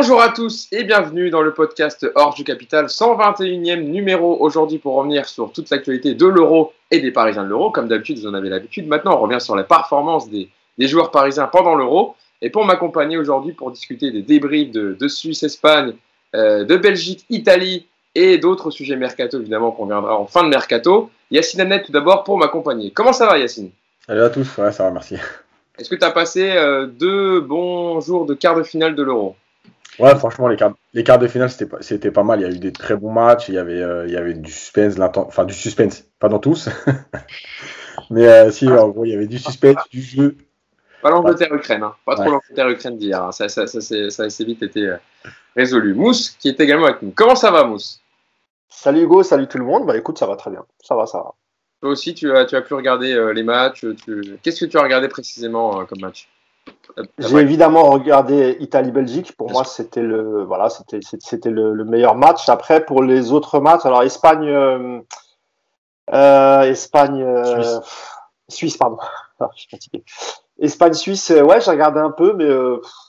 Bonjour 0.00 0.22
à 0.22 0.30
tous 0.30 0.66
et 0.72 0.82
bienvenue 0.84 1.28
dans 1.28 1.42
le 1.42 1.52
podcast 1.52 2.10
Hors 2.14 2.32
du 2.32 2.42
Capital, 2.42 2.86
121e 2.86 3.82
numéro 3.82 4.34
aujourd'hui 4.40 4.78
pour 4.78 4.94
revenir 4.94 5.28
sur 5.28 5.52
toute 5.52 5.68
l'actualité 5.68 6.14
de 6.14 6.24
l'euro 6.24 6.72
et 6.90 7.00
des 7.00 7.10
Parisiens 7.10 7.44
de 7.44 7.50
l'euro. 7.50 7.70
Comme 7.70 7.86
d'habitude, 7.86 8.18
vous 8.18 8.26
en 8.26 8.32
avez 8.32 8.48
l'habitude. 8.48 8.88
Maintenant, 8.88 9.18
on 9.18 9.20
revient 9.20 9.42
sur 9.42 9.54
la 9.54 9.62
performance 9.62 10.30
des, 10.30 10.48
joueurs 10.78 11.10
parisiens 11.10 11.48
pendant 11.48 11.74
l'euro. 11.74 12.16
Et 12.40 12.48
pour 12.48 12.64
m'accompagner 12.64 13.18
aujourd'hui 13.18 13.52
pour 13.52 13.72
discuter 13.72 14.10
des 14.10 14.22
débriefs 14.22 14.70
de, 14.70 15.06
Suisse-Espagne, 15.06 15.92
euh, 16.34 16.64
de 16.64 16.78
Belgique-Italie 16.78 17.86
et 18.14 18.38
d'autres 18.38 18.70
sujets 18.70 18.96
mercato, 18.96 19.38
évidemment, 19.38 19.70
qu'on 19.70 19.84
viendra 19.84 20.18
en 20.18 20.24
fin 20.24 20.44
de 20.44 20.48
mercato, 20.48 21.10
Yacine 21.30 21.60
Annette 21.60 21.84
tout 21.84 21.92
d'abord 21.92 22.24
pour 22.24 22.38
m'accompagner. 22.38 22.90
Comment 22.90 23.12
ça 23.12 23.26
va 23.26 23.38
Yacine? 23.38 23.70
Salut 24.06 24.22
à 24.22 24.30
tous, 24.30 24.56
ouais, 24.56 24.72
ça 24.72 24.84
va, 24.84 24.92
merci. 24.92 25.16
Est-ce 25.78 25.90
que 25.90 25.94
tu 25.94 26.04
as 26.04 26.10
passé 26.10 26.52
euh, 26.52 26.86
deux 26.86 27.40
bons 27.40 28.00
jours 28.00 28.24
de 28.24 28.32
quart 28.32 28.56
de 28.56 28.62
finale 28.62 28.94
de 28.94 29.02
l'Euro? 29.02 29.36
Ouais, 30.00 30.16
franchement, 30.16 30.48
les 30.48 30.56
quarts, 30.56 30.74
les 30.94 31.04
quarts 31.04 31.18
de 31.18 31.28
finale, 31.28 31.50
c'était 31.50 31.66
pas, 31.66 31.78
c'était 31.80 32.10
pas 32.10 32.22
mal. 32.22 32.40
Il 32.40 32.42
y 32.42 32.46
a 32.46 32.50
eu 32.50 32.58
des 32.58 32.72
très 32.72 32.96
bons 32.96 33.12
matchs. 33.12 33.48
Il 33.48 33.54
y 33.54 33.58
avait, 33.58 33.82
euh, 33.82 34.06
il 34.06 34.12
y 34.12 34.16
avait 34.16 34.34
du 34.34 34.50
suspense, 34.50 34.94
enfin 34.98 35.44
du 35.44 35.54
suspense, 35.54 36.04
pas 36.18 36.28
dans 36.28 36.38
tous. 36.38 36.68
Mais 38.10 38.26
euh, 38.26 38.50
si, 38.50 38.68
en 38.68 38.88
gros, 38.88 39.04
il 39.04 39.12
y 39.12 39.14
avait 39.14 39.26
du 39.26 39.38
suspense, 39.38 39.88
du 39.90 40.02
jeu. 40.02 40.36
Pas 41.02 41.10
l'Angleterre-Ukraine, 41.10 41.82
hein. 41.82 41.94
pas 42.04 42.14
trop 42.14 42.30
l'Angleterre-Ukraine 42.30 42.96
d'hier. 42.96 43.22
Hein. 43.22 43.32
Ça, 43.32 43.48
ça, 43.48 43.66
ça, 43.66 43.80
ça, 43.80 44.22
a 44.22 44.26
assez 44.26 44.44
vite 44.44 44.62
été 44.62 44.96
résolu. 45.56 45.94
Mousse, 45.94 46.30
qui 46.30 46.48
est 46.48 46.60
également 46.60 46.86
avec 46.86 47.02
nous. 47.02 47.12
Comment 47.14 47.36
ça 47.36 47.50
va, 47.50 47.64
Mousse? 47.64 48.00
Salut 48.68 49.02
Hugo, 49.02 49.22
salut 49.22 49.46
tout 49.46 49.58
le 49.58 49.64
monde. 49.64 49.86
Bah 49.86 49.96
écoute, 49.96 50.18
ça 50.18 50.26
va 50.26 50.36
très 50.36 50.50
bien. 50.50 50.64
Ça 50.82 50.94
va, 50.94 51.06
ça 51.06 51.18
va. 51.18 51.34
Toi 51.80 51.90
aussi, 51.90 52.14
tu 52.14 52.34
as, 52.36 52.44
tu 52.44 52.56
as 52.56 52.62
pu 52.62 52.74
regarder 52.74 53.12
euh, 53.12 53.32
les 53.32 53.42
matchs. 53.42 53.84
Qu'est-ce 54.42 54.64
que 54.64 54.70
tu 54.70 54.78
as 54.78 54.82
regardé 54.82 55.08
précisément 55.08 55.80
euh, 55.80 55.84
comme 55.84 56.00
match? 56.00 56.28
J'ai 57.18 57.36
évidemment 57.38 57.90
regardé 57.90 58.56
Italie-Belgique. 58.60 59.36
Pour 59.36 59.50
moi, 59.50 59.64
c'était 59.64 60.02
le, 60.02 60.44
voilà, 60.44 60.70
c'était, 60.70 61.00
c'était 61.02 61.50
le, 61.50 61.84
meilleur 61.84 62.14
match. 62.14 62.48
Après, 62.48 62.84
pour 62.84 63.02
les 63.02 63.32
autres 63.32 63.60
matchs, 63.60 63.86
alors 63.86 64.02
Espagne, 64.02 64.48
euh, 64.48 65.00
Espagne, 66.62 67.24
Suisse. 68.48 68.76
pardon. 68.76 68.98
Ah, 69.38 69.48
je 69.54 69.60
suis 69.60 69.70
fatigué. 69.70 70.04
Espagne-Suisse, 70.58 71.30
ouais, 71.30 71.62
j'ai 71.62 71.70
regardé 71.70 72.00
un 72.00 72.10
peu, 72.10 72.34
mais 72.34 72.52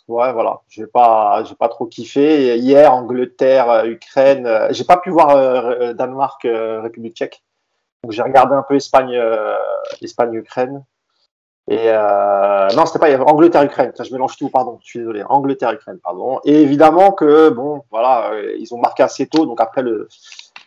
ouais, 0.08 0.32
voilà, 0.32 0.62
j'ai 0.70 0.88
pas, 0.88 1.44
j'ai 1.44 1.56
pas 1.56 1.68
trop 1.68 1.86
kiffé. 1.86 2.58
Hier, 2.58 2.94
Angleterre, 2.94 3.84
Ukraine, 3.86 4.50
j'ai 4.70 4.86
pas 4.86 4.96
pu 4.96 5.10
voir 5.10 5.94
Danemark, 5.94 6.44
République 6.44 7.18
Tchèque. 7.18 7.44
Donc 8.04 8.14
j'ai 8.14 8.22
regardé 8.22 8.56
un 8.56 8.64
peu 8.64 8.76
Espagne, 8.76 9.16
euh, 9.16 9.56
Espagne 10.02 10.34
Ukraine. 10.34 10.84
Et 11.70 11.90
euh, 11.90 12.68
non, 12.76 12.86
c'était 12.86 13.00
pas 13.00 13.24
Angleterre 13.24 13.64
Ukraine. 13.64 13.94
je 13.98 14.12
mélange 14.12 14.36
tout, 14.38 14.50
pardon. 14.50 14.80
Je 14.84 14.90
suis 14.90 15.00
désolé. 15.00 15.24
Angleterre 15.28 15.72
Ukraine, 15.72 16.00
pardon. 16.04 16.40
Et 16.44 16.62
évidemment 16.62 17.12
que 17.12 17.50
bon, 17.50 17.84
voilà, 17.92 18.32
euh, 18.32 18.56
ils 18.60 18.74
ont 18.74 18.80
marqué 18.80 19.04
assez 19.04 19.28
tôt. 19.28 19.46
Donc 19.46 19.62
après 19.62 19.82
le, 19.82 20.10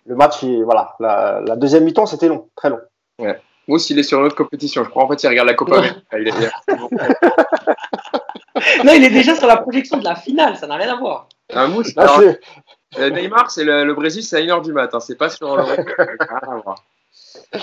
le 0.06 0.14
match, 0.14 0.44
voilà, 0.44 0.94
la, 1.00 1.56
deuxième 1.56 1.84
mi-temps, 1.84 2.06
c'était 2.06 2.28
long, 2.28 2.48
très 2.54 2.70
long. 2.70 2.80
Ouais. 3.18 3.40
Moi 3.66 3.76
aussi, 3.76 3.92
il 3.92 3.98
est 3.98 4.02
sur 4.02 4.20
une 4.20 4.26
autre 4.26 4.36
compétition. 4.36 4.84
Je 4.84 4.90
crois 4.90 5.04
en 5.04 5.08
fait, 5.08 5.22
il 5.22 5.28
regarde 5.28 5.48
la 5.48 5.54
Copa. 5.54 5.82
il 6.12 6.28
est... 6.28 6.32
non, 8.84 8.92
il 8.94 9.04
est 9.04 9.10
déjà 9.10 9.34
sur 9.34 9.46
la 9.46 9.56
projection 9.56 9.98
de 9.98 10.04
la 10.04 10.14
finale. 10.14 10.56
Ça 10.56 10.66
n'a 10.66 10.76
rien 10.76 10.94
à 10.94 10.96
voir. 10.96 11.28
Un 11.52 11.68
mousse. 11.68 11.94
Neymar, 12.96 13.50
c'est 13.50 13.64
le, 13.64 13.92
Brésil, 13.94 14.22
c'est 14.22 14.36
à 14.36 14.40
1h 14.40 14.62
du 14.62 14.72
matin. 14.72 15.00
C'est 15.00 15.16
pas 15.16 15.28
sur 15.28 15.56
le. 15.56 15.64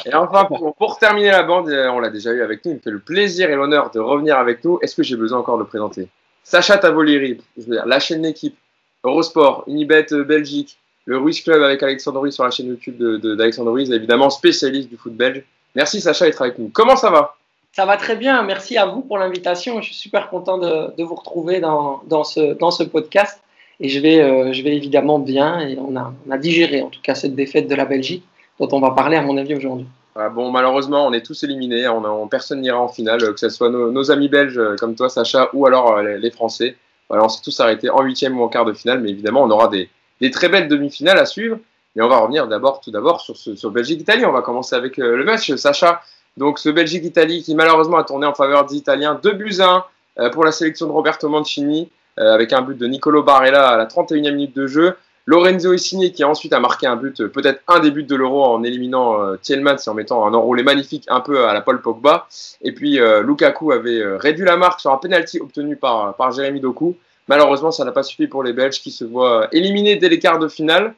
Et 0.05 0.13
enfin, 0.13 0.45
pour, 0.45 0.97
terminer 0.97 1.31
la 1.31 1.43
bande, 1.43 1.69
euh, 1.69 1.89
on 1.89 1.99
l'a 1.99 2.09
déjà 2.09 2.31
eu 2.31 2.41
avec 2.41 2.65
nous, 2.65 2.71
il 2.71 2.75
me 2.75 2.79
fait 2.79 2.91
le 2.91 2.99
plaisir 2.99 3.49
et 3.49 3.55
l'honneur 3.55 3.91
de 3.91 3.99
revenir 3.99 4.37
avec 4.37 4.63
nous. 4.63 4.79
Est-ce 4.81 4.95
que 4.95 5.03
j'ai 5.03 5.15
besoin 5.15 5.39
encore 5.39 5.57
de 5.57 5.63
présenter? 5.63 6.07
Sacha 6.43 6.77
dire, 6.77 7.85
la 7.85 7.99
chaîne 7.99 8.23
d'équipe, 8.23 8.57
Eurosport, 9.03 9.63
Unibet 9.67 10.07
euh, 10.11 10.23
Belgique, 10.23 10.77
le 11.05 11.17
Ruiz 11.17 11.41
Club 11.41 11.61
avec 11.61 11.81
Alexandre 11.83 12.19
Ruiz 12.19 12.33
sur 12.33 12.43
la 12.43 12.51
chaîne 12.51 12.67
YouTube 12.67 12.97
d'Alexandre 12.97 13.69
de, 13.69 13.73
Ruiz, 13.73 13.91
évidemment 13.91 14.29
spécialiste 14.29 14.89
du 14.89 14.97
foot 14.97 15.13
belge. 15.13 15.43
Merci 15.75 16.01
Sacha 16.01 16.25
d'être 16.25 16.41
avec 16.41 16.57
nous. 16.59 16.69
Comment 16.73 16.95
ça 16.95 17.09
va? 17.09 17.35
Ça 17.73 17.85
va 17.85 17.95
très 17.95 18.15
bien, 18.15 18.43
merci 18.43 18.77
à 18.77 18.85
vous 18.85 19.01
pour 19.01 19.17
l'invitation. 19.17 19.81
Je 19.81 19.87
suis 19.87 19.95
super 19.95 20.29
content 20.29 20.57
de, 20.57 21.03
vous 21.03 21.15
retrouver 21.15 21.59
dans, 21.59 22.01
ce, 22.23 22.83
podcast. 22.83 23.41
Et 23.79 23.87
je 23.87 23.99
vais, 23.99 24.21
euh, 24.21 24.51
évidemment 24.51 25.19
bien, 25.19 25.59
et 25.61 25.77
on 25.79 25.95
a 25.95 26.37
digéré 26.37 26.81
en 26.81 26.89
tout 26.89 26.99
cas 27.01 27.15
cette 27.15 27.33
défaite 27.33 27.67
de 27.67 27.75
la 27.75 27.85
Belgique 27.85 28.23
dont 28.59 28.69
on 28.71 28.79
va 28.79 28.91
parler 28.91 29.17
à 29.17 29.21
mon 29.21 29.37
avis 29.37 29.55
aujourd'hui. 29.55 29.87
Ah, 30.15 30.27
bon, 30.27 30.51
malheureusement, 30.51 31.07
on 31.07 31.13
est 31.13 31.25
tous 31.25 31.43
éliminés. 31.43 31.87
On, 31.87 32.27
personne 32.27 32.61
n'ira 32.61 32.79
en 32.79 32.89
finale, 32.89 33.19
que 33.33 33.39
ce 33.39 33.49
soit 33.49 33.69
nos, 33.69 34.11
amis 34.11 34.27
belges 34.27 34.57
euh, 34.57 34.75
comme 34.77 34.95
toi, 34.95 35.09
Sacha, 35.09 35.49
ou 35.53 35.65
alors 35.65 35.97
euh, 35.97 36.17
les, 36.17 36.31
Français. 36.31 36.75
on 37.09 37.29
s'est 37.29 37.41
tous 37.41 37.57
arrêtés 37.61 37.89
en 37.89 38.01
huitième 38.01 38.37
ou 38.39 38.43
en 38.43 38.49
quart 38.49 38.65
de 38.65 38.73
finale, 38.73 38.99
mais 38.99 39.09
évidemment, 39.09 39.43
on 39.43 39.49
aura 39.49 39.69
des, 39.69 39.89
très 40.31 40.49
belles 40.49 40.67
demi-finales 40.67 41.17
à 41.17 41.25
suivre. 41.25 41.57
Mais 41.95 42.03
on 42.03 42.09
va 42.09 42.19
revenir 42.19 42.47
d'abord, 42.47 42.81
tout 42.81 42.91
d'abord, 42.91 43.21
sur, 43.21 43.71
Belgique-Italie. 43.71 44.25
On 44.25 44.31
va 44.31 44.41
commencer 44.41 44.75
avec 44.75 44.99
euh, 44.99 45.15
le 45.15 45.23
match, 45.23 45.53
Sacha. 45.55 46.01
Donc, 46.35 46.59
ce 46.59 46.69
Belgique-Italie 46.69 47.43
qui 47.43 47.55
malheureusement 47.55 47.97
a 47.97 48.03
tourné 48.03 48.25
en 48.25 48.33
faveur 48.33 48.65
des 48.65 48.75
Italiens. 48.75 49.19
2 49.21 49.31
buts 49.33 49.59
1 49.59 50.29
pour 50.31 50.43
la 50.43 50.51
sélection 50.51 50.87
de 50.87 50.91
Roberto 50.91 51.27
Mancini, 51.27 51.89
avec 52.17 52.53
un 52.53 52.61
but 52.61 52.77
de 52.77 52.85
Nicolo 52.85 53.23
Barella 53.23 53.69
à 53.69 53.77
la 53.77 53.85
31e 53.85 54.31
minute 54.31 54.55
de 54.55 54.67
jeu. 54.67 54.95
Lorenzo 55.25 55.71
Insigne 55.71 56.11
qui 56.11 56.23
ensuite 56.23 56.53
a 56.53 56.59
marqué 56.59 56.87
un 56.87 56.95
but, 56.95 57.27
peut-être 57.27 57.61
un 57.67 57.79
des 57.79 57.91
buts 57.91 58.03
de 58.03 58.15
l'Euro 58.15 58.43
en 58.43 58.63
éliminant 58.63 59.21
euh, 59.21 59.37
Thielmans 59.37 59.77
et 59.77 59.89
en 59.89 59.93
mettant 59.93 60.25
un 60.25 60.33
enroulé 60.33 60.63
magnifique 60.63 61.05
un 61.09 61.19
peu 61.19 61.45
à 61.45 61.53
la 61.53 61.61
Paul 61.61 61.81
Pogba. 61.81 62.27
Et 62.61 62.71
puis 62.71 62.99
euh, 62.99 63.21
Lukaku 63.21 63.71
avait 63.71 63.99
euh, 63.99 64.17
réduit 64.17 64.45
la 64.45 64.57
marque 64.57 64.79
sur 64.79 64.91
un 64.91 64.97
penalty 64.97 65.39
obtenu 65.39 65.75
par, 65.75 66.15
par 66.15 66.31
Jérémy 66.31 66.59
Doku. 66.59 66.97
Malheureusement, 67.27 67.71
ça 67.71 67.85
n'a 67.85 67.91
pas 67.91 68.03
suffi 68.03 68.27
pour 68.27 68.43
les 68.43 68.51
Belges 68.51 68.81
qui 68.81 68.91
se 68.91 69.05
voient 69.05 69.47
éliminés 69.51 69.95
dès 69.95 70.09
les 70.09 70.19
quarts 70.19 70.39
de 70.39 70.47
finale. 70.47 70.95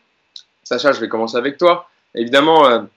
Sacha, 0.63 0.93
je 0.93 1.01
vais 1.01 1.09
commencer 1.09 1.35
avec 1.35 1.57
toi. 1.57 1.87
Évidemment, 2.15 2.87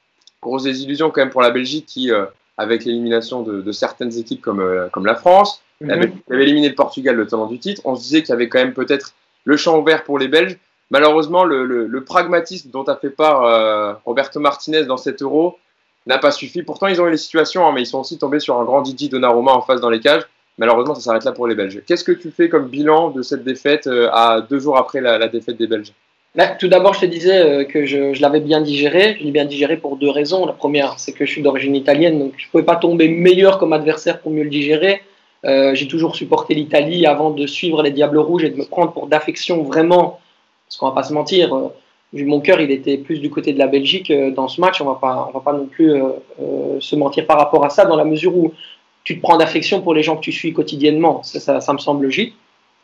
grosse 0.41 0.63
désillusion 0.63 1.11
quand 1.11 1.21
même 1.21 1.31
pour 1.31 1.43
la 1.43 1.51
Belgique 1.51 1.87
qui, 1.87 2.11
avec 2.57 2.85
l'élimination 2.85 3.43
de, 3.43 3.73
certaines 3.73 4.17
équipes 4.17 4.41
comme, 4.41 4.89
comme 4.93 5.05
la 5.05 5.17
France, 5.17 5.61
mhm. 5.81 5.91
avait, 5.91 6.13
éliminé 6.31 6.69
le 6.69 6.77
Portugal 6.77 7.17
le 7.17 7.27
temps 7.27 7.47
du 7.47 7.59
titre. 7.59 7.83
On 7.85 7.97
se 7.97 8.03
disait 8.03 8.23
qu'il 8.23 8.31
y 8.31 8.33
avait 8.33 8.49
quand 8.49 8.61
même 8.61 8.73
peut-être 8.73 9.13
le 9.45 9.57
champ 9.57 9.77
ouvert 9.79 10.05
pour 10.05 10.19
les 10.19 10.29
Belges. 10.29 10.57
Malheureusement, 10.91 11.45
le, 11.45 12.05
pragmatisme 12.05 12.71
dont 12.71 12.85
a 12.85 12.97
fait 12.97 13.11
part 13.11 13.45
euh, 13.45 13.95
Roberto 14.05 14.39
Martinez 14.39 14.85
dans 14.85 14.97
cet 14.97 15.23
euro 15.23 15.59
n'a 16.07 16.19
pas 16.19 16.31
suffi. 16.31 16.63
Pourtant, 16.63 16.87
ils 16.87 17.01
ont 17.03 17.07
eu 17.07 17.11
les 17.11 17.17
situations, 17.17 17.67
hein, 17.67 17.73
mais 17.75 17.83
ils 17.83 17.87
sont 17.87 18.01
aussi 18.01 18.19
tombés 18.19 18.39
sur 18.39 18.59
un 18.59 18.65
grand 18.65 18.83
Didi 18.83 19.09
Donnarumma 19.09 19.53
en 19.53 19.63
face 19.63 19.81
dans 19.81 19.91
les 19.91 19.99
cages. 19.99 20.23
Malheureusement, 20.59 20.95
ça 20.95 21.01
s'arrête 21.01 21.25
là 21.25 21.33
pour 21.33 21.49
les 21.49 21.55
Belges. 21.55 21.83
Qu'est-ce 21.87 22.05
que 22.05 22.13
tu 22.13 22.31
fais 22.31 22.49
comme 22.49 22.69
bilan 22.69 23.11
de 23.11 23.23
cette 23.23 23.43
défaite 23.43 23.89
euh, 23.89 24.09
à 24.13 24.41
deux 24.41 24.61
jours 24.61 24.79
après 24.79 25.01
la, 25.01 25.27
défaite 25.29 25.59
des 25.59 25.67
Belges? 25.67 25.93
Tout 26.61 26.69
d'abord, 26.69 26.95
je 26.95 27.01
te 27.01 27.07
disais 27.07 27.39
euh, 27.39 27.65
que 27.65 27.85
je, 27.85 28.21
l'avais 28.21 28.41
bien 28.41 28.61
digéré. 28.61 29.17
Je 29.19 29.25
l'ai 29.25 29.33
bien 29.33 29.45
digéré 29.45 29.77
pour 29.77 29.97
deux 29.97 30.11
raisons. 30.11 30.47
La 30.47 30.53
première, 30.53 30.99
c'est 30.99 31.13
que 31.13 31.27
je 31.27 31.33
suis 31.33 31.43
d'origine 31.43 31.75
italienne, 31.75 32.19
donc 32.19 32.35
je 32.37 32.47
ne 32.47 32.51
pouvais 32.53 32.63
pas 32.63 32.77
tomber 32.77 33.09
meilleur 33.09 33.59
comme 33.59 33.73
adversaire 33.73 34.21
pour 34.21 34.31
mieux 34.31 34.45
le 34.45 34.51
digérer. 34.51 35.03
J'ai 35.45 35.87
toujours 35.87 36.17
supporté 36.17 36.55
l'Italie 36.55 37.07
avant 37.07 37.31
de 37.31 37.47
suivre 37.47 37.81
les 37.81 37.93
Diables 37.93 38.19
Rouges 38.19 38.43
et 38.43 38.51
de 38.51 38.57
me 38.57 38.65
prendre 38.65 38.93
pour 38.93 39.07
d'affection 39.07 39.63
vraiment 39.63 40.19
parce 40.67 40.79
qu'on 40.79 40.87
va 40.87 40.93
pas 40.93 41.03
se 41.03 41.13
mentir, 41.13 41.55
euh, 41.55 41.69
mon 42.13 42.41
cœur 42.41 42.61
il 42.61 42.71
était 42.71 42.99
plus 42.99 43.21
du 43.21 43.31
côté 43.31 43.53
de 43.53 43.59
la 43.59 43.67
Belgique 43.67 44.11
euh, 44.11 44.31
dans 44.31 44.49
ce 44.49 44.61
match. 44.61 44.81
On 44.81 44.85
va 44.85 44.99
pas, 45.01 45.29
on 45.29 45.33
va 45.33 45.41
pas 45.41 45.53
non 45.53 45.67
plus 45.67 45.93
euh, 45.93 46.81
se 46.81 46.97
mentir 46.97 47.27
par 47.27 47.39
rapport 47.39 47.65
à 47.65 47.71
ça, 47.71 47.85
dans 47.85 47.97
la 47.97 48.05
mesure 48.05 48.37
où 48.37 48.53
tu 49.05 49.17
te 49.17 49.23
prends 49.23 49.37
d'affection 49.37 49.83
pour 49.83 49.95
les 49.95 50.03
gens 50.03 50.17
que 50.17 50.23
tu 50.23 50.33
suis 50.33 50.53
quotidiennement. 50.53 51.23
Ça, 51.23 51.61
ça, 51.61 51.73
me 51.73 51.79
semble 51.79 52.05
logique. 52.05 52.35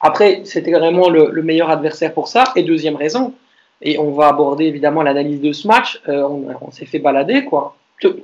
Après, 0.00 0.42
c'était 0.44 0.72
vraiment 0.72 1.10
le, 1.10 1.42
meilleur 1.42 1.70
adversaire 1.70 2.14
pour 2.14 2.28
ça. 2.28 2.44
Et 2.54 2.62
deuxième 2.62 2.96
raison, 2.96 3.34
et 3.80 3.98
on 3.98 4.12
va 4.12 4.28
aborder 4.28 4.66
évidemment 4.66 5.02
l'analyse 5.02 5.40
de 5.40 5.52
ce 5.52 5.66
match, 5.66 6.00
on, 6.06 6.70
s'est 6.70 6.86
fait 6.86 7.00
balader, 7.00 7.44
quoi. 7.44 7.76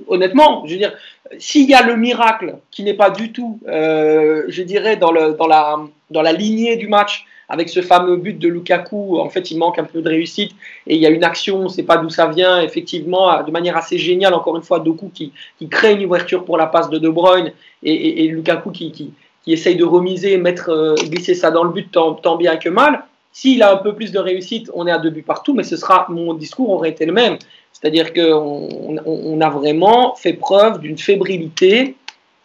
Honnêtement, 0.07 0.65
je 0.67 0.73
veux 0.73 0.79
dire, 0.79 0.93
s'il 1.39 1.69
y 1.69 1.75
a 1.75 1.83
le 1.83 1.97
miracle 1.97 2.57
qui 2.71 2.85
n'est 2.85 2.95
pas 2.95 3.11
du 3.11 3.33
tout, 3.33 3.59
je 3.67 4.63
dirais, 4.63 4.97
dans, 4.97 5.13
dans, 5.13 5.47
la, 5.49 5.81
dans 6.11 6.23
la 6.23 6.33
lignée 6.33 6.77
du 6.77 6.87
match, 6.87 7.27
avec 7.49 7.69
ce 7.69 7.81
fameux 7.81 8.17
but 8.17 8.39
de 8.39 8.49
Lukaku, 8.49 9.19
en 9.19 9.31
fait, 9.31 9.51
il 9.51 9.59
manque 9.59 9.79
un 9.79 9.85
peu 9.85 10.03
de 10.03 10.09
réussite 10.09 10.53
et 10.87 10.97
il 10.97 11.01
y 11.01 11.07
a 11.07 11.11
une 11.11 11.25
action, 11.25 11.61
on 11.61 11.65
ne 11.65 11.69
sait 11.69 11.83
pas 11.83 11.97
d'où 11.97 12.11
ça 12.11 12.27
vient, 12.27 12.61
effectivement, 12.61 13.43
de 13.43 13.51
manière 13.51 13.77
assez 13.77 13.97
géniale, 13.97 14.35
encore 14.35 14.57
une 14.57 14.63
fois, 14.63 14.81
Doku 14.81 15.11
qui, 15.13 15.33
crée 15.71 15.95
une 15.95 16.05
ouverture 16.05 16.45
pour 16.45 16.59
la 16.59 16.67
passe 16.67 16.91
de 16.91 16.99
De 16.99 17.09
Bruyne 17.09 17.53
et, 17.83 18.29
Lukaku 18.29 18.71
qui, 18.71 19.13
essaye 19.47 19.77
de 19.77 19.85
remiser, 19.85 20.37
mettre, 20.37 20.69
euh, 20.69 20.95
glisser 20.95 21.35
ça 21.35 21.51
dans 21.51 21.65
le 21.65 21.71
but 21.71 21.91
tant, 21.91 22.37
bien 22.37 22.59
que 22.59 22.69
mal. 22.69 23.05
S'il 23.33 23.63
a 23.63 23.73
un 23.73 23.77
peu 23.77 23.95
plus 23.95 24.13
de 24.13 24.19
réussite, 24.19 24.71
on 24.75 24.87
est 24.87 24.91
à 24.91 24.99
deux 24.99 25.09
buts 25.09 25.23
partout, 25.23 25.55
mais 25.55 25.63
ce 25.63 25.77
sera, 25.77 26.07
mon 26.11 26.35
discours 26.35 26.69
aurait 26.69 26.91
été 26.91 27.07
le 27.07 27.13
même. 27.13 27.39
C'est-à-dire 27.73 28.13
qu'on 28.13 28.99
on 29.07 29.41
a 29.41 29.49
vraiment 29.49 30.15
fait 30.17 30.35
preuve 30.35 30.81
d'une 30.81 30.99
fébrilité 30.99 31.95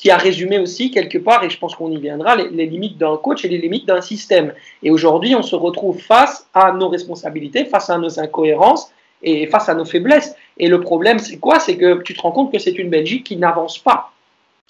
qui 0.03 0.11
a 0.11 0.17
résumé 0.17 0.59
aussi 0.59 0.91
quelque 0.91 1.17
part, 1.17 1.45
et 1.45 1.49
je 1.49 1.57
pense 1.57 1.75
qu'on 1.75 1.89
y 1.89 1.97
viendra, 1.97 2.35
les, 2.35 2.65
limites 2.65 2.97
d'un 2.97 3.15
coach 3.15 3.45
et 3.45 3.47
les 3.47 3.57
limites 3.57 3.85
d'un 3.85 4.01
système. 4.01 4.53
Et 4.83 4.91
aujourd'hui, 4.91 5.33
on 5.33 5.41
se 5.41 5.55
retrouve 5.55 5.97
face 5.97 6.45
à 6.53 6.73
nos 6.73 6.89
responsabilités, 6.89 7.63
face 7.63 7.89
à 7.89 7.97
nos 7.97 8.19
incohérences 8.19 8.91
et 9.21 9.47
face 9.47 9.69
à 9.69 9.75
nos 9.75 9.85
faiblesses. 9.85 10.35
Et 10.57 10.67
le 10.67 10.81
problème, 10.81 11.19
c'est 11.19 11.37
quoi? 11.37 11.61
C'est 11.61 11.77
que 11.77 12.01
tu 12.01 12.13
te 12.13 12.21
rends 12.21 12.33
compte 12.33 12.51
que 12.51 12.59
c'est 12.59 12.77
une 12.77 12.89
Belgique 12.89 13.23
qui 13.23 13.37
n'avance 13.37 13.79
pas, 13.79 14.11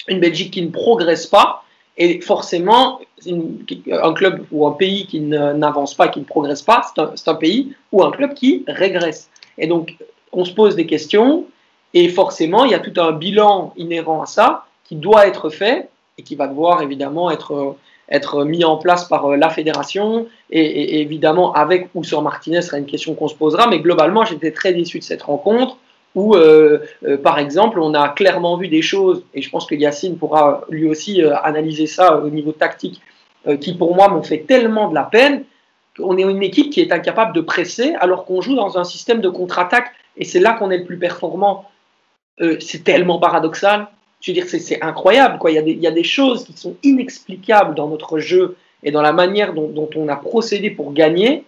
une 0.07 0.19
Belgique 0.19 0.53
qui 0.53 0.62
ne 0.62 0.69
progresse 0.69 1.25
pas. 1.25 1.63
Et 1.97 2.21
forcément, 2.21 3.01
un 3.27 4.13
club 4.13 4.45
ou 4.51 4.68
un 4.68 4.74
pays 4.74 5.07
qui 5.07 5.19
n'avance 5.19 5.95
pas, 5.95 6.09
qui 6.09 6.19
ne 6.19 6.25
progresse 6.25 6.62
pas, 6.62 6.83
c'est 7.15 7.27
un, 7.27 7.35
pays 7.35 7.74
ou 7.91 8.03
un 8.03 8.12
club 8.12 8.35
qui 8.35 8.63
régresse. 8.68 9.31
Et 9.57 9.65
donc, 9.65 9.95
on 10.31 10.45
se 10.45 10.53
pose 10.53 10.75
des 10.75 10.85
questions, 10.85 11.45
et 11.95 12.07
forcément, 12.09 12.65
il 12.65 12.71
y 12.71 12.75
a 12.75 12.80
tout 12.80 12.94
un 13.01 13.13
bilan 13.13 13.74
inhérent 13.77 14.21
à 14.21 14.27
ça 14.27 14.65
qui 14.94 15.00
doit 15.00 15.25
être 15.25 15.50
fait 15.50 15.90
et 16.19 16.24
qui 16.24 16.36
va 16.36 16.48
devoir 16.48 16.84
évidemment 16.84 17.31
être, 17.31 17.75
être 18.10 18.45
mis 18.45 18.63
en 18.63 18.78
place 18.78 19.06
par 19.06 19.25
euh, 19.25 19.38
la 19.38 19.50
fédération. 19.50 20.28
Et, 20.51 21.01
évidemment, 21.01 21.51
avec 21.54 21.90
ou 21.95 22.04
sur 22.04 22.22
Martinez, 22.22 22.62
sera 22.62 22.78
une 22.78 22.86
question 22.86 23.16
qu'on 23.16 23.28
se 23.28 23.34
posera. 23.34 23.66
Mais 23.68 23.80
globalement, 23.80 24.24
j'étais 24.24 24.51
très 24.51 24.72
déçu 24.72 25.00
de 25.00 25.04
cette 25.04 25.24
rencontre 25.24 25.78
où, 26.13 26.36
euh, 26.36 26.80
euh, 27.07 27.18
par 27.18 27.40
exemple, 27.40 27.80
on 27.80 27.95
a 27.95 28.10
clairement 28.10 28.56
vu 28.56 28.68
des 28.68 28.84
choses, 28.84 29.24
et 29.34 29.42
je 29.42 29.50
pense 29.50 29.66
que 29.66 29.74
Yacine 29.74 30.16
pourra 30.19 30.62
lui 30.69 30.88
aussi 30.88 31.24
analyser 31.24 31.88
ça 31.88 32.18
au 32.18 32.30
niveau 32.30 32.51
tactique, 32.51 33.01
qui 33.60 33.74
pour 33.74 33.95
moi 33.95 34.07
m'ont 34.10 34.22
fait 34.22 34.45
tellement 34.48 34.90
de 34.90 34.95
la 34.95 35.04
peine. 35.04 35.44
qu'on 35.98 36.18
est 36.18 36.22
une 36.22 36.44
équipe 36.44 36.69
qui 36.72 36.81
est 36.81 36.92
incapable 36.92 37.34
de 37.34 37.42
presser 37.42 37.94
alors 38.00 38.25
qu'on 38.25 38.42
joue 38.42 38.56
dans 38.56 38.78
un 38.78 38.84
système 38.84 39.22
de 39.22 39.30
contre-attaque, 39.30 39.92
et 40.18 40.24
c'est 40.24 40.40
là 40.40 40.54
qu'on 40.54 40.69
est 40.69 40.78
le 40.78 40.86
plus 40.86 41.00
performant. 41.00 41.66
c'est 42.60 42.84
tellement 42.84 43.18
paradoxal. 43.18 43.88
Je 44.23 44.31
veux 44.31 44.35
dire, 44.35 44.45
c'est 44.47 44.81
incroyable. 44.81 45.37
Quoi. 45.37 45.51
Il, 45.51 45.81
y 45.81 45.87
a 45.87 45.91
des, 45.91 46.03
choses 46.03 46.45
qui 46.45 46.53
sont 46.53 46.77
inexplicables 46.81 47.75
dans 47.75 47.89
notre 47.89 48.19
jeu 48.19 48.55
et 48.81 48.89
dans 48.89 49.01
la 49.01 49.11
manière 49.11 49.53
dont, 49.53 49.89
on 49.97 50.07
a 50.07 50.15
procédé 50.15 50.69
pour 50.69 50.93
gagner. 50.93 51.43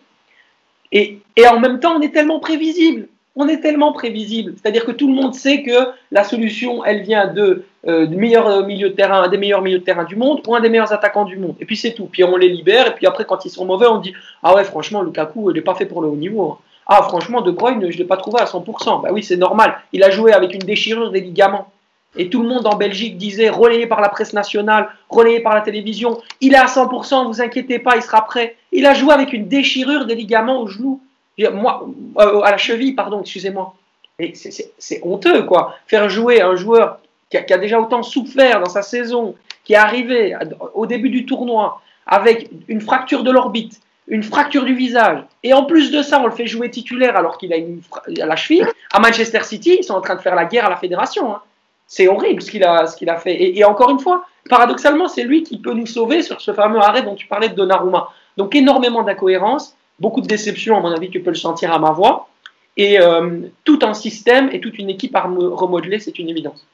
Et, 0.91 1.19
en 1.49 1.59
même 1.61 1.79
temps, 1.79 1.95
on 1.97 2.01
est 2.01 2.13
tellement 2.13 2.39
prévisible 2.39 3.07
on 3.37 3.49
est 3.49 3.59
tellement 3.59 3.91
prévisible. 3.91 4.53
C'est-à-dire 4.55 4.85
que 4.85 4.93
tout 4.93 5.09
le 5.09 5.13
monde 5.13 5.35
sait 5.35 5.61
que 5.61 5.89
la 6.09 6.23
solution, 6.23 6.85
elle 6.85 7.01
vient 7.01 7.27
de, 7.27 7.65
euh, 7.85 8.05
euh, 8.05 8.07
de 8.07 8.87
terrain, 8.87 9.23
un 9.23 9.27
des 9.27 9.37
meilleurs 9.37 9.61
milieux 9.61 9.79
de 9.79 9.83
terrain 9.83 10.05
du 10.05 10.15
monde 10.15 10.39
ou 10.47 10.55
un 10.55 10.61
des 10.61 10.69
meilleurs 10.69 10.93
attaquants 10.93 11.25
du 11.25 11.35
monde. 11.35 11.55
Et 11.59 11.65
puis 11.65 11.75
c'est 11.75 11.91
tout. 11.91 12.05
Puis 12.05 12.23
on 12.23 12.37
les 12.37 12.47
libère. 12.47 12.87
Et 12.87 12.91
puis 12.91 13.05
après, 13.05 13.25
quand 13.25 13.43
ils 13.43 13.49
sont 13.49 13.65
mauvais, 13.65 13.87
on 13.87 13.97
dit 13.97 14.13
Ah 14.41 14.55
ouais, 14.55 14.63
franchement, 14.63 15.01
Lukaku, 15.01 15.51
il 15.51 15.55
n'est 15.55 15.61
pas 15.61 15.75
fait 15.75 15.85
pour 15.85 16.01
le 16.01 16.07
haut 16.07 16.15
niveau. 16.15 16.43
Hein. 16.43 16.57
Ah, 16.87 17.03
franchement, 17.03 17.41
De 17.41 17.51
Bruyne, 17.51 17.81
je 17.81 17.87
ne 17.87 17.91
l'ai 17.91 18.05
pas 18.05 18.15
trouvé 18.15 18.39
à 18.39 18.45
100%. 18.45 19.01
Bah 19.01 19.09
oui, 19.11 19.21
c'est 19.21 19.35
normal. 19.35 19.79
Il 19.91 20.01
a 20.01 20.11
joué 20.11 20.31
avec 20.31 20.53
une 20.53 20.61
déchirure 20.61 21.11
des 21.11 21.19
ligaments. 21.19 21.67
Et 22.17 22.29
tout 22.29 22.41
le 22.41 22.47
monde 22.47 22.65
en 22.67 22.75
Belgique 22.75 23.17
disait, 23.17 23.49
relayé 23.49 23.87
par 23.87 24.01
la 24.01 24.09
presse 24.09 24.33
nationale, 24.33 24.89
relayé 25.09 25.39
par 25.39 25.53
la 25.53 25.61
télévision, 25.61 26.21
il 26.41 26.53
est 26.53 26.57
à 26.57 26.65
100%, 26.65 27.27
vous 27.27 27.41
inquiétez 27.41 27.79
pas, 27.79 27.95
il 27.95 28.01
sera 28.01 28.25
prêt. 28.25 28.55
Il 28.71 28.85
a 28.85 28.93
joué 28.93 29.13
avec 29.13 29.33
une 29.33 29.47
déchirure 29.47 30.05
des 30.05 30.15
ligaments 30.15 30.61
au 30.61 30.67
genou 30.67 31.01
moi, 31.53 31.87
euh, 32.17 32.41
à 32.41 32.51
la 32.51 32.57
cheville, 32.57 32.93
pardon, 32.93 33.21
excusez-moi. 33.21 33.75
C'est 34.77 35.01
honteux, 35.03 35.43
quoi. 35.43 35.75
Faire 35.87 36.09
jouer 36.09 36.41
un 36.41 36.55
joueur 36.55 36.99
qui 37.29 37.37
a, 37.37 37.57
déjà 37.57 37.81
autant 37.81 38.01
souffert 38.01 38.61
dans 38.61 38.69
sa 38.69 38.81
saison, 38.81 39.35
qui 39.65 39.73
est 39.73 39.77
arrivé 39.77 40.35
au 40.73 40.85
début 40.85 41.09
du 41.09 41.25
tournoi 41.25 41.81
avec 42.07 42.49
une 42.67 42.79
fracture 42.79 43.23
de 43.23 43.31
l'orbite, 43.31 43.81
une 44.07 44.23
fracture 44.23 44.63
du 44.63 44.75
visage, 44.75 45.23
et 45.43 45.53
en 45.53 45.65
plus 45.65 45.91
de 45.91 46.03
ça, 46.03 46.21
on 46.21 46.27
le 46.27 46.31
fait 46.31 46.45
jouer 46.45 46.69
titulaire 46.69 47.17
alors 47.17 47.37
qu'il 47.37 47.51
a 47.51 47.57
une 47.57 47.81
à 48.21 48.25
la 48.25 48.35
cheville. 48.35 48.65
À 48.93 48.99
Manchester 48.99 49.43
City, 49.43 49.77
ils 49.79 49.83
sont 49.83 49.95
en 49.95 50.01
train 50.01 50.15
de 50.15 50.21
faire 50.21 50.35
la 50.35 50.45
guerre 50.45 50.67
à 50.67 50.69
la 50.69 50.77
fédération. 50.77 51.33
Hein. 51.33 51.41
C'est 51.87 52.07
horrible 52.07 52.41
ce 52.41 52.51
qu'il 52.51 52.63
a, 52.63 52.83
a 52.83 53.17
fait. 53.17 53.57
Et, 53.57 53.63
encore 53.63 53.89
une 53.91 53.99
fois, 53.99 54.25
paradoxalement, 54.49 55.07
c'est 55.07 55.23
lui 55.23 55.43
qui 55.43 55.59
peut 55.59 55.73
nous 55.73 55.85
sauver 55.85 56.23
sur 56.23 56.41
ce 56.41 56.53
fameux 56.53 56.79
arrêt 56.79 57.03
dont 57.03 57.15
tu 57.15 57.27
parlais 57.27 57.49
de 57.49 57.55
Donnarumma. 57.55 58.09
Donc 58.37 58.55
énormément 58.55 59.03
d'incohérences 59.03 59.75
beaucoup 59.99 60.21
de 60.21 60.27
déception, 60.27 60.77
à 60.77 60.81
mon 60.81 60.91
avis, 60.91 61.09
tu 61.09 61.21
peux 61.21 61.29
le 61.29 61.35
sentir 61.35 61.71
à 61.71 61.79
ma 61.79 61.91
voix. 61.91 62.27
Et 62.77 62.99
euh, 62.99 63.39
tout 63.63 63.79
un 63.83 63.93
système 63.93 64.49
et 64.51 64.59
toute 64.59 64.77
une 64.77 64.89
équipe 64.89 65.15
à 65.15 65.21
remodeler, 65.21 65.99
c'est 65.99 66.19
une 66.19 66.29
évidence. 66.29 66.65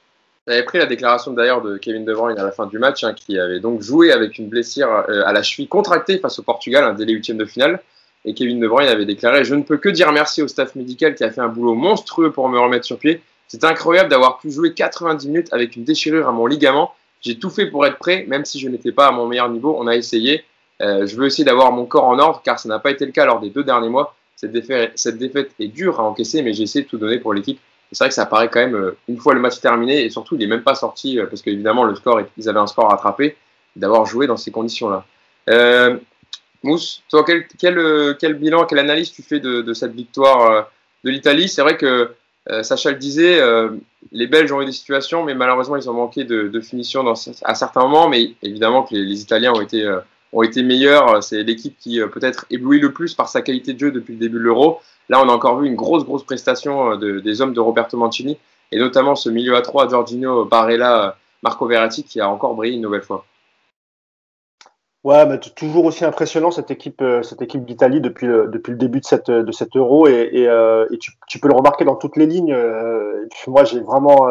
Vous 0.47 0.53
pris 0.65 0.79
la 0.79 0.87
déclaration 0.87 1.33
d'ailleurs 1.33 1.61
de 1.61 1.77
Kevin 1.77 2.03
De 2.03 2.13
Bruyne 2.13 2.39
à 2.39 2.43
la 2.43 2.51
fin 2.51 2.65
du 2.65 2.79
match, 2.79 3.03
hein, 3.03 3.13
qui 3.13 3.37
avait 3.37 3.59
donc 3.59 3.81
joué 3.81 4.11
avec 4.11 4.39
une 4.39 4.49
blessure 4.49 4.89
euh, 5.07 5.21
à 5.25 5.33
la 5.33 5.43
cheville 5.43 5.67
contractée 5.67 6.17
face 6.17 6.39
au 6.39 6.43
Portugal, 6.43 6.83
un 6.83 6.93
délai 6.93 7.13
huitième 7.13 7.37
de 7.37 7.45
finale. 7.45 7.79
Et 8.25 8.33
Kevin 8.33 8.59
De 8.59 8.67
Bruyne 8.67 8.89
avait 8.89 9.05
déclaré 9.05 9.43
Je 9.43 9.53
ne 9.53 9.61
peux 9.61 9.77
que 9.77 9.89
dire 9.89 10.11
merci 10.11 10.41
au 10.41 10.47
staff 10.47 10.73
médical 10.75 11.13
qui 11.13 11.23
a 11.23 11.29
fait 11.29 11.41
un 11.41 11.47
boulot 11.47 11.75
monstrueux 11.75 12.31
pour 12.31 12.49
me 12.49 12.59
remettre 12.59 12.85
sur 12.85 12.97
pied. 12.97 13.21
C'est 13.51 13.65
incroyable 13.65 14.09
d'avoir 14.09 14.37
pu 14.37 14.49
jouer 14.49 14.73
90 14.73 15.27
minutes 15.27 15.47
avec 15.51 15.75
une 15.75 15.83
déchirure 15.83 16.25
à 16.25 16.31
mon 16.31 16.45
ligament. 16.45 16.95
J'ai 17.19 17.37
tout 17.37 17.49
fait 17.49 17.65
pour 17.65 17.85
être 17.85 17.97
prêt, 17.97 18.23
même 18.29 18.45
si 18.45 18.61
je 18.61 18.69
n'étais 18.69 18.93
pas 18.93 19.07
à 19.07 19.11
mon 19.11 19.27
meilleur 19.27 19.49
niveau. 19.49 19.75
On 19.77 19.87
a 19.87 19.95
essayé. 19.97 20.45
Euh, 20.81 21.05
je 21.05 21.17
veux 21.17 21.25
essayer 21.25 21.43
d'avoir 21.43 21.73
mon 21.73 21.85
corps 21.85 22.05
en 22.05 22.17
ordre 22.17 22.41
car 22.45 22.59
ça 22.59 22.69
n'a 22.69 22.79
pas 22.79 22.91
été 22.91 23.05
le 23.05 23.11
cas 23.11 23.25
lors 23.25 23.41
des 23.41 23.49
deux 23.49 23.65
derniers 23.65 23.89
mois. 23.89 24.15
Cette 24.37 24.53
défaite, 24.53 25.51
est 25.59 25.67
dure 25.67 25.99
à 25.99 26.03
encaisser, 26.03 26.41
mais 26.43 26.53
j'ai 26.53 26.63
essayé 26.63 26.85
de 26.85 26.89
tout 26.89 26.97
donner 26.97 27.19
pour 27.19 27.33
l'équipe. 27.33 27.59
C'est 27.91 28.05
vrai 28.05 28.07
que 28.07 28.15
ça 28.15 28.25
paraît 28.25 28.47
quand 28.47 28.61
même, 28.61 28.75
euh, 28.75 28.97
une 29.09 29.17
fois 29.17 29.33
le 29.33 29.41
match 29.41 29.59
terminé, 29.59 30.05
et 30.05 30.09
surtout, 30.09 30.35
il 30.35 30.39
n'est 30.39 30.47
même 30.47 30.63
pas 30.63 30.75
sorti, 30.75 31.19
euh, 31.19 31.25
parce 31.25 31.41
qu'évidemment, 31.41 31.83
le 31.83 31.93
score, 31.95 32.21
ils 32.37 32.47
avaient 32.47 32.59
un 32.59 32.67
score 32.67 32.85
à 32.85 32.95
rattraper, 32.95 33.35
d'avoir 33.75 34.05
joué 34.05 34.27
dans 34.27 34.37
ces 34.37 34.51
conditions-là. 34.51 35.03
Mousse, 36.63 37.03
toi, 37.09 37.25
quel, 37.25 38.33
bilan, 38.35 38.65
quelle 38.65 38.79
analyse 38.79 39.11
tu 39.11 39.23
fais 39.23 39.41
de 39.41 39.73
cette 39.73 39.91
victoire 39.91 40.69
de 41.03 41.09
l'Italie? 41.09 41.49
C'est 41.49 41.63
vrai 41.63 41.75
que 41.75 42.15
Sacha 42.63 42.91
le 42.91 42.97
disait, 42.97 43.39
les 44.11 44.27
Belges 44.27 44.51
ont 44.51 44.61
eu 44.61 44.65
des 44.65 44.71
situations, 44.71 45.23
mais 45.23 45.35
malheureusement, 45.35 45.75
ils 45.75 45.89
ont 45.89 45.93
manqué 45.93 46.23
de, 46.23 46.59
finition 46.59 47.05
à 47.43 47.55
certains 47.55 47.81
moments, 47.81 48.09
mais 48.09 48.33
évidemment 48.41 48.83
que 48.83 48.95
les, 48.95 49.21
Italiens 49.21 49.53
ont 49.53 49.61
été 49.61 49.87
ont 50.33 50.43
été 50.43 50.63
meilleurs. 50.63 51.23
C'est 51.23 51.43
l'équipe 51.43 51.77
qui 51.79 52.01
euh, 52.01 52.07
peut-être 52.07 52.45
éblouit 52.49 52.79
le 52.79 52.93
plus 52.93 53.13
par 53.13 53.29
sa 53.29 53.41
qualité 53.41 53.73
de 53.73 53.79
jeu 53.79 53.91
depuis 53.91 54.13
le 54.13 54.19
début 54.19 54.37
de 54.37 54.43
l'Euro. 54.43 54.79
Là, 55.09 55.21
on 55.23 55.29
a 55.29 55.31
encore 55.31 55.59
vu 55.59 55.67
une 55.67 55.75
grosse, 55.75 56.05
grosse 56.05 56.23
prestation 56.23 56.93
euh, 56.93 57.21
des 57.21 57.41
hommes 57.41 57.53
de 57.53 57.59
Roberto 57.59 57.97
Mancini, 57.97 58.37
et 58.71 58.79
notamment 58.79 59.15
ce 59.15 59.29
milieu 59.29 59.55
à 59.55 59.61
3, 59.61 59.89
Giorgino 59.89 60.45
Barella, 60.45 61.17
Marco 61.43 61.65
Verratti, 61.65 62.03
qui 62.03 62.19
a 62.21 62.29
encore 62.29 62.55
brillé 62.55 62.75
une 62.75 62.81
nouvelle 62.81 63.01
fois. 63.01 63.25
Ouais, 65.03 65.25
mais 65.25 65.39
toujours 65.39 65.85
aussi 65.85 66.05
impressionnant 66.05 66.51
cette 66.51 66.69
équipe, 66.69 67.01
euh, 67.01 67.23
cette 67.23 67.41
équipe 67.41 67.65
d'Italie 67.65 68.01
depuis 68.01 68.27
le, 68.27 68.47
début 68.67 68.99
de 68.99 69.05
cette 69.51 69.75
Euro, 69.75 70.07
et, 70.07 70.29
et, 70.33 70.97
tu, 71.27 71.39
peux 71.39 71.47
le 71.47 71.55
remarquer 71.55 71.85
dans 71.85 71.95
toutes 71.95 72.17
les 72.17 72.27
lignes. 72.27 72.55
moi, 73.47 73.63
j'ai 73.63 73.79
vraiment 73.79 74.27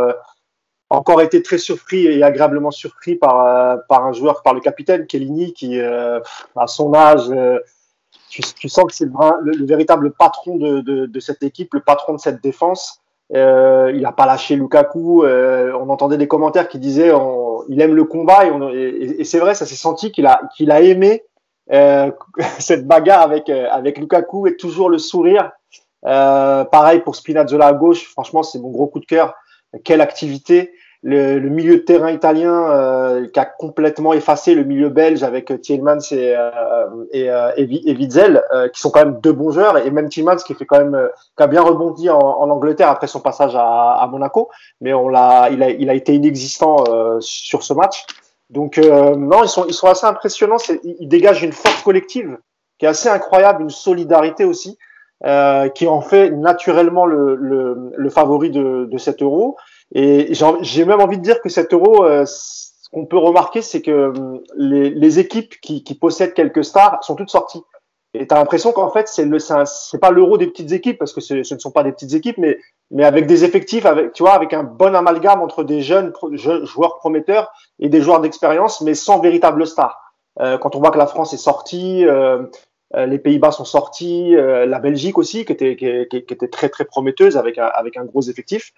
encore 0.91 1.23
été 1.23 1.43
très 1.43 1.59
surpris 1.59 2.07
et 2.07 2.23
agréablement 2.23 2.73
surpris 2.73 3.15
par, 3.15 3.47
euh, 3.47 3.77
un 3.89 4.13
joueur, 4.13 4.43
par 4.43 4.55
le 4.55 4.61
capitaine 4.61 5.07
Kellini, 5.07 5.53
qui, 5.53 5.79
euh, 5.79 6.21
à 6.57 6.67
son 6.67 6.93
âge, 6.95 7.31
euh, 7.31 7.61
tu, 8.29 8.69
sens 8.69 8.85
que 8.85 8.95
c'est 8.95 9.07
le, 9.07 9.53
le, 9.53 9.67
véritable 9.67 10.13
patron 10.13 10.57
de, 10.57 11.21
cette 11.21 11.43
équipe, 11.43 11.75
le 11.75 11.81
patron 11.81 12.15
de 12.15 12.21
cette 12.21 12.43
défense. 12.43 13.01
Euh, 13.35 13.93
il 13.95 14.03
n'a 14.03 14.13
pas 14.13 14.27
lâché 14.27 14.57
Lukaku. 14.57 15.25
on 15.25 15.89
entendait 15.89 16.17
des 16.17 16.29
commentaires 16.29 16.69
qui 16.69 16.79
disaient 16.79 17.13
on, 17.13 17.65
il 17.69 17.81
aime 17.81 17.95
le 17.95 18.05
combat 18.05 18.45
et, 18.73 19.25
c'est 19.25 19.39
vrai, 19.39 19.55
ça 19.55 19.67
s'est 19.67 19.77
senti 19.77 20.11
qu'il 20.11 20.27
a, 20.27 20.41
a 20.69 20.81
aimé 20.81 21.23
cette 22.59 22.87
bagarre 22.87 23.23
avec, 23.23 23.49
avec 23.49 23.99
Lukaku 23.99 24.49
et 24.49 24.57
toujours 24.57 24.91
le 24.91 24.99
sourire. 24.99 25.53
pareil 26.03 27.01
pour 27.01 27.15
Spinazzola 27.15 27.69
à 27.69 27.73
gauche. 27.73 28.07
Franchement, 28.09 28.43
c'est 28.43 28.59
mon 28.59 28.71
gros 28.71 28.89
coup 28.89 29.01
de 29.01 29.07
cœur 29.07 29.35
quelle 29.85 30.01
activité. 30.01 30.73
Le, 31.03 31.39
le, 31.39 31.49
milieu 31.49 31.77
de 31.77 31.83
terrain 31.83 32.11
italien 32.11 32.71
euh, 32.71 33.27
qui 33.27 33.41
a 33.41 33.47
complètement 33.47 34.13
effacé 34.13 34.55
le 34.55 34.65
milieu 34.65 34.91
belge 34.91 35.23
avec 35.23 35.59
Tielemans 35.63 35.99
et, 36.11 36.37
euh, 36.37 36.91
et, 37.11 37.31
euh, 37.31 37.53
et, 37.57 37.95
Witzel, 37.95 38.43
euh, 38.53 38.69
qui 38.69 38.83
sont 38.83 38.91
quand 38.91 39.07
même 39.07 39.19
deux 39.23 39.33
bons 39.33 39.51
joueurs, 39.51 39.79
et 39.79 39.91
même 39.91 40.11
Tielemans 40.11 40.37
qui 40.37 40.53
fait 40.53 40.67
quand 40.67 40.79
même 40.79 41.09
qui 41.39 41.43
a 41.43 41.47
bien 41.47 41.63
rebondi 41.63 42.11
en, 42.11 42.19
en 42.19 42.51
Angleterre 42.51 42.91
après 42.91 43.07
son 43.07 43.21
passage 43.21 43.57
à, 43.57 43.93
à 43.95 44.07
Monaco, 44.09 44.51
mais 44.83 44.93
on 44.93 45.09
l'a, 45.09 45.49
il 45.51 45.63
a, 45.63 45.71
il 45.71 45.89
a 45.89 45.95
été 45.95 46.15
inexistant 46.15 46.85
sur 47.21 47.63
ce 47.63 47.73
match. 47.73 48.05
Donc 48.51 48.77
non, 48.77 49.43
ils 49.43 49.49
sont, 49.49 49.65
ils 49.67 49.75
sont 49.75 49.87
assez 49.87 50.07
impressionnants. 50.07 50.59
Ils 50.85 51.09
dégagent 51.09 51.43
une 51.43 51.53
force 51.53 51.83
collective 51.83 52.37
qui 52.79 52.85
est 52.85 52.89
assez 52.89 53.09
incroyable, 53.09 53.63
une 53.63 53.71
solidarité 53.71 54.45
aussi. 54.45 54.77
Euh, 55.27 55.69
qui 55.69 55.87
en 55.87 56.01
fait 56.01 56.31
naturellement 56.31 57.05
le, 57.05 57.35
le, 57.35 57.93
le 57.95 58.09
favori 58.09 58.51
de, 58.51 58.89
de 58.91 58.99
cet 58.99 59.21
euro. 59.21 59.59
Et 59.95 60.33
j'ai 60.63 60.85
même 60.85 61.01
envie 61.01 61.19
de 61.19 61.23
dire 61.23 61.41
que 61.41 61.49
cet 61.49 61.73
euro, 61.73 62.05
euh, 62.05 62.25
ce 62.27 62.89
qu'on 62.93 63.07
peut 63.07 63.19
remarquer, 63.19 63.63
c'est 63.63 63.83
que 63.83 64.09
hum, 64.09 64.41
les, 64.57 64.91
les 64.91 65.19
équipes 65.19 65.55
qui, 65.61 65.83
qui, 65.83 65.95
possèdent 65.95 66.35
quelques 66.35 66.65
stars 66.65 67.03
sont 67.03 67.17
toutes 67.17 67.31
sorties. 67.31 67.63
Et 68.15 68.27
tu 68.27 68.35
as 68.35 68.39
l'impression 68.39 68.73
qu'en 68.73 68.91
fait, 68.91 69.07
c'est 69.09 69.29
c'est 69.39 70.01
pas 70.01 70.11
l'euro 70.11 70.37
des 70.37 70.49
petites 70.49 70.73
équipes, 70.73 70.99
parce 70.99 71.13
que 71.13 71.21
ce 71.21 71.35
ne 71.35 71.59
sont 71.59 71.71
pas 71.71 71.85
des 71.85 71.93
petites 71.93 72.15
équipes, 72.15 72.39
mais, 72.39 72.59
mais 72.91 73.05
avec 73.05 73.27
des 73.27 73.45
effectifs, 73.45 73.87
avec, 73.87 74.13
tu 74.13 74.25
vois, 74.25 74.33
avec 74.33 74.53
un 74.53 74.65
bon 74.65 74.97
amalgame 74.97 75.41
entre 75.43 75.63
des 75.63 75.81
jeunes, 75.81 76.13
joueurs 76.33 76.97
prometteurs 76.99 77.53
et 77.79 77.89
des 77.89 78.03
joueurs 78.03 78.21
d'expérience, 78.21 78.81
mais 78.81 78.95
sans 78.95 79.21
véritable 79.21 79.65
star. 79.67 80.01
Euh, 80.41 80.59
quand 80.59 80.75
on 80.75 80.81
voit 80.81 80.91
que 80.91 80.99
la 80.99 81.07
France 81.07 81.33
est 81.35 81.37
sortie, 81.37 82.05
euh, 82.05 82.43
euh, 82.97 83.07
les 83.07 83.19
Pays-Bas 83.19 83.53
sont 83.53 83.65
sortis, 83.65 84.35
euh, 84.35 84.67
la 84.67 84.81
Belgique 84.81 85.19
aussi, 85.19 85.45
qui 85.45 85.53
était, 85.53 85.77
qui, 85.77 86.17
était 86.17 86.49
très 86.49 86.69
très 86.69 86.85
prometteuse 86.85 87.37
avec 87.37 87.59
un, 87.59 87.67
avec 87.67 87.97
un 87.97 88.05
gros 88.05 88.23
effectif. 88.23 88.73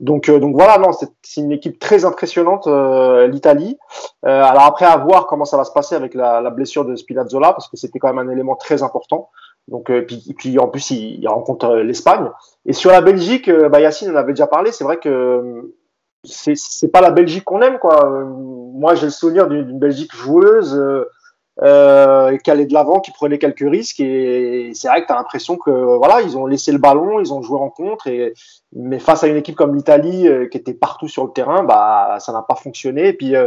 Donc, 0.00 0.28
euh, 0.28 0.38
donc 0.38 0.54
voilà, 0.54 0.78
non, 0.78 0.90
c'est 0.92 1.40
une 1.40 1.52
équipe 1.52 1.78
très 1.78 2.04
impressionnante, 2.04 2.66
l'Italie. 3.28 3.78
alors 4.22 4.62
après, 4.62 4.86
à 4.86 4.96
voir 4.96 5.26
comment 5.26 5.44
ça 5.44 5.56
va 5.56 5.64
se 5.64 5.72
passer 5.72 5.94
avec 5.94 6.14
la, 6.14 6.40
la 6.40 6.50
blessure 6.50 6.84
de 6.84 6.96
Spinazzola, 6.96 7.52
parce 7.52 7.68
que 7.68 7.76
c'était 7.76 7.98
quand 7.98 8.12
même 8.12 8.28
un 8.28 8.32
élément 8.32 8.56
très 8.56 8.82
important. 8.82 9.30
Donc, 9.68 9.90
puis, 10.06 10.34
puis 10.36 10.58
en 10.58 10.68
plus, 10.68 10.90
il, 10.90 11.20
il 11.20 11.28
rencontre 11.28 11.76
l'Espagne. 11.76 12.28
Et 12.66 12.72
sur 12.72 12.90
la 12.90 13.00
Belgique, 13.00 13.50
bah, 13.50 13.80
Yacine 13.80 14.10
en 14.10 14.16
avait 14.16 14.32
déjà 14.32 14.46
parlé. 14.46 14.72
C'est 14.72 14.84
vrai 14.84 14.98
que 14.98 15.72
c'est 16.24 16.92
pas 16.92 17.00
la 17.00 17.10
Belgique 17.10 17.44
qu'on 17.44 17.60
aime, 17.60 17.78
quoi. 17.78 18.08
moi, 18.08 18.94
j'ai 18.94 19.06
le 19.06 19.12
souvenir 19.12 19.46
d'une 19.48 19.78
Belgique 19.78 20.14
joueuse 20.14 20.80
euh, 21.62 22.36
qui 22.38 22.50
allait 22.50 22.66
de 22.66 22.74
l'avant, 22.74 23.00
qui 23.00 23.12
prenait 23.12 23.38
quelques 23.38 23.68
risques. 23.68 24.00
Et 24.00 24.72
c'est 24.74 24.88
vrai 24.88 25.02
que 25.02 25.06
tu 25.06 25.12
as 25.12 25.16
l'impression 25.16 25.56
que 25.56 25.70
voilà, 25.70 26.20
ils 26.22 26.36
ont 26.36 26.46
laissé 26.46 26.72
le 26.72 26.78
ballon, 26.78 27.20
ils 27.20 27.32
ont 27.32 27.42
joué 27.42 27.58
en 27.58 27.70
contre. 27.70 28.08
Et, 28.08 28.34
mais 28.72 28.98
face 28.98 29.22
à 29.22 29.28
une 29.28 29.36
équipe 29.36 29.54
comme 29.54 29.74
l'Italie, 29.76 30.26
euh, 30.26 30.48
qui 30.48 30.58
était 30.58 30.74
partout 30.74 31.06
sur 31.06 31.24
le 31.24 31.30
terrain, 31.30 31.62
bah, 31.62 32.16
ça 32.18 32.32
n'a 32.32 32.42
pas 32.42 32.56
fonctionné. 32.56 33.08
Et 33.08 33.12
puis, 33.12 33.36
euh, 33.36 33.46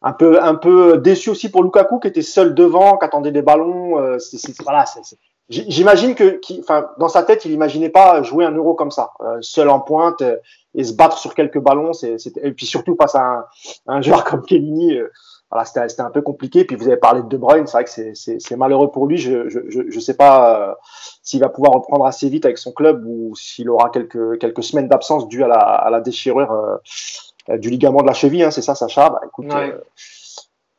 un, 0.00 0.12
peu, 0.12 0.42
un 0.42 0.54
peu 0.54 0.96
déçu 0.98 1.30
aussi 1.30 1.50
pour 1.50 1.62
Lukaku, 1.62 2.00
qui 2.00 2.08
était 2.08 2.22
seul 2.22 2.54
devant, 2.54 2.96
qui 2.96 3.04
attendait 3.04 3.32
des 3.32 3.42
ballons. 3.42 3.98
Euh, 3.98 4.16
voilà, 4.62 4.84
J'imagine 5.50 6.14
que, 6.14 6.40
enfin, 6.60 6.88
dans 6.98 7.08
sa 7.08 7.22
tête, 7.22 7.44
il 7.44 7.52
imaginait 7.52 7.90
pas 7.90 8.22
jouer 8.22 8.46
un 8.46 8.52
euro 8.52 8.72
comme 8.72 8.90
ça, 8.90 9.10
seul 9.42 9.68
en 9.68 9.80
pointe 9.80 10.22
et 10.74 10.84
se 10.84 10.94
battre 10.94 11.18
sur 11.18 11.34
quelques 11.34 11.58
ballons. 11.58 11.92
C'est, 11.92 12.16
et 12.42 12.52
puis 12.52 12.64
surtout 12.64 12.96
face 12.98 13.14
à 13.14 13.20
un, 13.20 13.44
un 13.86 14.00
joueur 14.00 14.24
comme 14.24 14.42
Kellini, 14.42 14.96
voilà, 15.52 15.66
c'était 15.66 16.00
un 16.00 16.10
peu 16.10 16.22
compliqué. 16.22 16.64
Puis 16.64 16.76
vous 16.76 16.88
avez 16.88 16.96
parlé 16.96 17.20
de 17.22 17.28
De 17.28 17.36
Bruyne, 17.36 17.66
c'est 17.66 17.76
vrai 17.76 17.84
que 17.84 18.14
c'est 18.14 18.56
malheureux 18.56 18.90
pour 18.90 19.06
lui. 19.06 19.18
Je 19.18 19.48
je, 19.48 20.00
sais 20.00 20.14
pas 20.14 20.70
euh, 20.70 20.74
s'il 21.22 21.40
va 21.40 21.50
pouvoir 21.50 21.74
reprendre 21.74 22.06
assez 22.06 22.30
vite 22.30 22.46
avec 22.46 22.56
son 22.56 22.72
club 22.72 23.04
ou 23.06 23.34
s'il 23.36 23.68
aura 23.68 23.90
quelques, 23.90 24.38
quelques 24.38 24.62
semaines 24.62 24.88
d'absence 24.88 25.28
due 25.28 25.44
à 25.44 25.48
la, 25.48 25.58
à 25.58 25.90
la 25.90 26.00
déchirure 26.00 26.50
euh, 26.50 27.58
du 27.58 27.68
ligament 27.68 28.00
de 28.00 28.06
la 28.06 28.14
cheville. 28.14 28.42
Hein, 28.42 28.50
c'est 28.50 28.62
ça, 28.62 28.74
Sacha? 28.74 29.10
Bah, 29.10 29.20
écoute, 29.26 29.52
euh, 29.52 29.76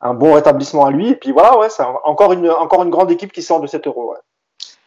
un 0.00 0.14
bon 0.14 0.32
rétablissement 0.32 0.86
à 0.86 0.90
lui. 0.90 1.10
Et 1.10 1.16
puis 1.16 1.30
voilà, 1.30 1.56
ouais, 1.56 1.70
c'est 1.70 1.84
encore 2.04 2.32
une, 2.32 2.50
encore 2.50 2.82
une 2.82 2.90
grande 2.90 3.12
équipe 3.12 3.30
qui 3.30 3.42
sort 3.42 3.60
de 3.60 3.68
cet 3.68 3.86
euro. 3.86 4.10
Ouais. 4.10 4.18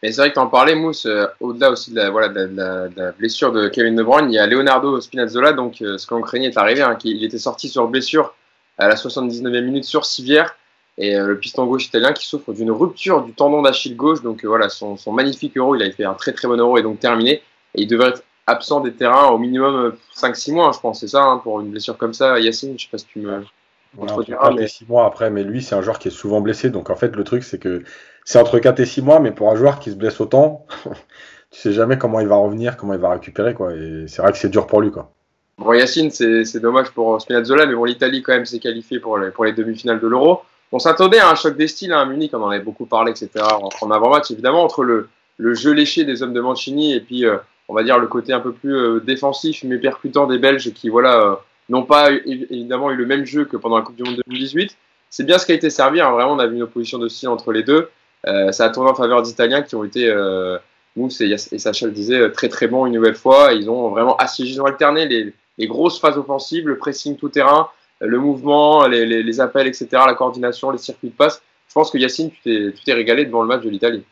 Mais 0.02 0.12
c'est 0.12 0.20
vrai 0.20 0.28
que 0.28 0.34
tu 0.34 0.40
en 0.40 0.48
parlais, 0.48 0.74
Mousse, 0.74 1.08
au-delà 1.40 1.70
aussi 1.70 1.92
de 1.92 1.96
la, 1.96 2.10
voilà, 2.10 2.28
de, 2.28 2.50
la, 2.94 3.12
blessure 3.12 3.52
de 3.52 3.68
Kevin 3.68 3.96
De 3.96 4.02
Bruyne, 4.02 4.30
il 4.30 4.34
y 4.34 4.38
a 4.38 4.46
Leonardo 4.46 5.00
Spinazzola, 5.00 5.54
donc 5.54 5.76
ce 5.78 6.06
qu'on 6.06 6.20
craignait 6.20 6.48
est 6.48 6.58
arrivé, 6.58 6.82
hein, 6.82 6.96
il 7.02 7.24
était 7.24 7.38
sorti 7.38 7.68
sur 7.68 7.88
blessure 7.88 8.34
à 8.78 8.88
la 8.88 8.94
79e 8.94 9.60
minute 9.62 9.84
sur 9.84 10.06
civière. 10.06 10.56
Et 10.96 11.14
euh, 11.14 11.28
le 11.28 11.38
piston 11.38 11.64
gauche 11.66 11.86
italien 11.86 12.12
qui 12.12 12.26
souffre 12.26 12.52
d'une 12.52 12.72
rupture 12.72 13.22
du 13.22 13.32
tendon 13.32 13.62
d'Achille 13.62 13.96
gauche. 13.96 14.22
Donc 14.22 14.44
euh, 14.44 14.48
voilà, 14.48 14.68
son, 14.68 14.96
magnifique 15.12 15.56
euro, 15.56 15.76
il 15.76 15.82
a 15.82 15.90
fait 15.92 16.04
un 16.04 16.14
très 16.14 16.32
très 16.32 16.48
bon 16.48 16.58
euro 16.58 16.76
et 16.76 16.82
donc 16.82 16.98
terminé. 16.98 17.42
Et 17.74 17.82
il 17.82 17.86
devrait 17.86 18.08
être 18.10 18.24
absent 18.46 18.80
des 18.80 18.92
terrains 18.92 19.28
au 19.28 19.38
minimum 19.38 19.94
5-6 20.16 20.50
euh, 20.50 20.54
mois, 20.54 20.72
je 20.72 20.80
pense. 20.80 21.00
C'est 21.00 21.08
ça, 21.08 21.22
hein, 21.22 21.38
pour 21.38 21.60
une 21.60 21.70
blessure 21.70 21.96
comme 21.96 22.14
ça. 22.14 22.40
Yacine, 22.40 22.76
je 22.76 22.84
sais 22.84 22.90
pas 22.90 22.98
si 22.98 23.06
tu 23.06 23.20
me. 23.20 23.44
Voilà, 23.94 24.16
mais... 24.54 24.66
6 24.66 24.86
mois 24.86 25.06
après, 25.06 25.30
mais 25.30 25.44
lui, 25.44 25.62
c'est 25.62 25.74
un 25.74 25.82
joueur 25.82 25.98
qui 25.98 26.08
est 26.08 26.12
souvent 26.12 26.40
blessé. 26.40 26.68
Donc 26.68 26.90
en 26.90 26.96
fait, 26.96 27.14
le 27.14 27.24
truc, 27.24 27.44
c'est 27.44 27.58
que 27.58 27.84
c'est 28.24 28.38
entre 28.38 28.58
4 28.58 28.80
et 28.80 28.84
6 28.84 29.02
mois, 29.02 29.20
mais 29.20 29.30
pour 29.30 29.50
un 29.50 29.56
joueur 29.56 29.78
qui 29.78 29.90
se 29.90 29.96
blesse 29.96 30.20
autant, 30.20 30.66
tu 31.50 31.60
sais 31.60 31.72
jamais 31.72 31.96
comment 31.96 32.20
il 32.20 32.28
va 32.28 32.36
revenir, 32.36 32.76
comment 32.76 32.94
il 32.94 33.00
va 33.00 33.10
récupérer. 33.10 33.54
Quoi. 33.54 33.72
Et 33.74 34.06
c'est 34.08 34.20
vrai 34.20 34.32
que 34.32 34.38
c'est 34.38 34.50
dur 34.50 34.66
pour 34.66 34.80
lui. 34.80 34.90
Quoi. 34.90 35.12
Bon, 35.58 35.72
Yacine, 35.72 36.10
c'est 36.12 36.60
dommage 36.60 36.90
pour 36.90 37.20
Spinazzola, 37.20 37.66
mais 37.66 37.74
bon, 37.74 37.84
l'Italie, 37.84 38.22
quand 38.22 38.32
même, 38.32 38.46
s'est 38.46 38.60
qualifiée 38.60 39.00
pour 39.00 39.18
les, 39.18 39.32
pour 39.32 39.44
les 39.44 39.52
demi-finales 39.52 39.98
de 39.98 40.06
l'Euro. 40.06 40.42
On 40.70 40.78
s'attendait 40.78 41.18
à 41.18 41.30
un 41.30 41.34
choc 41.34 41.56
des 41.56 41.66
styles 41.66 41.92
à 41.92 42.04
Munich, 42.04 42.30
on 42.32 42.42
en 42.42 42.50
avait 42.50 42.62
beaucoup 42.62 42.86
parlé, 42.86 43.10
etc. 43.10 43.44
En, 43.80 43.90
avant-match, 43.90 44.30
évidemment, 44.30 44.62
entre 44.62 44.84
le, 44.84 45.08
le, 45.36 45.54
jeu 45.54 45.72
léché 45.72 46.04
des 46.04 46.22
hommes 46.22 46.32
de 46.32 46.40
Mancini 46.40 46.94
et 46.94 47.00
puis, 47.00 47.24
euh, 47.24 47.38
on 47.68 47.74
va 47.74 47.82
dire, 47.82 47.98
le 47.98 48.06
côté 48.06 48.32
un 48.32 48.38
peu 48.38 48.52
plus 48.52 48.76
euh, 48.76 49.00
défensif 49.00 49.64
mais 49.64 49.78
percutant 49.78 50.26
des 50.26 50.38
Belges 50.38 50.72
qui, 50.74 50.90
voilà, 50.90 51.20
euh, 51.22 51.34
n'ont 51.68 51.84
pas 51.84 52.12
évidemment 52.12 52.92
eu 52.92 52.96
le 52.96 53.06
même 53.06 53.24
jeu 53.24 53.44
que 53.44 53.56
pendant 53.56 53.78
la 53.78 53.82
Coupe 53.82 53.96
du 53.96 54.04
Monde 54.04 54.20
2018. 54.28 54.76
C'est 55.10 55.24
bien 55.24 55.38
ce 55.38 55.46
qui 55.46 55.52
a 55.52 55.54
été 55.56 55.70
servi, 55.70 56.00
hein. 56.00 56.10
vraiment, 56.12 56.34
on 56.34 56.38
a 56.38 56.46
vu 56.46 56.54
une 56.54 56.62
opposition 56.62 56.98
de 56.98 57.08
style 57.08 57.30
entre 57.30 57.50
les 57.50 57.64
deux. 57.64 57.88
ça 58.24 58.64
a 58.64 58.70
tourné 58.70 58.90
en 58.90 58.94
faveur 58.94 59.22
d'Italiens 59.22 59.62
qui 59.62 59.74
ont 59.74 59.84
été, 59.84 60.14
Mousse 60.96 61.20
et, 61.20 61.36
Sacha 61.36 61.86
le 61.86 61.92
disaient, 61.92 62.30
très 62.30 62.48
très 62.48 62.68
bons 62.68 62.86
une 62.86 62.92
nouvelle 62.92 63.14
fois. 63.14 63.54
Ils 63.54 63.70
ont 63.70 63.88
vraiment 63.88 64.16
assiégé, 64.16 64.52
ils 64.52 64.60
ont 64.60 64.66
alterné 64.66 65.06
les 65.06 65.32
les 65.58 65.66
grosses 65.66 66.00
phases 66.00 66.16
offensives, 66.16 66.66
le 66.66 66.78
pressing 66.78 67.16
tout 67.16 67.28
terrain, 67.28 67.68
le 68.00 68.18
mouvement, 68.18 68.86
les, 68.86 69.40
appels, 69.40 69.66
etc., 69.66 69.88
la 70.06 70.14
coordination, 70.14 70.70
les 70.70 70.78
circuits 70.78 71.10
de 71.10 71.14
passe. 71.14 71.42
Je 71.68 71.74
pense 71.74 71.90
que 71.90 71.98
Yacine, 71.98 72.30
tu 72.30 72.74
t'es 72.84 72.92
régalé 72.92 73.26
devant 73.26 73.42
le 73.42 73.48
match 73.48 73.62
de 73.62 73.68
l'Italie. 73.68 74.04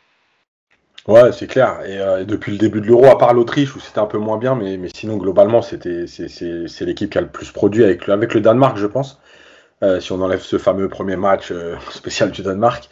Ouais, 1.07 1.31
c'est 1.31 1.47
clair. 1.47 1.79
Euh, 1.85 2.21
et, 2.21 2.25
depuis 2.25 2.51
le 2.51 2.57
début 2.57 2.81
de 2.81 2.85
l'Euro, 2.85 3.05
à 3.05 3.17
part 3.17 3.33
l'Autriche 3.33 3.75
où 3.75 3.79
c'était 3.79 3.99
un 3.99 4.05
peu 4.05 4.17
moins 4.17 4.37
bien, 4.37 4.55
mais, 4.55 4.77
mais 4.77 4.89
sinon 4.93 5.15
globalement 5.15 5.61
c'était 5.61 6.05
c'est 6.05 6.85
l'équipe 6.85 7.09
qui 7.09 7.17
a 7.17 7.21
le 7.21 7.27
plus 7.27 7.51
produit 7.51 7.85
avec, 7.85 8.09
avec 8.09 8.33
le 8.33 8.41
Danemark, 8.41 8.77
je 8.77 8.87
pense. 8.87 9.19
Euh, 9.83 10.01
si 10.01 10.11
on 10.11 10.21
enlève 10.21 10.41
ce 10.41 10.57
fameux 10.57 10.89
premier 10.89 11.15
match 11.15 11.51
euh, 11.51 11.75
spécial 11.91 12.31
du 12.31 12.41
Danemark. 12.41 12.89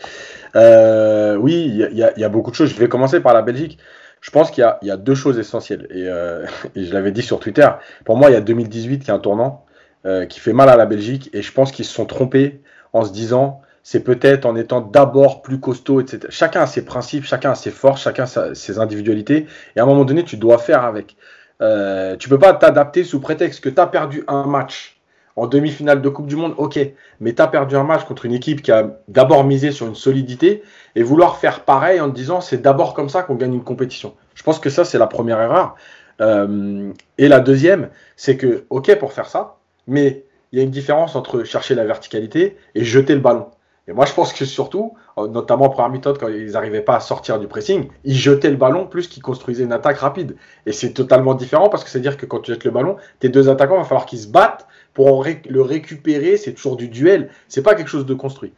oui, 0.55 1.65
il 1.65 1.89
y, 1.91 2.19
y, 2.19 2.23
a 2.23 2.29
beaucoup 2.29 2.51
de 2.51 2.55
choses. 2.55 2.69
Je 2.69 2.79
vais 2.79 2.87
commencer 2.87 3.19
par 3.19 3.33
la 3.33 3.41
Belgique. 3.41 3.79
Je 4.25 4.31
pense 4.31 4.49
qu'il 4.49 4.67
y, 4.81 4.89
a 4.89 4.97
deux 4.97 5.13
choses 5.13 5.37
essentielles. 5.37 5.87
Euh, 5.91 6.47
et, 6.75 6.85
je 6.85 6.93
l'avais 6.93 7.11
dit 7.11 7.21
sur 7.21 7.39
Twitter. 7.39 7.69
Pour 8.05 8.17
moi, 8.17 8.31
il 8.31 8.33
y 8.33 8.35
a 8.35 8.41
2018 8.41 9.03
qui 9.03 9.11
est 9.11 9.13
un 9.13 9.19
tournant 9.19 9.63
euh, 10.07 10.25
qui 10.25 10.39
fait 10.39 10.51
mal 10.51 10.67
à 10.67 10.75
la 10.75 10.87
Belgique. 10.87 11.29
Et 11.33 11.43
je 11.43 11.51
pense 11.51 11.71
qu'ils 11.71 11.85
se 11.85 11.93
sont 11.93 12.07
trompés 12.07 12.63
en 12.91 13.05
se 13.05 13.11
disant 13.11 13.61
c'est 13.83 13.99
peut-être 13.99 14.47
en 14.47 14.55
étant 14.55 14.81
d'abord 14.81 15.43
plus 15.43 15.59
costaud, 15.59 16.01
etc. 16.01 16.21
Chacun 16.29 16.61
a 16.61 16.65
ses 16.65 16.83
principes, 16.83 17.23
chacun 17.23 17.51
a 17.51 17.55
ses 17.55 17.69
forces, 17.69 18.01
chacun 18.01 18.23
a 18.23 18.55
ses 18.55 18.79
individualités. 18.79 19.45
Et 19.75 19.79
à 19.79 19.83
un 19.83 19.85
moment 19.85 20.05
donné, 20.05 20.23
tu 20.23 20.37
dois 20.37 20.57
faire 20.57 20.83
avec. 20.83 21.17
Euh, 21.61 22.15
tu 22.17 22.27
peux 22.27 22.39
pas 22.39 22.53
t'adapter 22.53 23.03
sous 23.03 23.19
prétexte 23.19 23.63
que 23.63 23.69
tu 23.69 23.79
as 23.79 23.85
perdu 23.85 24.23
un 24.27 24.47
match 24.47 24.94
en 25.35 25.47
demi-finale 25.47 26.01
de 26.01 26.09
Coupe 26.09 26.27
du 26.27 26.35
Monde, 26.35 26.53
ok, 26.57 26.79
mais 27.19 27.33
tu 27.33 27.41
as 27.41 27.47
perdu 27.47 27.75
un 27.75 27.83
match 27.83 28.05
contre 28.05 28.25
une 28.25 28.33
équipe 28.33 28.61
qui 28.61 28.71
a 28.71 28.97
d'abord 29.07 29.43
misé 29.43 29.71
sur 29.71 29.85
une 29.87 29.95
solidité 29.95 30.63
et 30.95 31.03
vouloir 31.03 31.37
faire 31.37 31.65
pareil 31.65 31.99
en 31.99 32.09
te 32.09 32.15
disant 32.15 32.41
c'est 32.41 32.61
d'abord 32.61 32.93
comme 32.93 33.09
ça 33.09 33.23
qu'on 33.23 33.35
gagne 33.35 33.53
une 33.53 33.63
compétition. 33.63 34.13
Je 34.33 34.43
pense 34.43 34.59
que 34.59 34.69
ça, 34.69 34.85
c'est 34.85 34.97
la 34.97 35.07
première 35.07 35.41
erreur. 35.41 35.75
Euh, 36.21 36.91
et 37.17 37.27
la 37.27 37.41
deuxième, 37.41 37.89
c'est 38.15 38.37
que, 38.37 38.65
ok, 38.69 38.97
pour 38.97 39.11
faire 39.11 39.27
ça, 39.27 39.57
mais 39.87 40.23
il 40.51 40.59
y 40.59 40.61
a 40.61 40.63
une 40.63 40.71
différence 40.71 41.15
entre 41.15 41.43
chercher 41.43 41.75
la 41.75 41.83
verticalité 41.83 42.57
et 42.73 42.85
jeter 42.85 43.13
le 43.13 43.21
ballon. 43.21 43.47
Et 43.87 43.93
moi, 43.93 44.05
je 44.05 44.13
pense 44.13 44.33
que 44.33 44.45
surtout, 44.45 44.93
euh, 45.17 45.27
notamment 45.27 45.65
en 45.65 45.69
première 45.69 45.91
méthode, 45.91 46.17
quand 46.17 46.27
ils 46.27 46.51
n'arrivaient 46.51 46.81
pas 46.81 46.95
à 46.95 46.99
sortir 46.99 47.39
du 47.39 47.47
pressing, 47.47 47.89
ils 48.03 48.15
jetaient 48.15 48.49
le 48.49 48.55
ballon 48.55 48.87
plus 48.87 49.07
qu'ils 49.07 49.21
construisaient 49.21 49.63
une 49.63 49.73
attaque 49.73 49.97
rapide. 49.97 50.37
Et 50.65 50.71
c'est 50.71 50.93
totalement 50.93 51.35
différent 51.35 51.69
parce 51.69 51.83
que 51.83 51.89
c'est-à-dire 51.89 52.17
que 52.17 52.25
quand 52.25 52.39
tu 52.39 52.51
jettes 52.51 52.63
le 52.63 52.71
ballon, 52.71 52.95
tes 53.19 53.29
deux 53.29 53.47
attaquants, 53.49 53.75
il 53.75 53.79
va 53.79 53.83
falloir 53.83 54.05
qu'ils 54.05 54.19
se 54.19 54.27
battent 54.27 54.65
pour 54.95 55.23
le 55.23 55.61
récupérer. 55.61 56.37
C'est 56.37 56.53
toujours 56.53 56.77
du 56.77 56.87
duel. 56.87 57.29
C'est 57.47 57.61
pas 57.61 57.75
quelque 57.75 57.89
chose 57.89 58.07
de 58.07 58.15
construit. 58.15 58.53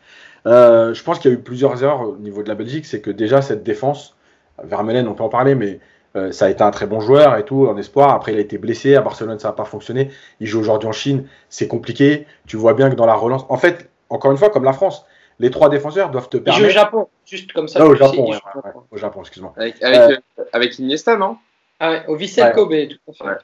Euh, 0.45 0.93
je 0.93 1.03
pense 1.03 1.19
qu'il 1.19 1.29
y 1.29 1.33
a 1.33 1.37
eu 1.37 1.41
plusieurs 1.41 1.83
erreurs 1.83 2.01
au 2.01 2.15
niveau 2.15 2.41
de 2.43 2.47
la 2.47 2.55
Belgique. 2.55 2.85
C'est 2.85 3.01
que 3.01 3.11
déjà, 3.11 3.41
cette 3.41 3.63
défense, 3.63 4.15
Vermeulen, 4.63 5.07
on 5.09 5.13
peut 5.13 5.23
en 5.23 5.29
parler, 5.29 5.55
mais 5.55 5.79
euh, 6.15 6.31
ça 6.31 6.45
a 6.45 6.49
été 6.49 6.63
un 6.63 6.71
très 6.71 6.85
bon 6.85 7.01
joueur 7.01 7.35
et 7.35 7.43
tout, 7.43 7.67
en 7.67 7.75
espoir. 7.75 8.11
Après, 8.11 8.31
il 8.31 8.37
a 8.37 8.41
été 8.41 8.57
blessé. 8.57 8.95
À 8.95 9.01
Barcelone, 9.01 9.39
ça 9.39 9.49
n'a 9.49 9.53
pas 9.53 9.65
fonctionné. 9.65 10.11
Il 10.39 10.47
joue 10.47 10.61
aujourd'hui 10.61 10.87
en 10.87 10.93
Chine. 10.93 11.27
C'est 11.49 11.67
compliqué. 11.67 12.25
Tu 12.45 12.55
vois 12.55 12.73
bien 12.73 12.89
que 12.89 12.95
dans 12.95 13.07
la 13.07 13.15
relance. 13.15 13.45
En 13.49 13.57
fait, 13.57 13.89
encore 14.09 14.31
une 14.31 14.37
fois, 14.37 14.49
comme 14.49 14.63
la 14.63 14.73
France, 14.73 15.05
les 15.39 15.51
trois 15.51 15.69
défenseurs 15.69 16.11
doivent 16.11 16.29
te 16.29 16.37
permettre. 16.37 16.65
Il 16.65 16.71
joue 16.71 16.77
au 16.77 16.81
Japon, 16.81 17.07
juste 17.25 17.51
comme 17.51 17.67
ça. 17.67 17.79
Ah, 17.81 17.87
au 17.87 17.95
Japon, 17.95 18.31
au 18.91 18.97
Japon, 18.97 19.21
excuse-moi. 19.21 19.53
Avec, 19.57 19.83
avec, 19.83 20.21
euh, 20.55 20.83
Iniesta, 20.83 21.17
non? 21.17 21.37
Ah 21.79 21.91
ouais, 21.91 22.03
au 22.07 22.15
Vissel 22.15 22.53
Kobe, 22.53 22.73
tout 22.89 23.11
à 23.23 23.35
fait. 23.35 23.41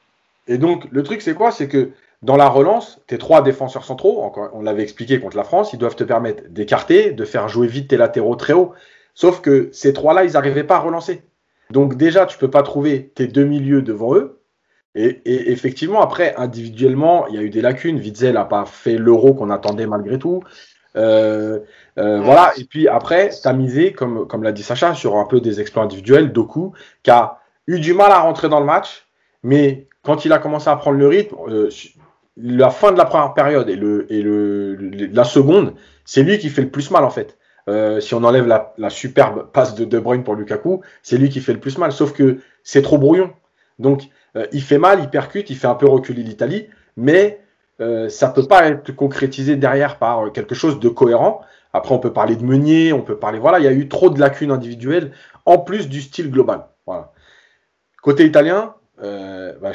Et 0.47 0.57
donc, 0.57 0.85
le 0.91 1.03
truc, 1.03 1.21
c'est 1.21 1.33
quoi? 1.33 1.51
C'est 1.51 1.67
que 1.67 1.91
dans 2.23 2.37
la 2.37 2.47
relance, 2.47 3.01
tes 3.07 3.17
trois 3.17 3.41
défenseurs 3.41 3.83
centraux, 3.83 4.23
encore, 4.23 4.49
on 4.53 4.61
l'avait 4.61 4.83
expliqué 4.83 5.19
contre 5.19 5.37
la 5.37 5.43
France, 5.43 5.73
ils 5.73 5.79
doivent 5.79 5.95
te 5.95 6.05
permettre 6.05 6.43
d'écarter, 6.49 7.11
de 7.11 7.25
faire 7.25 7.49
jouer 7.49 7.67
vite 7.67 7.89
tes 7.89 7.97
latéraux 7.97 8.35
très 8.35 8.53
haut. 8.53 8.71
Sauf 9.13 9.41
que 9.41 9.69
ces 9.73 9.93
trois-là, 9.93 10.23
ils 10.23 10.33
n'arrivaient 10.33 10.63
pas 10.63 10.77
à 10.77 10.79
relancer. 10.79 11.21
Donc 11.69 11.95
déjà, 11.95 12.25
tu 12.25 12.37
peux 12.37 12.49
pas 12.49 12.63
trouver 12.63 13.11
tes 13.13 13.27
deux 13.27 13.43
milieux 13.43 13.81
devant 13.81 14.15
eux. 14.15 14.39
Et, 14.95 15.21
et, 15.25 15.51
effectivement, 15.51 16.01
après, 16.01 16.35
individuellement, 16.37 17.27
il 17.27 17.35
y 17.35 17.37
a 17.37 17.41
eu 17.41 17.49
des 17.49 17.61
lacunes. 17.61 17.97
Witzel 17.97 18.35
n'a 18.35 18.45
pas 18.45 18.65
fait 18.65 18.97
l'euro 18.97 19.33
qu'on 19.33 19.49
attendait 19.49 19.87
malgré 19.87 20.17
tout. 20.17 20.43
Euh, 20.95 21.59
euh, 21.97 22.21
voilà. 22.21 22.53
Et 22.57 22.63
puis 22.63 22.87
après, 22.87 23.29
tu 23.29 23.47
as 23.47 23.53
misé, 23.53 23.91
comme, 23.91 24.27
comme 24.27 24.43
l'a 24.43 24.51
dit 24.51 24.63
Sacha, 24.63 24.93
sur 24.93 25.17
un 25.17 25.25
peu 25.25 25.41
des 25.41 25.59
exploits 25.59 25.83
individuels. 25.83 26.31
Doku, 26.31 26.73
qui 27.01 27.11
a 27.11 27.39
eu 27.67 27.79
du 27.79 27.93
mal 27.93 28.11
à 28.11 28.19
rentrer 28.19 28.49
dans 28.49 28.59
le 28.59 28.65
match, 28.65 29.07
mais 29.41 29.87
quand 30.03 30.25
il 30.25 30.33
a 30.33 30.39
commencé 30.39 30.69
à 30.69 30.75
prendre 30.75 30.97
le 30.97 31.07
rythme, 31.07 31.35
euh, 31.47 31.69
la 32.37 32.69
fin 32.69 32.91
de 32.91 32.97
la 32.97 33.05
première 33.05 33.33
période 33.33 33.69
et, 33.69 33.75
le, 33.75 34.11
et 34.11 34.21
le, 34.21 34.75
la 35.11 35.23
seconde, 35.23 35.75
c'est 36.05 36.23
lui 36.23 36.39
qui 36.39 36.49
fait 36.49 36.63
le 36.63 36.69
plus 36.69 36.91
mal 36.91 37.03
en 37.03 37.09
fait. 37.09 37.37
si 37.99 38.13
on 38.13 38.23
enlève 38.23 38.47
la, 38.47 38.73
la, 38.77 38.89
superbe 38.89 39.51
passe 39.51 39.75
de 39.75 39.85
De 39.85 39.99
Bruyne 39.99 40.23
pour 40.23 40.35
Lukaku, 40.35 40.81
c'est 41.01 41.17
lui 41.17 41.29
qui 41.29 41.39
fait 41.41 41.53
le 41.53 41.59
plus 41.59 41.77
mal. 41.77 41.91
Sauf 41.91 42.13
que 42.13 42.39
c'est 42.63 42.81
trop 42.81 42.97
brouillon. 42.97 43.31
Donc, 43.79 44.03
il 44.51 44.61
fait 44.61 44.79
mal, 44.79 44.99
il 45.01 45.09
percute, 45.09 45.49
il 45.49 45.55
fait 45.55 45.67
un 45.67 45.75
peu 45.75 45.87
reculer 45.87 46.23
l'Italie, 46.23 46.67
mais 46.97 47.43
euh, 47.81 48.07
ça 48.09 48.29
peut 48.29 48.47
pas 48.47 48.67
être 48.67 48.91
concrétisé 48.91 49.55
derrière 49.55 49.97
par 49.97 50.25
euh, 50.25 50.29
quelque 50.29 50.55
chose 50.55 50.79
de 50.79 50.89
cohérent. 50.89 51.41
Après, 51.73 51.93
on 51.93 51.99
peut 51.99 52.13
parler 52.13 52.35
de 52.35 52.43
Meunier, 52.43 52.93
on 52.93 53.01
peut 53.01 53.17
parler. 53.17 53.39
Voilà, 53.39 53.59
il 53.59 53.65
y 53.65 53.67
a 53.67 53.71
eu 53.71 53.87
trop 53.87 54.09
de 54.09 54.19
lacunes 54.19 54.51
individuelles 54.51 55.11
en 55.45 55.57
plus 55.57 55.89
du 55.89 56.01
style 56.01 56.29
global. 56.29 56.67
Voilà. 56.85 57.11
Côté 58.01 58.25
italien, 58.25 58.75
euh, 59.01 59.53
bah, 59.61 59.71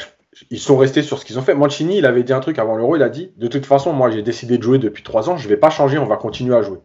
ils 0.50 0.60
sont 0.60 0.76
restés 0.76 1.02
sur 1.02 1.18
ce 1.18 1.24
qu'ils 1.24 1.38
ont 1.38 1.42
fait. 1.42 1.54
Mancini, 1.54 1.98
il 1.98 2.06
avait 2.06 2.22
dit 2.22 2.32
un 2.32 2.40
truc 2.40 2.58
avant 2.58 2.76
l'Euro. 2.76 2.96
Il 2.96 3.02
a 3.02 3.08
dit 3.08 3.32
de 3.36 3.46
toute 3.48 3.66
façon, 3.66 3.92
moi, 3.92 4.10
j'ai 4.10 4.22
décidé 4.22 4.58
de 4.58 4.62
jouer 4.62 4.78
depuis 4.78 5.02
trois 5.02 5.30
ans. 5.30 5.36
Je 5.36 5.48
vais 5.48 5.56
pas 5.56 5.70
changer. 5.70 5.98
On 5.98 6.06
va 6.06 6.16
continuer 6.16 6.54
à 6.54 6.62
jouer. 6.62 6.78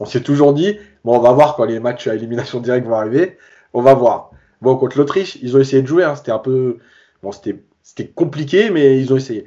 On 0.00 0.06
s'est 0.06 0.22
toujours 0.22 0.54
dit, 0.54 0.78
bon, 1.04 1.16
on 1.16 1.20
va 1.20 1.32
voir 1.32 1.56
quand 1.56 1.64
les 1.64 1.78
matchs 1.78 2.06
à 2.06 2.14
élimination 2.14 2.60
directe 2.60 2.86
vont 2.86 2.94
arriver. 2.94 3.36
On 3.74 3.82
va 3.82 3.94
voir. 3.94 4.30
Bon, 4.62 4.76
contre 4.76 4.98
l'Autriche, 4.98 5.38
ils 5.42 5.56
ont 5.56 5.60
essayé 5.60 5.82
de 5.82 5.86
jouer. 5.86 6.04
Hein. 6.04 6.16
C'était 6.16 6.32
un 6.32 6.38
peu, 6.38 6.78
bon, 7.22 7.32
c'était 7.32 8.06
compliqué, 8.06 8.70
mais 8.70 8.98
ils 8.98 9.12
ont 9.12 9.16
essayé. 9.16 9.46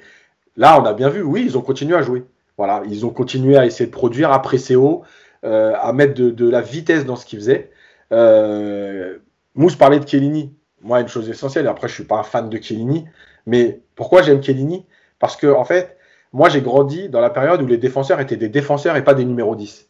Là, 0.57 0.79
on 0.79 0.85
a 0.85 0.93
bien 0.93 1.09
vu, 1.09 1.21
oui, 1.21 1.43
ils 1.45 1.57
ont 1.57 1.61
continué 1.61 1.95
à 1.95 2.01
jouer. 2.01 2.23
Voilà, 2.57 2.83
ils 2.87 3.05
ont 3.05 3.09
continué 3.09 3.57
à 3.57 3.65
essayer 3.65 3.87
de 3.87 3.91
produire, 3.91 4.31
à 4.31 4.41
presser 4.41 4.75
haut, 4.75 5.03
euh, 5.43 5.73
à 5.79 5.91
mettre 5.93 6.13
de, 6.13 6.49
la 6.49 6.61
vitesse 6.61 7.05
dans 7.05 7.15
ce 7.15 7.25
qu'ils 7.25 7.39
faisaient. 7.39 7.71
Euh, 8.11 9.17
Mousse 9.55 9.75
parlait 9.75 9.99
de 9.99 10.07
Chiellini. 10.07 10.53
Moi, 10.81 11.01
une 11.01 11.07
chose 11.07 11.29
essentielle, 11.29 11.67
après, 11.67 11.87
je 11.87 11.93
suis 11.93 12.03
pas 12.03 12.19
un 12.19 12.23
fan 12.23 12.49
de 12.49 12.57
Chiellini, 12.61 13.05
mais 13.45 13.81
pourquoi 13.95 14.21
j'aime 14.21 14.41
Chiellini? 14.41 14.85
Parce 15.19 15.35
que, 15.35 15.47
en 15.47 15.65
fait, 15.65 15.97
moi, 16.33 16.49
j'ai 16.49 16.61
grandi 16.61 17.09
dans 17.09 17.21
la 17.21 17.29
période 17.29 17.61
où 17.61 17.67
les 17.67 17.77
défenseurs 17.77 18.19
étaient 18.19 18.37
des 18.37 18.49
défenseurs 18.49 18.97
et 18.97 19.03
pas 19.03 19.13
des 19.13 19.25
numéros 19.25 19.55
10. 19.55 19.87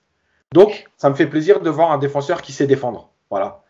Donc, 0.54 0.86
ça 0.98 1.10
me 1.10 1.16
fait 1.16 1.28
plaisir 1.28 1.62
de 1.62 1.70
voir 1.70 1.92
un 1.92 1.98
défenseur 1.98 2.42
qui 2.42 2.52
sait 2.52 2.68
défendre. 2.68 3.10
Voilà. 3.30 3.64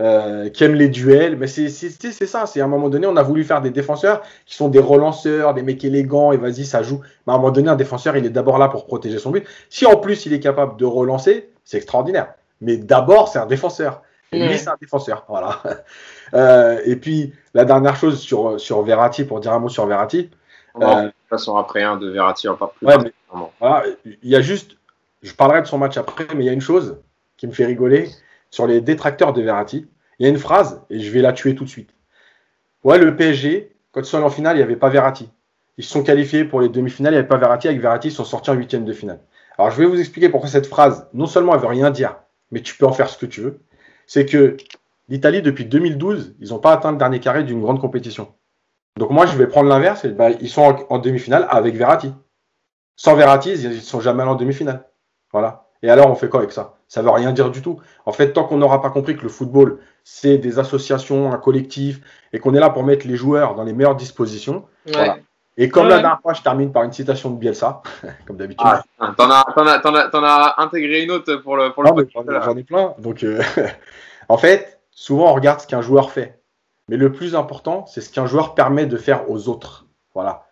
Euh, 0.00 0.48
qui 0.48 0.62
aime 0.62 0.74
les 0.74 0.88
duels. 0.88 1.36
Mais 1.36 1.48
c'est 1.48 1.68
ça. 1.68 2.46
C'est 2.46 2.60
à 2.60 2.64
un 2.64 2.68
moment 2.68 2.88
donné, 2.88 3.06
on 3.06 3.16
a 3.16 3.22
voulu 3.22 3.42
faire 3.44 3.60
des 3.60 3.70
défenseurs 3.70 4.22
qui 4.46 4.54
sont 4.54 4.68
des 4.68 4.78
relanceurs, 4.78 5.54
des 5.54 5.62
mecs 5.62 5.84
élégants 5.84 6.30
et 6.30 6.36
vas-y, 6.36 6.64
ça 6.64 6.82
joue. 6.82 7.00
Mais 7.26 7.32
à 7.32 7.36
un 7.36 7.38
moment 7.38 7.50
donné, 7.50 7.68
un 7.68 7.76
défenseur, 7.76 8.16
il 8.16 8.24
est 8.24 8.30
d'abord 8.30 8.58
là 8.58 8.68
pour 8.68 8.86
protéger 8.86 9.18
son 9.18 9.30
but. 9.30 9.44
Si 9.70 9.86
en 9.86 9.96
plus 9.96 10.26
il 10.26 10.32
est 10.32 10.40
capable 10.40 10.76
de 10.76 10.84
relancer, 10.84 11.50
c'est 11.64 11.78
extraordinaire. 11.78 12.34
Mais 12.60 12.76
d'abord, 12.76 13.28
c'est 13.28 13.40
un 13.40 13.46
défenseur. 13.46 14.02
Lui, 14.32 14.58
c'est 14.58 14.68
un 14.68 14.76
défenseur. 14.80 15.24
Voilà. 15.28 15.60
Euh, 16.34 16.78
et 16.84 16.96
puis, 16.96 17.32
la 17.54 17.64
dernière 17.64 17.96
chose 17.96 18.20
sur, 18.20 18.60
sur 18.60 18.82
Verratti, 18.82 19.24
pour 19.24 19.40
dire 19.40 19.54
un 19.54 19.60
mot 19.60 19.70
sur 19.70 19.86
Verratti. 19.86 20.28
Euh, 20.78 21.10
façon 21.30 21.56
après 21.56 21.82
un 21.82 21.96
de 21.96 22.06
Verratti, 22.10 22.46
pas 22.58 22.70
plus. 22.76 22.86
Ouais, 22.86 22.96
voilà, 23.60 23.84
il 24.04 24.28
y 24.28 24.36
a 24.36 24.42
juste, 24.42 24.76
je 25.22 25.32
parlerai 25.32 25.62
de 25.62 25.66
son 25.66 25.78
match 25.78 25.96
après, 25.96 26.26
mais 26.34 26.44
il 26.44 26.46
y 26.46 26.50
a 26.50 26.52
une 26.52 26.60
chose 26.60 26.98
qui 27.38 27.46
me 27.46 27.52
fait 27.52 27.64
rigoler 27.64 28.10
sur 28.50 28.66
les 28.66 28.82
détracteurs 28.82 29.32
de 29.32 29.40
Verratti. 29.40 29.86
Il 30.18 30.24
y 30.24 30.26
a 30.26 30.28
une 30.28 30.38
phrase, 30.38 30.82
et 30.90 31.00
je 31.00 31.10
vais 31.10 31.22
la 31.22 31.32
tuer 31.32 31.54
tout 31.54 31.64
de 31.64 31.70
suite. 31.70 31.94
Ouais, 32.84 32.98
le 32.98 33.16
PSG, 33.16 33.74
quand 33.92 34.00
ils 34.00 34.04
sont 34.04 34.18
allés 34.18 34.26
en 34.26 34.30
finale, 34.30 34.56
il 34.56 34.58
n'y 34.58 34.64
avait 34.64 34.76
pas 34.76 34.90
Verratti. 34.90 35.30
Ils 35.78 35.84
se 35.84 35.90
sont 35.90 36.02
qualifiés 36.02 36.44
pour 36.44 36.60
les 36.60 36.68
demi-finales, 36.68 37.14
il 37.14 37.16
n'y 37.16 37.20
avait 37.20 37.28
pas 37.28 37.38
Verratti. 37.38 37.68
Avec 37.68 37.80
Verratti, 37.80 38.08
ils 38.08 38.12
sont 38.12 38.24
sortis 38.24 38.50
en 38.50 38.54
huitième 38.54 38.84
de 38.84 38.92
finale. 38.92 39.20
Alors, 39.56 39.70
je 39.70 39.78
vais 39.78 39.86
vous 39.86 39.98
expliquer 39.98 40.28
pourquoi 40.28 40.48
cette 40.48 40.66
phrase, 40.66 41.08
non 41.14 41.26
seulement 41.26 41.54
elle 41.54 41.60
veut 41.60 41.68
rien 41.68 41.90
dire, 41.90 42.16
mais 42.50 42.60
tu 42.60 42.76
peux 42.76 42.86
en 42.86 42.92
faire 42.92 43.08
ce 43.08 43.18
que 43.18 43.26
tu 43.26 43.40
veux. 43.40 43.60
C'est 44.08 44.26
que 44.26 44.56
l'Italie, 45.08 45.42
depuis 45.42 45.66
2012, 45.66 46.34
ils 46.40 46.48
n'ont 46.48 46.58
pas 46.58 46.72
atteint 46.72 46.90
le 46.90 46.98
dernier 46.98 47.20
carré 47.20 47.44
d'une 47.44 47.60
grande 47.60 47.80
compétition. 47.80 48.34
Donc, 48.96 49.10
moi, 49.10 49.26
je 49.26 49.36
vais 49.36 49.46
prendre 49.46 49.68
l'inverse. 49.68 50.04
Bah, 50.06 50.30
ils 50.30 50.48
sont 50.48 50.62
en, 50.62 50.96
en 50.96 50.98
demi-finale 50.98 51.46
avec 51.48 51.76
Verratti. 51.76 52.12
Sans 52.96 53.14
Verratti, 53.14 53.52
ils 53.52 53.68
ne 53.68 53.74
sont 53.74 54.00
jamais 54.00 54.22
allés 54.22 54.32
en 54.32 54.34
demi-finale. 54.34 54.88
Voilà. 55.30 55.68
Et 55.82 55.90
alors, 55.90 56.10
on 56.10 56.16
fait 56.16 56.28
quoi 56.28 56.40
avec 56.40 56.52
ça? 56.52 56.78
Ça 56.88 57.02
veut 57.02 57.10
rien 57.10 57.32
dire 57.32 57.50
du 57.50 57.62
tout. 57.62 57.78
En 58.06 58.12
fait, 58.12 58.32
tant 58.32 58.44
qu'on 58.44 58.56
n'aura 58.56 58.80
pas 58.80 58.90
compris 58.90 59.14
que 59.16 59.22
le 59.22 59.28
football, 59.28 59.78
c'est 60.02 60.38
des 60.38 60.58
associations, 60.58 61.30
un 61.30 61.36
collectif, 61.36 62.00
et 62.32 62.38
qu'on 62.38 62.54
est 62.54 62.60
là 62.60 62.70
pour 62.70 62.82
mettre 62.82 63.06
les 63.06 63.14
joueurs 63.14 63.54
dans 63.54 63.62
les 63.62 63.74
meilleures 63.74 63.94
dispositions. 63.94 64.64
Voilà. 64.86 65.18
Et 65.60 65.68
comme 65.68 65.88
la 65.88 65.98
dernière 65.98 66.20
fois, 66.22 66.34
je 66.34 66.40
termine 66.40 66.70
par 66.70 66.84
une 66.84 66.92
citation 66.92 67.30
de 67.30 67.36
Bielsa, 67.36 67.82
comme 68.26 68.36
d'habitude. 68.36 68.64
Ah, 68.64 69.12
t'en 69.16 69.28
as, 69.28 70.54
intégré 70.58 71.02
une 71.02 71.10
autre 71.10 71.34
pour 71.36 71.56
le, 71.56 71.72
pour 71.72 71.82
le 71.82 72.08
J'en 72.14 72.56
ai 72.56 72.62
plein. 72.62 72.94
Donc, 72.98 73.24
euh, 73.24 73.42
en 74.28 74.38
fait, 74.38 74.78
souvent, 74.92 75.32
on 75.32 75.34
regarde 75.34 75.60
ce 75.60 75.66
qu'un 75.66 75.82
joueur 75.82 76.12
fait. 76.12 76.38
Mais 76.88 76.96
le 76.96 77.10
plus 77.10 77.34
important, 77.34 77.86
c'est 77.86 78.00
ce 78.00 78.10
qu'un 78.10 78.26
joueur 78.26 78.54
permet 78.54 78.86
de 78.86 78.96
faire 78.96 79.28
aux 79.28 79.48
autres. 79.48 79.86
Voilà. 80.14 80.46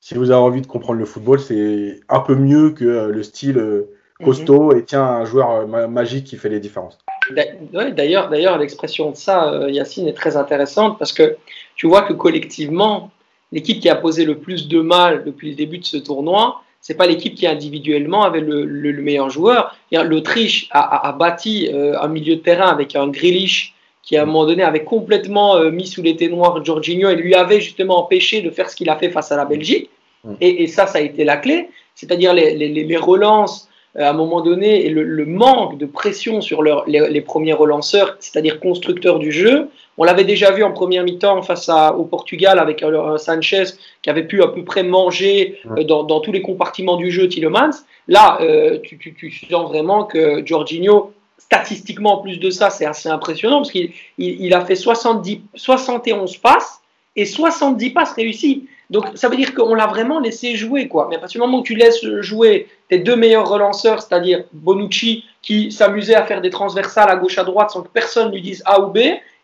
Si 0.00 0.14
vous 0.14 0.32
avez 0.32 0.42
envie 0.42 0.60
de 0.60 0.66
comprendre 0.66 0.98
le 0.98 1.06
football, 1.06 1.38
c'est 1.38 2.00
un 2.08 2.20
peu 2.20 2.34
mieux 2.34 2.70
que 2.70 2.84
euh, 2.84 3.06
le 3.12 3.22
style 3.22 3.58
euh, 3.58 3.94
costaud 4.24 4.74
et 4.74 4.84
tiens, 4.84 5.04
un 5.04 5.24
joueur 5.24 5.68
magique 5.88 6.24
qui 6.24 6.36
fait 6.36 6.48
les 6.48 6.58
différences. 6.60 6.98
D'ailleurs, 7.30 8.28
d'ailleurs, 8.28 8.58
l'expression 8.58 9.10
de 9.10 9.16
ça, 9.16 9.68
Yacine, 9.68 10.08
est 10.08 10.12
très 10.12 10.36
intéressante 10.36 10.98
parce 10.98 11.12
que 11.12 11.36
tu 11.76 11.86
vois 11.86 12.02
que 12.02 12.12
collectivement, 12.12 13.10
l'équipe 13.52 13.80
qui 13.80 13.88
a 13.88 13.94
posé 13.94 14.24
le 14.24 14.38
plus 14.38 14.68
de 14.68 14.80
mal 14.80 15.24
depuis 15.24 15.50
le 15.50 15.56
début 15.56 15.78
de 15.78 15.84
ce 15.84 15.96
tournoi, 15.96 16.62
c'est 16.80 16.96
pas 16.96 17.06
l'équipe 17.06 17.34
qui 17.34 17.46
individuellement 17.46 18.24
avait 18.24 18.40
le, 18.40 18.66
meilleur 19.00 19.30
joueur. 19.30 19.76
L'Autriche 19.92 20.68
a, 20.72 21.14
bâti 21.16 21.68
euh, 21.72 22.00
un 22.00 22.08
milieu 22.08 22.36
de 22.36 22.40
terrain 22.40 22.68
avec 22.68 22.96
un 22.96 23.06
Grealish 23.08 23.74
qui 24.02 24.16
à 24.16 24.22
un 24.22 24.24
moment 24.24 24.46
donné 24.46 24.64
avait 24.64 24.82
complètement 24.82 25.60
mis 25.70 25.86
sous 25.86 26.02
les 26.02 26.16
noirs 26.28 26.64
Jorginho 26.64 27.08
et 27.08 27.14
lui 27.14 27.36
avait 27.36 27.60
justement 27.60 28.02
empêché 28.02 28.42
de 28.42 28.50
faire 28.50 28.68
ce 28.68 28.74
qu'il 28.74 28.90
a 28.90 28.96
fait 28.96 29.10
face 29.10 29.30
à 29.30 29.36
la 29.36 29.44
Belgique. 29.44 29.90
Mm. 30.24 30.34
Et, 30.40 30.66
ça, 30.66 30.86
ça 30.86 30.98
a 30.98 31.00
été 31.00 31.24
la 31.24 31.36
clé, 31.36 31.68
c'est-à-dire 31.94 32.34
les, 32.34 32.54
les, 32.56 32.68
les, 32.68 32.96
relances 32.96 33.68
euh, 33.68 33.71
à 33.98 34.08
un 34.08 34.12
moment 34.14 34.40
donné, 34.40 34.86
et 34.86 34.90
le, 34.90 35.26
manque 35.26 35.76
de 35.78 35.86
pression 35.86 36.40
sur 36.40 36.62
les, 36.62 37.20
premiers 37.20 37.52
relanceurs, 37.52 38.16
c'est-à-dire 38.20 38.58
constructeurs 38.60 39.18
du 39.18 39.32
jeu. 39.32 39.68
On 39.98 40.04
l'avait 40.04 40.24
déjà 40.24 40.50
vu 40.50 40.64
en 40.64 40.72
première 40.72 41.04
mi-temps 41.04 41.42
face 41.42 41.68
à, 41.68 41.94
au 41.94 42.04
Portugal 42.04 42.58
avec 42.58 42.82
un, 42.82 43.18
Sanchez 43.18 43.64
qui 44.00 44.08
avait 44.08 44.24
pu 44.24 44.42
à 44.42 44.48
peu 44.48 44.64
près 44.64 44.82
manger 44.82 45.58
euh, 45.76 45.84
dans, 45.84 46.20
tous 46.20 46.32
les 46.32 46.40
compartiments 46.40 46.96
du 46.96 47.10
jeu 47.10 47.28
Tillemans. 47.28 47.70
Là, 48.08 48.38
euh, 48.40 48.78
tu, 48.82 48.96
tu, 48.98 49.30
sens 49.30 49.68
vraiment 49.68 50.04
que 50.04 50.44
Jorginho, 50.44 51.12
statistiquement 51.38 52.18
en 52.18 52.22
plus 52.22 52.38
de 52.38 52.48
ça, 52.48 52.70
c'est 52.70 52.86
assez 52.86 53.10
impressionnant 53.10 53.58
parce 53.58 53.70
qu'il 53.70 53.92
il, 54.16 54.54
a 54.54 54.64
fait 54.64 54.74
70, 54.74 55.42
71 55.54 56.38
passes 56.38 56.80
et 57.14 57.26
70 57.26 57.90
passes 57.90 58.12
réussies. 58.14 58.66
Donc 58.92 59.06
ça 59.14 59.28
veut 59.28 59.36
dire 59.36 59.54
qu'on 59.54 59.74
l'a 59.74 59.86
vraiment 59.86 60.20
laissé 60.20 60.54
jouer. 60.54 60.86
quoi. 60.86 61.06
Mais 61.08 61.16
à 61.16 61.18
partir 61.18 61.40
du 61.40 61.46
moment 61.46 61.60
où 61.60 61.64
tu 61.64 61.74
laisses 61.74 62.04
jouer 62.20 62.68
tes 62.88 62.98
deux 62.98 63.16
meilleurs 63.16 63.48
relanceurs, 63.48 64.02
c'est-à-dire 64.02 64.44
Bonucci 64.52 65.24
qui 65.40 65.72
s'amusait 65.72 66.14
à 66.14 66.24
faire 66.24 66.42
des 66.42 66.50
transversales 66.50 67.10
à 67.10 67.16
gauche 67.16 67.38
à 67.38 67.44
droite 67.44 67.70
sans 67.70 67.82
que 67.82 67.88
personne 67.88 68.30
lui 68.30 68.42
dise 68.42 68.62
A 68.66 68.80
ou 68.80 68.88
B, 68.88 68.98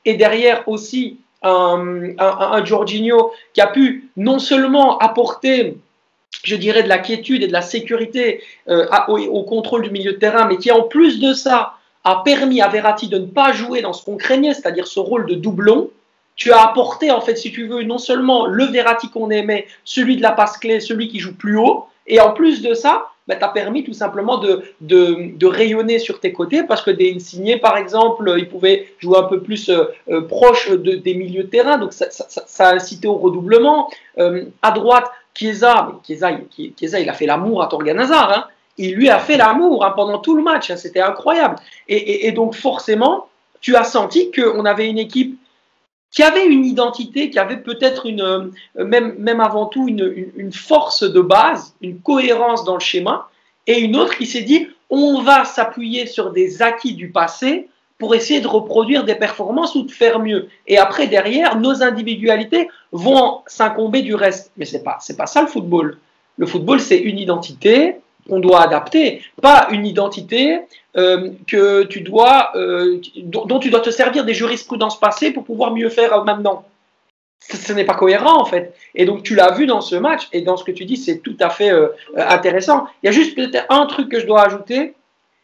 et 0.04 0.14
derrière 0.14 0.68
aussi 0.68 1.16
un, 1.42 2.11
un, 2.18 2.62
qui 2.62 3.61
a 3.61 3.66
pu 3.68 4.11
non 4.16 4.38
seulement 4.38 4.98
apporter 4.98 5.78
je 6.44 6.56
dirais 6.56 6.82
de 6.82 6.88
la 6.88 6.98
quiétude 6.98 7.42
et 7.42 7.48
de 7.48 7.52
la 7.52 7.62
sécurité 7.62 8.42
euh, 8.68 8.87
au, 9.08 9.42
contrôle 9.42 9.82
du 9.82 9.90
milieu 9.90 10.12
de 10.12 10.18
terrain, 10.18 10.46
mais 10.46 10.58
qui 10.58 10.70
en 10.70 10.82
plus 10.82 11.20
de 11.20 11.32
ça 11.32 11.74
a 12.04 12.22
permis 12.24 12.61
à 12.61 12.68
Verratti 12.68 13.08
de 13.08 13.18
ne 13.18 13.26
pas 13.26 13.52
jouer 13.52 13.82
dans 13.82 13.92
ce 13.92 14.04
qu'on 14.04 14.16
craignait, 14.16 14.54
c'est-à-dire 14.54 14.87
ce 14.87 15.00
rôle 15.00 15.26
de 15.26 15.34
doublon, 15.34 15.90
tu 16.38 16.53
as 16.53 16.62
apporté, 16.62 17.11
en 17.11 17.20
fait, 17.20 17.37
si 17.37 17.53
tu 17.53 17.66
veux, 17.66 17.83
non 17.83 17.98
seulement 17.98 18.46
le 18.46 18.64
Verratti 18.64 19.11
qu'on 19.11 19.29
aimait, 19.29 19.66
celui 19.85 20.16
de 20.16 20.22
la 20.22 20.31
passe 20.31 20.57
clé, 20.57 20.81
celui 20.81 21.09
qui 21.09 21.18
joue 21.18 21.35
plus 21.35 21.59
haut, 21.59 21.87
et 22.07 22.20
en 22.20 22.33
plus 22.33 22.62
de 22.62 22.74
ça, 22.74 23.09
bah, 23.27 23.35
tu 23.37 23.44
as 23.44 23.48
permis 23.48 23.85
tout 23.85 23.92
simplement 23.92 24.38
de, 24.38 24.62
de, 24.81 25.46
rayonner 25.46 25.98
sur 25.98 26.20
tes 26.20 26.33
côtés 26.33 26.62
parce 26.62 26.81
que 26.81 26.90
des 26.90 27.12
Insigné, 27.14 27.59
par 27.59 27.77
exemple, 27.77 28.35
il 28.38 28.48
pouvait 28.48 28.88
jouer 29.01 29.18
un 29.18 29.24
peu 29.24 29.42
plus 29.42 29.68
euh, 29.68 29.85
euh, 30.09 30.22
proche 30.22 30.70
de, 30.70 30.94
des 30.94 31.14
milieux 31.14 31.42
de 31.42 31.48
terrain, 31.48 31.77
donc 31.77 31.92
ça, 31.92 32.07
a 32.61 32.74
incité 32.74 33.09
au 33.09 33.16
redoublement. 33.16 33.90
Euh, 34.18 34.44
à 34.62 34.70
droite, 34.70 35.11
Chiesa, 35.35 35.92
Chiesa, 36.07 36.31
Chiesa, 36.79 37.01
il 37.01 37.11
a 37.11 37.12
fait 37.12 37.27
l'amour 37.27 37.62
à 37.62 37.66
Torgan 37.66 37.98
Hazard, 37.98 38.33
hein. 38.33 38.44
il 38.79 38.94
lui 38.94 39.11
a 39.11 39.18
fait 39.18 39.37
l'amour 39.37 39.85
hein, 39.85 39.92
pendant 39.94 40.18
tout 40.18 40.37
le 40.37 40.42
match, 40.42 40.70
hein. 40.70 40.77
c'était 40.77 41.01
incroyable. 41.01 41.57
Et, 41.88 42.29
et, 42.29 42.33
donc 42.33 42.55
forcément, 42.55 43.27
tu 43.61 43.77
as 43.77 43.85
senti 43.85 44.31
qu'on 44.31 44.64
avait 44.64 44.88
une 44.88 44.98
équipe 44.98 45.38
qui 46.11 46.23
avait 46.23 46.47
une 46.47 46.64
identité, 46.64 47.31
qui 47.31 47.38
avait 47.38 47.59
peut-être 47.59 48.07
une, 48.07 48.23
euh, 48.23 48.51
même, 48.77 49.14
même 49.18 49.40
avant 49.40 49.66
tout 49.66 49.88
une, 49.88 50.33
une, 50.37 50.53
force 50.53 51.03
de 51.03 51.21
base, 51.21 51.75
une 51.83 52.01
cohérence 52.01 52.64
dans 52.64 52.75
le 52.75 52.81
schéma, 52.81 53.29
et 53.66 53.79
une 53.79 53.97
autre 53.97 54.16
qui 54.16 54.27
s'est 54.27 54.42
dit 54.42 54.68
on 54.90 55.21
va 55.21 55.44
s'appuyer 55.44 56.07
sur 56.07 56.33
des 56.33 56.62
acquis 56.62 56.94
du 56.94 57.11
passé 57.11 57.68
pour 57.99 58.14
essayer 58.14 58.40
de 58.40 58.47
reproduire 58.47 59.05
des 59.05 59.16
performances 59.16 59.75
ou 59.75 59.83
de 59.83 59.90
faire 59.90 60.21
mieux. 60.21 60.49
Et 60.66 60.79
après, 60.79 61.09
derrière, 61.09 61.59
nos 61.59 61.83
individualités 61.83 62.68
vont 62.92 63.40
s'incomber 63.47 64.03
du 64.03 64.14
reste. 64.14 64.53
Mais 64.57 64.64
c'est 64.64 64.85
pas, 64.85 64.99
c'est 65.01 65.16
pas 65.16 65.27
ça 65.27 65.42
le 65.42 65.49
football. 65.49 65.99
Le 66.37 66.47
football, 66.47 66.81
c'est 66.81 66.99
une 66.99 67.18
identité, 67.18 67.97
qu'on 68.28 68.40
doit 68.40 68.62
adapter, 68.62 69.22
pas 69.40 69.68
une 69.70 69.86
identité 69.86 70.60
euh, 70.96 71.30
que 71.46 71.84
tu 71.84 72.00
dois, 72.00 72.50
euh, 72.56 73.00
dont, 73.16 73.58
tu 73.58 73.70
dois 73.70 73.80
te 73.80 73.90
servir 73.90 74.24
des 74.24 74.34
jurisprudences 74.34 74.98
passées 74.98 75.30
pour 75.30 75.44
pouvoir 75.44 75.72
mieux 75.74 75.88
faire 75.88 76.24
maintenant. 76.24 76.64
Ce, 77.40 77.72
n'est 77.72 77.84
pas 77.84 77.94
cohérent 77.94 78.40
en 78.40 78.44
fait. 78.44 78.74
Et 78.94 79.04
donc 79.04 79.22
tu 79.22 79.34
l'as 79.34 79.52
vu 79.52 79.66
dans 79.66 79.80
ce 79.80 79.94
match 79.94 80.28
et 80.32 80.42
dans 80.42 80.56
ce 80.56 80.64
que 80.64 80.72
tu 80.72 80.84
dis, 80.84 80.96
c'est 80.96 81.18
tout 81.18 81.36
à 81.40 81.50
fait 81.50 81.70
euh, 81.70 81.88
intéressant. 82.16 82.86
Il 83.02 83.06
y 83.06 83.08
a 83.08 83.12
juste 83.12 83.34
peut-être 83.36 83.66
un 83.70 83.86
truc 83.86 84.08
que 84.08 84.20
je 84.20 84.26
dois 84.26 84.42
ajouter, 84.42 84.94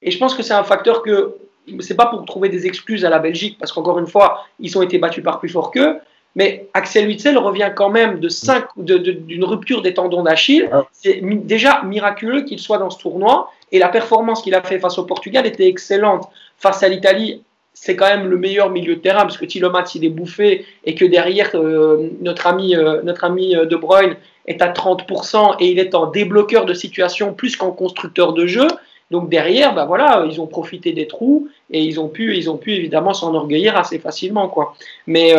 et 0.02 0.10
je 0.10 0.18
pense 0.18 0.34
que 0.34 0.42
c'est 0.42 0.54
un 0.54 0.64
facteur 0.64 1.02
que 1.02 1.36
c'est 1.80 1.96
pas 1.96 2.06
pour 2.06 2.24
trouver 2.24 2.48
des 2.48 2.66
excuses 2.66 3.04
à 3.04 3.10
la 3.10 3.18
Belgique, 3.18 3.56
parce 3.58 3.72
qu'encore 3.72 3.98
une 3.98 4.06
fois, 4.06 4.44
ils 4.60 4.76
ont 4.76 4.82
été 4.82 4.98
battus 4.98 5.24
par 5.24 5.38
plus 5.38 5.48
fort 5.48 5.70
qu'eux, 5.70 5.98
mais 6.36 6.68
Axel 6.74 7.06
Witzel 7.06 7.38
revient 7.38 7.70
quand 7.74 7.90
même 7.90 8.18
de 8.18 8.28
cinq, 8.28 8.64
d'une 8.76 9.44
rupture 9.44 9.82
des 9.82 9.94
tendons 9.94 10.22
d'Achille. 10.22 10.68
Ah. 10.72 10.84
C'est 10.92 11.20
déjà 11.22 11.82
miraculeux 11.84 12.42
qu'il 12.42 12.58
soit 12.58 12.78
dans 12.78 12.90
ce 12.90 12.98
tournoi. 12.98 13.50
Et 13.70 13.78
la 13.78 13.88
performance 13.88 14.42
qu'il 14.42 14.54
a 14.54 14.62
fait 14.62 14.78
face 14.78 14.98
au 14.98 15.04
Portugal 15.04 15.46
était 15.46 15.68
excellente. 15.68 16.28
Face 16.58 16.82
à 16.82 16.88
l'Italie, 16.88 17.42
c'est 17.72 17.96
quand 17.96 18.06
même 18.06 18.28
le 18.28 18.38
meilleur 18.38 18.70
milieu 18.70 18.96
de 18.96 19.00
terrain 19.00 19.22
parce 19.22 19.36
que 19.36 19.44
Tilomats 19.44 19.84
il 19.94 20.04
est 20.04 20.10
bouffé 20.10 20.64
et 20.84 20.94
que 20.94 21.04
derrière 21.04 21.50
euh, 21.54 22.08
notre 22.20 22.46
ami 22.46 22.76
euh, 22.76 23.02
notre 23.02 23.24
ami 23.24 23.56
euh, 23.56 23.66
De 23.66 23.74
Bruyne 23.74 24.16
est 24.46 24.62
à 24.62 24.72
30% 24.72 25.56
et 25.58 25.66
il 25.66 25.80
est 25.80 25.94
en 25.94 26.06
débloqueur 26.06 26.66
de 26.66 26.74
situation 26.74 27.34
plus 27.34 27.56
qu'en 27.56 27.72
constructeur 27.72 28.32
de 28.32 28.46
jeu. 28.46 28.68
Donc 29.10 29.28
derrière, 29.28 29.74
bah 29.74 29.84
voilà, 29.84 30.24
ils 30.30 30.40
ont 30.40 30.46
profité 30.46 30.92
des 30.92 31.06
trous 31.06 31.48
et 31.70 31.82
ils 31.82 31.98
ont 31.98 32.08
pu 32.08 32.36
ils 32.36 32.48
ont 32.48 32.56
pu 32.56 32.74
évidemment 32.74 33.12
s'enorgueillir 33.12 33.76
assez 33.76 33.98
facilement 33.98 34.48
quoi. 34.48 34.74
Mais 35.06 35.34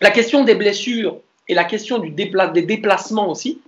la 0.00 0.10
question 0.10 0.44
des 0.44 0.54
blessures 0.54 1.16
et 1.48 1.54
la 1.54 1.64
question 1.64 1.98
des 1.98 2.62
déplacements 2.62 3.28
aussi, 3.30 3.60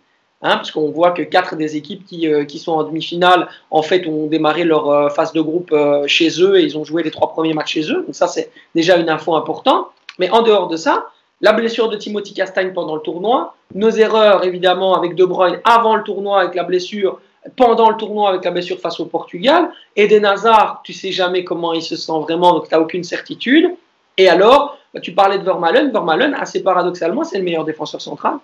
Hein, 0.45 0.57
parce 0.57 0.73
qu'on 0.73 0.91
voit 0.91 1.13
que 1.13 1.23
quatre 1.23 1.55
des 1.55 1.77
équipes 1.77 2.05
qui, 2.05 2.27
euh, 2.27 2.45
qui 2.45 2.59
sont 2.59 2.73
en 2.73 2.83
demi-finale, 2.83 3.49
en 3.71 3.83
fait, 3.83 4.09
ont 4.09 4.27
démarré 4.27 4.65
leur 4.65 4.91
euh, 4.91 5.09
phase 5.09 5.33
de 5.33 5.41
groupe 5.41 5.71
euh, 5.73 6.05
chez 6.09 6.31
eux 6.43 6.59
et 6.59 6.65
ils 6.65 6.77
ont 6.77 6.85
joué 6.85 7.05
les 7.05 7.13
trois 7.13 7.31
premiers 7.31 7.55
matchs 7.55 7.75
chez 7.75 7.93
eux. 7.93 8.03
Donc 8.05 8.17
ça, 8.17 8.27
c'est 8.27 8.51
déjà 8.75 8.97
une 8.97 9.09
info 9.09 9.37
importante. 9.37 9.87
Mais 10.19 10.31
en 10.31 10.43
dehors 10.43 10.67
de 10.67 10.77
ça, 10.77 11.07
la 11.41 11.53
blessure 11.53 11.89
de 11.89 11.97
Timothy 11.97 12.35
Castagne 12.35 12.73
pendant 12.73 12.97
le 12.97 13.03
tournoi, 13.03 13.55
nos 13.77 13.91
erreurs 13.91 14.45
évidemment 14.45 14.97
avec 14.97 15.15
De 15.15 15.25
Bruyne 15.25 15.61
avant 15.63 15.95
le 15.95 16.03
tournoi 16.03 16.41
avec 16.41 16.57
la 16.57 16.65
blessure, 16.65 17.21
pendant 17.57 17.89
le 17.89 17.97
tournoi 17.97 18.31
avec 18.31 18.45
la 18.45 18.51
blessure 18.51 18.81
face 18.81 18.99
au 18.99 19.07
Portugal, 19.07 19.71
et 19.95 20.09
des 20.09 20.19
Nazar, 20.19 20.81
tu 20.85 20.93
sais 20.93 21.13
jamais 21.13 21.45
comment 21.45 21.73
il 21.73 21.83
se 21.83 21.97
sent 21.97 22.13
vraiment, 22.21 22.53
donc 22.53 22.69
tu 22.69 22.75
n'as 22.75 22.81
aucune 22.81 23.05
certitude. 23.05 23.71
Et 24.19 24.29
alors, 24.29 24.79
tu 25.03 25.13
parlais 25.13 25.39
de 25.39 25.45
Vermalen, 25.45 25.91
Vermalen, 25.91 26.35
assez 26.35 26.63
paradoxalement, 26.63 27.25
c'est 27.25 27.39
le 27.39 27.45
meilleur 27.45 27.65
défenseur 27.65 28.01
central. 28.01 28.35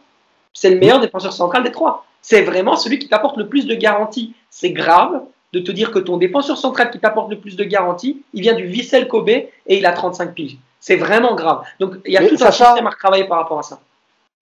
C'est 0.55 0.71
le 0.71 0.79
meilleur 0.79 1.01
défenseur 1.01 1.33
central 1.33 1.63
des 1.63 1.73
trois. 1.73 2.05
C'est 2.23 2.43
vraiment 2.43 2.77
celui 2.77 2.99
qui 2.99 3.09
t'apporte 3.09 3.37
le 3.37 3.49
plus 3.49 3.67
de 3.67 3.75
garanties. 3.75 4.35
C'est 4.51 4.71
grave 4.71 5.23
de 5.53 5.61
te 5.61 5.73
dire 5.73 5.91
que 5.91 5.99
ton 5.99 6.17
défenseur 6.17 6.59
central 6.59 6.91
qui 6.91 6.99
t'apporte 6.99 7.31
le 7.31 7.39
plus 7.39 7.57
de 7.57 7.65
garanties, 7.65 8.23
il 8.35 8.43
vient 8.43 8.55
du 8.55 8.67
Vissel 8.67 9.09
Kobe 9.09 9.29
et 9.29 9.51
il 9.67 9.87
a 9.87 9.93
35 9.93 10.35
piges. 10.35 10.59
C'est 10.81 10.97
vraiment 10.97 11.35
grave. 11.35 11.63
Donc 11.81 11.97
il 12.07 12.13
y 12.13 12.17
a 12.17 12.27
tout 12.27 12.37
un 12.41 12.51
système 12.51 12.87
à 12.87 12.91
travailler 12.91 13.25
par 13.25 13.39
rapport 13.39 13.59
à 13.59 13.63
ça. 13.63 13.81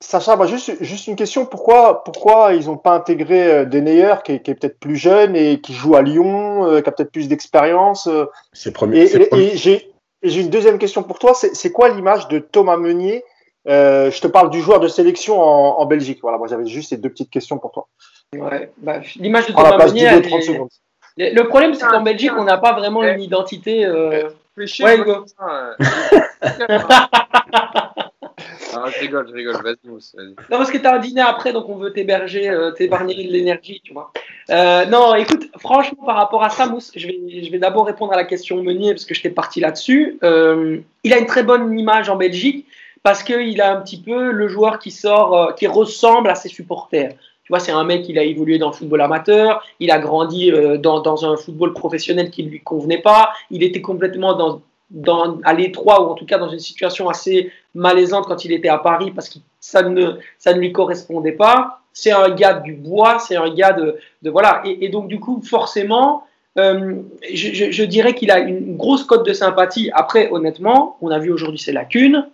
Sacha, 0.00 0.36
bah, 0.36 0.46
juste, 0.46 0.82
juste 0.82 1.06
une 1.06 1.16
question. 1.16 1.46
Pourquoi, 1.46 2.04
pourquoi 2.04 2.52
ils 2.52 2.66
n'ont 2.66 2.76
pas 2.76 2.94
intégré 2.94 3.50
euh, 3.50 3.64
Deneyer, 3.64 4.14
qui 4.24 4.32
est, 4.32 4.42
qui 4.42 4.50
est 4.50 4.54
peut-être 4.54 4.78
plus 4.78 4.96
jeune 4.96 5.34
et 5.34 5.60
qui 5.60 5.72
joue 5.72 5.96
à 5.96 6.02
Lyon, 6.02 6.66
euh, 6.66 6.82
qui 6.82 6.88
a 6.90 6.92
peut-être 6.92 7.10
plus 7.10 7.28
d'expérience 7.28 8.06
euh, 8.06 8.26
C'est 8.52 8.72
premier. 8.72 9.04
Et, 9.04 9.34
et, 9.34 9.56
j'ai 9.56 9.90
une 10.22 10.50
deuxième 10.50 10.78
question 10.78 11.02
pour 11.02 11.18
toi. 11.18 11.34
C'est 11.34 11.72
quoi 11.72 11.88
l'image 11.88 12.28
de 12.28 12.38
Thomas 12.38 12.76
Meunier 12.76 13.24
euh, 13.68 14.10
je 14.12 14.20
te 14.20 14.28
parle 14.28 14.50
du 14.50 14.60
joueur 14.60 14.78
de 14.78 14.86
sélection 14.86 15.42
en, 15.42 15.80
en 15.80 15.86
Belgique. 15.86 16.20
Voilà, 16.22 16.38
moi 16.38 16.46
j'avais 16.46 16.66
juste 16.66 16.90
ces 16.90 16.98
deux 16.98 17.08
petites 17.08 17.30
questions 17.30 17.58
pour 17.58 17.72
toi. 17.72 17.88
Ouais, 18.32 18.70
bah, 18.78 19.00
l'image 19.16 19.48
de 19.48 19.52
Thomas 19.52 19.76
Meunier. 19.86 20.08
Le 21.18 21.42
problème, 21.42 21.74
c'est 21.74 21.86
qu'en 21.86 22.02
Belgique, 22.02 22.32
on 22.36 22.44
n'a 22.44 22.58
pas 22.58 22.74
vraiment 22.74 23.02
une 23.02 23.20
identité. 23.20 23.84
Euh... 23.84 24.28
Ouais, 24.56 24.98
Hugo. 24.98 25.24
Ah, 28.74 28.84
je 28.90 29.00
rigole, 29.00 29.26
je 29.28 29.32
rigole, 29.32 29.62
vas-y, 29.62 29.88
Mousse. 29.88 30.14
Non, 30.18 30.58
parce 30.58 30.70
que 30.70 30.76
tu 30.76 30.86
as 30.86 30.94
un 30.94 30.98
dîner 30.98 31.22
après, 31.22 31.52
donc 31.52 31.68
on 31.68 31.76
veut 31.76 31.92
t'héberger, 31.92 32.48
euh, 32.48 32.70
t'épargner 32.70 33.14
de 33.14 33.32
l'énergie, 33.32 33.80
tu 33.82 33.94
vois. 33.94 34.12
Euh, 34.50 34.84
non, 34.86 35.14
écoute, 35.14 35.48
franchement, 35.58 36.04
par 36.04 36.16
rapport 36.16 36.44
à 36.44 36.50
ça, 36.50 36.66
Mousse, 36.66 36.92
je 36.94 37.06
vais, 37.06 37.58
d'abord 37.58 37.86
répondre 37.86 38.12
à 38.12 38.16
la 38.16 38.24
question 38.24 38.62
Meunier, 38.62 38.92
parce 38.92 39.06
que 39.06 39.14
j'étais 39.14 39.30
parti 39.30 39.60
là-dessus. 39.60 40.18
Euh, 40.22 40.78
il 41.02 41.14
a 41.14 41.18
une 41.18 41.26
très 41.26 41.42
bonne 41.42 41.78
image 41.78 42.10
en 42.10 42.16
Belgique, 42.16 42.66
parce 43.02 43.22
qu'il 43.22 43.60
a 43.62 43.74
un 43.74 43.80
petit 43.80 44.00
peu 44.00 44.30
le 44.30 44.48
joueur 44.48 44.78
qui 44.78 44.90
sort, 44.90 45.54
qui 45.54 45.66
ressemble 45.66 46.28
à 46.28 46.34
ses 46.34 46.48
supporters. 46.48 47.14
Tu 47.44 47.52
vois, 47.52 47.60
c'est 47.60 47.72
un 47.72 47.84
mec, 47.84 48.08
il 48.08 48.18
a 48.18 48.24
évolué 48.24 48.58
dans 48.58 48.68
le 48.68 48.74
football 48.74 49.00
amateur, 49.00 49.64
il 49.78 49.90
a 49.92 49.98
grandi 49.98 50.50
dans, 50.80 51.00
dans, 51.00 51.24
un 51.24 51.36
football 51.36 51.72
professionnel 51.72 52.30
qui 52.30 52.42
ne 52.42 52.50
lui 52.50 52.60
convenait 52.60 53.00
pas, 53.00 53.32
il 53.52 53.62
était 53.62 53.80
complètement 53.80 54.34
dans, 54.34 54.60
dans, 54.90 55.38
à 55.42 55.52
l'étroit 55.52 56.02
ou 56.02 56.10
en 56.10 56.14
tout 56.14 56.26
cas 56.26 56.38
dans 56.38 56.48
une 56.48 56.58
situation 56.58 57.08
assez 57.08 57.52
malaisante 57.74 58.26
quand 58.26 58.44
il 58.44 58.52
était 58.52 58.68
à 58.68 58.78
Paris 58.78 59.10
parce 59.10 59.28
que 59.28 59.38
ça 59.60 59.82
ne, 59.82 60.18
ça 60.38 60.52
ne 60.54 60.60
lui 60.60 60.72
correspondait 60.72 61.32
pas. 61.32 61.80
C'est 61.92 62.12
un 62.12 62.30
gars 62.30 62.54
du 62.54 62.74
bois, 62.74 63.18
c'est 63.18 63.36
un 63.36 63.52
gars 63.52 63.72
de, 63.72 63.98
de 64.22 64.30
voilà. 64.30 64.62
Et, 64.64 64.84
et, 64.84 64.88
donc 64.88 65.08
du 65.08 65.18
coup, 65.18 65.42
forcément, 65.42 66.24
euh, 66.58 66.96
je, 67.32 67.70
je, 67.70 67.84
dirais 67.84 68.14
qu'il 68.14 68.30
a 68.30 68.38
une 68.38 68.76
grosse 68.76 69.04
cote 69.04 69.26
de 69.26 69.32
sympathie. 69.32 69.90
Après, 69.92 70.30
honnêtement, 70.30 70.96
on 71.00 71.10
a 71.10 71.18
vu 71.18 71.30
aujourd'hui 71.30 71.58
ses 71.58 71.72
lacunes. 71.72 72.26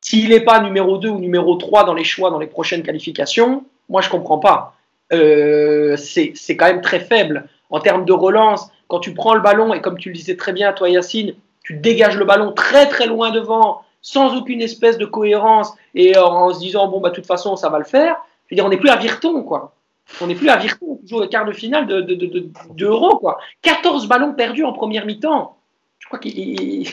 S'il 0.00 0.30
n'est 0.30 0.40
pas 0.40 0.60
numéro 0.60 0.98
2 0.98 1.08
ou 1.08 1.18
numéro 1.18 1.54
3 1.56 1.84
dans 1.84 1.94
les 1.94 2.04
choix 2.04 2.30
dans 2.30 2.38
les 2.38 2.46
prochaines 2.46 2.82
qualifications, 2.82 3.64
moi 3.88 4.00
je 4.00 4.08
ne 4.08 4.12
comprends 4.12 4.38
pas. 4.38 4.74
Euh, 5.12 5.96
c'est 5.96 6.56
quand 6.56 6.66
même 6.66 6.80
très 6.80 7.00
faible. 7.00 7.48
En 7.70 7.80
termes 7.80 8.04
de 8.04 8.12
relance, 8.12 8.68
quand 8.88 8.98
tu 8.98 9.14
prends 9.14 9.34
le 9.34 9.40
ballon, 9.40 9.72
et 9.72 9.80
comme 9.80 9.98
tu 9.98 10.08
le 10.08 10.14
disais 10.14 10.36
très 10.36 10.52
bien, 10.52 10.72
toi 10.72 10.90
Yacine, 10.90 11.34
tu 11.72 11.78
dégages 11.78 12.16
le 12.16 12.24
ballon 12.24 12.52
très 12.52 12.86
très 12.88 13.06
loin 13.06 13.30
devant, 13.30 13.82
sans 14.00 14.36
aucune 14.36 14.60
espèce 14.60 14.98
de 14.98 15.06
cohérence, 15.06 15.72
et 15.94 16.16
en 16.16 16.52
se 16.52 16.58
disant, 16.60 16.88
bon, 16.88 17.00
bah, 17.00 17.10
de 17.10 17.14
toute 17.14 17.26
façon, 17.26 17.56
ça 17.56 17.68
va 17.68 17.78
le 17.78 17.84
faire. 17.84 18.16
Je 18.46 18.54
veux 18.54 18.56
dire, 18.56 18.66
on 18.66 18.68
n'est 18.68 18.78
plus 18.78 18.90
à 18.90 18.96
Virton, 18.96 19.42
quoi. 19.42 19.74
On 20.20 20.26
n'est 20.26 20.34
plus 20.34 20.48
à 20.48 20.56
Virton, 20.56 20.98
on 21.02 21.06
joue 21.06 21.22
au 21.22 21.28
quart 21.28 21.44
de 21.44 21.52
finale 21.52 21.86
de, 21.86 22.00
de, 22.00 22.14
de, 22.14 23.14
quoi. 23.14 23.38
14 23.62 24.08
ballons 24.08 24.34
perdus 24.34 24.64
en 24.64 24.72
première 24.72 25.06
mi-temps 25.06 25.56
je 26.02 26.08
crois 26.08 26.18
qu'il 26.18 26.88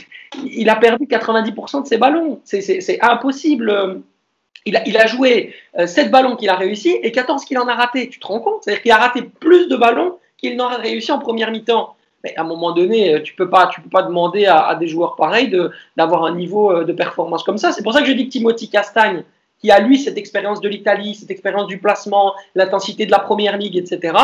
il 0.45 0.69
a 0.69 0.75
perdu 0.75 1.05
90% 1.05 1.81
de 1.81 1.87
ses 1.87 1.97
ballons. 1.97 2.39
C'est 2.43 2.99
impossible. 3.01 4.03
Il 4.65 4.77
a, 4.77 4.87
il 4.87 4.97
a, 4.97 5.07
joué 5.07 5.55
7 5.83 6.07
euh, 6.07 6.09
ballons 6.09 6.35
qu'il 6.35 6.49
a 6.49 6.55
réussi 6.55 6.89
et 7.01 7.11
14 7.11 7.43
qu'il 7.45 7.57
en 7.57 7.67
a 7.67 7.73
raté. 7.73 8.09
Tu 8.09 8.19
te 8.19 8.27
rends 8.27 8.39
compte? 8.39 8.63
C'est-à-dire 8.63 8.83
qu'il 8.83 8.91
a 8.91 8.97
raté 8.97 9.23
plus 9.23 9.67
de 9.67 9.75
ballons 9.75 10.19
qu'il 10.37 10.55
n'en 10.57 10.67
a 10.67 10.75
réussi 10.75 11.11
en 11.11 11.17
première 11.17 11.49
mi-temps. 11.49 11.95
Mais 12.23 12.35
à 12.35 12.41
un 12.41 12.45
moment 12.45 12.71
donné, 12.71 13.13
euh, 13.13 13.21
tu 13.21 13.33
peux 13.33 13.49
pas, 13.49 13.67
tu 13.67 13.81
peux 13.81 13.89
pas 13.89 14.03
demander 14.03 14.45
à, 14.45 14.65
à 14.67 14.75
des 14.75 14.87
joueurs 14.87 15.15
pareils 15.15 15.53
d'avoir 15.95 16.25
un 16.25 16.35
niveau 16.35 16.71
euh, 16.71 16.83
de 16.83 16.93
performance 16.93 17.43
comme 17.43 17.57
ça. 17.57 17.71
C'est 17.71 17.83
pour 17.83 17.93
ça 17.93 18.01
que 18.01 18.07
je 18.07 18.13
dis 18.13 18.25
que 18.25 18.31
Timothy 18.31 18.69
Castagne, 18.69 19.23
qui 19.59 19.71
a 19.71 19.79
lui 19.79 19.97
cette 19.97 20.17
expérience 20.17 20.61
de 20.61 20.69
l'Italie, 20.69 21.15
cette 21.15 21.31
expérience 21.31 21.67
du 21.67 21.77
placement, 21.77 22.33
l'intensité 22.55 23.05
de 23.05 23.11
la 23.11 23.19
première 23.19 23.57
ligue, 23.57 23.77
etc., 23.77 24.17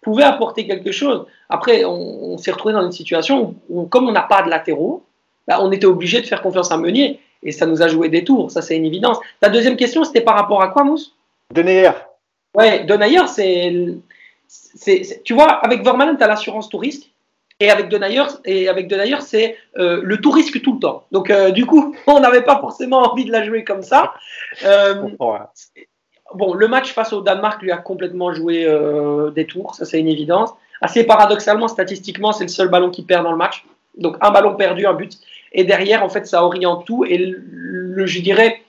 pouvait 0.00 0.24
apporter 0.24 0.66
quelque 0.66 0.92
chose. 0.92 1.26
Après, 1.48 1.84
on, 1.84 2.32
on 2.32 2.38
s'est 2.38 2.50
retrouvé 2.52 2.74
dans 2.74 2.82
une 2.82 2.92
situation 2.92 3.54
où, 3.68 3.84
comme 3.84 4.08
on 4.08 4.12
n'a 4.12 4.22
pas 4.22 4.42
de 4.42 4.48
latéraux, 4.48 5.04
bah, 5.46 5.58
on 5.60 5.72
était 5.72 5.86
obligé 5.86 6.20
de 6.20 6.26
faire 6.26 6.42
confiance 6.42 6.70
à 6.70 6.76
Meunier 6.76 7.20
et 7.42 7.52
ça 7.52 7.66
nous 7.66 7.82
a 7.82 7.88
joué 7.88 8.08
des 8.08 8.24
tours, 8.24 8.50
ça 8.50 8.62
c'est 8.62 8.76
une 8.76 8.84
évidence. 8.84 9.18
Ta 9.40 9.48
deuxième 9.48 9.76
question, 9.76 10.04
c'était 10.04 10.20
par 10.20 10.36
rapport 10.36 10.62
à 10.62 10.68
quoi, 10.68 10.84
Mousse? 10.84 11.14
Denayer. 11.52 11.90
Ouais, 12.54 12.84
Denayer, 12.84 13.26
c'est. 13.26 13.72
Tu 15.24 15.34
vois, 15.34 15.50
avec 15.50 15.82
Vermaelen, 15.82 16.16
tu 16.16 16.24
as 16.24 16.26
l'assurance 16.26 16.68
tout 16.68 16.78
risque. 16.78 17.10
Et 17.62 17.70
avec 17.70 17.90
Denayer, 17.90 18.24
et 18.46 18.68
avec 18.70 18.88
Denayer, 18.88 19.20
c'est 19.20 19.58
euh, 19.76 20.00
le 20.02 20.16
tout 20.16 20.30
risque 20.30 20.62
tout 20.62 20.72
le 20.72 20.78
temps. 20.78 21.04
Donc, 21.12 21.28
euh, 21.28 21.50
du 21.50 21.66
coup, 21.66 21.94
on 22.06 22.20
n'avait 22.20 22.42
pas 22.42 22.58
forcément 22.58 23.02
envie 23.12 23.26
de 23.26 23.32
la 23.32 23.44
jouer 23.44 23.64
comme 23.64 23.82
ça. 23.82 24.14
Euh, 24.64 24.94
bon, 26.34 26.54
le 26.54 26.68
match 26.68 26.94
face 26.94 27.12
au 27.12 27.20
Danemark 27.20 27.60
lui 27.60 27.70
a 27.70 27.76
complètement 27.76 28.32
joué 28.32 28.66
des 29.34 29.46
tours, 29.46 29.74
ça 29.74 29.84
c'est 29.84 30.00
une 30.00 30.08
évidence. 30.08 30.50
Assez 30.80 31.04
paradoxalement, 31.04 31.68
statistiquement, 31.68 32.32
c'est 32.32 32.44
le 32.44 32.48
seul 32.48 32.68
ballon 32.68 32.90
qui 32.90 33.02
perd 33.02 33.24
dans 33.24 33.32
le 33.32 33.36
match. 33.36 33.66
Donc 33.98 34.16
un 34.22 34.30
ballon 34.30 34.54
perdu, 34.54 34.86
un 34.86 34.94
but. 34.94 35.18
Et 35.52 35.64
derrière, 35.64 36.02
en 36.02 36.08
fait, 36.08 36.26
ça 36.26 36.42
oriente 36.42 36.86
tout. 36.86 37.04
Et 37.04 37.18
le, 37.18 38.06
je 38.06 38.20
dirais, 38.20 38.62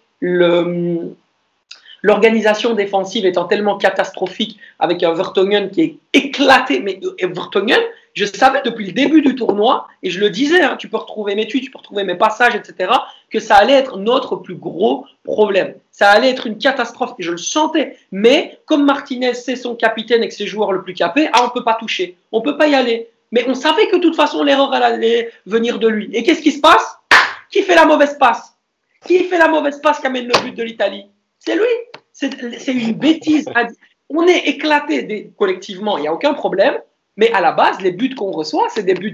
l'organisation 2.01 2.73
défensive 2.73 3.25
étant 3.25 3.45
tellement 3.45 3.77
catastrophique 3.77 4.59
avec 4.79 5.03
un 5.03 5.13
Vertonghen 5.13 5.69
qui 5.69 5.81
est 5.81 5.97
éclaté. 6.13 6.79
Mais 6.79 6.99
Vertonghen, 7.21 7.79
je 8.13 8.25
savais 8.25 8.61
depuis 8.65 8.87
le 8.87 8.91
début 8.91 9.21
du 9.21 9.35
tournoi, 9.35 9.87
et 10.03 10.09
je 10.09 10.19
le 10.19 10.29
disais, 10.29 10.61
hein, 10.61 10.75
tu 10.77 10.89
peux 10.89 10.97
retrouver 10.97 11.35
mes 11.35 11.47
tweets, 11.47 11.63
tu 11.63 11.71
peux 11.71 11.77
retrouver 11.77 12.03
mes 12.03 12.15
passages, 12.15 12.55
etc., 12.55 12.91
que 13.29 13.39
ça 13.39 13.55
allait 13.55 13.73
être 13.73 13.97
notre 13.97 14.35
plus 14.35 14.55
gros 14.55 15.05
problème. 15.23 15.75
Ça 15.91 16.09
allait 16.09 16.29
être 16.29 16.47
une 16.47 16.57
catastrophe, 16.57 17.13
et 17.19 17.23
je 17.23 17.31
le 17.31 17.37
sentais. 17.37 17.97
Mais 18.11 18.59
comme 18.65 18.85
Martinez, 18.85 19.33
c'est 19.33 19.55
son 19.55 19.75
capitaine 19.75 20.23
et 20.23 20.27
que 20.27 20.33
c'est 20.33 20.43
le 20.43 20.49
joueur 20.49 20.73
le 20.73 20.83
plus 20.83 20.93
capé, 20.93 21.29
ah, 21.31 21.41
on 21.43 21.45
ne 21.45 21.51
peut 21.51 21.63
pas 21.63 21.75
toucher, 21.75 22.17
on 22.31 22.39
ne 22.39 22.43
peut 22.43 22.57
pas 22.57 22.67
y 22.67 22.75
aller. 22.75 23.07
Mais 23.31 23.45
on 23.47 23.53
savait 23.53 23.87
que 23.87 23.95
de 23.95 24.01
toute 24.01 24.15
façon, 24.15 24.43
l'erreur 24.43 24.73
allait 24.73 25.31
venir 25.45 25.79
de 25.79 25.87
lui. 25.87 26.09
Et 26.13 26.23
qu'est-ce 26.23 26.41
qui 26.41 26.51
se 26.51 26.59
passe? 26.59 26.97
Qui 27.49 27.63
fait 27.63 27.75
la 27.75 27.85
mauvaise 27.85 28.17
passe? 28.19 28.57
Qui 29.05 29.23
fait 29.23 29.37
la 29.37 29.47
mauvaise 29.47 29.79
passe 29.81 29.99
qui 29.99 30.07
amène 30.07 30.27
le 30.27 30.37
but 30.43 30.55
de 30.55 30.63
l'Italie? 30.63 31.05
C'est 31.41 31.55
lui. 31.55 31.63
C'est 32.13 32.73
une 32.73 32.93
bêtise. 32.93 33.49
On 34.09 34.27
est 34.27 34.47
éclaté 34.47 35.31
collectivement, 35.37 35.97
il 35.97 36.01
n'y 36.01 36.07
a 36.07 36.13
aucun 36.13 36.33
problème. 36.33 36.77
Mais 37.17 37.31
à 37.33 37.41
la 37.41 37.51
base, 37.51 37.81
les 37.81 37.91
buts 37.91 38.15
qu'on 38.15 38.31
reçoit, 38.31 38.67
c'est 38.69 38.83
des 38.83 38.93
buts 38.93 39.13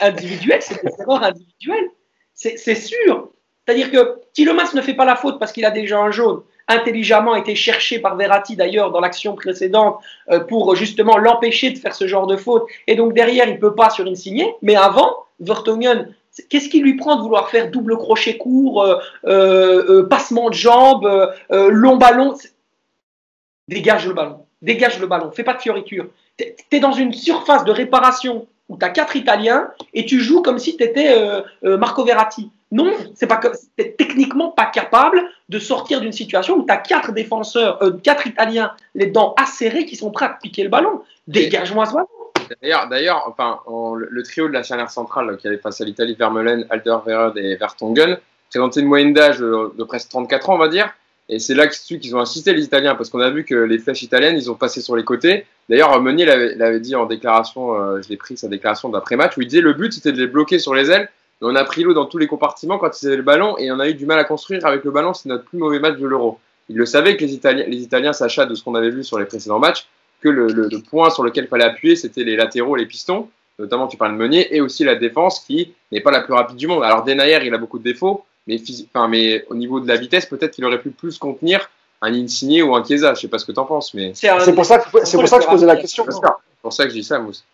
individuels, 0.00 0.62
c'est 0.62 0.82
des 0.82 0.90
erreurs 1.00 1.22
individuelles. 1.22 1.90
C'est 2.34 2.74
sûr. 2.74 3.30
C'est-à-dire 3.66 3.90
que 3.90 4.20
Tilomas 4.32 4.70
ne 4.74 4.80
fait 4.80 4.94
pas 4.94 5.04
la 5.04 5.16
faute 5.16 5.38
parce 5.38 5.52
qu'il 5.52 5.66
a 5.66 5.70
déjà 5.70 5.98
un 5.98 6.10
jaune, 6.10 6.42
intelligemment 6.68 7.34
été 7.34 7.54
cherché 7.54 7.98
par 7.98 8.16
Verratti 8.16 8.56
d'ailleurs 8.56 8.90
dans 8.92 9.00
l'action 9.00 9.34
précédente 9.34 9.98
euh, 10.30 10.40
pour 10.40 10.74
justement 10.74 11.18
l'empêcher 11.18 11.70
de 11.70 11.78
faire 11.78 11.94
ce 11.94 12.06
genre 12.06 12.26
de 12.26 12.36
faute. 12.36 12.64
Et 12.86 12.94
donc 12.94 13.12
derrière, 13.12 13.46
il 13.46 13.54
ne 13.54 13.60
peut 13.60 13.74
pas 13.74 13.90
sur 13.90 14.06
signée. 14.16 14.54
Mais 14.62 14.76
avant, 14.76 15.26
Vertonghen, 15.40 16.14
qu'est-ce 16.48 16.68
qui 16.68 16.80
lui 16.80 16.94
prend 16.94 17.16
de 17.16 17.22
vouloir 17.22 17.48
faire 17.50 17.70
double 17.70 17.96
crochet 17.96 18.36
court, 18.36 18.82
euh, 18.82 18.98
euh, 19.26 20.06
passement 20.06 20.50
de 20.50 20.54
jambes, 20.54 21.08
long 21.50 21.96
ballon? 21.96 22.34
Dégage 23.68 24.06
le 24.06 24.14
ballon. 24.14 24.46
Dégage 24.62 24.98
le 24.98 25.06
ballon. 25.06 25.30
Fais 25.30 25.44
pas 25.44 25.54
de 25.54 25.60
fioriture 25.60 26.06
tu 26.38 26.76
es 26.76 26.80
dans 26.80 26.92
une 26.92 27.12
surface 27.12 27.64
de 27.64 27.72
réparation 27.72 28.46
où 28.68 28.76
tu 28.76 28.84
as 28.84 28.90
quatre 28.90 29.16
Italiens 29.16 29.68
et 29.94 30.04
tu 30.04 30.20
joues 30.20 30.42
comme 30.42 30.58
si 30.58 30.76
tu 30.76 30.84
étais 30.84 31.08
euh, 31.08 31.42
euh, 31.64 31.76
Marco 31.78 32.04
Verratti. 32.04 32.50
Non, 32.70 32.92
c'est 33.14 33.26
pas 33.26 33.40
t'es 33.76 33.94
techniquement 33.96 34.50
pas 34.50 34.66
capable 34.66 35.22
de 35.48 35.58
sortir 35.58 36.00
d'une 36.02 36.12
situation 36.12 36.56
où 36.56 36.66
tu 36.66 36.72
as 36.72 36.76
quatre 36.76 37.12
défenseurs, 37.12 37.82
euh, 37.82 37.92
quatre 37.92 38.26
Italiens, 38.26 38.72
les 38.94 39.06
dents 39.06 39.34
acérées 39.38 39.86
qui 39.86 39.96
sont 39.96 40.10
prêts 40.10 40.26
à 40.26 40.38
piquer 40.42 40.64
le 40.64 40.68
ballon. 40.68 41.00
Dégage-moi 41.26 41.86
ce 41.86 41.94
ballon. 41.94 42.08
D'ailleurs, 42.62 42.88
d'ailleurs, 42.88 43.24
enfin, 43.26 43.60
le, 43.96 44.22
trio 44.22 44.48
de 44.48 44.52
la 44.52 44.62
charnière 44.62 44.90
centrale 44.90 45.36
qui 45.36 45.46
allait 45.48 45.58
face 45.58 45.80
à 45.80 45.84
l'Italie, 45.84 46.14
Vermeulen, 46.14 46.66
Alderweireld 46.70 47.36
et 47.36 47.56
Vertonghen, 47.56 48.18
présentait 48.50 48.80
une 48.80 48.86
moyenne 48.86 49.12
d'âge 49.12 49.38
de 49.38 49.84
presque 49.84 50.08
34 50.10 50.50
ans, 50.50 50.54
on 50.54 50.58
va 50.58 50.68
dire. 50.68 50.92
Et 51.30 51.38
c'est 51.38 51.54
là 51.54 51.66
qu'ils 51.66 52.16
ont 52.16 52.20
insisté 52.20 52.54
les 52.54 52.64
Italiens, 52.64 52.94
parce 52.94 53.10
qu'on 53.10 53.20
a 53.20 53.30
vu 53.30 53.44
que 53.44 53.54
les 53.54 53.78
flèches 53.78 54.02
italiennes, 54.02 54.36
ils 54.36 54.50
ont 54.50 54.54
passé 54.54 54.80
sur 54.80 54.96
les 54.96 55.04
côtés. 55.04 55.44
D'ailleurs, 55.68 56.00
Meunier 56.00 56.24
l'avait 56.24 56.80
dit 56.80 56.96
en 56.96 57.04
déclaration, 57.04 57.74
euh, 57.74 58.00
je 58.00 58.08
l'ai 58.08 58.16
pris 58.16 58.38
sa 58.38 58.48
déclaration 58.48 58.88
d'après-match, 58.88 59.36
où 59.36 59.42
il 59.42 59.48
disait 59.48 59.60
le 59.60 59.74
but 59.74 59.92
c'était 59.92 60.12
de 60.12 60.18
les 60.18 60.26
bloquer 60.26 60.58
sur 60.58 60.74
les 60.74 60.90
ailes. 60.90 61.10
On 61.40 61.54
a 61.54 61.64
pris 61.64 61.82
l'eau 61.82 61.92
dans 61.92 62.06
tous 62.06 62.18
les 62.18 62.26
compartiments 62.26 62.78
quand 62.78 63.00
ils 63.00 63.06
avaient 63.06 63.16
le 63.16 63.22
ballon 63.22 63.56
et 63.58 63.70
on 63.70 63.78
a 63.78 63.88
eu 63.88 63.94
du 63.94 64.06
mal 64.06 64.18
à 64.18 64.24
construire 64.24 64.64
avec 64.66 64.82
le 64.84 64.90
ballon. 64.90 65.14
C'est 65.14 65.28
notre 65.28 65.44
plus 65.44 65.58
mauvais 65.58 65.78
match 65.78 65.98
de 65.98 66.06
l'Euro. 66.06 66.40
Il 66.68 66.76
le 66.76 66.86
savait 66.86 67.16
que 67.16 67.24
les 67.24 67.32
Italiens, 67.32 67.64
les 67.66 67.82
Italiens 67.82 68.10
de 68.10 68.54
ce 68.54 68.62
qu'on 68.62 68.74
avait 68.74 68.90
vu 68.90 69.04
sur 69.04 69.18
les 69.18 69.24
précédents 69.24 69.58
matchs, 69.58 69.86
que 70.20 70.28
le, 70.28 70.48
le, 70.48 70.68
le 70.70 70.78
point 70.80 71.10
sur 71.10 71.22
lequel 71.22 71.44
il 71.44 71.48
fallait 71.48 71.64
appuyer, 71.64 71.96
c'était 71.96 72.24
les 72.24 72.36
latéraux, 72.36 72.76
les 72.76 72.86
pistons. 72.86 73.28
Notamment, 73.58 73.88
tu 73.88 73.96
parles 73.96 74.12
de 74.12 74.18
Meunier 74.18 74.54
et 74.54 74.60
aussi 74.60 74.84
la 74.84 74.94
défense 74.94 75.40
qui 75.40 75.74
n'est 75.90 76.00
pas 76.00 76.12
la 76.12 76.20
plus 76.20 76.32
rapide 76.32 76.56
du 76.56 76.68
monde. 76.68 76.84
Alors, 76.84 77.02
Denayer, 77.02 77.40
il 77.44 77.52
a 77.52 77.58
beaucoup 77.58 77.80
de 77.80 77.84
défauts, 77.84 78.24
mais, 78.46 78.56
enfin, 78.94 79.08
mais 79.08 79.44
au 79.50 79.56
niveau 79.56 79.80
de 79.80 79.88
la 79.88 79.96
vitesse, 79.96 80.26
peut-être 80.26 80.52
qu'il 80.52 80.64
aurait 80.64 80.80
pu 80.80 80.90
plus 80.90 81.18
contenir 81.18 81.68
un 82.00 82.14
Insigné 82.14 82.62
ou 82.62 82.76
un 82.76 82.84
Chiesa. 82.84 83.14
Je 83.14 83.22
sais 83.22 83.28
pas 83.28 83.38
ce 83.38 83.44
que 83.44 83.50
tu 83.50 83.58
en 83.58 83.64
penses, 83.64 83.94
mais. 83.94 84.12
C'est 84.14 84.54
pour 84.54 84.64
ça 84.64 84.78
que, 84.78 85.04
c'est 85.04 85.16
pour 85.16 85.26
ça 85.26 85.38
que 85.38 85.44
je 85.44 85.48
posais 85.48 85.66
la 85.66 85.76
question. 85.76 86.04
C'est 86.08 86.20
pour 86.62 86.72
ça 86.72 86.84
que 86.84 86.90
je 86.90 86.94
dis 86.94 87.02
ça, 87.02 87.18
Mousse. 87.18 87.44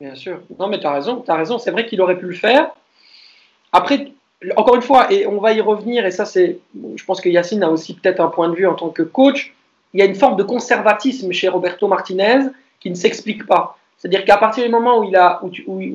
Bien 0.00 0.14
sûr. 0.14 0.40
Non, 0.58 0.68
mais 0.68 0.80
tu 0.80 0.86
as 0.86 0.94
raison. 0.94 1.20
Tu 1.20 1.30
as 1.30 1.36
raison. 1.36 1.58
C'est 1.58 1.72
vrai 1.72 1.84
qu'il 1.84 2.00
aurait 2.00 2.18
pu 2.18 2.24
le 2.24 2.34
faire. 2.34 2.70
Après, 3.70 4.12
encore 4.56 4.76
une 4.76 4.82
fois, 4.82 5.12
et 5.12 5.26
on 5.26 5.40
va 5.40 5.52
y 5.52 5.60
revenir, 5.60 6.06
et 6.06 6.10
ça, 6.10 6.24
c'est. 6.24 6.58
Je 6.96 7.04
pense 7.04 7.20
que 7.20 7.28
Yacine 7.28 7.62
a 7.62 7.68
aussi 7.68 7.92
peut-être 7.92 8.20
un 8.20 8.28
point 8.28 8.48
de 8.48 8.54
vue 8.54 8.66
en 8.66 8.74
tant 8.74 8.88
que 8.88 9.02
coach. 9.02 9.54
Il 9.92 10.00
y 10.00 10.02
a 10.02 10.06
une 10.06 10.14
forme 10.14 10.36
de 10.36 10.42
conservatisme 10.42 11.32
chez 11.32 11.48
Roberto 11.48 11.88
Martinez 11.88 12.48
qui 12.78 12.90
ne 12.90 12.94
s'explique 12.94 13.46
pas. 13.46 13.76
C'est-à-dire 13.98 14.24
qu'à 14.24 14.38
partir 14.38 14.64
du 14.64 14.70
moment 14.70 14.98
où, 14.98 15.50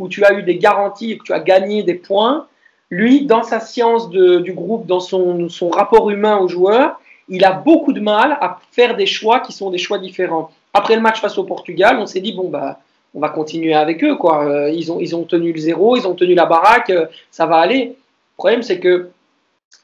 tu, 0.10 0.24
as 0.24 0.34
eu 0.34 0.44
des 0.44 0.58
garanties 0.58 1.14
et 1.14 1.18
que 1.18 1.24
tu 1.24 1.34
as 1.34 1.40
gagné 1.40 1.82
des 1.82 1.96
points, 1.96 2.46
lui, 2.92 3.26
dans 3.26 3.42
sa 3.42 3.60
science 3.60 4.10
du 4.10 4.54
groupe, 4.54 4.86
dans 4.86 5.00
son, 5.00 5.50
son 5.50 5.70
rapport 5.70 6.10
humain 6.12 6.38
aux 6.38 6.48
joueurs, 6.48 7.00
il 7.30 7.44
a 7.44 7.52
beaucoup 7.52 7.94
de 7.94 8.00
mal 8.00 8.38
à 8.42 8.60
faire 8.72 8.96
des 8.96 9.08
choix 9.08 9.40
qui 9.40 9.52
sont 9.52 9.72
des 9.72 9.80
choix 9.80 9.98
différents. 9.98 10.52
Après 10.74 10.96
le 10.96 11.02
match 11.02 11.20
face 11.20 11.38
au 11.38 11.44
Portugal, 11.44 11.98
on 12.00 12.06
s'est 12.06 12.20
dit, 12.20 12.34
bon, 12.34 12.50
bah, 12.50 12.80
on 13.16 13.20
va 13.20 13.30
continuer 13.30 13.74
avec 13.74 14.04
eux. 14.04 14.16
Quoi. 14.16 14.46
Euh, 14.46 14.70
ils, 14.70 14.92
ont, 14.92 15.00
ils 15.00 15.16
ont 15.16 15.24
tenu 15.24 15.52
le 15.54 15.58
zéro, 15.58 15.96
ils 15.96 16.06
ont 16.06 16.14
tenu 16.14 16.36
la 16.36 16.46
baraque, 16.46 16.90
euh, 16.90 17.08
ça 17.32 17.46
va 17.46 17.58
aller. 17.58 17.86
Le 17.88 18.38
problème, 18.38 18.62
c'est 18.62 18.80
qu'il 18.80 19.08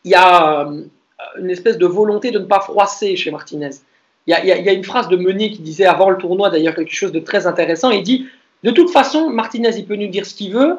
y 0.05 0.13
a 0.13 0.67
euh, 0.67 0.83
une 1.39 1.49
espèce 1.49 1.77
de 1.77 1.85
volonté 1.85 2.31
de 2.31 2.39
ne 2.39 2.45
pas 2.45 2.59
froisser 2.59 3.15
chez 3.15 3.31
Martinez. 3.31 3.69
Il 4.27 4.31
y, 4.33 4.69
a, 4.69 4.73
une 4.73 4.83
phrase 4.83 5.07
de 5.07 5.15
Meunier 5.15 5.51
qui 5.51 5.61
disait 5.61 5.85
avant 5.85 6.09
le 6.09 6.17
tournoi, 6.17 6.49
d'ailleurs, 6.49 6.75
quelque 6.75 6.93
chose 6.93 7.11
de 7.11 7.19
très 7.19 7.47
intéressant. 7.47 7.89
Il 7.89 8.03
dit 8.03 8.27
De 8.63 8.71
toute 8.71 8.91
façon, 8.91 9.29
Martinez, 9.29 9.75
il 9.77 9.85
peut 9.85 9.95
nous 9.95 10.07
dire 10.07 10.25
ce 10.25 10.35
qu'il 10.35 10.53
veut. 10.53 10.77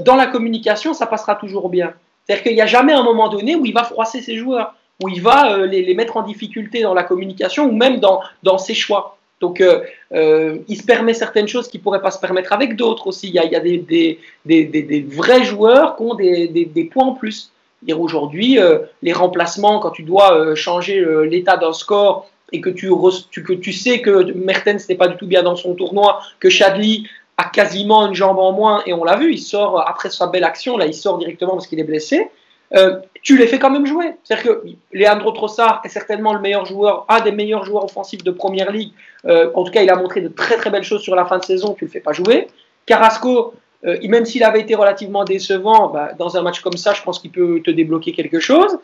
dans 0.00 0.16
la 0.16 0.26
communication, 0.26 0.92
ça 0.92 1.06
passera 1.06 1.36
toujours 1.36 1.68
bien. 1.68 1.94
C'est-à-dire 2.26 2.42
qu'il 2.42 2.54
n'y 2.54 2.60
a 2.60 2.66
jamais 2.66 2.92
un 2.92 3.02
moment 3.04 3.28
donné 3.28 3.54
où 3.54 3.64
il 3.64 3.72
va 3.72 3.84
froisser 3.84 4.20
ses 4.20 4.36
joueurs 4.36 4.74
où 5.02 5.08
il 5.08 5.20
va 5.20 5.52
euh, 5.52 5.66
les, 5.66 5.94
mettre 5.94 6.16
en 6.16 6.22
difficulté 6.22 6.82
dans 6.82 6.94
la 6.94 7.02
communication 7.02 7.66
ou 7.66 7.72
même 7.72 8.00
dans, 8.00 8.58
ses 8.58 8.74
choix. 8.74 9.16
Donc, 9.40 9.60
euh, 9.60 9.80
euh, 10.12 10.58
il 10.68 10.76
se 10.76 10.84
permet 10.84 11.14
certaines 11.14 11.48
choses 11.48 11.68
qu'il 11.68 11.80
ne 11.80 11.82
pourrait 11.84 12.02
pas 12.02 12.12
se 12.12 12.20
permettre 12.20 12.52
avec 12.52 12.76
d'autres 12.76 13.08
aussi. 13.08 13.28
Il 13.28 13.34
y 13.34 13.38
a, 13.38 13.60
des, 13.60 15.02
vrais 15.08 15.42
joueurs 15.44 15.96
qui 15.96 16.02
ont 16.02 16.14
des, 16.14 16.90
points 16.92 17.06
en 17.06 17.12
plus. 17.14 17.50
Aujourd'hui, 17.92 18.58
les 19.02 19.12
remplacements, 19.12 19.80
quand 19.80 19.90
tu 19.90 20.04
dois 20.04 20.54
changer 20.54 21.04
l'état 21.28 21.56
d'un 21.56 21.72
score 21.72 22.30
et 22.52 22.60
que 22.60 22.70
tu, 22.70 22.90
que 22.90 23.52
tu 23.52 23.72
sais 23.72 24.00
que 24.00 24.32
Mertens 24.32 24.88
n'est 24.88 24.96
pas 24.96 25.08
du 25.08 25.16
tout 25.16 25.26
bien 25.26 25.42
dans 25.42 25.56
son 25.56 25.74
tournoi, 25.74 26.20
que 26.40 26.48
Chadli 26.48 27.08
a 27.38 27.44
quasiment 27.44 28.06
une 28.06 28.14
jambe 28.14 28.38
en 28.38 28.52
moins, 28.52 28.82
et 28.86 28.92
on 28.92 29.04
l'a 29.04 29.16
vu, 29.16 29.32
il 29.32 29.40
sort 29.40 29.88
après 29.88 30.10
sa 30.10 30.26
belle 30.26 30.44
action, 30.44 30.76
là, 30.76 30.86
il 30.86 30.94
sort 30.94 31.18
directement 31.18 31.52
parce 31.52 31.66
qu'il 31.66 31.80
est 31.80 31.84
blessé. 31.84 32.28
Euh, 32.74 33.00
tu 33.22 33.36
les 33.36 33.46
fais 33.46 33.58
quand 33.58 33.70
même 33.70 33.86
jouer. 33.86 34.12
C'est-à-dire 34.24 34.44
que 34.44 34.64
Leandro 34.92 35.32
Trossard 35.32 35.82
est 35.84 35.88
certainement 35.88 36.32
le 36.32 36.40
meilleur 36.40 36.64
joueur, 36.64 37.04
un 37.08 37.20
des 37.20 37.32
meilleurs 37.32 37.64
joueurs 37.64 37.84
offensifs 37.84 38.24
de 38.24 38.30
première 38.30 38.72
ligue. 38.72 38.92
Euh, 39.26 39.50
en 39.54 39.64
tout 39.64 39.70
cas, 39.70 39.82
il 39.82 39.90
a 39.90 39.96
montré 39.96 40.20
de 40.20 40.28
très 40.28 40.56
très 40.56 40.70
belles 40.70 40.82
choses 40.82 41.02
sur 41.02 41.14
la 41.14 41.26
fin 41.26 41.38
de 41.38 41.44
saison. 41.44 41.74
Tu 41.74 41.84
le 41.84 41.90
fais 41.90 42.00
pas 42.00 42.12
jouer. 42.12 42.48
Carrasco, 42.86 43.54
euh, 43.84 43.98
même 44.08 44.24
s'il 44.24 44.42
avait 44.42 44.60
été 44.60 44.74
relativement 44.74 45.24
décevant, 45.24 45.88
bah, 45.88 46.12
dans 46.18 46.36
un 46.36 46.42
match 46.42 46.60
comme 46.60 46.76
ça, 46.76 46.94
je 46.94 47.02
pense 47.02 47.18
qu'il 47.18 47.30
peut 47.30 47.60
te 47.62 47.70
débloquer 47.70 48.12
quelque 48.12 48.40
chose. 48.40 48.78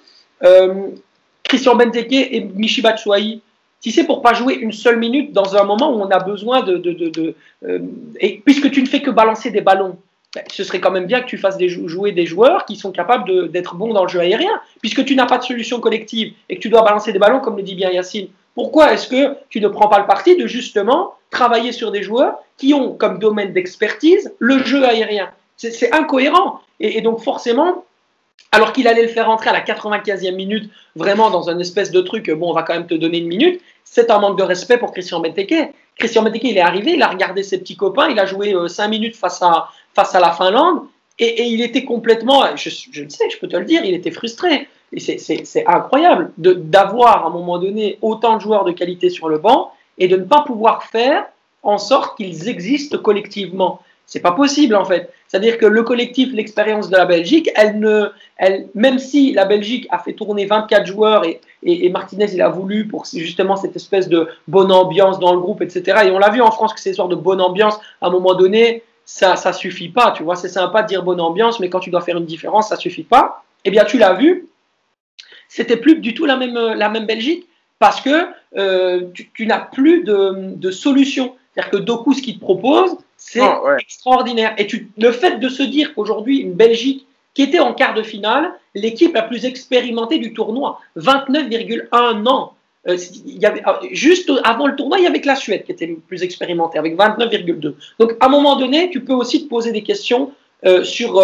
Christian 1.43 1.75
Benteke 1.75 2.13
et 2.13 2.47
Michi 2.55 2.83
Batshuayi, 2.83 3.41
si 3.81 3.93
c'est 3.93 4.05
pour 4.05 4.23
pas 4.23 4.35
jouer 4.35 4.55
une 4.55 4.73
seule 4.73 4.99
minute 4.99 5.33
dans 5.33 5.57
un 5.57 5.65
moment 5.65 5.93
où 5.93 6.01
on 6.01 6.11
a 6.11 6.19
besoin 6.19 6.63
de, 6.63 6.77
de, 6.77 6.93
de 6.93 7.35
et 8.21 8.41
puisque 8.45 8.71
tu 8.71 8.83
ne 8.83 8.87
fais 8.87 9.03
que 9.03 9.11
balancer 9.11 9.51
des 9.51 9.61
ballons, 9.61 9.97
ben, 10.35 10.45
ce 10.51 10.63
serait 10.63 10.81
quand 10.81 10.91
même 10.91 11.07
bien 11.07 11.21
que 11.21 11.27
tu 11.27 11.39
fasses 11.39 11.59
jouer 11.59 12.13
des 12.13 12.27
joueurs 12.27 12.67
qui 12.67 12.77
sont 12.77 12.93
capables 12.93 13.51
d'être 13.51 13.77
bons 13.77 13.95
dans 13.95 14.03
le 14.03 14.09
jeu 14.09 14.21
aérien, 14.21 14.61
puisque 14.81 15.05
tu 15.05 15.17
n'as 15.17 15.27
pas 15.27 15.39
de 15.39 15.45
solution 15.45 15.81
collective 15.81 16.35
et 16.51 16.57
que 16.57 16.61
tu 16.61 16.69
dois 16.69 16.83
balancer 16.83 17.13
des 17.13 17.19
ballons, 17.19 17.41
comme 17.41 17.57
le 17.57 17.63
dit 17.63 17.75
bien 17.75 17.91
Yacine. 17.91 18.29
Pourquoi 18.55 18.93
est-ce 18.93 19.09
que 19.09 19.37
tu 19.49 19.61
ne 19.61 19.69
prends 19.69 19.89
pas 19.89 20.01
le 20.01 20.07
parti 20.07 20.37
de 20.37 20.47
justement 20.47 21.15
travailler 21.31 21.73
sur 21.73 21.91
des 21.93 22.03
joueurs 22.03 22.39
qui 22.59 22.75
ont 22.75 22.93
comme 22.93 23.19
domaine 23.19 23.53
d'expertise 23.53 24.35
le 24.39 24.59
jeu 24.65 24.85
aérien? 24.85 25.31
C'est 25.57 25.95
incohérent. 25.95 26.61
Et, 26.79 27.01
donc 27.01 27.21
forcément, 27.21 27.85
alors 28.53 28.73
qu'il 28.73 28.89
allait 28.89 29.03
le 29.03 29.09
faire 29.09 29.29
entrer 29.29 29.51
à 29.51 29.53
la 29.53 29.61
95e 29.61 30.35
minute, 30.35 30.71
vraiment 30.97 31.31
dans 31.31 31.51
un 31.51 31.59
espèce 31.59 31.91
de 31.91 32.01
truc, 32.01 32.31
bon, 32.31 32.51
on 32.51 32.55
va 32.55 32.63
quand 32.63 32.75
même 32.75 32.87
te 32.87 32.95
donner 32.95 33.19
une 33.19 33.29
minute, 33.29 33.61
c'est 33.85 34.11
un 34.11 34.19
manque 34.19 34.39
de 34.39 34.43
respect 34.43 34.79
pour 34.79 34.93
Christian 34.93 35.21
Benteke. 35.21 35.73
Christian 35.97 36.23
Benteke, 36.23 36.45
il 36.45 36.57
est 36.57 36.63
arrivé, 36.63 36.93
il 36.93 37.03
a 37.03 37.09
regardé 37.09 37.43
ses 37.43 37.59
petits 37.59 37.77
copains, 37.77 38.09
il 38.09 38.19
a 38.19 38.27
joué 38.27 38.55
5 38.67 38.85
euh, 38.85 38.89
minutes 38.89 39.17
face 39.17 39.43
à, 39.43 39.69
face 39.95 40.15
à 40.15 40.21
la 40.21 40.33
Finlande. 40.33 40.83
Et, 41.19 41.45
il 41.45 41.63
était 41.63 41.85
complètement, 41.85 42.45
je, 42.55 42.71
je, 42.71 43.03
le 43.03 43.11
sais, 43.11 43.29
je 43.29 43.39
peux 43.39 43.49
te 43.49 43.57
le 43.57 43.65
dire, 43.65 43.85
il 43.85 43.95
était 43.95 44.13
frustré. 44.13 44.69
Et 44.93 45.01
c'est 45.01 45.67
incroyable 45.67 46.31
d'avoir 46.39 47.25
à 47.25 47.29
un 47.29 47.31
moment 47.31 47.59
donné 47.59 47.99
autant 48.01 48.37
de 48.37 48.41
joueurs 48.41 48.65
de 48.65 48.73
qualité 48.73 49.11
sur 49.11 49.29
le 49.29 49.39
banc 49.39 49.73
et 49.99 50.09
de 50.09 50.17
ne 50.17 50.25
pas 50.25 50.43
pouvoir 50.43 50.85
faire 50.85 51.27
en 51.63 51.77
sorte 51.77 52.17
qu'ils 52.17 52.49
existent 52.49 52.97
collectivement. 52.99 53.81
C'est 54.09 54.21
pas 54.21 54.33
possible 54.33 54.75
en 54.75 54.87
fait. 54.87 55.13
C'est-à-dire 55.27 55.59
que 55.59 55.67
le 55.67 55.83
collectif, 55.83 56.33
l'expérience 56.33 56.89
de 56.89 56.97
la 56.97 57.05
Belgique, 57.05 57.51
elle 57.55 57.79
ne, 57.79 58.07
elle, 58.39 58.69
même 58.75 58.99
si 58.99 59.35
la 59.35 59.45
Belgique 59.45 59.87
a 59.91 59.99
fait 59.99 60.15
tourner 60.15 60.47
24 60.47 60.87
joueurs 60.87 61.27
et, 61.27 61.43
et, 61.63 61.91
Martinez 61.91 62.33
il 62.33 62.41
a 62.41 62.49
voulu 62.49 62.89
pour 62.89 63.05
justement 63.05 63.57
cette 63.57 63.77
espèce 63.77 64.09
de 64.09 64.27
bonne 64.49 64.73
ambiance 64.73 65.19
dans 65.19 65.35
le 65.35 65.39
groupe, 65.39 65.61
etc. 65.61 66.05
Et 66.07 66.11
on 66.11 66.19
l'a 66.19 66.31
vu 66.31 66.41
en 66.41 66.51
France 66.51 66.73
que 66.73 66.81
ces 66.81 66.95
soirs 66.95 67.09
de 67.09 67.17
bonne 67.17 67.43
ambiance, 67.43 67.79
à 68.01 68.07
un 68.07 68.11
moment 68.11 68.35
donné, 68.35 68.83
ça 69.05 69.37
ça 69.37 69.53
suffit 69.53 69.91
pas, 69.91 70.13
tu 70.13 70.23
vois, 70.23 70.37
c'est 70.37 70.49
sympa 70.49 70.83
de 70.83 70.89
dire 70.89 71.03
bonne 71.03 71.21
ambiance, 71.21 71.61
mais 71.61 71.69
quand 71.69 71.81
tu 71.81 71.91
dois 71.91 72.01
faire 72.01 72.17
une 72.17 72.25
différence, 72.25 72.71
ça 72.71 72.77
suffit 72.77 73.03
pas. 73.03 73.45
Eh 73.67 73.71
bien, 73.71 73.85
tu 73.85 73.99
l'as 73.99 74.15
vu, 74.15 74.49
c'était 75.51 75.77
plus 75.77 75.97
du 75.97 76.15
tout 76.15 76.25
la 76.25 76.37
même, 76.37 76.55
la 76.55 76.89
même 76.89 77.05
Belgique, 77.05 77.47
parce 77.79 78.01
que 78.01 78.29
euh, 78.57 79.03
tu, 79.13 79.47
n'as 79.47 79.61
plus 79.61 80.03
de, 80.03 80.55
de 80.57 80.71
solution. 80.71 81.35
C'est-à-dire 81.53 81.71
que 81.73 81.77
Doku, 81.77 82.15
ce 82.15 82.23
qu'il 82.23 82.37
te 82.37 82.41
propose, 82.41 82.97
c'est 83.19 83.43
extraordinaire. 83.81 84.55
Et 84.57 84.67
tu, 84.67 84.91
le 84.97 85.13
fait 85.13 85.39
de 85.39 85.49
se 85.49 85.63
dire 85.63 85.95
qu'aujourd'hui, 85.95 86.39
une 86.39 86.55
Belgique 86.55 87.07
qui 87.35 87.43
était 87.43 87.59
en 87.59 87.75
quart 87.75 87.95
de 87.95 88.03
finale, 88.03 88.53
l'équipe 88.75 89.15
la 89.15 89.23
plus 89.23 89.45
expérimentée 89.45 90.19
du 90.19 90.33
tournoi, 90.33 90.81
29,1 90.97 92.27
ans, 92.27 92.55
euh, 92.89 92.97
il 93.27 93.39
y 93.39 93.45
avait, 93.45 93.63
euh, 93.67 93.73
juste 93.91 94.31
avant 94.45 94.67
le 94.67 94.77
tournoi, 94.77 94.99
il 94.99 95.05
y 95.05 95.07
avait 95.07 95.21
que 95.21 95.27
la 95.27 95.37
Suède 95.37 95.65
qui 95.65 95.73
était 95.73 95.87
le 95.87 95.97
plus 95.97 96.23
expérimentée, 96.23 96.79
avec 96.79 96.97
29,2. 96.97 97.75
Donc, 97.99 98.13
à 98.21 98.27
un 98.27 98.29
moment 98.29 98.57
donné, 98.57 98.89
tu 98.91 99.01
peux 99.01 99.13
aussi 99.13 99.45
te 99.45 99.49
poser 99.49 99.73
des 99.73 99.83
questions 99.83 100.33
euh, 100.65 100.85
sur 100.85 101.23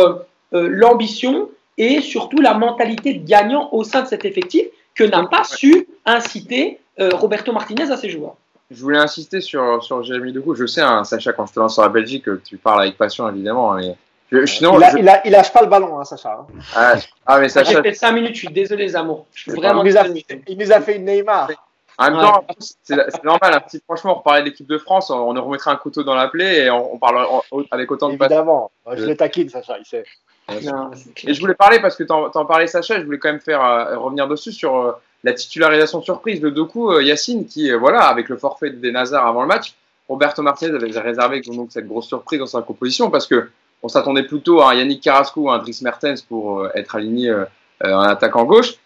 l'ambition 0.52 1.48
et 1.78 2.00
surtout 2.00 2.40
la 2.40 2.54
mentalité 2.54 3.14
de 3.14 3.26
gagnant 3.26 3.68
au 3.72 3.83
sein 3.83 4.02
de 4.02 4.07
cet 4.07 4.24
effectif 4.24 4.66
que 4.94 5.02
n'a 5.02 5.24
pas 5.26 5.42
su 5.42 5.88
inciter 6.07 6.78
Roberto 6.96 7.50
Martinez 7.50 7.90
à 7.90 7.96
ses 7.96 8.09
joueurs. 8.09 8.37
Je 8.74 8.80
voulais 8.82 8.98
insister 8.98 9.40
sur, 9.40 9.82
sur 9.82 10.02
Jérémy 10.02 10.32
Decoux. 10.32 10.54
Je 10.54 10.66
sais, 10.66 10.80
hein, 10.80 11.04
Sacha, 11.04 11.32
quand 11.32 11.46
je 11.46 11.52
te 11.52 11.60
lance 11.60 11.74
sur 11.74 11.82
la 11.82 11.88
Belgique, 11.88 12.26
tu 12.44 12.56
parles 12.56 12.82
avec 12.82 12.96
passion, 12.96 13.28
évidemment. 13.28 13.74
Mais 13.74 13.96
il, 14.32 15.08
a, 15.08 15.26
il, 15.26 15.32
lâche 15.32 15.52
pas 15.52 15.62
le 15.62 15.68
ballon, 15.68 15.98
hein, 15.98 16.04
Sacha. 16.04 16.32
Hein. 16.40 16.46
Ah, 16.74 16.94
ah, 17.26 17.40
mais 17.40 17.48
Sacha. 17.48 17.82
fait 17.82 17.94
5 17.94 18.12
minutes, 18.12 18.34
je 18.34 18.40
suis 18.40 18.48
désolé. 18.48 18.88
Je 18.88 19.40
suis 19.40 19.52
vraiment 19.52 19.84
il, 19.84 19.92
nous 19.92 19.98
a, 19.98 20.04
il 20.48 20.58
nous 20.58 20.72
a 20.72 20.80
fait 20.80 20.96
une 20.96 21.04
Neymar. 21.04 21.50
En 21.96 22.10
même 22.10 22.20
temps, 22.20 22.44
c'est 22.82 23.24
normal. 23.24 23.54
Hein. 23.54 23.78
franchement, 23.84 24.12
on 24.12 24.18
reparlait 24.18 24.40
de 24.40 24.46
l'équipe 24.46 24.66
de 24.66 24.78
France, 24.78 25.10
on, 25.10 25.32
nous 25.32 25.44
remettrait 25.44 25.70
un 25.70 25.76
couteau 25.76 26.02
dans 26.02 26.14
la 26.14 26.28
plaie 26.28 26.64
et 26.64 26.70
on, 26.70 26.98
parle 26.98 27.24
avec 27.70 27.90
autant 27.90 28.08
de 28.08 28.14
Évidemment, 28.14 28.72
je 28.92 29.04
le 29.04 29.16
taquine, 29.16 29.48
Sacha, 29.48 29.78
il 29.78 29.84
sait. 29.84 30.04
et 30.48 31.34
je 31.34 31.40
voulais 31.40 31.54
parler 31.54 31.80
parce 31.80 31.96
que 31.96 32.02
tu 32.02 32.12
en, 32.12 32.44
parlais, 32.46 32.66
Sacha, 32.66 32.98
je 32.98 33.04
voulais 33.04 33.18
quand 33.18 33.30
même 33.30 33.40
faire 33.40 33.64
euh, 33.64 33.96
revenir 33.96 34.26
dessus 34.26 34.52
sur 34.52 34.76
euh, 34.76 34.92
la 35.24 35.32
titularisation 35.32 36.00
surprise 36.02 36.40
de 36.40 36.50
Doku 36.50 36.92
euh, 36.92 37.02
Yacine, 37.02 37.46
qui, 37.46 37.70
voilà, 37.72 38.02
avec 38.02 38.28
le 38.28 38.37
forfait 38.37 38.70
des 38.70 38.92
Nazars 38.92 39.26
avant 39.26 39.42
le 39.42 39.48
match, 39.48 39.74
Roberto 40.08 40.42
Martinez 40.42 40.74
avait 40.74 41.00
réservé 41.00 41.42
cette 41.70 41.88
grosse 41.88 42.06
surprise 42.06 42.38
dans 42.38 42.46
sa 42.46 42.62
composition 42.62 43.10
parce 43.10 43.26
que 43.26 43.48
on 43.82 43.88
s'attendait 43.88 44.24
plutôt 44.24 44.60
à 44.60 44.70
un 44.70 44.74
Yannick 44.74 45.02
Carrasco 45.02 45.42
ou 45.42 45.50
un 45.50 45.58
Dries 45.58 45.80
Mertens 45.82 46.22
pour 46.22 46.66
être 46.74 46.94
aligné 46.96 47.34
en 47.82 48.00
attaquant 48.00 48.44
gauche. 48.44 48.78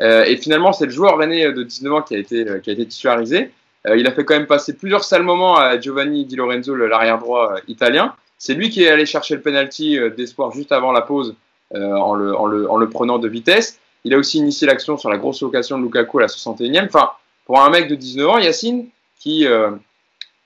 Euh, 0.00 0.24
et 0.24 0.36
finalement, 0.36 0.72
c'est 0.72 0.86
le 0.86 0.92
joueur 0.92 1.16
rennais 1.16 1.52
de 1.52 1.62
19 1.62 1.92
ans 1.92 2.02
qui 2.02 2.14
a 2.14 2.18
été, 2.18 2.46
euh, 2.46 2.60
titularisé. 2.60 3.50
Euh, 3.86 3.96
il 3.96 4.06
a 4.06 4.12
fait 4.12 4.24
quand 4.24 4.34
même 4.34 4.46
passer 4.46 4.74
plusieurs 4.74 5.04
sales 5.04 5.22
moments 5.22 5.56
à 5.56 5.78
Giovanni 5.80 6.24
Di 6.24 6.36
Lorenzo, 6.36 6.74
l'arrière 6.74 7.18
droit 7.18 7.54
italien. 7.68 8.14
C'est 8.38 8.54
lui 8.54 8.68
qui 8.68 8.82
est 8.84 8.88
allé 8.88 9.06
chercher 9.06 9.36
le 9.36 9.40
penalty 9.40 9.98
d'espoir 10.16 10.52
juste 10.52 10.72
avant 10.72 10.92
la 10.92 11.00
pause 11.00 11.34
en, 11.74 12.14
le, 12.14 12.88
prenant 12.90 13.18
de 13.18 13.28
vitesse. 13.28 13.78
Il 14.06 14.14
a 14.14 14.18
aussi 14.18 14.38
initié 14.38 14.68
l'action 14.68 14.96
sur 14.96 15.10
la 15.10 15.18
grosse 15.18 15.42
occasion 15.42 15.78
de 15.78 15.82
Lukaku 15.82 16.20
à 16.20 16.22
la 16.22 16.26
61e. 16.28 16.86
Enfin, 16.86 17.10
pour 17.44 17.60
un 17.60 17.68
mec 17.70 17.88
de 17.88 17.96
19 17.96 18.28
ans, 18.28 18.38
Yacine, 18.38 18.86
qui 19.18 19.44
euh, 19.48 19.70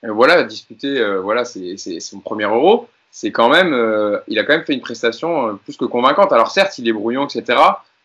euh, 0.04 0.12
voilà, 0.12 0.34
a 0.38 0.42
disputé, 0.44 0.98
euh, 0.98 1.20
voilà, 1.20 1.44
c'est 1.44 1.76
son 2.00 2.20
premier 2.20 2.44
euro, 2.44 2.88
c'est 3.10 3.30
quand 3.30 3.50
même, 3.50 3.74
il 4.28 4.38
a 4.38 4.44
quand 4.44 4.54
même 4.54 4.64
fait 4.64 4.72
une 4.72 4.80
prestation 4.80 5.58
plus 5.64 5.76
que 5.76 5.84
convaincante. 5.84 6.32
Alors 6.32 6.50
certes, 6.50 6.78
il 6.78 6.88
est 6.88 6.92
brouillon, 6.92 7.26
etc. 7.26 7.58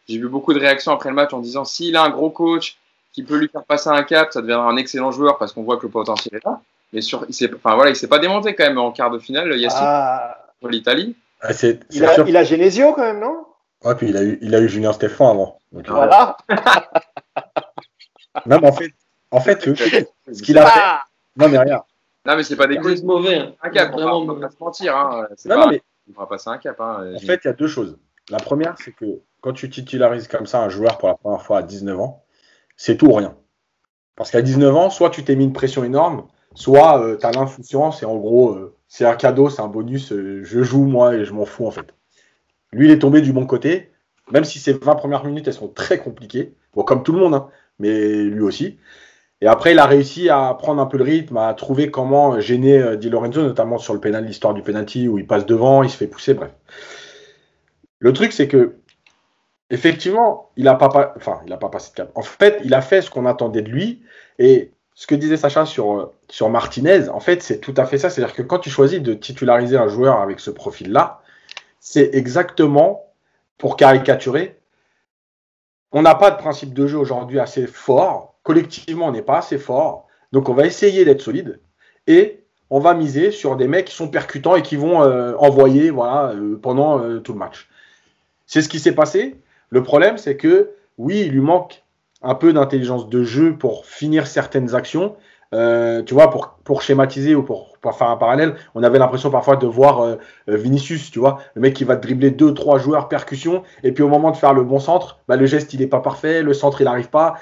J'ai 0.09 0.17
vu 0.17 0.27
beaucoup 0.27 0.53
de 0.53 0.59
réactions 0.59 0.91
après 0.91 1.07
le 1.07 1.15
match 1.15 1.31
en 1.33 1.39
disant 1.39 1.63
s'il 1.63 1.95
a 1.95 2.03
un 2.03 2.09
gros 2.09 2.29
coach 2.31 2.77
qui 3.13 3.23
peut 3.23 3.37
lui 3.37 3.47
faire 3.47 3.63
passer 3.63 3.89
un 3.89 4.03
cap, 4.03 4.33
ça 4.33 4.41
deviendra 4.41 4.67
un 4.69 4.75
excellent 4.75 5.11
joueur 5.11 5.37
parce 5.37 5.53
qu'on 5.53 5.63
voit 5.63 5.77
que 5.77 5.83
le 5.83 5.91
potentiel 5.91 6.35
est 6.35 6.45
là. 6.45 6.59
Mais 6.91 6.99
sur, 6.99 7.23
il 7.29 7.33
s'est, 7.33 7.49
enfin 7.55 7.75
voilà, 7.75 7.91
il 7.91 7.95
s'est 7.95 8.09
pas 8.09 8.19
démonté 8.19 8.55
quand 8.55 8.65
même 8.65 8.77
en 8.77 8.91
quart 8.91 9.09
de 9.09 9.19
finale, 9.19 9.57
Yacine, 9.57 9.79
Ah, 9.81 10.37
pour 10.59 10.67
l'Italie. 10.69 11.15
Ah, 11.39 11.53
c'est- 11.53 11.79
il, 11.91 12.03
a, 12.03 12.13
sûr. 12.13 12.27
il 12.27 12.35
a 12.35 12.43
Genesio 12.43 12.91
quand 12.91 13.03
même, 13.03 13.21
non? 13.21 13.45
Ouais, 13.85 13.95
puis 13.95 14.09
il 14.09 14.17
a 14.17 14.23
eu, 14.23 14.37
il 14.41 14.53
a 14.55 14.59
eu 14.59 14.67
Julien 14.67 14.91
Stéphan 14.93 15.29
avant. 15.31 15.61
Donc, 15.71 15.87
euh, 15.89 15.93
Voilà. 15.93 16.35
Non, 18.45 18.59
mais 18.61 18.67
en 18.67 18.73
fait, 18.73 18.91
en 19.31 19.39
fait, 19.39 19.65
veux- 19.67 19.75
ce 19.75 20.41
qu'il 20.43 20.57
a 20.57 20.65
fait. 20.65 20.79
Ah 20.83 21.03
Non, 21.37 21.47
mais 21.47 21.57
rien. 21.57 21.83
Non, 22.25 22.35
mais 22.35 22.43
c'est 22.43 22.55
pas 22.55 22.67
des 22.67 22.75
êtes 22.75 23.03
mauvais. 23.03 23.37
hein. 23.37 23.53
un 23.61 23.69
cap, 23.69 23.91
Vraiment 23.91 24.19
on 24.19 24.25
va 24.25 24.35
pas 24.41 24.49
se 24.49 24.55
mentir. 24.59 24.95
Hein. 24.97 25.27
Non, 25.45 25.55
pas, 25.55 25.65
non, 25.65 25.71
mais 25.71 25.81
On 26.17 26.25
passer 26.25 26.49
un 26.49 26.57
cap. 26.57 26.79
Hein. 26.81 27.13
En 27.15 27.19
fait, 27.19 27.39
il 27.43 27.47
y 27.47 27.49
a 27.49 27.53
deux 27.53 27.67
choses. 27.67 27.97
La 28.29 28.37
première, 28.37 28.75
c'est 28.83 28.91
que 28.91 29.05
quand 29.41 29.53
tu 29.53 29.69
titularises 29.69 30.27
comme 30.27 30.47
ça 30.47 30.59
un 30.61 30.69
joueur 30.69 30.97
pour 30.97 31.07
la 31.07 31.15
première 31.15 31.41
fois 31.43 31.59
à 31.59 31.61
19 31.61 31.99
ans, 31.99 32.23
c'est 32.75 32.97
tout 32.97 33.07
ou 33.07 33.13
rien. 33.13 33.35
Parce 34.15 34.31
qu'à 34.31 34.41
19 34.41 34.75
ans, 34.75 34.89
soit 34.89 35.11
tu 35.11 35.23
t'es 35.23 35.35
mis 35.35 35.43
une 35.45 35.53
pression 35.53 35.83
énorme, 35.83 36.25
soit 36.55 37.17
tu 37.19 37.25
as 37.25 37.31
l'insouciance 37.31 38.01
et 38.01 38.05
en 38.05 38.15
gros, 38.17 38.51
euh, 38.53 38.75
c'est 38.87 39.05
un 39.05 39.15
cadeau, 39.15 39.49
c'est 39.49 39.61
un 39.61 39.67
bonus, 39.67 40.11
euh, 40.11 40.41
je 40.43 40.63
joue 40.63 40.85
moi 40.85 41.15
et 41.15 41.25
je 41.25 41.33
m'en 41.33 41.45
fous 41.45 41.67
en 41.67 41.71
fait. 41.71 41.93
Lui, 42.75 42.87
il 42.87 42.91
est 42.91 42.99
tombé 42.99 43.21
du 43.21 43.31
bon 43.31 43.45
côté, 43.45 43.89
même 44.31 44.43
si 44.43 44.59
ces 44.59 44.73
20 44.73 44.95
premières 44.95 45.23
minutes, 45.23 45.47
elles 45.47 45.53
sont 45.53 45.69
très 45.69 45.97
compliquées, 45.97 46.53
bon, 46.73 46.83
comme 46.83 47.03
tout 47.03 47.13
le 47.13 47.19
monde, 47.19 47.33
hein, 47.33 47.47
mais 47.79 48.23
lui 48.23 48.41
aussi. 48.41 48.77
Et 49.39 49.47
après, 49.47 49.71
il 49.71 49.79
a 49.79 49.85
réussi 49.85 50.29
à 50.29 50.53
prendre 50.59 50.81
un 50.81 50.85
peu 50.85 50.97
le 50.97 51.05
rythme, 51.05 51.37
à 51.37 51.53
trouver 51.53 51.89
comment 51.89 52.37
gêner 52.41 52.77
euh, 52.77 52.97
Di 52.97 53.09
Lorenzo, 53.09 53.41
notamment 53.41 53.77
sur 53.77 53.93
le 53.93 54.01
pénal, 54.01 54.25
l'histoire 54.25 54.53
du 54.53 54.61
penalty 54.61 55.07
où 55.07 55.17
il 55.17 55.25
passe 55.25 55.45
devant, 55.45 55.83
il 55.83 55.89
se 55.89 55.95
fait 55.95 56.07
pousser, 56.07 56.33
bref. 56.33 56.51
Le 57.99 58.11
truc, 58.11 58.33
c'est 58.33 58.49
que, 58.49 58.75
effectivement, 59.69 60.51
il 60.57 60.65
n'a 60.65 60.75
pas, 60.75 61.13
enfin, 61.15 61.39
pas 61.57 61.69
passé 61.69 61.91
de 61.91 61.95
cap. 61.95 62.11
En 62.15 62.23
fait, 62.23 62.59
il 62.65 62.73
a 62.73 62.81
fait 62.81 63.01
ce 63.01 63.09
qu'on 63.09 63.25
attendait 63.25 63.61
de 63.61 63.69
lui. 63.69 64.03
Et 64.37 64.71
ce 64.95 65.07
que 65.07 65.15
disait 65.15 65.37
Sacha 65.37 65.65
sur, 65.65 65.93
euh, 65.93 66.13
sur 66.29 66.49
Martinez, 66.49 67.07
en 67.07 67.21
fait, 67.21 67.41
c'est 67.41 67.59
tout 67.59 67.73
à 67.77 67.85
fait 67.85 67.97
ça. 67.97 68.09
C'est-à-dire 68.09 68.35
que 68.35 68.41
quand 68.41 68.59
tu 68.59 68.69
choisis 68.69 69.01
de 69.01 69.13
titulariser 69.13 69.77
un 69.77 69.87
joueur 69.87 70.19
avec 70.19 70.41
ce 70.41 70.51
profil-là, 70.51 71.21
c'est 71.87 72.15
exactement, 72.15 73.13
pour 73.59 73.77
caricaturer, 73.77 74.59
on 75.91 76.01
n'a 76.01 76.15
pas 76.15 76.31
de 76.31 76.37
principe 76.37 76.73
de 76.73 76.87
jeu 76.87 76.97
aujourd'hui 76.97 77.39
assez 77.39 77.67
fort. 77.67 78.33
Collectivement, 78.41 79.05
on 79.05 79.11
n'est 79.11 79.21
pas 79.21 79.37
assez 79.37 79.59
fort. 79.59 80.07
Donc, 80.31 80.49
on 80.49 80.55
va 80.55 80.65
essayer 80.65 81.05
d'être 81.05 81.21
solide. 81.21 81.59
Et 82.07 82.43
on 82.71 82.79
va 82.79 82.95
miser 82.95 83.29
sur 83.29 83.55
des 83.55 83.67
mecs 83.67 83.85
qui 83.85 83.95
sont 83.95 84.07
percutants 84.07 84.55
et 84.55 84.63
qui 84.63 84.77
vont 84.77 85.03
euh, 85.03 85.35
envoyer 85.37 85.91
voilà, 85.91 86.31
euh, 86.31 86.57
pendant 86.59 86.99
euh, 86.99 87.19
tout 87.19 87.33
le 87.33 87.39
match. 87.39 87.69
C'est 88.47 88.63
ce 88.63 88.67
qui 88.67 88.79
s'est 88.79 88.95
passé. 88.95 89.35
Le 89.69 89.83
problème, 89.83 90.17
c'est 90.17 90.37
que 90.37 90.71
oui, 90.97 91.21
il 91.27 91.33
lui 91.33 91.39
manque 91.39 91.83
un 92.23 92.33
peu 92.33 92.51
d'intelligence 92.51 93.09
de 93.09 93.23
jeu 93.23 93.55
pour 93.55 93.85
finir 93.85 94.25
certaines 94.25 94.73
actions. 94.73 95.15
Euh, 95.55 96.03
tu 96.03 96.13
vois, 96.13 96.29
pour, 96.29 96.57
pour 96.65 96.81
schématiser 96.81 97.33
ou 97.33 97.41
pour, 97.41 97.77
faire 97.81 98.09
un 98.09 98.17
parallèle, 98.17 98.55
on 98.73 98.83
avait 98.83 98.99
l'impression 98.99 99.29
parfois 99.29 99.55
de 99.55 99.67
voir 99.67 100.01
euh, 100.01 100.15
euh, 100.49 100.57
Vinicius, 100.57 101.11
tu 101.11 101.19
vois, 101.19 101.39
le 101.53 101.61
mec 101.61 101.73
qui 101.75 101.85
va 101.85 101.95
dribbler 101.95 102.31
deux, 102.31 102.53
trois 102.53 102.77
joueurs 102.77 103.07
percussion, 103.07 103.63
et 103.83 103.93
puis 103.93 104.03
au 104.03 104.09
moment 104.09 104.31
de 104.31 104.37
faire 104.37 104.53
le 104.53 104.63
bon 104.63 104.79
centre, 104.79 105.19
bah, 105.27 105.37
le 105.37 105.45
geste 105.45 105.73
il 105.73 105.79
n'est 105.79 105.87
pas 105.87 106.01
parfait, 106.01 106.41
le 106.41 106.53
centre 106.53 106.81
il 106.81 106.85
n'arrive 106.85 107.09
pas. 107.09 107.35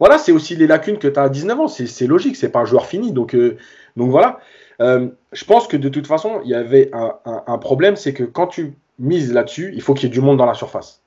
Voilà, 0.00 0.18
c'est 0.18 0.32
aussi 0.32 0.54
les 0.56 0.66
lacunes 0.66 0.98
que 0.98 1.08
tu 1.08 1.18
as 1.18 1.22
à 1.22 1.28
19 1.30 1.60
ans, 1.60 1.68
c'est 1.68 2.06
logique, 2.06 2.36
c'est 2.36 2.50
pas 2.50 2.60
un 2.60 2.64
joueur 2.66 2.84
fini, 2.84 3.12
donc, 3.12 3.34
euh, 3.34 3.56
donc 3.96 4.10
voilà. 4.10 4.40
Je 4.78 5.44
pense 5.46 5.66
que 5.66 5.78
de 5.78 5.88
toute 5.88 6.06
façon, 6.06 6.40
il 6.44 6.50
y 6.50 6.54
avait 6.54 6.90
un, 6.92 7.58
problème, 7.58 7.96
c'est 7.96 8.12
que 8.12 8.24
quand 8.24 8.48
tu 8.48 8.74
mises 8.98 9.32
là-dessus, 9.32 9.72
il 9.74 9.80
faut 9.80 9.94
qu'il 9.94 10.08
y 10.08 10.12
ait 10.12 10.14
du 10.14 10.20
monde 10.20 10.36
dans 10.36 10.44
la 10.44 10.52
surface. 10.52 11.00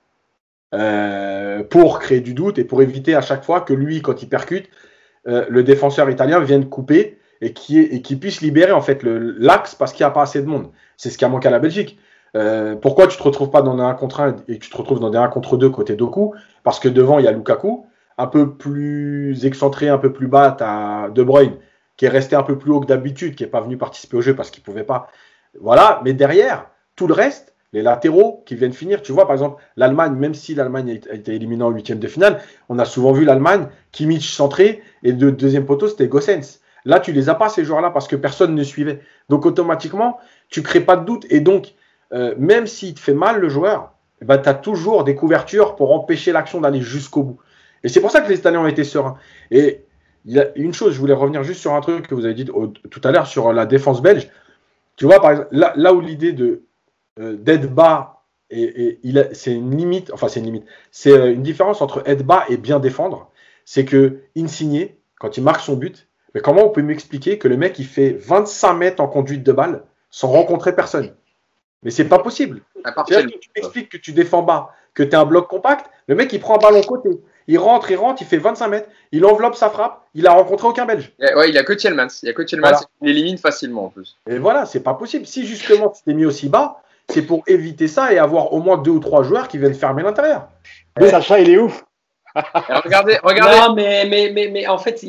Pour 1.70 2.00
créer 2.00 2.22
du 2.22 2.34
doute 2.34 2.58
et 2.58 2.64
pour 2.64 2.82
éviter 2.82 3.14
à 3.14 3.22
chaque 3.22 3.44
fois 3.44 3.62
que 3.62 3.74
lui, 3.74 4.02
quand 4.02 4.24
il 4.24 4.30
percute, 4.30 4.70
euh, 5.30 5.46
le 5.50 5.64
défenseur 5.64 6.10
italien 6.10 6.40
vienne 6.40 6.68
couper 6.68 7.20
et 7.42 7.54
qui 7.54 8.16
puisse 8.20 8.42
libérer 8.42 8.74
en 8.74 8.82
fait 8.82 9.02
l'axe 9.04 9.74
parce 9.74 9.94
qu'il 9.94 10.04
n'y 10.04 10.10
a 10.10 10.12
pas 10.12 10.24
assez 10.24 10.42
de 10.42 10.48
monde. 10.48 10.72
C'est 10.98 11.10
ce 11.10 11.18
qui 11.18 11.24
a 11.24 11.30
manqué 11.30 11.48
à 11.48 11.52
la 11.52 11.60
Belgique. 11.60 11.98
Euh, 12.36 12.76
pourquoi 12.76 13.08
tu 13.08 13.18
te 13.18 13.24
retrouves 13.24 13.50
pas 13.50 13.62
dans 13.62 13.80
1 13.80 13.94
contre 13.96 14.20
1 14.20 14.36
et 14.48 14.60
tu 14.60 14.70
te 14.70 14.78
retrouves 14.78 15.00
dans 15.00 15.10
des 15.10 15.18
1 15.18 15.28
contre 15.30 15.58
2 15.58 15.70
côté 15.70 15.96
Doku? 15.96 16.34
Parce 16.64 16.80
que 16.80 16.90
devant, 16.90 17.20
il 17.20 17.26
y 17.26 17.28
a 17.28 17.32
Lukaku, 17.32 17.86
un 18.18 18.28
peu 18.28 18.56
plus 18.56 19.46
excentré, 19.46 19.90
un 19.90 19.98
peu 19.98 20.12
plus 20.12 20.28
bas, 20.28 20.56
tu 20.58 21.14
De 21.14 21.24
Bruyne, 21.24 21.56
qui 21.98 22.06
est 22.06 22.10
resté 22.10 22.36
un 22.36 22.44
peu 22.44 22.58
plus 22.58 22.72
haut 22.72 22.82
que 22.82 22.88
d'habitude, 22.88 23.36
qui 23.36 23.44
n'est 23.44 23.50
pas 23.50 23.62
venu 23.62 23.78
participer 23.78 24.18
au 24.18 24.22
jeu 24.22 24.36
parce 24.36 24.52
qu'il 24.52 24.64
pouvait 24.64 24.84
pas. 24.84 25.08
Voilà, 25.60 26.02
mais 26.04 26.14
derrière, 26.14 26.68
tout 26.96 27.08
le 27.08 27.14
reste, 27.14 27.56
les 27.74 27.82
latéraux 27.82 28.44
qui 28.46 28.56
viennent 28.56 28.74
finir, 28.74 29.02
tu 29.02 29.12
vois, 29.12 29.26
par 29.26 29.34
exemple, 29.34 29.62
l'Allemagne, 29.78 30.14
même 30.14 30.34
si 30.34 30.56
l'Allemagne 30.56 31.00
a 31.10 31.14
été 31.14 31.36
éliminée 31.36 31.64
en 31.64 31.70
huitième 31.70 32.00
de 32.00 32.08
finale, 32.08 32.42
on 32.68 32.80
a 32.80 32.86
souvent 32.86 33.12
vu 33.12 33.26
l'Allemagne, 33.26 33.68
Kimmich 33.92 34.34
centré, 34.34 34.82
et 35.04 35.12
le 35.12 35.32
deuxième 35.32 35.66
poteau, 35.66 35.88
c'était 35.88 36.08
Gossens. 36.08 36.60
Là, 36.86 37.00
tu 37.00 37.12
les 37.12 37.30
as 37.30 37.36
pas, 37.36 37.50
ces 37.50 37.64
joueurs-là, 37.64 37.92
parce 37.92 38.08
que 38.08 38.16
personne 38.16 38.56
ne 38.56 38.64
suivait. 38.64 39.02
Donc, 39.30 39.46
automatiquement, 39.46 40.18
tu 40.50 40.64
crées 40.64 40.80
pas 40.80 40.96
de 40.96 41.06
doute. 41.06 41.26
Et 41.30 41.42
donc, 41.42 41.74
euh, 42.14 42.34
même 42.38 42.66
s'il 42.66 42.96
te 42.96 43.00
fait 43.00 43.14
mal, 43.14 43.40
le 43.40 43.50
joueur, 43.50 43.94
tu 44.22 44.28
as 44.28 44.54
toujours 44.54 45.04
des 45.04 45.16
couvertures 45.16 45.76
pour 45.76 45.94
empêcher 45.94 46.32
l'action 46.32 46.62
d'aller 46.62 46.82
jusqu'au 46.82 47.24
bout. 47.24 47.40
Et 47.84 47.90
c'est 47.90 48.02
pour 48.02 48.12
ça 48.12 48.22
que 48.22 48.30
les 48.30 48.40
Italiens 48.40 48.62
ont 48.62 48.68
été 48.68 48.84
sereins. 48.84 49.18
Et 49.52 49.84
il 50.26 50.34
y 50.34 50.40
a 50.40 50.48
une 50.56 50.74
chose, 50.74 50.94
je 50.94 51.00
voulais 51.00 51.14
revenir 51.14 51.44
juste 51.44 51.62
sur 51.62 51.74
un 51.74 51.82
truc 51.82 52.08
que 52.08 52.16
vous 52.16 52.26
avez 52.26 52.34
dit 52.34 52.46
tout 52.46 53.02
à 53.04 53.12
l'heure 53.12 53.28
sur 53.28 53.54
la 53.54 53.66
défense 53.66 54.02
belge. 54.02 54.30
Tu 54.96 55.06
vois, 55.06 55.22
par 55.22 55.32
exemple, 55.32 55.50
là, 55.52 55.94
où 55.94 56.02
l'idée 56.02 56.34
de 56.34 56.64
d'être 57.20 57.70
bas 57.74 58.24
et, 58.50 58.64
et 58.64 59.00
il 59.04 59.20
a- 59.20 59.34
c'est 59.34 59.52
une 59.54 59.76
limite, 59.78 60.12
enfin 60.14 60.28
c'est 60.28 60.40
une 60.40 60.46
limite, 60.48 60.66
c'est 60.92 61.12
euh, 61.12 61.32
une 61.34 61.44
différence 61.44 61.82
entre 61.82 62.02
être 62.08 62.24
bas 62.26 62.46
et 62.50 62.58
bien 62.58 62.80
défendre. 62.80 63.30
C'est 63.66 63.86
que 63.86 64.20
Insigne, 64.38 64.90
quand 65.20 65.38
il 65.38 65.44
marque 65.44 65.62
son 65.62 65.76
but, 65.76 66.08
mais 66.34 66.42
comment 66.42 66.64
on 66.66 66.70
peut 66.70 66.82
m'expliquer 66.82 67.38
que 67.38 67.48
le 67.48 67.58
mec 67.58 67.78
il 67.80 67.86
fait 67.86 68.12
25 68.12 68.74
mètres 68.74 69.02
en 69.02 69.08
conduite 69.08 69.44
de 69.44 69.52
balle 69.52 69.84
sans 70.10 70.30
rencontrer 70.30 70.76
personne? 70.76 71.14
Mais 71.84 71.92
c'est 71.92 72.06
pas 72.10 72.20
possible. 72.20 72.62
À 72.84 72.92
partir 72.92 73.18
C'est-à-dire 73.18 73.36
que 73.36 73.40
tu 73.42 73.50
m'expliques 73.56 73.90
que 73.90 73.98
tu 73.98 74.12
défends 74.12 74.42
bas, 74.42 74.72
que 74.94 75.04
tu 75.04 75.10
es 75.12 75.16
un 75.16 75.26
bloc 75.26 75.48
compact, 75.48 75.90
le 76.08 76.16
mec 76.16 76.34
il 76.34 76.40
prend 76.40 76.56
un 76.56 76.60
ballon 76.60 76.82
côté, 76.82 77.10
il 77.48 77.58
rentre, 77.58 77.90
il 77.92 77.96
rentre, 77.96 78.22
il 78.22 78.26
fait 78.26 78.38
25 78.38 78.68
mètres, 78.68 78.90
il 79.12 79.24
enveloppe 79.26 79.56
sa 79.56 79.70
frappe, 79.70 80.04
il 80.14 80.28
a 80.28 80.32
rencontré 80.34 80.68
aucun 80.68 80.86
Belge. 80.86 81.14
Ouais, 81.20 81.50
il 81.50 81.58
a 81.58 81.64
que 81.64 81.74
Tielemans. 81.74 82.08
Il 82.24 82.30
a 82.30 82.34
que 82.34 82.42
Tielemans 82.42 82.70
Voilà. 82.72 82.86
il 83.02 83.10
élimine 83.10 83.38
facilement 83.38 83.86
en 83.86 83.90
plus. 83.90 84.18
Et 84.28 84.38
voilà, 84.40 84.66
c'est 84.66 84.82
pas 84.82 84.94
possible. 84.94 85.26
Si 85.26 85.46
justement 85.46 85.90
tu 85.90 86.04
t'es 86.04 86.14
mis 86.14 86.26
aussi 86.26 86.50
bas, 86.50 86.82
c'est 87.10 87.24
pour 87.24 87.44
éviter 87.48 87.88
ça 87.88 88.14
et 88.14 88.18
avoir 88.18 88.54
au 88.54 88.62
moins 88.62 88.78
deux 88.78 88.92
ou 88.92 89.00
trois 89.00 89.24
joueurs 89.24 89.48
qui 89.48 89.58
viennent 89.58 89.74
fermer 89.74 90.04
l'intérieur. 90.04 90.48
Sacha, 91.10 91.40
il 91.40 91.50
est 91.50 91.58
ouf. 91.58 91.84
Regardez, 92.36 93.18
regardez. 93.24 93.58
Non, 93.58 93.74
mais, 93.74 94.06
mais, 94.08 94.32
mais, 94.34 94.50
mais 94.50 94.68
en 94.68 94.78
fait, 94.78 95.02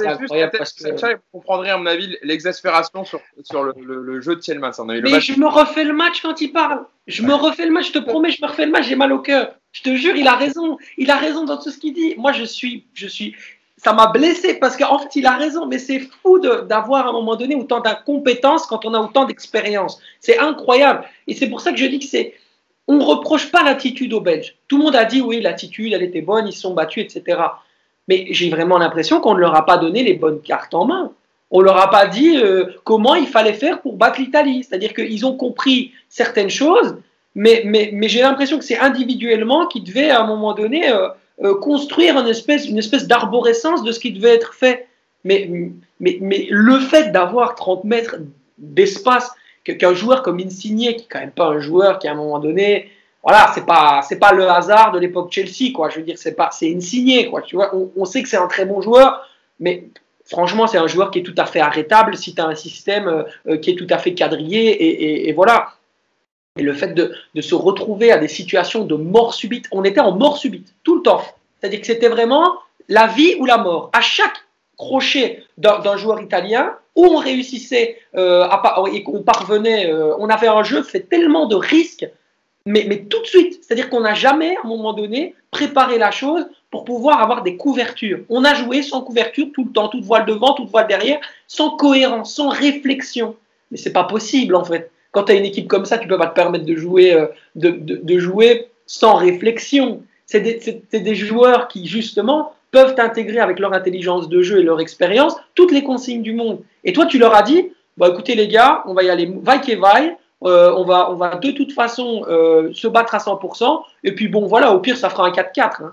juste 0.00 0.06
incroyable 0.22 0.50
peut-être 0.50 0.58
parce 0.58 0.72
que. 0.72 0.82
Sacha, 0.98 1.14
vous 1.14 1.20
comprendrez 1.40 1.70
à 1.70 1.78
mon 1.78 1.86
avis 1.86 2.16
l'exaspération 2.22 3.04
sur, 3.04 3.20
sur 3.44 3.62
le, 3.62 3.74
le- 3.80 4.02
le 4.02 4.20
jeu 4.20 4.34
de 4.34 4.40
a 4.90 4.94
eu 4.96 5.00
le 5.00 5.02
Mais 5.02 5.10
match. 5.12 5.32
je 5.32 5.38
me 5.38 5.46
refais 5.46 5.84
le 5.84 5.92
match 5.92 6.20
quand 6.20 6.40
il 6.40 6.52
parle. 6.52 6.84
Je 7.06 7.22
me 7.22 7.34
refais 7.34 7.66
le 7.66 7.70
match, 7.72 7.88
je 7.88 7.92
te 7.92 7.98
promets, 7.98 8.30
je 8.30 8.42
me 8.42 8.48
refais 8.48 8.66
le 8.66 8.72
match, 8.72 8.86
j'ai 8.88 8.96
mal 8.96 9.12
au 9.12 9.20
cœur. 9.20 9.54
Je 9.72 9.82
te 9.82 9.94
jure, 9.94 10.16
il 10.16 10.26
a 10.26 10.34
raison. 10.34 10.78
Il 10.96 11.10
a 11.10 11.16
raison 11.16 11.44
dans 11.44 11.58
tout 11.58 11.70
ce 11.70 11.78
qu'il 11.78 11.92
dit. 11.94 12.14
Moi, 12.16 12.32
je 12.32 12.44
suis, 12.44 12.86
je 12.94 13.06
suis, 13.06 13.36
ça 13.84 13.92
m'a 13.92 14.06
blessé 14.06 14.54
parce 14.54 14.76
qu'en 14.76 14.98
fait, 14.98 15.14
il 15.16 15.26
a 15.26 15.36
raison. 15.36 15.66
Mais 15.66 15.78
c'est 15.78 16.00
fou 16.22 16.38
d'avoir 16.38 17.06
à 17.06 17.10
un 17.10 17.12
moment 17.12 17.36
donné 17.36 17.54
autant 17.54 17.80
d'incompétence 17.80 18.66
quand 18.66 18.86
on 18.86 18.94
a 18.94 18.98
autant 18.98 19.26
d'expérience. 19.26 20.00
C'est 20.20 20.38
incroyable. 20.38 21.04
Et 21.26 21.34
c'est 21.34 21.48
pour 21.48 21.60
ça 21.60 21.70
que 21.70 21.76
je 21.76 21.86
dis 21.86 21.98
que 21.98 22.06
c'est, 22.06 22.34
on 22.88 22.98
reproche 22.98 23.50
pas 23.50 23.62
l'attitude 23.62 24.14
aux 24.14 24.20
Belges. 24.20 24.56
Tout 24.68 24.78
le 24.78 24.84
monde 24.84 24.96
a 24.96 25.04
dit 25.04 25.20
oui, 25.20 25.40
l'attitude, 25.40 25.92
elle 25.92 26.02
était 26.02 26.22
bonne, 26.22 26.46
ils 26.46 26.52
se 26.52 26.62
sont 26.62 26.72
battus, 26.72 27.04
etc. 27.04 27.38
Mais 28.08 28.26
j'ai 28.30 28.48
vraiment 28.48 28.78
l'impression 28.78 29.20
qu'on 29.20 29.34
ne 29.34 29.40
leur 29.40 29.54
a 29.54 29.66
pas 29.66 29.76
donné 29.76 30.02
les 30.02 30.14
bonnes 30.14 30.40
cartes 30.40 30.74
en 30.74 30.86
main. 30.86 31.12
On 31.50 31.60
leur 31.60 31.76
a 31.76 31.90
pas 31.90 32.06
dit 32.06 32.38
euh, 32.38 32.66
comment 32.84 33.14
il 33.14 33.26
fallait 33.26 33.52
faire 33.52 33.82
pour 33.82 33.96
battre 33.96 34.18
l'Italie. 34.18 34.64
C'est-à-dire 34.64 34.94
qu'ils 34.94 35.26
ont 35.26 35.36
compris 35.36 35.92
certaines 36.08 36.50
choses, 36.50 36.96
mais 37.34 37.62
j'ai 38.08 38.22
l'impression 38.22 38.58
que 38.58 38.64
c'est 38.64 38.78
individuellement 38.78 39.66
qu'ils 39.66 39.84
devaient 39.84 40.10
à 40.10 40.22
un 40.22 40.26
moment 40.26 40.54
donné 40.54 40.90
euh, 40.90 41.08
euh, 41.42 41.56
construire 41.56 42.16
une 42.18 42.28
espèce, 42.28 43.06
d'arborescence 43.08 43.82
de 43.82 43.90
ce 43.90 43.98
qui 43.98 44.12
devait 44.12 44.34
être 44.34 44.54
fait. 44.54 44.86
Mais, 45.24 45.50
le 46.00 46.78
fait 46.78 47.10
d'avoir 47.10 47.54
30 47.54 47.84
mètres 47.84 48.16
d'espace, 48.58 49.32
qu'un 49.64 49.94
joueur 49.94 50.22
comme 50.22 50.38
Insigne, 50.38 50.94
qui 50.94 51.04
est 51.04 51.08
quand 51.10 51.20
même 51.20 51.30
pas 51.30 51.46
un 51.46 51.58
joueur 51.58 51.98
qui 51.98 52.06
à 52.06 52.12
un 52.12 52.14
moment 52.14 52.38
donné, 52.38 52.90
voilà, 53.22 53.50
c'est 53.54 53.64
pas 53.64 54.02
pas 54.20 54.32
le 54.32 54.48
hasard 54.48 54.92
de 54.92 54.98
l'époque 54.98 55.32
Chelsea, 55.32 55.72
quoi. 55.74 55.88
Je 55.88 55.96
veux 55.96 56.02
dire, 56.04 56.18
c'est 56.18 56.34
pas 56.34 56.50
c'est 56.52 56.72
Insigne, 56.72 57.28
quoi. 57.30 57.42
Tu 57.42 57.56
vois, 57.56 57.74
on, 57.74 58.04
sait 58.04 58.22
que 58.22 58.28
c'est 58.28 58.36
un 58.36 58.46
très 58.46 58.66
bon 58.66 58.82
joueur, 58.82 59.26
mais 59.58 59.88
franchement, 60.26 60.66
c'est 60.66 60.78
un 60.78 60.86
joueur 60.86 61.10
qui 61.10 61.20
est 61.20 61.22
tout 61.22 61.34
à 61.38 61.46
fait 61.46 61.60
arrêtable 61.60 62.16
si 62.16 62.34
tu 62.34 62.40
as 62.42 62.46
un 62.46 62.54
système 62.54 63.08
euh, 63.08 63.22
euh, 63.48 63.56
qui 63.56 63.70
est 63.70 63.76
tout 63.76 63.86
à 63.90 63.98
fait 63.98 64.14
quadrillé 64.14 65.28
et 65.28 65.32
voilà. 65.32 65.70
Et 66.56 66.62
le 66.62 66.72
fait 66.72 66.94
de, 66.94 67.12
se 67.40 67.54
retrouver 67.54 68.12
à 68.12 68.18
des 68.18 68.28
situations 68.28 68.84
de 68.84 68.94
mort 68.94 69.34
subite, 69.34 69.66
on 69.72 69.82
était 69.82 70.00
en 70.00 70.12
mort 70.12 70.38
subite 70.38 70.72
tout 70.84 70.96
le 70.96 71.02
temps. 71.02 71.22
C'est-à-dire 71.58 71.80
que 71.80 71.86
c'était 71.86 72.08
vraiment 72.08 72.54
la 72.88 73.08
vie 73.08 73.34
ou 73.40 73.44
la 73.44 73.58
mort. 73.58 73.90
À 73.92 74.00
chaque 74.00 74.44
crochet 74.76 75.42
d'un 75.58 75.96
joueur 75.96 76.20
italien, 76.20 76.72
où 76.94 77.06
on 77.06 77.16
réussissait 77.16 77.98
euh, 78.16 78.46
et 78.92 79.02
qu'on 79.02 79.22
parvenait, 79.22 79.92
euh, 79.92 80.14
on 80.18 80.28
avait 80.28 80.46
un 80.46 80.62
jeu 80.62 80.84
fait 80.84 81.00
tellement 81.00 81.46
de 81.46 81.56
risques, 81.56 82.06
mais, 82.66 82.84
mais 82.88 83.02
tout 83.02 83.20
de 83.20 83.26
suite. 83.26 83.60
C'est-à-dire 83.60 83.90
qu'on 83.90 84.00
n'a 84.00 84.14
jamais, 84.14 84.56
à 84.56 84.60
un 84.64 84.68
moment 84.68 84.92
donné, 84.92 85.34
préparé 85.50 85.98
la 85.98 86.12
chose 86.12 86.46
pour 86.70 86.84
pouvoir 86.84 87.20
avoir 87.20 87.42
des 87.42 87.56
couvertures. 87.56 88.20
On 88.28 88.44
a 88.44 88.54
joué 88.54 88.82
sans 88.82 89.02
couverture 89.02 89.48
tout 89.52 89.64
le 89.64 89.72
temps, 89.72 89.88
toute 89.88 90.04
voile 90.04 90.24
devant, 90.24 90.54
toute 90.54 90.70
voile 90.70 90.86
derrière, 90.86 91.20
sans 91.48 91.70
cohérence, 91.70 92.34
sans 92.34 92.48
réflexion. 92.48 93.34
Mais 93.70 93.76
c'est 93.76 93.92
pas 93.92 94.04
possible 94.04 94.54
en 94.54 94.64
fait. 94.64 94.90
Quand 95.14 95.24
tu 95.24 95.32
as 95.32 95.36
une 95.36 95.44
équipe 95.44 95.68
comme 95.68 95.84
ça, 95.84 95.96
tu 95.96 96.08
peux 96.08 96.18
pas 96.18 96.26
te 96.26 96.34
permettre 96.34 96.66
de 96.66 96.74
jouer, 96.74 97.14
euh, 97.14 97.26
de, 97.54 97.70
de, 97.70 98.18
jouer 98.18 98.68
sans 98.86 99.14
réflexion. 99.14 100.02
C'est 100.26 100.40
des, 100.40 100.82
des, 101.00 101.14
joueurs 101.14 101.68
qui, 101.68 101.86
justement, 101.86 102.52
peuvent 102.72 102.96
intégrer 102.98 103.38
avec 103.38 103.60
leur 103.60 103.72
intelligence 103.72 104.28
de 104.28 104.42
jeu 104.42 104.58
et 104.58 104.62
leur 104.64 104.80
expérience 104.80 105.36
toutes 105.54 105.70
les 105.70 105.84
consignes 105.84 106.22
du 106.22 106.34
monde. 106.34 106.60
Et 106.82 106.92
toi, 106.92 107.06
tu 107.06 107.18
leur 107.18 107.34
as 107.34 107.42
dit, 107.42 107.70
bah, 107.96 108.08
écoutez 108.10 108.34
les 108.34 108.48
gars, 108.48 108.82
on 108.86 108.94
va 108.94 109.04
y 109.04 109.10
aller 109.10 109.32
vaille 109.42 109.60
que 109.60 109.76
vaille, 109.78 110.16
euh, 110.42 110.74
on, 110.76 110.84
va, 110.84 111.10
on 111.10 111.14
va 111.14 111.36
de 111.36 111.52
toute 111.52 111.72
façon 111.72 112.24
euh, 112.28 112.72
se 112.74 112.88
battre 112.88 113.14
à 113.14 113.18
100%, 113.18 113.82
et 114.02 114.14
puis 114.14 114.26
bon, 114.28 114.46
voilà, 114.46 114.72
au 114.72 114.80
pire, 114.80 114.96
ça 114.96 115.08
fera 115.08 115.26
un 115.26 115.30
4-4. 115.30 115.84
Hein. 115.84 115.92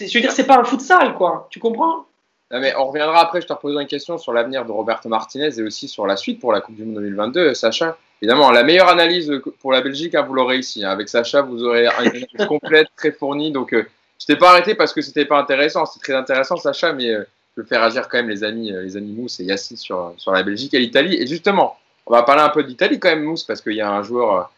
Je 0.00 0.12
veux 0.12 0.20
dire, 0.20 0.32
c'est 0.32 0.46
pas 0.46 0.58
un 0.58 0.64
futsal, 0.64 1.14
quoi. 1.14 1.46
Tu 1.50 1.60
comprends? 1.60 2.06
Non, 2.52 2.60
mais 2.60 2.74
on 2.76 2.86
reviendra 2.86 3.20
après, 3.20 3.40
je 3.40 3.46
te 3.46 3.52
reposerai 3.52 3.82
une 3.82 3.88
question 3.88 4.18
sur 4.18 4.34
l'avenir 4.34 4.66
de 4.66 4.72
Roberto 4.72 5.08
Martinez 5.08 5.58
et 5.58 5.62
aussi 5.62 5.88
sur 5.88 6.06
la 6.06 6.16
suite 6.16 6.38
pour 6.38 6.52
la 6.52 6.60
Coupe 6.60 6.76
du 6.76 6.84
Monde 6.84 6.96
2022, 6.96 7.54
Sacha. 7.54 7.96
Évidemment, 8.20 8.50
la 8.50 8.62
meilleure 8.62 8.88
analyse 8.88 9.32
pour 9.60 9.72
la 9.72 9.80
Belgique, 9.80 10.14
hein, 10.14 10.22
vous 10.22 10.34
l'aurez 10.34 10.58
ici. 10.58 10.84
Hein. 10.84 10.90
Avec 10.90 11.08
Sacha, 11.08 11.40
vous 11.40 11.64
aurez 11.64 11.86
une 11.86 12.06
analyse 12.08 12.26
complète, 12.46 12.88
très 12.96 13.10
fournie. 13.10 13.52
Donc, 13.52 13.72
euh, 13.72 13.88
je 14.20 14.26
t'ai 14.26 14.36
pas 14.36 14.50
arrêté 14.50 14.74
parce 14.74 14.92
que 14.92 15.00
c'était 15.00 15.24
pas 15.24 15.38
intéressant. 15.38 15.86
C'est 15.86 15.98
très 16.00 16.12
intéressant, 16.12 16.56
Sacha, 16.56 16.92
mais 16.92 17.08
euh, 17.08 17.24
je 17.56 17.62
veux 17.62 17.66
faire 17.66 17.82
agir 17.82 18.06
quand 18.06 18.18
même 18.18 18.28
les 18.28 18.44
amis, 18.44 18.70
euh, 18.70 18.82
les 18.82 18.98
amis 18.98 19.12
Mousse 19.12 19.40
et 19.40 19.56
sur, 19.56 20.12
sur 20.18 20.32
la 20.32 20.42
Belgique 20.42 20.74
et 20.74 20.78
l'Italie. 20.78 21.16
Et 21.16 21.26
justement, 21.26 21.78
on 22.04 22.12
va 22.12 22.22
parler 22.22 22.42
un 22.42 22.50
peu 22.50 22.62
d'Italie 22.64 23.00
quand 23.00 23.08
même, 23.08 23.24
Mousse, 23.24 23.44
parce 23.44 23.62
qu'il 23.62 23.74
y 23.74 23.80
a 23.80 23.90
un 23.90 24.02
joueur, 24.02 24.52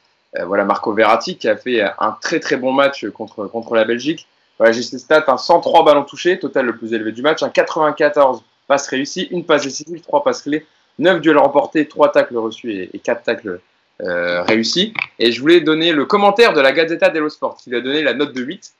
voilà, 0.47 0.65
Marco 0.65 0.93
Verratti, 0.93 1.37
qui 1.37 1.49
a 1.49 1.57
fait 1.57 1.81
un 1.81 2.17
très 2.21 2.41
très 2.41 2.57
bon 2.57 2.73
match 2.73 3.09
contre, 3.11 3.47
contre 3.47 3.77
la 3.77 3.85
Belgique. 3.85 4.27
Voilà, 4.59 4.73
j'ai 4.73 4.83
ces 4.83 4.99
stats, 4.99 5.25
un 5.29 5.37
103 5.37 5.85
ballons 5.85 6.05
touchés, 6.05 6.39
total 6.39 6.67
le 6.67 6.77
plus 6.77 6.93
élevé 6.93 7.13
du 7.13 7.23
match, 7.23 7.43
un 7.43 7.51
94 7.51 8.43
passes 8.67 8.89
réussies, 8.89 9.29
une 9.31 9.45
passe 9.45 9.65
décisive, 9.65 10.01
trois 10.01 10.23
passes 10.23 10.43
clés, 10.43 10.67
9 10.99 11.21
duels 11.21 11.39
remportés, 11.39 11.89
3 11.89 12.13
tacles 12.13 12.37
reçus 12.37 12.73
et, 12.73 12.91
et 12.95 12.99
4 12.99 13.23
tacles 13.25 13.61
euh, 14.03 14.43
réussis. 14.43 14.93
Et 15.19 15.33
je 15.33 15.41
voulais 15.41 15.61
donner 15.61 15.93
le 15.93 16.05
commentaire 16.05 16.53
de 16.53 16.61
la 16.61 16.73
Gazzetta 16.73 17.11
dello 17.11 17.29
Sport, 17.29 17.57
qui 17.57 17.71
lui 17.71 17.77
a 17.77 17.81
donné 17.81 18.03
la 18.03 18.15
note 18.15 18.33
de 18.33 18.43
8. 18.43 18.73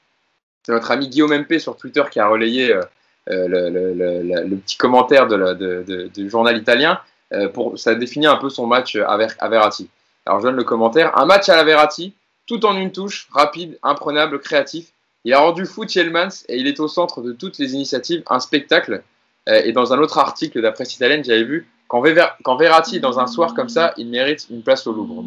C'est 0.63 0.71
notre 0.71 0.91
ami 0.91 1.07
Guillaume 1.07 1.33
MP 1.33 1.59
sur 1.59 1.77
Twitter 1.77 2.03
qui 2.11 2.19
a 2.19 2.27
relayé 2.27 2.73
euh, 2.73 2.81
euh 3.29 3.47
le, 3.47 3.69
le, 3.69 3.93
le, 3.93 4.43
le, 4.43 4.57
petit 4.57 4.77
commentaire 4.77 5.27
de 5.27 5.35
la, 5.35 5.53
de, 5.53 5.83
de, 5.87 6.07
du 6.07 6.29
journal 6.29 6.57
italien. 6.57 6.99
Euh, 7.33 7.49
pour, 7.49 7.79
ça 7.79 7.95
définit 7.95 8.27
un 8.27 8.35
peu 8.35 8.49
son 8.49 8.67
match 8.67 8.95
à, 8.95 9.17
Verratti. 9.47 9.89
Alors 10.25 10.41
je 10.41 10.47
donne 10.47 10.55
le 10.55 10.63
commentaire. 10.63 11.17
Un 11.17 11.25
match 11.25 11.49
à 11.49 11.55
la 11.55 11.63
Verratti, 11.63 12.13
tout 12.45 12.65
en 12.65 12.75
une 12.75 12.91
touche, 12.91 13.27
rapide, 13.31 13.79
imprenable, 13.83 14.39
créatif 14.39 14.87
il 15.25 15.33
a 15.33 15.39
rendu 15.39 15.65
fou 15.65 15.85
Thielmans 15.85 16.45
et 16.47 16.57
il 16.57 16.67
est 16.67 16.79
au 16.79 16.87
centre 16.87 17.21
de 17.21 17.33
toutes 17.33 17.57
les 17.57 17.73
initiatives, 17.73 18.23
un 18.29 18.39
spectacle. 18.39 19.03
Euh, 19.49 19.61
et 19.65 19.73
dans 19.73 19.91
un 19.91 19.97
autre 19.97 20.19
article 20.19 20.61
d'après 20.61 20.85
italienne, 20.85 21.23
j'avais 21.23 21.43
vu 21.43 21.67
quand, 21.87 22.01
Verratti, 22.01 22.99
dans 22.99 23.19
un 23.19 23.27
soir 23.27 23.53
comme 23.53 23.69
ça, 23.69 23.93
il 23.97 24.09
mérite 24.09 24.47
une 24.49 24.63
place 24.63 24.87
au 24.87 24.93
Louvre, 24.93 25.23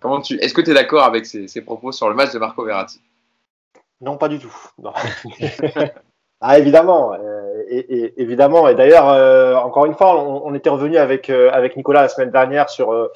Comment 0.00 0.20
tu... 0.20 0.34
Est-ce 0.40 0.54
que 0.54 0.60
tu 0.60 0.70
es 0.70 0.74
d'accord 0.74 1.04
avec 1.04 1.26
ces, 1.26 1.60
propos 1.62 1.92
sur 1.92 2.08
le 2.08 2.14
match 2.14 2.32
de 2.32 2.38
Marco 2.38 2.64
Verratti? 2.64 3.00
Non, 4.00 4.16
pas 4.16 4.28
du 4.28 4.40
tout. 4.40 4.54
ah, 6.40 6.58
évidemment. 6.58 7.12
Euh, 7.14 7.62
et, 7.68 8.20
évidemment. 8.20 8.68
Et 8.68 8.74
d'ailleurs, 8.74 9.08
euh, 9.08 9.54
encore 9.56 9.86
une 9.86 9.94
fois, 9.94 10.24
on, 10.24 10.54
était 10.54 10.70
revenu 10.70 10.96
avec, 10.96 11.30
Nicolas 11.76 12.02
la 12.02 12.08
semaine 12.08 12.30
dernière 12.30 12.68
sur 12.68 13.10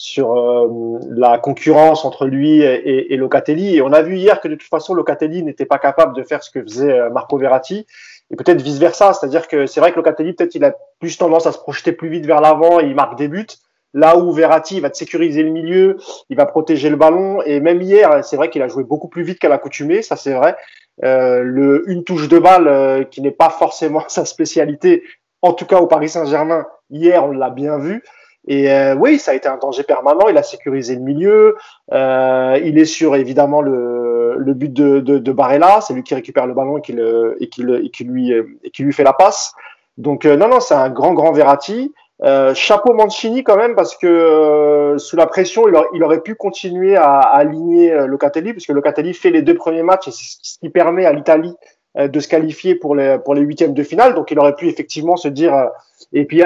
sur 0.00 0.32
euh, 0.32 0.98
la 1.10 1.36
concurrence 1.36 2.06
entre 2.06 2.24
lui 2.24 2.62
et, 2.62 3.12
et, 3.12 3.16
Locatelli. 3.18 3.76
Et 3.76 3.82
on 3.82 3.92
a 3.92 4.00
vu 4.00 4.16
hier 4.16 4.40
que 4.40 4.48
de 4.48 4.54
toute 4.54 4.70
façon, 4.70 4.94
Locatelli 4.94 5.42
n'était 5.42 5.66
pas 5.66 5.78
capable 5.78 6.16
de 6.16 6.22
faire 6.22 6.42
ce 6.42 6.50
que 6.50 6.62
faisait 6.62 6.98
euh, 6.98 7.10
Marco 7.10 7.36
Verratti. 7.36 7.86
Et 8.30 8.36
peut-être 8.36 8.62
vice-versa. 8.62 9.12
C'est-à-dire 9.12 9.46
que 9.46 9.66
c'est 9.66 9.78
vrai 9.78 9.90
que 9.90 9.96
Locatelli, 9.96 10.32
peut-être, 10.32 10.54
il 10.54 10.64
a 10.64 10.74
plus 11.00 11.18
tendance 11.18 11.46
à 11.46 11.52
se 11.52 11.58
projeter 11.58 11.92
plus 11.92 12.08
vite 12.08 12.24
vers 12.24 12.40
l'avant 12.40 12.80
et 12.80 12.84
il 12.84 12.94
marque 12.94 13.18
des 13.18 13.28
buts. 13.28 13.46
Là 13.92 14.16
où 14.16 14.32
Verratti 14.32 14.80
va 14.80 14.88
te 14.88 14.96
sécuriser 14.96 15.42
le 15.42 15.50
milieu, 15.50 15.98
il 16.30 16.36
va 16.38 16.46
protéger 16.46 16.88
le 16.88 16.96
ballon. 16.96 17.42
Et 17.42 17.60
même 17.60 17.82
hier, 17.82 18.24
c'est 18.24 18.36
vrai 18.36 18.48
qu'il 18.48 18.62
a 18.62 18.68
joué 18.68 18.84
beaucoup 18.84 19.08
plus 19.08 19.22
vite 19.22 19.38
qu'à 19.38 19.50
l'accoutumée, 19.50 20.00
ça 20.00 20.16
c'est 20.16 20.32
vrai. 20.32 20.56
Euh, 21.04 21.42
le, 21.42 21.84
une 21.88 22.04
touche 22.04 22.28
de 22.28 22.38
balle 22.38 22.68
euh, 22.68 23.04
qui 23.04 23.20
n'est 23.20 23.32
pas 23.32 23.50
forcément 23.50 24.04
sa 24.08 24.24
spécialité, 24.24 25.02
en 25.42 25.52
tout 25.52 25.66
cas 25.66 25.78
au 25.78 25.86
Paris 25.86 26.08
Saint-Germain, 26.08 26.66
hier 26.88 27.22
on 27.26 27.32
l'a 27.32 27.50
bien 27.50 27.76
vu. 27.76 28.02
Et 28.48 28.70
euh, 28.70 28.94
oui, 28.94 29.18
ça 29.18 29.32
a 29.32 29.34
été 29.34 29.48
un 29.48 29.58
danger 29.58 29.82
permanent. 29.82 30.28
Il 30.28 30.38
a 30.38 30.42
sécurisé 30.42 30.94
le 30.94 31.02
milieu. 31.02 31.56
Euh, 31.92 32.58
il 32.64 32.78
est 32.78 32.86
sur 32.86 33.14
évidemment 33.14 33.60
le, 33.60 34.36
le 34.38 34.54
but 34.54 34.72
de, 34.72 35.00
de, 35.00 35.18
de 35.18 35.32
Barella. 35.32 35.80
C'est 35.80 35.94
lui 35.94 36.02
qui 36.02 36.14
récupère 36.14 36.46
le 36.46 36.54
ballon 36.54 36.78
et 36.78 36.80
qui, 36.80 36.92
le, 36.92 37.36
et 37.40 37.48
qui, 37.48 37.62
le, 37.62 37.84
et 37.84 37.90
qui, 37.90 38.04
lui, 38.04 38.32
et 38.32 38.70
qui 38.70 38.82
lui 38.82 38.92
fait 38.92 39.04
la 39.04 39.12
passe. 39.12 39.52
Donc 39.98 40.24
euh, 40.24 40.36
non, 40.36 40.48
non, 40.48 40.60
c'est 40.60 40.74
un 40.74 40.90
grand, 40.90 41.12
grand 41.12 41.32
Verratti. 41.32 41.92
Euh, 42.22 42.54
chapeau 42.54 42.92
Mancini 42.92 43.42
quand 43.44 43.56
même 43.56 43.74
parce 43.74 43.96
que 43.96 44.06
euh, 44.06 44.98
sous 44.98 45.16
la 45.16 45.26
pression, 45.26 45.68
il, 45.68 45.74
il, 45.94 46.04
aurait 46.04 46.20
pu 46.20 46.34
continuer 46.34 46.96
à, 46.96 47.18
à 47.18 47.38
aligner 47.38 47.92
euh, 47.92 48.06
Locatelli 48.06 48.52
puisque 48.52 48.70
Locatelli 48.70 49.14
fait 49.14 49.30
les 49.30 49.40
deux 49.40 49.54
premiers 49.54 49.82
matchs 49.82 50.08
et 50.08 50.10
c'est 50.10 50.24
ce 50.42 50.58
qui 50.58 50.68
permet 50.68 51.06
à 51.06 51.12
l'Italie 51.12 51.54
de 51.98 52.20
se 52.20 52.28
qualifier 52.28 52.76
pour 52.76 52.94
les 52.94 53.18
pour 53.18 53.34
les 53.34 53.40
huitièmes 53.40 53.74
de 53.74 53.82
finale. 53.82 54.14
Donc 54.14 54.30
il 54.30 54.38
aurait 54.38 54.54
pu 54.54 54.68
effectivement 54.68 55.16
se 55.16 55.26
dire. 55.26 55.70
et 56.12 56.24
puis 56.24 56.44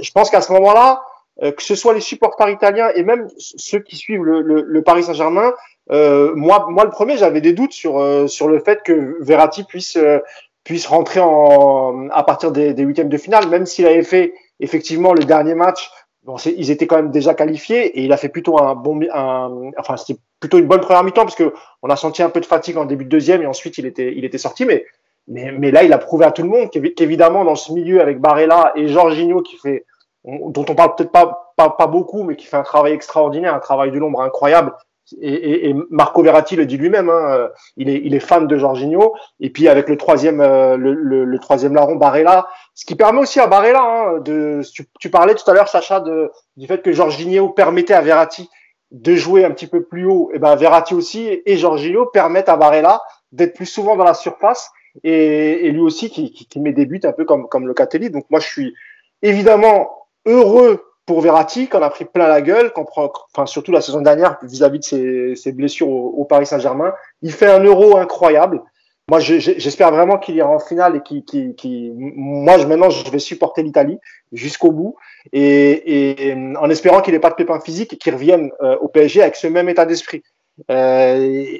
je 0.00 0.10
pense 0.12 0.30
qu'à 0.30 0.40
ce 0.40 0.52
moment-là, 0.52 1.02
euh, 1.42 1.52
que 1.52 1.62
ce 1.62 1.74
soit 1.74 1.94
les 1.94 2.00
supporters 2.00 2.48
italiens 2.48 2.90
et 2.94 3.02
même 3.02 3.28
ceux 3.36 3.80
qui 3.80 3.96
suivent 3.96 4.24
le, 4.24 4.40
le, 4.40 4.62
le 4.62 4.82
Paris 4.82 5.04
Saint-Germain, 5.04 5.52
euh, 5.92 6.32
moi, 6.34 6.66
moi 6.70 6.84
le 6.84 6.90
premier, 6.90 7.16
j'avais 7.16 7.40
des 7.40 7.52
doutes 7.52 7.72
sur 7.72 7.98
euh, 7.98 8.26
sur 8.26 8.48
le 8.48 8.58
fait 8.58 8.82
que 8.82 9.16
Verratti 9.20 9.64
puisse 9.64 9.96
euh, 9.96 10.18
puisse 10.64 10.86
rentrer 10.86 11.20
en 11.20 12.08
à 12.10 12.22
partir 12.24 12.50
des, 12.52 12.74
des 12.74 12.82
huitièmes 12.82 13.08
de 13.08 13.18
finale, 13.18 13.48
même 13.48 13.66
s'il 13.66 13.86
avait 13.86 14.02
fait 14.02 14.34
effectivement 14.60 15.12
le 15.12 15.24
dernier 15.24 15.54
match. 15.54 15.90
Bon, 16.24 16.34
ils 16.44 16.72
étaient 16.72 16.88
quand 16.88 16.96
même 16.96 17.12
déjà 17.12 17.34
qualifiés 17.34 18.00
et 18.00 18.02
il 18.02 18.12
a 18.12 18.16
fait 18.16 18.28
plutôt 18.28 18.60
un 18.60 18.74
bon, 18.74 19.00
un, 19.12 19.70
enfin 19.78 19.96
c'était 19.96 20.18
plutôt 20.40 20.58
une 20.58 20.66
bonne 20.66 20.80
première 20.80 21.04
mi-temps 21.04 21.22
parce 21.22 21.36
que 21.36 21.54
on 21.82 21.88
a 21.88 21.94
senti 21.94 22.20
un 22.20 22.30
peu 22.30 22.40
de 22.40 22.46
fatigue 22.46 22.78
en 22.78 22.84
début 22.84 23.04
de 23.04 23.10
deuxième 23.10 23.42
et 23.42 23.46
ensuite 23.46 23.78
il 23.78 23.86
était 23.86 24.12
il 24.16 24.24
était 24.24 24.38
sorti, 24.38 24.64
mais 24.64 24.84
mais, 25.28 25.52
mais 25.52 25.70
là 25.70 25.84
il 25.84 25.92
a 25.92 25.98
prouvé 25.98 26.24
à 26.24 26.32
tout 26.32 26.42
le 26.42 26.48
monde 26.48 26.70
qu'évidemment 26.70 27.44
dans 27.44 27.54
ce 27.54 27.72
milieu 27.72 28.00
avec 28.00 28.18
Barella 28.18 28.72
et 28.74 28.88
Jorginho 28.88 29.40
qui 29.42 29.56
fait 29.56 29.84
dont 30.26 30.64
on 30.68 30.74
parle 30.74 30.94
peut-être 30.96 31.12
pas, 31.12 31.52
pas, 31.56 31.70
pas, 31.70 31.86
beaucoup, 31.86 32.24
mais 32.24 32.36
qui 32.36 32.46
fait 32.46 32.56
un 32.56 32.62
travail 32.62 32.92
extraordinaire, 32.92 33.54
un 33.54 33.60
travail 33.60 33.90
de 33.92 33.98
l'ombre 33.98 34.20
incroyable. 34.20 34.72
Et, 35.20 35.32
et, 35.32 35.68
et, 35.68 35.74
Marco 35.90 36.20
Verratti 36.20 36.56
le 36.56 36.66
dit 36.66 36.76
lui-même, 36.76 37.08
hein, 37.08 37.32
euh, 37.32 37.48
il, 37.76 37.88
est, 37.88 38.00
il 38.04 38.12
est 38.14 38.20
fan 38.20 38.48
de 38.48 38.56
Jorginho. 38.56 39.14
Et 39.38 39.50
puis 39.50 39.68
avec 39.68 39.88
le 39.88 39.96
troisième, 39.96 40.40
euh, 40.40 40.76
le, 40.76 40.94
le, 40.94 41.24
le, 41.24 41.38
troisième 41.38 41.74
larron 41.74 41.94
Barella, 41.94 42.48
ce 42.74 42.84
qui 42.84 42.96
permet 42.96 43.20
aussi 43.20 43.38
à 43.38 43.46
Barella 43.46 43.82
hein, 43.82 44.18
de. 44.18 44.62
Tu, 44.74 44.88
tu, 44.98 45.08
parlais 45.08 45.36
tout 45.36 45.48
à 45.48 45.54
l'heure, 45.54 45.68
Sacha, 45.68 46.00
de, 46.00 46.32
du 46.56 46.66
fait 46.66 46.82
que 46.82 46.90
Jorginho 46.92 47.50
permettait 47.50 47.94
à 47.94 48.00
Verratti 48.00 48.50
de 48.90 49.14
jouer 49.14 49.44
un 49.44 49.52
petit 49.52 49.68
peu 49.68 49.84
plus 49.84 50.06
haut. 50.06 50.30
Et 50.34 50.40
ben 50.40 50.56
Verratti 50.56 50.94
aussi 50.94 51.40
et 51.44 51.56
Jorginho 51.56 52.06
permettent 52.06 52.48
à 52.48 52.56
Barella 52.56 53.00
d'être 53.30 53.54
plus 53.54 53.66
souvent 53.66 53.94
dans 53.96 54.04
la 54.04 54.14
surface 54.14 54.70
et, 55.04 55.66
et 55.66 55.70
lui 55.70 55.80
aussi 55.80 56.10
qui, 56.10 56.32
qui, 56.32 56.46
qui, 56.48 56.60
met 56.60 56.72
des 56.72 56.86
buts 56.86 57.00
un 57.04 57.12
peu 57.12 57.24
comme 57.24 57.48
comme 57.48 57.66
le 57.66 57.74
Catelli. 57.74 58.10
Donc 58.10 58.26
moi 58.30 58.40
je 58.40 58.46
suis 58.46 58.74
évidemment 59.22 60.05
heureux 60.26 60.84
pour 61.06 61.20
Verratti, 61.20 61.68
qu'on 61.68 61.82
a 61.82 61.90
pris 61.90 62.04
plein 62.04 62.26
la 62.26 62.42
gueule, 62.42 62.72
qu'on 62.72 62.84
prend, 62.84 63.12
enfin 63.32 63.46
surtout 63.46 63.70
la 63.70 63.80
saison 63.80 64.00
dernière 64.00 64.38
vis-à-vis 64.42 64.80
de 64.80 64.84
ses, 64.84 65.36
ses 65.36 65.52
blessures 65.52 65.88
au, 65.88 66.24
Paris 66.24 66.46
Saint-Germain. 66.46 66.92
Il 67.22 67.32
fait 67.32 67.46
un 67.46 67.62
euro 67.62 67.96
incroyable. 67.96 68.62
Moi, 69.08 69.20
j'espère 69.20 69.92
vraiment 69.92 70.18
qu'il 70.18 70.34
ira 70.34 70.50
en 70.50 70.58
finale 70.58 70.96
et 70.96 71.00
qui, 71.00 71.24
qui, 71.24 71.54
qui, 71.54 71.92
moi, 71.94 72.58
maintenant, 72.66 72.90
je 72.90 73.08
vais 73.08 73.20
supporter 73.20 73.62
l'Italie 73.62 73.98
jusqu'au 74.32 74.72
bout 74.72 74.96
et, 75.32 76.30
et, 76.30 76.34
en 76.34 76.68
espérant 76.70 77.00
qu'il 77.00 77.14
n'ait 77.14 77.20
pas 77.20 77.30
de 77.30 77.36
pépins 77.36 77.60
physiques 77.60 77.92
et 77.92 77.96
qu'il 77.96 78.12
revienne 78.12 78.50
euh, 78.60 78.76
au 78.78 78.88
PSG 78.88 79.22
avec 79.22 79.36
ce 79.36 79.46
même 79.46 79.68
état 79.68 79.86
d'esprit. 79.86 80.24
Euh, 80.72 81.56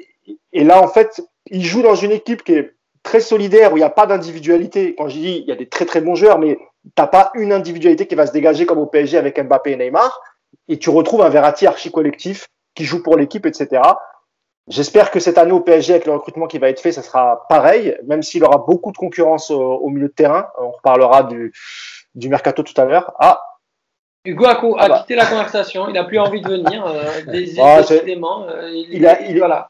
et 0.51 0.63
là, 0.65 0.83
en 0.83 0.89
fait, 0.89 1.21
il 1.49 1.63
joue 1.63 1.81
dans 1.81 1.95
une 1.95 2.11
équipe 2.11 2.43
qui 2.43 2.51
est 2.51 2.73
très 3.07 3.19
solidaire 3.21 3.71
où 3.71 3.77
il 3.77 3.79
n'y 3.79 3.85
a 3.85 3.89
pas 3.89 4.05
d'individualité. 4.05 4.93
Quand 4.97 5.07
je 5.07 5.15
dis 5.17 5.37
il 5.37 5.45
y 5.47 5.51
a 5.51 5.55
des 5.55 5.67
très 5.69 5.85
très 5.85 6.01
bons 6.01 6.15
joueurs, 6.15 6.39
mais 6.39 6.59
t'as 6.95 7.07
pas 7.07 7.31
une 7.35 7.53
individualité 7.53 8.05
qui 8.05 8.15
va 8.15 8.27
se 8.27 8.33
dégager 8.33 8.65
comme 8.65 8.79
au 8.79 8.85
PSG 8.85 9.17
avec 9.17 9.39
Mbappé 9.41 9.71
et 9.71 9.77
Neymar, 9.77 10.21
et 10.67 10.77
tu 10.77 10.89
retrouves 10.89 11.21
un 11.21 11.29
Verratti 11.29 11.65
archi 11.67 11.89
collectif 11.91 12.47
qui 12.75 12.83
joue 12.83 13.01
pour 13.01 13.15
l'équipe, 13.17 13.45
etc. 13.45 13.81
J'espère 14.67 15.11
que 15.11 15.21
cette 15.21 15.37
année 15.37 15.53
au 15.53 15.61
PSG, 15.61 15.93
avec 15.93 16.05
le 16.05 16.11
recrutement 16.11 16.47
qui 16.47 16.57
va 16.59 16.67
être 16.69 16.81
fait, 16.81 16.91
ça 16.91 17.01
sera 17.01 17.45
pareil, 17.47 17.97
même 18.05 18.21
s'il 18.21 18.43
aura 18.43 18.57
beaucoup 18.57 18.91
de 18.91 18.97
concurrence 18.97 19.49
au, 19.49 19.61
au, 19.61 19.89
milieu 19.89 20.09
de 20.09 20.13
terrain. 20.13 20.47
On 20.59 20.71
reparlera 20.71 21.23
du, 21.23 21.53
du 22.15 22.27
mercato 22.27 22.63
tout 22.63 22.79
à 22.79 22.83
l'heure. 22.83 23.13
Ah, 23.19 23.41
Hugo 24.25 24.45
a, 24.45 24.59
Ah 24.77 24.89
bah. 24.89 24.99
quitté 24.99 25.15
la 25.15 25.25
conversation, 25.25 25.87
il 25.87 25.93
n'a 25.93 26.03
plus 26.03 26.19
envie 26.19 26.41
de 26.41 26.49
venir. 26.49 26.85
euh, 26.85 27.01
Ah, 27.61 27.81
décidément, 27.81 28.43
euh, 28.49 28.69
il, 28.69 28.87
il 28.95 29.07
a- 29.07 29.21
il- 29.21 29.37
voilà. 29.37 29.69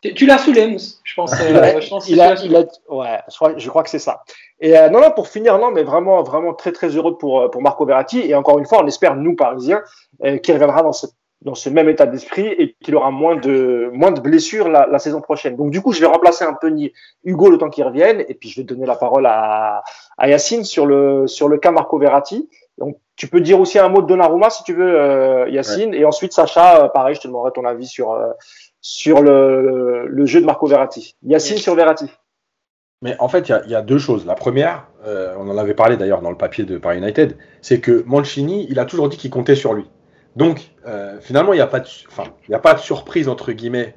Tu, 0.00 0.26
l'as 0.26 0.38
saoulé, 0.38 0.66
Mousse, 0.68 1.00
je 1.02 1.14
pense. 1.14 1.32
euh, 1.40 1.44
Il 1.50 1.56
a- 1.56 1.80
je 1.80 1.88
pense 1.88 2.08
il 2.08 2.20
a, 2.20 2.34
l'as 2.34 2.44
il 2.44 2.54
a, 2.56 2.60
ouais, 2.88 3.18
je 3.28 3.34
crois, 3.34 3.58
je 3.58 3.68
crois 3.68 3.82
que 3.82 3.90
c'est 3.90 3.98
ça. 3.98 4.22
Et 4.60 4.78
euh, 4.78 4.88
non, 4.90 5.00
non, 5.00 5.10
pour 5.10 5.26
finir, 5.26 5.58
non, 5.58 5.72
mais 5.72 5.82
vraiment, 5.82 6.22
vraiment 6.22 6.54
très, 6.54 6.70
très 6.70 6.88
heureux 6.90 7.18
pour, 7.18 7.40
euh, 7.40 7.48
pour 7.48 7.62
Marco 7.62 7.84
Verratti. 7.84 8.20
Et 8.20 8.34
encore 8.36 8.58
une 8.60 8.66
fois, 8.66 8.78
on 8.82 8.86
espère, 8.86 9.16
nous, 9.16 9.34
Parisiens, 9.34 9.82
euh, 10.24 10.38
qu'il 10.38 10.54
reviendra 10.54 10.82
dans 10.82 10.92
ce, 10.92 11.06
dans 11.42 11.56
ce 11.56 11.68
même 11.68 11.88
état 11.88 12.06
d'esprit 12.06 12.46
et 12.46 12.76
qu'il 12.80 12.94
aura 12.94 13.10
moins 13.10 13.34
de, 13.36 13.90
moins 13.92 14.12
de 14.12 14.20
blessures 14.20 14.68
la, 14.68 14.86
la 14.86 15.00
saison 15.00 15.20
prochaine. 15.20 15.56
Donc, 15.56 15.70
du 15.72 15.80
coup, 15.80 15.92
je 15.92 16.00
vais 16.00 16.06
remplacer 16.06 16.44
un 16.44 16.54
peu 16.54 16.72
Hugo 17.24 17.50
le 17.50 17.58
temps 17.58 17.68
qu'il 17.70 17.82
revienne. 17.84 18.24
Et 18.28 18.34
puis, 18.34 18.50
je 18.50 18.60
vais 18.60 18.64
donner 18.64 18.86
la 18.86 18.94
parole 18.96 19.26
à, 19.26 19.82
à 20.16 20.28
Yacine 20.28 20.64
sur 20.64 20.86
le, 20.86 21.26
sur 21.26 21.48
le 21.48 21.58
cas 21.58 21.72
Marco 21.72 21.98
Verratti. 21.98 22.48
Donc, 22.78 22.96
tu 23.16 23.26
peux 23.26 23.40
dire 23.40 23.58
aussi 23.58 23.80
un 23.80 23.88
mot 23.88 24.00
de 24.02 24.06
Donnarumma 24.06 24.50
si 24.50 24.62
tu 24.62 24.74
veux, 24.74 24.96
euh, 25.00 25.48
Yacine. 25.48 25.92
Et 25.94 26.04
ensuite, 26.04 26.32
Sacha, 26.32 26.84
euh, 26.84 26.88
pareil, 26.88 27.16
je 27.16 27.20
te 27.20 27.26
demanderai 27.26 27.50
ton 27.52 27.64
avis 27.64 27.86
sur, 27.88 28.12
euh, 28.12 28.30
sur 28.80 29.22
le, 29.22 30.06
le 30.06 30.26
jeu 30.26 30.40
de 30.40 30.46
Marco 30.46 30.66
Verratti. 30.66 31.14
Yacine 31.22 31.54
Yes. 31.56 31.62
sur 31.62 31.74
Verratti. 31.74 32.06
Mais 33.02 33.16
en 33.20 33.28
fait, 33.28 33.48
il 33.48 33.50
y 33.50 33.54
a- 33.54 33.62
il 33.64 33.70
y, 33.70 33.74
a 33.76 33.82
deux 33.82 33.98
choses. 33.98 34.26
La 34.26 34.34
première, 34.34 34.88
euh, 35.06 35.34
on 35.38 35.48
en 35.48 35.56
avait 35.56 35.74
parlé 35.74 35.96
d'ailleurs 35.96 36.20
dans 36.20 36.30
le 36.30 36.36
papier 36.36 36.64
de 36.64 36.78
Paris 36.78 36.98
United, 36.98 37.36
c'est 37.62 37.80
que 37.80 38.02
Mancini, 38.06 38.66
il 38.70 38.78
a 38.80 38.84
toujours 38.84 39.08
dit 39.08 39.16
qu'il 39.16 39.30
comptait 39.30 39.54
sur 39.54 39.72
lui. 39.72 39.84
Donc, 40.34 40.70
euh, 40.86 41.18
finalement, 41.20 41.52
il 41.52 41.56
n'y 41.56 41.62
a, 41.62 41.66
pas 41.68 41.80
de 41.80 41.86
enfin, 42.08 42.24
il 42.48 42.52
y 42.52 42.54
a 42.54 42.58
pas 42.58 42.74
de 42.74 42.80
surprise, 42.80 43.28
entre 43.28 43.52
guillemets. 43.52 43.94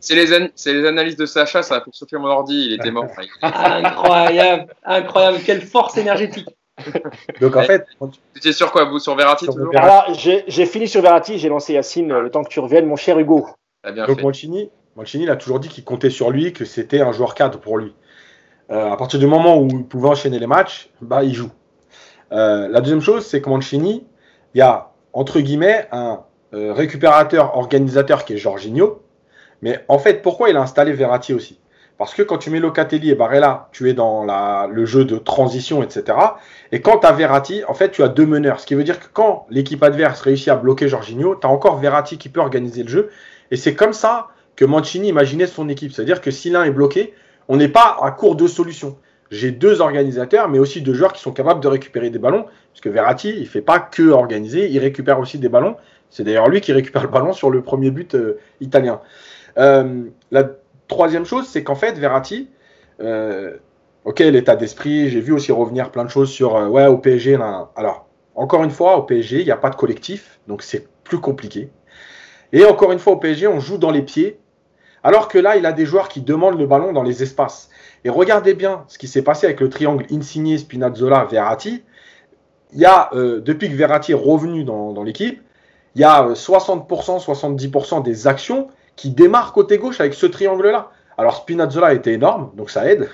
C'est 0.00 0.14
les, 0.14 0.32
an- 0.34 0.48
c'est 0.54 0.72
les 0.72 0.86
analyses 0.86 1.16
de 1.16 1.26
Sacha, 1.26 1.62
ça 1.62 1.76
a 1.76 1.80
fait 1.82 1.90
chauffer 1.98 2.16
mon 2.16 2.28
ordi, 2.28 2.54
il 2.68 2.72
était 2.74 2.90
mort. 2.90 3.04
Incroyable, 3.42 4.66
incroyable, 4.84 5.38
quelle 5.44 5.60
force 5.62 5.96
énergétique. 5.98 6.48
Donc, 7.40 7.56
en 7.56 7.60
Ouais. 7.60 7.66
fait, 7.66 7.86
tu- 8.12 8.20
étais 8.38 8.52
sur 8.52 8.72
quoi, 8.72 8.84
vous 8.84 8.98
Sur 8.98 9.14
Verratti 9.16 9.44
Sur 9.44 9.54
toujours 9.54 9.70
Verratti. 9.72 9.90
Alors, 10.08 10.14
j'ai 10.18 10.44
j'ai 10.48 10.66
fini 10.66 10.88
sur 10.88 11.02
Verratti, 11.02 11.38
j'ai 11.38 11.48
lancé 11.48 11.72
Yacine 11.74 12.10
euh, 12.12 12.20
le 12.20 12.30
temps 12.30 12.42
que 12.42 12.48
tu 12.48 12.60
reviennes, 12.60 12.86
mon 12.86 12.96
cher 12.96 13.18
Hugo. 13.18 13.46
Bien 13.84 14.06
donc 14.06 14.16
fait. 14.16 14.22
Mancini, 14.22 14.70
Mancini, 14.96 15.24
il 15.24 15.30
a 15.30 15.36
toujours 15.36 15.60
dit 15.60 15.68
qu'il 15.68 15.84
comptait 15.84 16.10
sur 16.10 16.30
lui, 16.30 16.52
que 16.52 16.64
c'était 16.64 17.00
un 17.00 17.12
joueur 17.12 17.34
cadre 17.34 17.58
pour 17.60 17.78
lui. 17.78 17.94
Euh, 18.70 18.90
à 18.90 18.96
partir 18.96 19.20
du 19.20 19.26
moment 19.26 19.58
où 19.58 19.68
il 19.68 19.84
pouvait 19.84 20.08
enchaîner 20.08 20.38
les 20.38 20.46
matchs, 20.46 20.88
bah, 21.00 21.22
il 21.22 21.34
joue. 21.34 21.50
Euh, 22.32 22.66
la 22.68 22.80
deuxième 22.80 23.02
chose, 23.02 23.24
c'est 23.26 23.40
que 23.42 23.48
Mancini, 23.50 24.06
il 24.54 24.58
y 24.58 24.62
a, 24.62 24.90
entre 25.12 25.40
guillemets, 25.40 25.86
un 25.92 26.20
euh, 26.54 26.72
récupérateur 26.72 27.56
organisateur 27.58 28.24
qui 28.24 28.32
est 28.34 28.36
Jorginho. 28.38 29.02
Mais 29.62 29.80
en 29.88 29.98
fait, 29.98 30.22
pourquoi 30.22 30.48
il 30.50 30.56
a 30.56 30.60
installé 30.62 30.92
Verratti 30.92 31.34
aussi? 31.34 31.58
Parce 31.96 32.12
que 32.12 32.22
quand 32.22 32.38
tu 32.38 32.50
mets 32.50 32.58
Locatelli 32.58 33.10
et 33.10 33.14
Barella, 33.14 33.68
tu 33.72 33.88
es 33.88 33.94
dans 33.94 34.26
le 34.66 34.84
jeu 34.84 35.04
de 35.04 35.16
transition, 35.16 35.82
etc. 35.82 36.18
Et 36.72 36.80
quand 36.80 36.98
tu 36.98 37.06
as 37.06 37.12
Verratti, 37.12 37.62
en 37.68 37.74
fait, 37.74 37.90
tu 37.90 38.02
as 38.02 38.08
deux 38.08 38.26
meneurs. 38.26 38.58
Ce 38.58 38.66
qui 38.66 38.74
veut 38.74 38.82
dire 38.82 38.98
que 38.98 39.06
quand 39.12 39.46
l'équipe 39.48 39.82
adverse 39.82 40.20
réussit 40.20 40.48
à 40.48 40.56
bloquer 40.56 40.88
Jorginho, 40.88 41.36
tu 41.36 41.46
as 41.46 41.50
encore 41.50 41.78
Verratti 41.78 42.18
qui 42.18 42.28
peut 42.28 42.40
organiser 42.40 42.82
le 42.82 42.88
jeu. 42.88 43.10
Et 43.52 43.56
c'est 43.56 43.74
comme 43.74 43.92
ça 43.92 44.28
que 44.56 44.64
Mancini 44.64 45.08
imaginait 45.08 45.46
son 45.46 45.68
équipe. 45.68 45.92
C'est-à-dire 45.92 46.20
que 46.20 46.32
si 46.32 46.50
l'un 46.50 46.64
est 46.64 46.72
bloqué, 46.72 47.14
on 47.48 47.56
n'est 47.56 47.68
pas 47.68 47.96
à 48.02 48.10
court 48.10 48.34
de 48.34 48.48
solutions. 48.48 48.96
J'ai 49.30 49.52
deux 49.52 49.80
organisateurs, 49.80 50.48
mais 50.48 50.58
aussi 50.58 50.80
deux 50.80 50.94
joueurs 50.94 51.12
qui 51.12 51.22
sont 51.22 51.32
capables 51.32 51.60
de 51.60 51.68
récupérer 51.68 52.10
des 52.10 52.18
ballons. 52.18 52.44
Parce 52.72 52.80
que 52.80 52.88
Verratti, 52.88 53.34
il 53.36 53.46
fait 53.46 53.62
pas 53.62 53.78
que 53.78 54.10
organiser, 54.10 54.68
il 54.68 54.78
récupère 54.80 55.20
aussi 55.20 55.38
des 55.38 55.48
ballons. 55.48 55.76
C'est 56.10 56.24
d'ailleurs 56.24 56.48
lui 56.48 56.60
qui 56.60 56.72
récupère 56.72 57.02
le 57.02 57.08
ballon 57.08 57.32
sur 57.32 57.50
le 57.50 57.62
premier 57.62 57.90
but 57.90 58.14
euh, 58.14 58.38
italien. 58.60 59.00
Euh, 59.58 60.04
la 60.30 60.50
troisième 60.88 61.24
chose, 61.24 61.46
c'est 61.46 61.62
qu'en 61.62 61.74
fait, 61.74 61.98
Verratti, 61.98 62.48
euh, 63.00 63.56
ok, 64.04 64.20
l'état 64.20 64.56
d'esprit, 64.56 65.10
j'ai 65.10 65.20
vu 65.20 65.32
aussi 65.32 65.52
revenir 65.52 65.90
plein 65.90 66.04
de 66.04 66.10
choses 66.10 66.30
sur, 66.30 66.56
euh, 66.56 66.68
ouais, 66.68 66.86
au 66.86 66.98
PSG, 66.98 67.34
alors, 67.34 68.06
encore 68.34 68.64
une 68.64 68.70
fois, 68.70 68.96
au 68.96 69.02
PSG, 69.02 69.40
il 69.40 69.44
n'y 69.44 69.50
a 69.50 69.56
pas 69.56 69.70
de 69.70 69.76
collectif, 69.76 70.40
donc 70.48 70.62
c'est 70.62 70.88
plus 71.04 71.18
compliqué. 71.18 71.70
Et 72.52 72.64
encore 72.64 72.92
une 72.92 72.98
fois, 72.98 73.14
au 73.14 73.16
PSG, 73.16 73.46
on 73.46 73.60
joue 73.60 73.78
dans 73.78 73.90
les 73.90 74.02
pieds, 74.02 74.38
alors 75.02 75.28
que 75.28 75.38
là, 75.38 75.56
il 75.56 75.66
a 75.66 75.72
des 75.72 75.86
joueurs 75.86 76.08
qui 76.08 76.22
demandent 76.22 76.58
le 76.58 76.66
ballon 76.66 76.92
dans 76.92 77.02
les 77.02 77.22
espaces. 77.22 77.68
Et 78.04 78.10
regardez 78.10 78.54
bien 78.54 78.84
ce 78.88 78.98
qui 78.98 79.06
s'est 79.06 79.22
passé 79.22 79.46
avec 79.46 79.60
le 79.60 79.68
triangle 79.68 80.06
Insigne, 80.10 80.56
Spinazzola, 80.56 81.24
Verratti. 81.24 81.82
Il 82.72 82.80
y 82.80 82.86
a, 82.86 83.10
euh, 83.12 83.40
depuis 83.40 83.68
que 83.68 83.74
Verratti 83.74 84.12
est 84.12 84.14
revenu 84.14 84.64
dans, 84.64 85.02
l'équipe, 85.02 85.42
il 85.94 86.00
y 86.00 86.04
a 86.04 86.24
euh, 86.26 86.34
60%, 86.34 87.22
70% 87.22 88.02
des 88.02 88.26
actions 88.26 88.68
qui 88.96 89.10
démarrent 89.10 89.52
côté 89.52 89.78
gauche 89.78 90.00
avec 90.00 90.14
ce 90.14 90.26
triangle-là. 90.26 90.90
Alors 91.16 91.36
Spinazzola 91.36 91.94
était 91.94 92.12
énorme, 92.12 92.50
donc 92.54 92.70
ça 92.70 92.90
aide, 92.90 93.08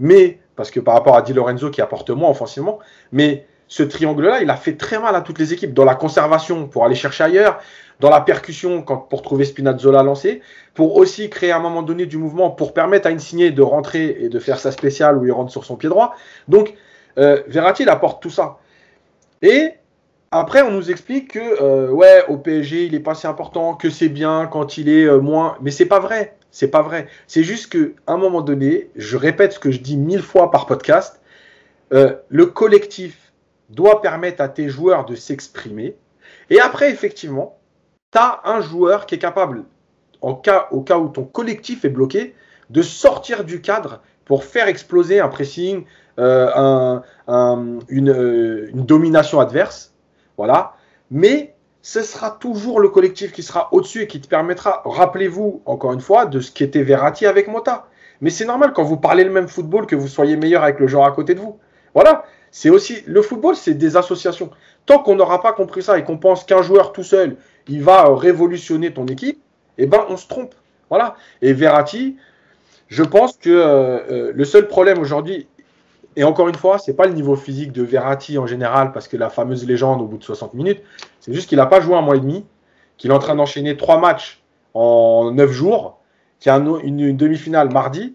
mais 0.00 0.38
parce 0.56 0.70
que 0.70 0.80
par 0.80 0.94
rapport 0.94 1.16
à 1.16 1.22
Di 1.22 1.32
Lorenzo 1.32 1.70
qui 1.70 1.80
apporte 1.80 2.10
moins 2.10 2.30
offensivement, 2.30 2.78
mais 3.12 3.46
ce 3.68 3.82
triangle-là, 3.82 4.42
il 4.42 4.50
a 4.50 4.56
fait 4.56 4.76
très 4.76 4.98
mal 4.98 5.14
à 5.16 5.20
toutes 5.20 5.38
les 5.38 5.52
équipes 5.52 5.72
dans 5.72 5.84
la 5.84 5.94
conservation 5.94 6.68
pour 6.68 6.84
aller 6.84 6.94
chercher 6.94 7.24
ailleurs, 7.24 7.58
dans 8.00 8.10
la 8.10 8.20
percussion 8.20 8.82
pour 8.82 9.22
trouver 9.22 9.44
Spinazzola 9.44 10.02
lancé, 10.02 10.42
pour 10.74 10.96
aussi 10.96 11.30
créer 11.30 11.52
à 11.52 11.56
un 11.56 11.60
moment 11.60 11.82
donné 11.82 12.06
du 12.06 12.18
mouvement 12.18 12.50
pour 12.50 12.74
permettre 12.74 13.06
à 13.06 13.10
Insigne 13.10 13.50
de 13.50 13.62
rentrer 13.62 14.16
et 14.20 14.28
de 14.28 14.38
faire 14.38 14.58
sa 14.58 14.72
spéciale 14.72 15.16
où 15.16 15.24
il 15.24 15.32
rentre 15.32 15.52
sur 15.52 15.64
son 15.64 15.76
pied 15.76 15.88
droit. 15.88 16.14
Donc 16.48 16.74
euh, 17.18 17.42
Verratti 17.46 17.84
il 17.84 17.88
apporte 17.88 18.22
tout 18.22 18.30
ça. 18.30 18.58
Et 19.42 19.74
après, 20.40 20.62
on 20.62 20.70
nous 20.70 20.90
explique 20.90 21.32
que 21.32 21.62
euh, 21.62 21.90
ouais, 21.90 22.24
au 22.28 22.36
PSG, 22.38 22.86
il 22.86 22.94
est 22.94 23.00
pas 23.00 23.14
si 23.14 23.26
important, 23.26 23.74
que 23.74 23.90
c'est 23.90 24.08
bien 24.08 24.46
quand 24.50 24.78
il 24.78 24.88
est 24.88 25.04
euh, 25.04 25.20
moins. 25.20 25.56
Mais 25.60 25.70
c'est 25.70 25.86
pas 25.86 26.00
vrai. 26.00 26.36
C'est 26.50 26.68
pas 26.68 26.82
vrai. 26.82 27.08
C'est 27.26 27.42
juste 27.42 27.70
que 27.72 27.94
à 28.06 28.12
un 28.12 28.16
moment 28.16 28.40
donné, 28.42 28.90
je 28.96 29.16
répète 29.16 29.52
ce 29.54 29.58
que 29.58 29.70
je 29.70 29.80
dis 29.80 29.96
mille 29.96 30.22
fois 30.22 30.50
par 30.50 30.66
podcast. 30.66 31.20
euh, 31.92 32.14
le 32.28 32.46
collectif 32.46 33.32
doit 33.70 34.02
permettre 34.02 34.42
à 34.42 34.48
tes 34.48 34.68
joueurs 34.68 35.04
de 35.06 35.14
s'exprimer. 35.16 35.96
Et 36.50 36.60
après, 36.60 36.90
effectivement, 36.90 37.58
tu 38.12 38.18
as 38.18 38.40
un 38.44 38.60
joueur 38.60 39.06
qui 39.06 39.16
est 39.16 39.18
capable, 39.18 39.64
au 40.20 40.34
cas 40.36 40.68
où 40.72 41.08
ton 41.08 41.24
collectif 41.24 41.84
est 41.84 41.90
bloqué, 41.90 42.34
de 42.70 42.82
sortir 42.82 43.44
du 43.44 43.60
cadre 43.60 44.00
pour 44.24 44.44
faire 44.44 44.68
exploser 44.68 45.20
un 45.20 45.28
pressing, 45.28 45.84
un- 46.18 47.02
un- 47.28 47.78
une, 47.88 48.68
une 48.72 48.86
domination 48.86 49.40
adverse. 49.40 49.93
Voilà. 50.36 50.74
Mais 51.10 51.54
ce 51.82 52.02
sera 52.02 52.30
toujours 52.30 52.80
le 52.80 52.88
collectif 52.88 53.32
qui 53.32 53.42
sera 53.42 53.68
au-dessus 53.72 54.02
et 54.02 54.06
qui 54.06 54.20
te 54.20 54.28
permettra, 54.28 54.82
rappelez-vous 54.84 55.62
encore 55.66 55.92
une 55.92 56.00
fois, 56.00 56.26
de 56.26 56.40
ce 56.40 56.50
qu'était 56.50 56.82
Verratti 56.82 57.26
avec 57.26 57.48
Mota. 57.48 57.88
Mais 58.20 58.30
c'est 58.30 58.46
normal 58.46 58.72
quand 58.74 58.84
vous 58.84 58.96
parlez 58.96 59.24
le 59.24 59.30
même 59.30 59.48
football 59.48 59.86
que 59.86 59.96
vous 59.96 60.08
soyez 60.08 60.36
meilleur 60.36 60.62
avec 60.62 60.80
le 60.80 60.86
joueur 60.86 61.04
à 61.04 61.12
côté 61.12 61.34
de 61.34 61.40
vous. 61.40 61.58
Voilà. 61.92 62.24
C'est 62.50 62.70
aussi 62.70 63.02
le 63.06 63.20
football, 63.20 63.56
c'est 63.56 63.74
des 63.74 63.96
associations. 63.96 64.50
Tant 64.86 65.00
qu'on 65.00 65.16
n'aura 65.16 65.42
pas 65.42 65.52
compris 65.52 65.82
ça 65.82 65.98
et 65.98 66.04
qu'on 66.04 66.18
pense 66.18 66.44
qu'un 66.44 66.62
joueur 66.62 66.92
tout 66.92 67.02
seul, 67.02 67.36
il 67.68 67.82
va 67.82 68.06
euh, 68.06 68.14
révolutionner 68.14 68.92
ton 68.92 69.06
équipe, 69.06 69.40
eh 69.76 69.86
ben 69.86 70.04
on 70.08 70.16
se 70.16 70.28
trompe. 70.28 70.54
Voilà. 70.88 71.16
Et 71.42 71.52
Verratti, 71.52 72.16
je 72.88 73.02
pense 73.02 73.36
que 73.36 73.50
euh, 73.50 73.98
euh, 74.10 74.32
le 74.34 74.44
seul 74.44 74.68
problème 74.68 74.98
aujourd'hui, 74.98 75.48
et 76.16 76.24
encore 76.24 76.48
une 76.48 76.54
fois, 76.54 76.78
c'est 76.78 76.94
pas 76.94 77.06
le 77.06 77.12
niveau 77.12 77.36
physique 77.36 77.72
de 77.72 77.82
Verratti 77.82 78.38
en 78.38 78.46
général, 78.46 78.92
parce 78.92 79.08
que 79.08 79.16
la 79.16 79.30
fameuse 79.30 79.66
légende 79.66 80.00
au 80.00 80.06
bout 80.06 80.18
de 80.18 80.24
60 80.24 80.54
minutes, 80.54 80.82
c'est 81.20 81.32
juste 81.32 81.48
qu'il 81.48 81.58
n'a 81.58 81.66
pas 81.66 81.80
joué 81.80 81.96
un 81.96 82.02
mois 82.02 82.16
et 82.16 82.20
demi, 82.20 82.44
qu'il 82.96 83.10
est 83.10 83.14
en 83.14 83.18
train 83.18 83.34
d'enchaîner 83.34 83.76
trois 83.76 83.98
matchs 83.98 84.42
en 84.74 85.30
neuf 85.32 85.50
jours, 85.50 85.98
qu'il 86.40 86.50
y 86.50 86.52
a 86.52 86.56
un- 86.56 86.78
une, 86.80 87.16
demi-finale 87.16 87.72
mardi. 87.72 88.14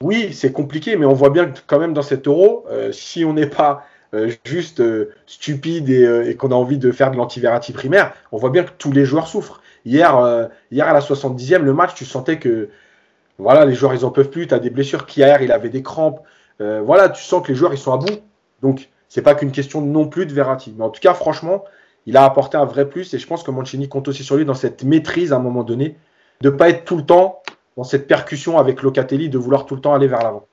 Oui, 0.00 0.32
c'est 0.32 0.52
compliqué, 0.52 0.96
mais 0.96 1.06
on 1.06 1.12
voit 1.14 1.30
bien 1.30 1.46
que 1.46 1.58
quand 1.66 1.78
même 1.78 1.92
dans 1.94 2.02
cet 2.02 2.26
euro, 2.26 2.64
euh, 2.70 2.92
si 2.92 3.24
on 3.24 3.32
n'est 3.32 3.46
pas 3.46 3.84
euh, 4.14 4.30
juste 4.44 4.80
euh, 4.80 5.10
stupide 5.26 5.88
et, 5.90 6.36
qu'on 6.36 6.50
a 6.50 6.54
envie 6.54 6.78
de 6.78 6.92
faire 6.92 7.10
de 7.10 7.16
l'anti-Verratti 7.16 7.72
primaire, 7.72 8.12
on 8.32 8.38
voit 8.38 8.50
bien 8.50 8.64
que 8.64 8.70
tous 8.76 8.92
les 8.92 9.04
joueurs 9.04 9.28
souffrent. 9.28 9.60
Hier, 9.86 10.48
hier 10.70 10.88
à 10.88 10.94
la 10.94 11.00
70e, 11.00 11.58
le 11.58 11.74
match, 11.74 11.94
tu 11.94 12.06
sentais 12.06 12.38
que 12.38 12.70
voilà, 13.38 13.64
les 13.64 13.74
joueurs, 13.74 13.94
ils 13.94 14.04
en 14.04 14.10
peuvent 14.10 14.30
plus, 14.30 14.46
tu 14.46 14.54
as 14.54 14.58
des 14.58 14.70
blessures. 14.70 15.06
Pierre, 15.06 15.42
il 15.42 15.52
avait 15.52 15.68
des 15.68 15.82
crampes. 15.82 16.20
Euh, 16.60 16.80
voilà, 16.82 17.08
tu 17.08 17.22
sens 17.22 17.42
que 17.42 17.48
les 17.48 17.54
joueurs, 17.54 17.72
ils 17.74 17.78
sont 17.78 17.92
à 17.92 17.96
bout. 17.98 18.20
Donc, 18.62 18.88
c'est 19.08 19.22
pas 19.22 19.34
qu'une 19.34 19.52
question 19.52 19.80
non 19.80 20.06
plus 20.08 20.26
de 20.26 20.32
Verratti. 20.32 20.74
Mais 20.76 20.84
en 20.84 20.90
tout 20.90 21.00
cas, 21.00 21.14
franchement, 21.14 21.64
il 22.06 22.16
a 22.16 22.24
apporté 22.24 22.56
un 22.56 22.64
vrai 22.64 22.88
plus 22.88 23.12
et 23.14 23.18
je 23.18 23.26
pense 23.26 23.42
que 23.42 23.50
Mancini 23.50 23.88
compte 23.88 24.08
aussi 24.08 24.24
sur 24.24 24.36
lui 24.36 24.44
dans 24.44 24.54
cette 24.54 24.84
maîtrise 24.84 25.32
à 25.32 25.36
un 25.36 25.40
moment 25.40 25.62
donné, 25.62 25.96
de 26.40 26.50
pas 26.50 26.68
être 26.68 26.84
tout 26.84 26.96
le 26.96 27.04
temps 27.06 27.42
dans 27.76 27.84
cette 27.84 28.06
percussion 28.06 28.58
avec 28.58 28.82
Locatelli, 28.82 29.28
de 29.28 29.38
vouloir 29.38 29.66
tout 29.66 29.74
le 29.74 29.80
temps 29.80 29.94
aller 29.94 30.06
vers 30.06 30.22
l'avant. 30.22 30.46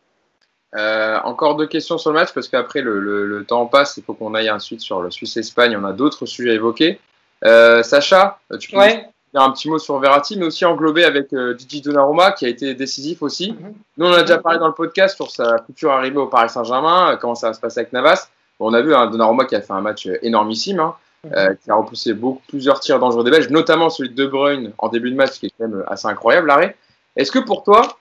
Euh, 0.77 1.19
encore 1.25 1.57
deux 1.57 1.67
questions 1.67 1.97
sur 1.97 2.11
le 2.11 2.19
match 2.19 2.33
parce 2.33 2.47
qu'après 2.47 2.81
le, 2.81 2.99
le- 2.99 3.25
le 3.27 3.43
temps 3.45 3.65
passe, 3.65 3.97
il 3.97 4.03
faut 4.03 4.13
qu'on 4.13 4.33
aille 4.33 4.49
ensuite 4.49 4.79
sur 4.79 5.01
le 5.01 5.11
Suisse-Espagne. 5.11 5.75
On 5.77 5.83
a 5.83 5.91
d'autres 5.91 6.25
sujets 6.25 6.51
à 6.51 6.53
évoquer. 6.53 6.99
Euh, 7.43 7.83
Sacha, 7.83 8.39
tu 8.59 8.71
peux 8.71 8.77
Ouais. 8.77 9.05
Dire 9.33 9.41
un 9.41 9.51
petit 9.51 9.69
mot 9.69 9.79
sur 9.79 9.97
Verratti, 9.99 10.37
mais 10.37 10.45
aussi 10.45 10.65
englobé 10.65 11.05
avec 11.05 11.33
euh, 11.33 11.57
Gigi 11.57 11.81
Donnarumma 11.81 12.31
qui 12.31 12.45
a 12.45 12.49
été 12.49 12.73
décisif 12.75 13.21
aussi. 13.21 13.53
Mhm. 13.53 13.73
Nous, 13.97 14.05
on 14.05 14.13
a 14.13 14.21
déjà 14.21 14.37
parlé 14.37 14.59
dans 14.59 14.67
le 14.67 14.73
podcast 14.73 15.15
sur 15.15 15.31
sa 15.31 15.59
future 15.65 15.91
arrivée 15.91 16.17
au 16.17 16.27
Paris 16.27 16.49
Saint-Germain, 16.49 17.11
euh, 17.13 17.17
comment 17.17 17.35
ça 17.35 17.47
va 17.47 17.53
se 17.53 17.59
passer 17.59 17.79
avec 17.81 17.93
Navas. 17.93 18.29
Bon, 18.59 18.69
on 18.69 18.73
a 18.73 18.81
vu 18.81 18.93
un 18.93 19.07
Donnarumma 19.07 19.45
qui 19.45 19.55
a 19.55 19.61
fait 19.61 19.73
un 19.73 19.81
match 19.81 20.07
euh, 20.07 20.17
énormissime, 20.21 20.79
hein, 20.79 20.95
euh, 21.35 21.55
qui 21.63 21.71
a 21.71 21.75
repoussé 21.75 22.13
beaucoup, 22.13 22.41
plusieurs 22.47 22.79
tirs 22.79 22.99
dangereux 22.99 23.23
des 23.23 23.31
Belges, 23.31 23.49
notamment 23.49 23.89
celui 23.89 24.09
de 24.09 24.15
De 24.15 24.27
Bruyne 24.27 24.73
en 24.77 24.89
début 24.89 25.11
de 25.11 25.15
match, 25.15 25.39
qui 25.39 25.47
est 25.47 25.53
quand 25.57 25.67
même 25.67 25.83
assez 25.87 26.07
incroyable, 26.07 26.47
l'arrêt. 26.47 26.75
Est-ce 27.15 27.31
que 27.31 27.39
pour 27.39 27.63
toi, 27.63 27.97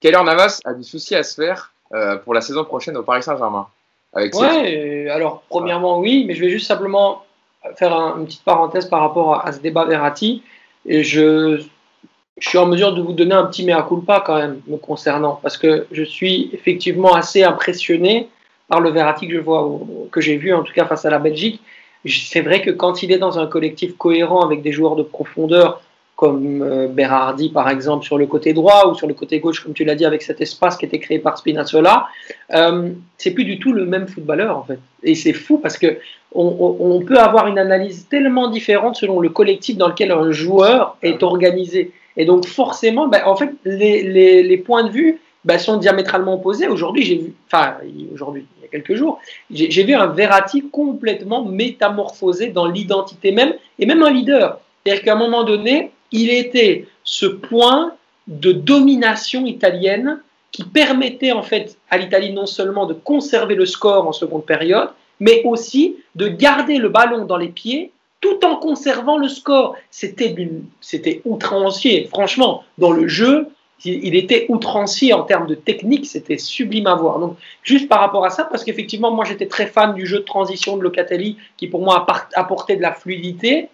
Keller 0.00 0.22
Navas 0.24 0.60
a 0.64 0.74
du 0.74 0.84
souci 0.84 1.14
à 1.14 1.22
se 1.22 1.40
faire 1.40 1.72
pour 2.24 2.32
la 2.32 2.40
saison 2.40 2.64
prochaine 2.64 2.96
au 2.96 3.02
Paris 3.02 3.22
Saint-Germain 3.22 3.66
avec 4.14 4.34
Ouais, 4.34 5.10
alors 5.10 5.42
premièrement 5.50 5.98
oui, 5.98 6.24
mais 6.26 6.34
je 6.34 6.40
vais 6.40 6.48
juste 6.48 6.66
simplement 6.66 7.22
faire 7.76 7.92
une 7.92 8.24
petite 8.24 8.44
parenthèse 8.44 8.86
par 8.86 9.00
rapport 9.00 9.46
à, 9.46 9.52
ce 9.52 9.58
débat 9.60 9.84
Verratti. 9.84 10.42
Et 10.86 11.04
je, 11.04 11.62
suis 12.38 12.58
en 12.58 12.66
mesure 12.66 12.94
de 12.94 13.02
vous 13.02 13.12
donner 13.12 13.34
un 13.34 13.44
petit 13.44 13.64
mea 13.64 13.82
culpa 13.82 14.22
quand 14.24 14.36
même 14.36 14.60
me 14.66 14.76
concernant, 14.76 15.38
parce 15.42 15.56
que 15.56 15.86
je 15.92 16.02
suis 16.02 16.50
effectivement 16.52 17.14
assez 17.14 17.44
impressionné 17.44 18.28
par 18.68 18.80
le 18.80 18.90
Verratti 18.90 19.28
que 19.28 19.34
je 19.34 19.38
vois, 19.38 19.78
que 20.10 20.20
j'ai 20.20 20.36
vu 20.36 20.52
en 20.52 20.62
tout 20.62 20.72
cas 20.72 20.86
face 20.86 21.04
à 21.04 21.10
la 21.10 21.18
Belgique. 21.18 21.60
C'est 22.06 22.40
vrai 22.40 22.62
que 22.62 22.70
quand 22.70 23.02
il 23.02 23.12
est 23.12 23.18
dans 23.18 23.38
un 23.38 23.46
collectif 23.46 23.96
cohérent 23.96 24.44
avec 24.44 24.62
des 24.62 24.72
joueurs 24.72 24.96
de 24.96 25.02
profondeur, 25.02 25.82
comme 26.22 26.62
euh, 26.62 26.86
Berardi 26.86 27.48
par 27.48 27.68
exemple 27.68 28.04
sur 28.04 28.16
le 28.16 28.28
côté 28.28 28.52
droit 28.52 28.88
ou 28.88 28.94
sur 28.94 29.08
le 29.08 29.14
côté 29.14 29.40
gauche, 29.40 29.64
comme 29.64 29.72
tu 29.72 29.82
l'as 29.82 29.96
dit, 29.96 30.04
avec 30.04 30.22
cet 30.22 30.40
espace 30.40 30.76
qui 30.76 30.84
était 30.84 31.00
créé 31.00 31.18
par 31.18 31.36
Spinazzola, 31.36 32.06
euh, 32.54 32.90
c'est 33.18 33.32
plus 33.32 33.44
du 33.44 33.58
tout 33.58 33.72
le 33.72 33.86
même 33.86 34.06
footballeur 34.06 34.56
en 34.56 34.62
fait. 34.62 34.78
Et 35.02 35.16
c'est 35.16 35.32
fou 35.32 35.58
parce 35.58 35.76
que 35.76 35.98
on, 36.32 37.02
peut 37.04 37.18
avoir 37.18 37.48
une 37.48 37.58
analyse 37.58 38.06
tellement 38.08 38.48
différente 38.48 38.94
selon 38.94 39.18
le 39.18 39.30
collectif 39.30 39.76
dans 39.76 39.88
lequel 39.88 40.12
un 40.12 40.30
joueur 40.30 40.96
est 41.02 41.24
organisé. 41.24 41.90
Et 42.16 42.24
donc 42.24 42.46
forcément, 42.46 43.08
ben, 43.08 43.22
en 43.26 43.34
fait, 43.34 43.50
les, 43.64 44.42
les, 44.44 44.58
points 44.58 44.84
de 44.84 44.90
vue 44.90 45.18
ben, 45.44 45.58
sont 45.58 45.76
diamétralement 45.76 46.34
opposés. 46.34 46.68
Aujourd'hui, 46.68 47.02
j'ai 47.02 47.16
vu, 47.16 47.34
enfin 47.48 47.78
aujourd'hui, 48.14 48.46
il 48.58 48.62
y 48.62 48.66
a 48.66 48.68
quelques 48.68 48.94
jours, 48.94 49.18
j'ai 49.50 49.82
vu 49.82 49.94
un 49.94 50.06
Verratti 50.06 50.62
complètement 50.70 51.44
métamorphosé 51.44 52.46
dans 52.46 52.66
l'identité 52.66 53.32
même 53.32 53.54
et 53.80 53.86
même 53.86 54.04
un 54.04 54.10
leader. 54.10 54.60
C'est-à-dire 54.84 55.04
qu'à 55.04 55.12
un 55.12 55.16
moment 55.16 55.44
donné, 55.44 55.92
il 56.10 56.30
était 56.30 56.86
ce 57.04 57.26
point 57.26 57.94
de 58.26 58.52
domination 58.52 59.46
italienne 59.46 60.20
qui 60.52 60.64
permettait 60.64 61.32
en 61.32 61.42
fait 61.42 61.76
à 61.90 61.98
l'Italie 61.98 62.32
non 62.32 62.46
seulement 62.46 62.86
de 62.86 62.94
conserver 62.94 63.54
le 63.54 63.66
score 63.66 64.06
en 64.06 64.12
seconde 64.12 64.44
période, 64.44 64.90
mais 65.18 65.42
aussi 65.44 65.96
de 66.14 66.28
garder 66.28 66.76
le 66.76 66.88
ballon 66.88 67.24
dans 67.24 67.36
les 67.38 67.48
pieds 67.48 67.90
tout 68.20 68.44
en 68.44 68.56
conservant 68.56 69.18
le 69.18 69.28
score. 69.28 69.76
C'était, 69.90 70.34
c'était 70.80 71.22
outrancier, 71.24 72.06
franchement, 72.06 72.64
dans 72.78 72.92
le 72.92 73.08
jeu, 73.08 73.48
il 73.84 74.14
était 74.14 74.46
outrancier 74.48 75.12
en 75.12 75.22
termes 75.22 75.48
de 75.48 75.56
technique, 75.56 76.06
c'était 76.06 76.38
sublime 76.38 76.86
à 76.86 76.94
voir. 76.94 77.18
Donc, 77.18 77.36
juste 77.64 77.88
par 77.88 77.98
rapport 77.98 78.24
à 78.24 78.30
ça, 78.30 78.44
parce 78.44 78.62
qu'effectivement, 78.62 79.10
moi 79.10 79.24
j'étais 79.24 79.48
très 79.48 79.66
fan 79.66 79.94
du 79.94 80.06
jeu 80.06 80.18
de 80.18 80.24
transition 80.24 80.76
de 80.76 80.82
Locatelli, 80.82 81.36
qui 81.56 81.66
pour 81.66 81.80
moi 81.82 82.06
apportait 82.34 82.76
de 82.76 82.82
la 82.82 82.92
fluidité, 82.92 83.68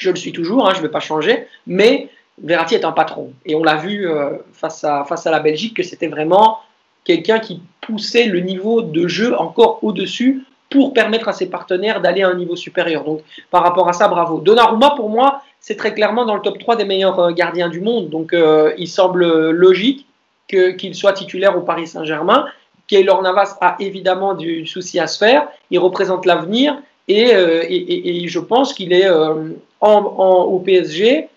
je 0.00 0.10
le 0.10 0.16
suis 0.16 0.32
toujours, 0.32 0.66
hein, 0.66 0.72
je 0.72 0.78
ne 0.78 0.82
vais 0.82 0.90
pas 0.90 1.00
changer, 1.00 1.46
mais 1.66 2.08
Verratti 2.42 2.74
est 2.74 2.84
un 2.84 2.92
patron. 2.92 3.32
Et 3.44 3.54
on 3.54 3.62
l'a 3.62 3.76
vu 3.76 4.08
euh, 4.08 4.30
face, 4.52 4.82
à, 4.82 5.04
face 5.04 5.26
à 5.26 5.30
la 5.30 5.40
Belgique 5.40 5.76
que 5.76 5.82
c'était 5.82 6.08
vraiment 6.08 6.58
quelqu'un 7.04 7.38
qui 7.38 7.60
poussait 7.80 8.26
le 8.26 8.40
niveau 8.40 8.82
de 8.82 9.06
jeu 9.06 9.38
encore 9.38 9.82
au-dessus 9.82 10.44
pour 10.70 10.94
permettre 10.94 11.28
à 11.28 11.32
ses 11.32 11.50
partenaires 11.50 12.00
d'aller 12.00 12.22
à 12.22 12.28
un 12.28 12.34
niveau 12.34 12.56
supérieur. 12.56 13.04
Donc 13.04 13.22
par 13.50 13.62
rapport 13.62 13.88
à 13.88 13.92
ça, 13.92 14.08
bravo. 14.08 14.40
Donnarumma, 14.40 14.90
pour 14.96 15.10
moi, 15.10 15.42
c'est 15.58 15.76
très 15.76 15.92
clairement 15.92 16.24
dans 16.24 16.34
le 16.34 16.40
top 16.40 16.58
3 16.58 16.76
des 16.76 16.84
meilleurs 16.84 17.18
euh, 17.18 17.32
gardiens 17.32 17.68
du 17.68 17.80
monde. 17.80 18.08
Donc 18.08 18.32
euh, 18.32 18.72
il 18.78 18.88
semble 18.88 19.50
logique 19.50 20.06
qu'il 20.48 20.94
soit 20.96 21.12
titulaire 21.12 21.56
au 21.56 21.60
Paris 21.60 21.86
Saint-Germain. 21.86 22.46
Keylor 22.88 23.22
Navas 23.22 23.56
a 23.60 23.76
évidemment 23.78 24.34
du 24.34 24.66
souci 24.66 24.98
à 24.98 25.06
se 25.06 25.18
faire. 25.18 25.46
Il 25.70 25.78
représente 25.78 26.26
l'avenir. 26.26 26.76
Et, 27.06 27.30
et, 27.30 28.28
je 28.28 28.38
pense 28.38 28.72
qu'il 28.72 28.92
est 28.92 29.08
au 29.80 30.58
PSG, 30.64 31.28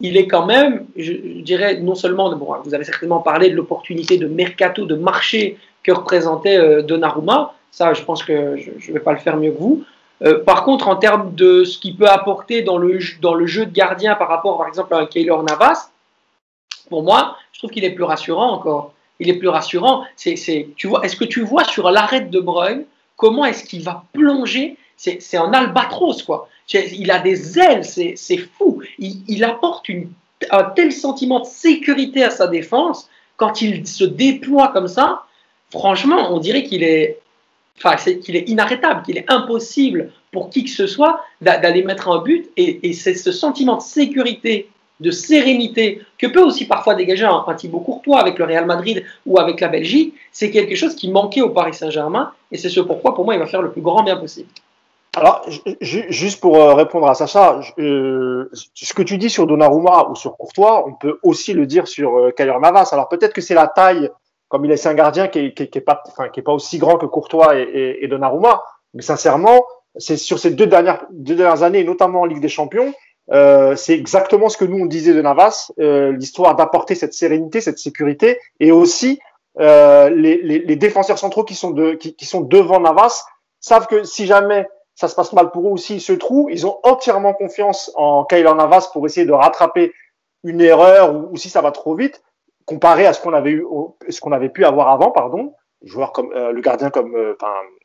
il 0.00 0.16
est 0.16 0.26
quand 0.26 0.44
même, 0.46 0.86
je, 0.96 1.12
dirais, 1.42 1.78
non 1.80 1.94
seulement, 1.94 2.34
bon, 2.34 2.54
vous 2.64 2.74
avez 2.74 2.84
certainement 2.84 3.20
parlé 3.20 3.50
de 3.50 3.54
l'opportunité 3.54 4.18
de 4.18 4.26
mercato, 4.26 4.84
de 4.84 4.96
marché 4.96 5.56
que 5.84 5.92
représentait 5.92 6.58
euh, 6.58 6.82
Donnarumma. 6.82 7.54
Ça, 7.70 7.94
je 7.94 8.02
pense 8.02 8.22
que 8.24 8.56
je 8.56 8.88
ne 8.88 8.94
vais 8.94 9.00
pas 9.00 9.12
le 9.12 9.18
faire 9.18 9.36
mieux 9.36 9.52
que 9.52 9.58
vous. 9.58 9.84
Euh, 10.24 10.42
par 10.44 10.64
contre, 10.64 10.88
en 10.88 10.96
termes 10.96 11.34
de 11.34 11.64
ce 11.64 11.78
qu'il 11.78 11.96
peut 11.96 12.08
apporter 12.08 12.62
dans 12.62 12.78
le, 12.78 12.98
dans 13.20 13.34
le 13.34 13.46
jeu 13.46 13.64
de 13.64 13.72
gardien 13.72 14.14
par 14.16 14.28
rapport, 14.28 14.58
par 14.58 14.68
exemple, 14.68 14.92
à 14.94 15.06
Keylor 15.06 15.42
Navas, 15.44 15.90
pour 16.88 17.02
moi, 17.02 17.36
je 17.52 17.60
trouve 17.60 17.70
qu'il 17.70 17.84
est 17.84 17.92
plus 17.92 18.04
rassurant 18.04 18.52
encore. 18.52 18.92
Il 19.20 19.30
est 19.30 19.34
plus 19.34 19.48
rassurant. 19.48 20.04
C'est, 20.16 20.68
tu 20.76 20.88
vois, 20.88 21.04
est-ce 21.04 21.16
que 21.16 21.24
tu 21.24 21.42
vois 21.42 21.64
sur 21.64 21.90
l'arrêt 21.90 22.22
de 22.22 22.40
Bruyne 22.40 22.84
comment 23.16 23.44
est-ce 23.44 23.64
qu'il 23.64 23.84
va 23.84 24.04
plonger? 24.12 24.76
C'est 24.96 25.36
un 25.36 25.52
albatros, 25.52 26.22
quoi. 26.24 26.48
Il 26.72 27.10
a 27.10 27.18
des 27.18 27.58
ailes, 27.58 27.84
c'est 27.84 28.36
fou. 28.36 28.82
Il, 28.98 29.44
apporte 29.44 29.86
un 30.50 30.64
tel 30.64 30.92
sentiment 30.92 31.40
de 31.40 31.46
sécurité 31.46 32.24
à 32.24 32.30
sa 32.30 32.46
défense 32.46 33.08
quand 33.36 33.62
il 33.62 33.86
se 33.86 34.04
déploie 34.04 34.68
comme 34.68 34.88
ça. 34.88 35.24
Franchement, 35.70 36.32
on 36.32 36.38
dirait 36.38 36.64
qu'il 36.64 36.82
est, 36.82 37.18
enfin, 37.78 37.96
est 38.06 38.48
inarrêtable, 38.48 39.02
qu'il 39.02 39.18
est 39.18 39.24
impossible 39.28 40.12
pour 40.30 40.50
qui 40.50 40.64
que 40.64 40.70
ce 40.70 40.86
soit 40.86 41.24
d'aller 41.40 41.82
mettre 41.82 42.08
un 42.08 42.22
but. 42.22 42.48
Et, 42.56 42.92
c'est 42.92 43.14
ce 43.14 43.32
sentiment 43.32 43.76
de 43.76 43.82
sécurité, 43.82 44.68
de 45.00 45.10
sérénité 45.10 46.00
que 46.18 46.26
peut 46.26 46.42
aussi 46.42 46.66
parfois 46.66 46.94
dégager 46.94 47.24
un, 47.24 47.44
un 47.46 47.54
Thibaut 47.54 47.80
Courtois 47.80 48.20
avec 48.20 48.38
le 48.38 48.44
Real 48.44 48.66
Madrid 48.66 49.04
ou 49.26 49.38
avec 49.38 49.60
la 49.60 49.68
Belgique. 49.68 50.14
C'est 50.30 50.50
quelque 50.50 50.76
chose 50.76 50.94
qui 50.94 51.10
manquait 51.10 51.42
au 51.42 51.50
Paris 51.50 51.74
Saint-Germain. 51.74 52.32
Et 52.50 52.56
c'est 52.56 52.68
ce 52.68 52.80
pourquoi, 52.80 53.14
pour 53.14 53.24
moi, 53.24 53.34
il 53.34 53.40
va 53.40 53.46
faire 53.46 53.62
le 53.62 53.72
plus 53.72 53.82
grand 53.82 54.02
bien 54.02 54.16
possible. 54.16 54.48
Alors, 55.14 55.46
juste 55.80 56.40
pour 56.40 56.56
euh, 56.56 56.72
répondre 56.72 57.06
à 57.06 57.14
Sacha, 57.14 57.60
euh, 57.78 58.48
ce 58.52 58.94
que 58.94 59.02
tu 59.02 59.18
dis 59.18 59.28
sur 59.28 59.46
Donnarumma 59.46 60.08
ou 60.08 60.14
sur 60.14 60.38
Courtois, 60.38 60.88
on 60.88 60.94
peut 60.94 61.18
aussi 61.22 61.52
le 61.52 61.66
dire 61.66 61.86
sur 61.86 62.16
euh, 62.16 62.32
Navas. 62.38 62.88
Alors 62.92 63.08
peut-être 63.10 63.34
que 63.34 63.42
c'est 63.42 63.54
la 63.54 63.66
taille, 63.66 64.10
comme 64.48 64.64
il 64.64 64.70
est 64.70 64.86
un 64.86 64.94
gardien 64.94 65.28
qui 65.28 65.38
est, 65.40 65.54
qui, 65.54 65.64
est 65.64 65.82
pas, 65.82 66.02
enfin, 66.08 66.30
qui 66.30 66.40
est 66.40 66.42
pas 66.42 66.52
aussi 66.52 66.78
grand 66.78 66.96
que 66.96 67.04
Courtois 67.04 67.56
et, 67.56 67.98
et, 68.00 68.08
Donnarumma, 68.08 68.62
mais 68.94 69.02
sincèrement, 69.02 69.66
c'est 69.96 70.16
sur 70.16 70.38
ces 70.38 70.50
deux 70.50 70.66
dernières, 70.66 71.04
deux 71.10 71.34
dernières 71.34 71.62
années, 71.62 71.84
notamment 71.84 72.22
en 72.22 72.24
Ligue 72.24 72.40
des 72.40 72.48
Champions, 72.48 72.94
euh, 73.32 73.76
c'est 73.76 73.94
exactement 73.94 74.48
ce 74.48 74.56
que 74.56 74.64
nous 74.64 74.78
on 74.78 74.86
disait 74.86 75.12
de 75.12 75.20
Navas, 75.20 75.72
euh, 75.78 76.12
l'histoire 76.12 76.56
d'apporter 76.56 76.94
cette 76.94 77.12
sérénité, 77.12 77.60
cette 77.60 77.78
sécurité, 77.78 78.38
et 78.60 78.72
aussi 78.72 79.20
les, 79.58 80.40
les, 80.42 80.60
les, 80.60 80.76
défenseurs 80.76 81.18
centraux 81.18 81.44
qui 81.44 81.54
sont, 81.54 81.72
de, 81.72 81.92
qui, 81.92 82.16
qui 82.16 82.24
sont 82.24 82.40
devant 82.40 82.80
Navas 82.80 83.26
savent 83.60 83.86
que 83.86 84.02
si 84.02 84.24
jamais 84.24 84.66
ça 84.94 85.08
se 85.08 85.14
passe 85.14 85.32
mal 85.32 85.50
pour 85.50 85.66
eux 85.66 85.72
aussi, 85.72 85.96
ils 85.96 86.00
se 86.00 86.12
trouvent. 86.12 86.50
Ils 86.50 86.66
ont 86.66 86.78
entièrement 86.82 87.32
confiance 87.32 87.90
en 87.96 88.24
Kyler 88.24 88.54
Navas 88.54 88.90
pour 88.92 89.06
essayer 89.06 89.26
de 89.26 89.32
rattraper 89.32 89.92
une 90.44 90.60
erreur 90.60 91.14
ou, 91.14 91.36
si 91.36 91.48
ça 91.48 91.60
va 91.60 91.70
trop 91.70 91.94
vite, 91.94 92.22
comparé 92.66 93.06
à 93.06 93.12
ce 93.12 93.20
qu'on 93.20 93.32
avait 93.32 93.50
eu, 93.50 93.66
ce 94.08 94.20
qu'on 94.20 94.32
avait 94.32 94.48
pu 94.48 94.64
avoir 94.64 94.88
avant, 94.88 95.10
pardon. 95.10 95.54
Joueur 95.82 96.12
comme 96.12 96.32
euh, 96.32 96.52
le 96.52 96.60
gardien 96.60 96.90
comme 96.90 97.16
euh, 97.16 97.36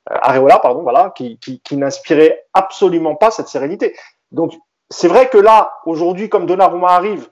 Areola, 0.05 0.59
pardon, 0.59 0.83
voilà, 0.83 1.11
qui, 1.15 1.39
qui, 1.39 1.61
qui 1.61 1.77
n'inspirait 1.77 2.45
absolument 2.53 3.15
pas 3.15 3.31
cette 3.31 3.47
sérénité. 3.47 3.95
Donc 4.31 4.53
c'est 4.89 5.07
vrai 5.07 5.29
que 5.29 5.37
là, 5.37 5.73
aujourd'hui, 5.85 6.29
comme 6.29 6.45
Donnarumma 6.45 6.89
arrive, 6.89 7.27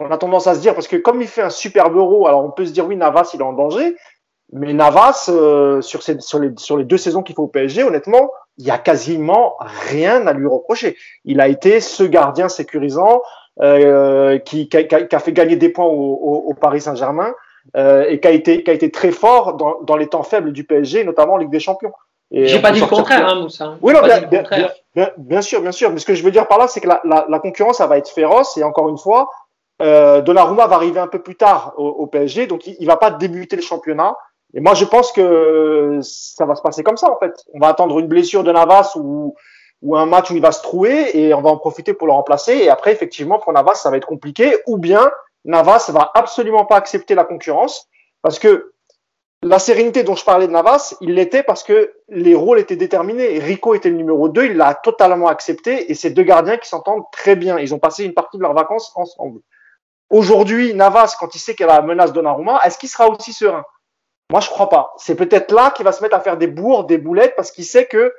on 0.00 0.10
a 0.10 0.18
tendance 0.18 0.46
à 0.46 0.54
se 0.54 0.60
dire 0.60 0.74
parce 0.74 0.88
que 0.88 0.96
comme 0.96 1.20
il 1.20 1.28
fait 1.28 1.42
un 1.42 1.50
superbe 1.50 1.96
euro, 1.96 2.26
alors 2.26 2.44
on 2.44 2.50
peut 2.50 2.66
se 2.66 2.72
dire 2.72 2.86
oui, 2.86 2.96
Navas 2.96 3.30
il 3.34 3.40
est 3.40 3.44
en 3.44 3.52
danger, 3.52 3.96
mais 4.52 4.72
Navas 4.72 5.26
euh, 5.28 5.82
sur, 5.82 6.02
ces, 6.02 6.20
sur, 6.20 6.38
les, 6.38 6.52
sur 6.56 6.76
les 6.76 6.84
deux 6.84 6.96
saisons 6.96 7.22
qu'il 7.22 7.34
faut 7.34 7.44
au 7.44 7.48
PSG, 7.48 7.84
honnêtement, 7.84 8.30
il 8.56 8.66
y 8.66 8.70
a 8.70 8.78
quasiment 8.78 9.56
rien 9.60 10.26
à 10.26 10.32
lui 10.32 10.46
reprocher. 10.46 10.96
Il 11.24 11.40
a 11.40 11.48
été 11.48 11.80
ce 11.80 12.02
gardien 12.02 12.48
sécurisant 12.48 13.22
euh, 13.60 14.38
qui, 14.38 14.68
qui, 14.68 14.76
a, 14.76 14.84
qui, 14.84 15.14
a, 15.14 15.18
fait 15.18 15.32
gagner 15.32 15.56
des 15.56 15.68
points 15.68 15.84
au, 15.84 16.44
au, 16.46 16.54
Paris 16.54 16.80
Saint-Germain 16.80 17.34
euh, 17.76 18.06
et 18.08 18.20
qui 18.20 18.28
a, 18.28 18.30
été, 18.30 18.62
qui 18.62 18.70
a 18.70 18.74
été 18.74 18.90
très 18.90 19.10
fort 19.10 19.54
dans, 19.54 19.82
dans, 19.82 19.96
les 19.96 20.06
temps 20.06 20.22
faibles 20.22 20.52
du 20.52 20.64
PSG, 20.64 21.04
notamment 21.04 21.34
en 21.34 21.38
Ligue 21.38 21.50
des 21.50 21.60
Champions. 21.60 21.92
J'ai 22.30 22.60
pas 22.60 22.72
dit 22.72 22.80
le 22.80 22.86
contraire, 22.86 23.26
hein, 23.26 23.42
Moussa. 23.42 23.76
Oui, 23.80 23.94
non, 23.94 24.02
bien, 24.02 24.20
bien, 24.20 24.44
bien, 24.94 25.10
bien, 25.16 25.42
sûr, 25.42 25.62
bien 25.62 25.72
sûr. 25.72 25.90
Mais 25.90 25.98
ce 25.98 26.04
que 26.04 26.14
je 26.14 26.22
veux 26.22 26.30
dire 26.30 26.46
par 26.46 26.58
là, 26.58 26.68
c'est 26.68 26.80
que 26.80 26.88
la, 26.88 27.00
la, 27.04 27.26
la, 27.28 27.38
concurrence, 27.38 27.78
ça 27.78 27.86
va 27.86 27.96
être 27.96 28.10
féroce. 28.10 28.56
Et 28.58 28.62
encore 28.62 28.88
une 28.90 28.98
fois, 28.98 29.30
euh, 29.80 30.20
Donnarumma 30.20 30.66
va 30.66 30.76
arriver 30.76 31.00
un 31.00 31.06
peu 31.06 31.20
plus 31.20 31.36
tard 31.36 31.72
au, 31.78 31.86
au 31.86 32.06
PSG, 32.06 32.46
donc 32.46 32.66
il, 32.66 32.76
il 32.80 32.86
va 32.86 32.96
pas 32.96 33.10
débuter 33.10 33.56
le 33.56 33.62
championnat. 33.62 34.14
Et 34.54 34.60
moi, 34.60 34.74
je 34.74 34.84
pense 34.84 35.12
que 35.12 35.98
ça 36.02 36.46
va 36.46 36.54
se 36.54 36.62
passer 36.62 36.82
comme 36.82 36.96
ça, 36.96 37.10
en 37.10 37.18
fait. 37.18 37.34
On 37.52 37.58
va 37.58 37.68
attendre 37.68 37.98
une 37.98 38.06
blessure 38.06 38.44
de 38.44 38.52
Navas 38.52 38.92
ou, 38.96 39.34
ou 39.82 39.96
un 39.96 40.06
match 40.06 40.30
où 40.30 40.36
il 40.36 40.42
va 40.42 40.52
se 40.52 40.62
trouer 40.62 41.10
et 41.14 41.34
on 41.34 41.42
va 41.42 41.50
en 41.50 41.58
profiter 41.58 41.92
pour 41.92 42.06
le 42.06 42.14
remplacer. 42.14 42.54
Et 42.54 42.70
après, 42.70 42.92
effectivement, 42.92 43.38
pour 43.38 43.52
Navas, 43.52 43.74
ça 43.74 43.90
va 43.90 43.98
être 43.98 44.06
compliqué. 44.06 44.56
Ou 44.66 44.78
bien, 44.78 45.10
Navas 45.44 45.90
va 45.92 46.10
absolument 46.14 46.64
pas 46.64 46.76
accepter 46.76 47.14
la 47.14 47.24
concurrence 47.24 47.88
parce 48.22 48.38
que 48.38 48.72
la 49.42 49.60
sérénité 49.60 50.02
dont 50.02 50.16
je 50.16 50.24
parlais 50.24 50.48
de 50.48 50.52
Navas, 50.52 50.96
il 51.00 51.14
l'était 51.14 51.44
parce 51.44 51.62
que 51.62 51.92
les 52.08 52.34
rôles 52.34 52.58
étaient 52.58 52.76
déterminés. 52.76 53.38
Rico 53.38 53.74
était 53.74 53.88
le 53.88 53.96
numéro 53.96 54.28
2, 54.28 54.46
il 54.46 54.56
l'a 54.56 54.74
totalement 54.74 55.28
accepté 55.28 55.90
et 55.90 55.94
c'est 55.94 56.10
deux 56.10 56.24
gardiens 56.24 56.56
qui 56.56 56.68
s'entendent 56.68 57.04
très 57.12 57.36
bien. 57.36 57.58
Ils 57.58 57.72
ont 57.72 57.78
passé 57.78 58.04
une 58.04 58.14
partie 58.14 58.36
de 58.36 58.42
leurs 58.42 58.54
vacances 58.54 58.92
ensemble. 58.96 59.40
Aujourd'hui, 60.10 60.74
Navas, 60.74 61.14
quand 61.20 61.34
il 61.34 61.38
sait 61.38 61.54
qu'il 61.54 61.66
y 61.66 61.68
a 61.68 61.74
la 61.74 61.82
menace 61.82 62.12
de 62.12 62.22
est-ce 62.64 62.78
qu'il 62.78 62.88
sera 62.88 63.08
aussi 63.08 63.32
serein? 63.32 63.64
Moi, 64.30 64.40
je 64.40 64.48
crois 64.50 64.68
pas. 64.68 64.92
C'est 64.98 65.14
peut-être 65.14 65.52
là 65.52 65.70
qu'il 65.70 65.84
va 65.84 65.92
se 65.92 66.02
mettre 66.02 66.16
à 66.16 66.20
faire 66.20 66.36
des 66.36 66.46
bourres, 66.46 66.84
des 66.84 66.98
boulettes, 66.98 67.34
parce 67.36 67.50
qu'il 67.50 67.64
sait 67.64 67.86
que 67.86 68.12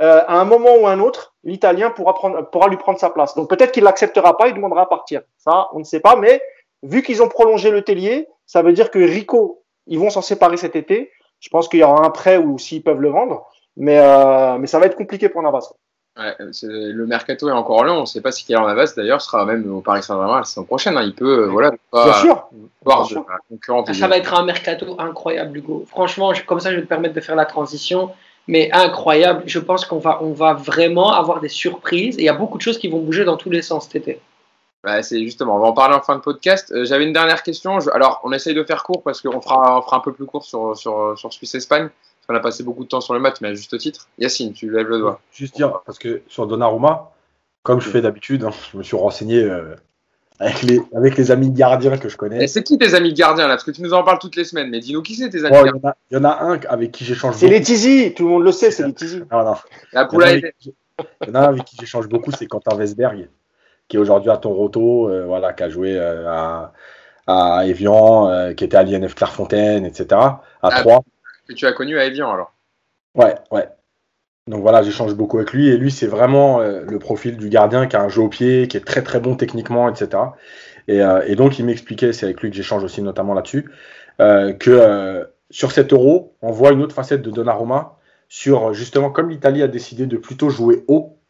euh, 0.00 0.22
à 0.26 0.40
un 0.40 0.44
moment 0.44 0.76
ou 0.76 0.86
un 0.86 1.00
autre, 1.00 1.34
l'Italien 1.44 1.90
pourra, 1.90 2.14
prendre, 2.14 2.48
pourra 2.50 2.68
lui 2.68 2.78
prendre 2.78 2.98
sa 2.98 3.10
place. 3.10 3.34
Donc 3.34 3.50
peut-être 3.50 3.72
qu'il 3.72 3.84
l'acceptera 3.84 4.36
pas, 4.36 4.48
il 4.48 4.54
demandera 4.54 4.82
à 4.82 4.86
partir. 4.86 5.22
Ça, 5.36 5.68
on 5.72 5.80
ne 5.80 5.84
sait 5.84 6.00
pas. 6.00 6.16
Mais 6.16 6.42
vu 6.82 7.02
qu'ils 7.02 7.22
ont 7.22 7.28
prolongé 7.28 7.70
le 7.70 7.82
Tellier, 7.82 8.26
ça 8.46 8.62
veut 8.62 8.72
dire 8.72 8.90
que 8.90 8.98
Rico, 8.98 9.62
ils 9.86 9.98
vont 9.98 10.08
s'en 10.08 10.22
séparer 10.22 10.56
cet 10.56 10.76
été. 10.76 11.10
Je 11.40 11.48
pense 11.50 11.68
qu'il 11.68 11.80
y 11.80 11.84
aura 11.84 12.04
un 12.04 12.10
prêt 12.10 12.38
ou 12.38 12.58
s'ils 12.58 12.82
peuvent 12.82 13.00
le 13.00 13.10
vendre. 13.10 13.46
Mais, 13.76 13.98
euh, 13.98 14.56
mais 14.58 14.66
ça 14.66 14.78
va 14.78 14.86
être 14.86 14.96
compliqué 14.96 15.28
pour 15.28 15.42
Navas. 15.42 15.72
Le 16.62 17.04
mercato 17.06 17.48
est 17.48 17.52
encore 17.52 17.84
long. 17.84 17.98
On 17.98 18.00
ne 18.02 18.06
sait 18.06 18.20
pas 18.20 18.32
si 18.32 18.44
Kylian 18.44 18.66
Navas 18.66 18.94
d'ailleurs 18.96 19.20
sera 19.20 19.44
même 19.44 19.72
au 19.72 19.80
Paris 19.80 20.02
Saint-Germain 20.02 20.38
la 20.38 20.44
saison 20.44 20.64
prochaine. 20.64 20.96
Hein. 20.96 21.02
Il 21.02 21.14
peut, 21.14 21.46
voilà, 21.46 21.72
Bien 21.92 22.12
sûr. 22.14 22.48
voir 22.82 23.08
ça 23.92 24.08
va 24.08 24.16
être 24.16 24.34
un 24.34 24.44
mercato 24.44 24.96
incroyable, 24.98 25.58
Hugo. 25.58 25.84
Franchement, 25.88 26.32
comme 26.46 26.60
ça, 26.60 26.70
je 26.70 26.76
vais 26.76 26.82
te 26.82 26.88
permettre 26.88 27.14
de 27.14 27.20
faire 27.20 27.36
la 27.36 27.46
transition. 27.46 28.10
Mais 28.48 28.70
incroyable. 28.72 29.42
Je 29.46 29.58
pense 29.58 29.84
qu'on 29.84 29.98
va, 29.98 30.22
on 30.22 30.32
va 30.32 30.54
vraiment 30.54 31.12
avoir 31.12 31.40
des 31.40 31.48
surprises. 31.48 32.16
Et 32.18 32.22
il 32.22 32.24
y 32.24 32.28
a 32.28 32.34
beaucoup 32.34 32.58
de 32.58 32.62
choses 32.62 32.78
qui 32.78 32.88
vont 32.88 32.98
bouger 32.98 33.24
dans 33.24 33.36
tous 33.36 33.50
les 33.50 33.62
sens 33.62 33.84
cet 33.84 33.96
été. 33.96 34.20
Bah, 34.82 35.02
c'est 35.02 35.22
justement, 35.22 35.56
on 35.56 35.58
va 35.58 35.68
en 35.68 35.72
parler 35.72 35.94
en 35.94 36.00
fin 36.00 36.16
de 36.16 36.20
podcast. 36.20 36.72
Euh, 36.72 36.84
j'avais 36.84 37.04
une 37.04 37.12
dernière 37.12 37.42
question. 37.42 37.78
alors, 37.92 38.20
on 38.24 38.32
essaye 38.32 38.54
de 38.54 38.64
faire 38.64 38.82
court 38.82 39.02
parce 39.02 39.20
qu'on 39.20 39.40
fera, 39.40 39.78
on 39.78 39.82
fera 39.82 39.98
un 39.98 40.00
peu 40.00 40.12
plus 40.12 40.24
court 40.24 40.44
sur, 40.44 40.76
sur, 40.76 41.18
sur 41.18 41.32
Suisse-Espagne. 41.32 41.90
On 42.30 42.34
a 42.34 42.40
passé 42.40 42.62
beaucoup 42.62 42.84
de 42.84 42.88
temps 42.88 43.00
sur 43.00 43.12
le 43.12 43.20
match, 43.20 43.36
mais 43.40 43.48
à 43.48 43.54
juste 43.54 43.76
titre. 43.76 44.06
Yacine, 44.18 44.52
tu 44.52 44.70
lèves 44.70 44.88
le 44.88 44.98
doigt. 44.98 45.20
Juste 45.32 45.56
dire, 45.56 45.80
parce 45.84 45.98
que 45.98 46.22
sur 46.28 46.46
Donnarumma, 46.46 47.10
comme 47.64 47.80
je 47.80 47.88
fais 47.88 48.00
d'habitude, 48.00 48.44
hein, 48.44 48.50
je 48.72 48.78
me 48.78 48.82
suis 48.84 48.96
renseigné 48.96 49.42
euh, 49.42 49.74
avec, 50.38 50.62
les, 50.62 50.80
avec 50.94 51.16
les 51.16 51.32
amis 51.32 51.50
gardiens 51.50 51.98
que 51.98 52.08
je 52.08 52.16
connais. 52.16 52.46
c'est 52.46 52.62
qui 52.62 52.78
tes 52.78 52.94
amis 52.94 53.12
gardiens 53.12 53.48
là? 53.48 53.54
Parce 53.54 53.64
que 53.64 53.72
tu 53.72 53.82
nous 53.82 53.92
en 53.92 54.04
parles 54.04 54.20
toutes 54.20 54.36
les 54.36 54.44
semaines, 54.44 54.70
mais 54.70 54.78
dis-nous 54.78 55.02
qui 55.02 55.16
c'est 55.16 55.28
tes 55.28 55.44
amis 55.44 55.50
gardiens? 55.50 55.94
Il 56.10 56.18
y, 56.18 56.20
en 56.20 56.24
a 56.24 56.40
un 56.40 56.60
avec 56.68 56.92
qui 56.92 57.04
j'échange 57.04 57.34
beaucoup. 57.34 57.40
C'est 57.40 57.48
les 57.48 57.60
Tizi, 57.60 58.14
tout 58.14 58.24
le 58.24 58.30
monde 58.30 58.44
le 58.44 58.52
sait, 58.52 58.70
c'est 58.70 58.86
les 58.86 58.94
Tizi. 58.94 59.22
Non, 59.30 59.44
non. 59.44 59.56
La 59.92 60.08
il, 60.12 60.52
y 61.26 61.30
en 61.30 61.34
a 61.34 61.40
un 61.40 61.48
avec 61.48 61.64
qui 61.64 61.76
j'échange 61.80 62.08
beaucoup, 62.08 62.30
c'est 62.30 62.46
Quentin 62.46 62.76
Vesberg 62.76 63.28
qui 63.90 63.96
est 63.96 64.00
aujourd'hui 64.00 64.30
à 64.30 64.36
Toronto, 64.36 65.10
euh, 65.10 65.24
voilà, 65.26 65.52
qui 65.52 65.64
a 65.64 65.68
joué 65.68 65.98
euh, 65.98 66.30
à, 66.30 66.72
à 67.26 67.66
Evian, 67.66 68.28
euh, 68.28 68.54
qui 68.54 68.64
était 68.64 68.76
à 68.76 68.84
l'INF 68.84 69.14
Clairefontaine, 69.16 69.84
etc. 69.84 70.06
À 70.12 70.40
ah, 70.62 70.80
3. 70.80 71.02
Que 71.50 71.54
tu 71.56 71.66
as 71.66 71.72
connu 71.72 71.98
à 71.98 72.04
Evian 72.04 72.30
alors 72.30 72.52
Ouais, 73.16 73.34
ouais. 73.50 73.68
Donc 74.46 74.62
voilà, 74.62 74.84
j'échange 74.84 75.14
beaucoup 75.14 75.38
avec 75.38 75.52
lui. 75.52 75.68
Et 75.68 75.76
lui, 75.76 75.90
c'est 75.90 76.06
vraiment 76.06 76.60
le 76.60 76.98
profil 77.00 77.36
du 77.36 77.48
gardien 77.48 77.88
qui 77.88 77.96
a 77.96 78.02
un 78.02 78.08
jeu 78.08 78.22
au 78.22 78.28
pied, 78.28 78.68
qui 78.68 78.76
est 78.76 78.86
très 78.86 79.02
très 79.02 79.18
bon 79.18 79.34
techniquement, 79.34 79.88
etc. 79.88 80.22
Et, 80.86 81.00
et 81.26 81.34
donc, 81.34 81.58
il 81.58 81.64
m'expliquait, 81.66 82.12
c'est 82.12 82.26
avec 82.26 82.40
lui 82.40 82.50
que 82.50 82.56
j'échange 82.56 82.84
aussi 82.84 83.02
notamment 83.02 83.34
là-dessus, 83.34 83.68
que 84.18 85.26
sur 85.50 85.72
cet 85.72 85.92
euro, 85.92 86.36
on 86.40 86.52
voit 86.52 86.70
une 86.70 86.82
autre 86.82 86.94
facette 86.94 87.20
de 87.20 87.30
Donnarumma 87.32 87.98
sur 88.28 88.72
justement 88.72 89.10
comme 89.10 89.28
l'Italie 89.28 89.64
a 89.64 89.68
décidé 89.68 90.06
de 90.06 90.16
plutôt 90.16 90.50
jouer 90.50 90.84
haut 90.86 91.20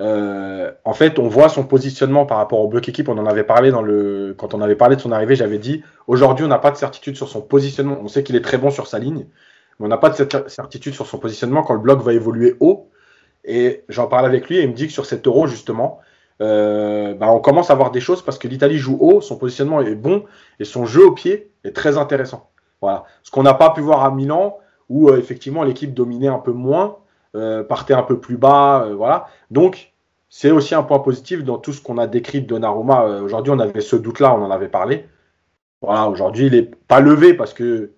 euh, 0.00 0.72
en 0.84 0.94
fait, 0.94 1.18
on 1.18 1.28
voit 1.28 1.48
son 1.48 1.64
positionnement 1.64 2.26
par 2.26 2.38
rapport 2.38 2.60
au 2.60 2.68
bloc 2.68 2.88
équipe. 2.88 3.08
On 3.08 3.18
en 3.18 3.26
avait 3.26 3.44
parlé 3.44 3.70
dans 3.70 3.82
le, 3.82 4.34
quand 4.36 4.54
on 4.54 4.60
avait 4.60 4.76
parlé 4.76 4.96
de 4.96 5.00
son 5.00 5.12
arrivée, 5.12 5.36
j'avais 5.36 5.58
dit 5.58 5.82
aujourd'hui, 6.06 6.44
on 6.44 6.48
n'a 6.48 6.58
pas 6.58 6.70
de 6.70 6.76
certitude 6.76 7.16
sur 7.16 7.28
son 7.28 7.40
positionnement. 7.40 7.98
On 8.02 8.08
sait 8.08 8.22
qu'il 8.22 8.36
est 8.36 8.40
très 8.40 8.58
bon 8.58 8.70
sur 8.70 8.86
sa 8.86 8.98
ligne, 8.98 9.26
on 9.82 9.88
n'a 9.88 9.98
pas 9.98 10.10
de 10.10 10.48
certitude 10.48 10.94
sur 10.94 11.06
son 11.06 11.18
positionnement 11.18 11.62
quand 11.62 11.74
le 11.74 11.80
bloc 11.80 12.00
va 12.02 12.12
évoluer 12.12 12.56
haut. 12.60 12.88
Et 13.44 13.82
j'en 13.88 14.06
parle 14.06 14.26
avec 14.26 14.48
lui 14.48 14.58
et 14.58 14.62
il 14.62 14.68
me 14.68 14.74
dit 14.74 14.86
que 14.86 14.92
sur 14.92 15.06
cet 15.06 15.26
euro, 15.26 15.48
justement, 15.48 15.98
euh, 16.40 17.14
bah, 17.14 17.30
on 17.32 17.40
commence 17.40 17.70
à 17.70 17.74
voir 17.74 17.90
des 17.90 18.00
choses 18.00 18.22
parce 18.22 18.38
que 18.38 18.46
l'Italie 18.46 18.78
joue 18.78 18.96
haut, 19.00 19.20
son 19.20 19.36
positionnement 19.36 19.80
est 19.80 19.96
bon 19.96 20.24
et 20.60 20.64
son 20.64 20.86
jeu 20.86 21.04
au 21.04 21.12
pied 21.12 21.50
est 21.64 21.74
très 21.74 21.98
intéressant. 21.98 22.50
Voilà. 22.80 23.04
Ce 23.24 23.32
qu'on 23.32 23.42
n'a 23.42 23.54
pas 23.54 23.70
pu 23.70 23.80
voir 23.80 24.04
à 24.04 24.12
Milan, 24.12 24.58
où 24.88 25.08
euh, 25.08 25.18
effectivement 25.18 25.64
l'équipe 25.64 25.92
dominait 25.92 26.28
un 26.28 26.38
peu 26.38 26.52
moins. 26.52 26.98
Euh, 27.34 27.64
partait 27.64 27.94
un 27.94 28.02
peu 28.02 28.20
plus 28.20 28.36
bas, 28.36 28.86
voilà. 28.94 29.26
Donc, 29.50 29.94
c'est 30.28 30.50
aussi 30.50 30.74
un 30.74 30.82
point 30.82 30.98
positif 30.98 31.42
dans 31.42 31.56
tout 31.56 31.72
ce 31.72 31.80
qu'on 31.80 31.96
a 31.96 32.06
décrit 32.06 32.42
de 32.42 32.46
Donnarumma. 32.46 33.06
Aujourd'hui, 33.22 33.50
on 33.50 33.58
avait 33.58 33.80
ce 33.80 33.96
doute-là, 33.96 34.34
on 34.34 34.44
en 34.44 34.50
avait 34.50 34.68
parlé. 34.68 35.06
Voilà, 35.80 36.08
aujourd'hui, 36.08 36.48
il 36.48 36.52
n'est 36.52 36.70
pas 36.88 37.00
levé 37.00 37.32
parce 37.32 37.54
que 37.54 37.92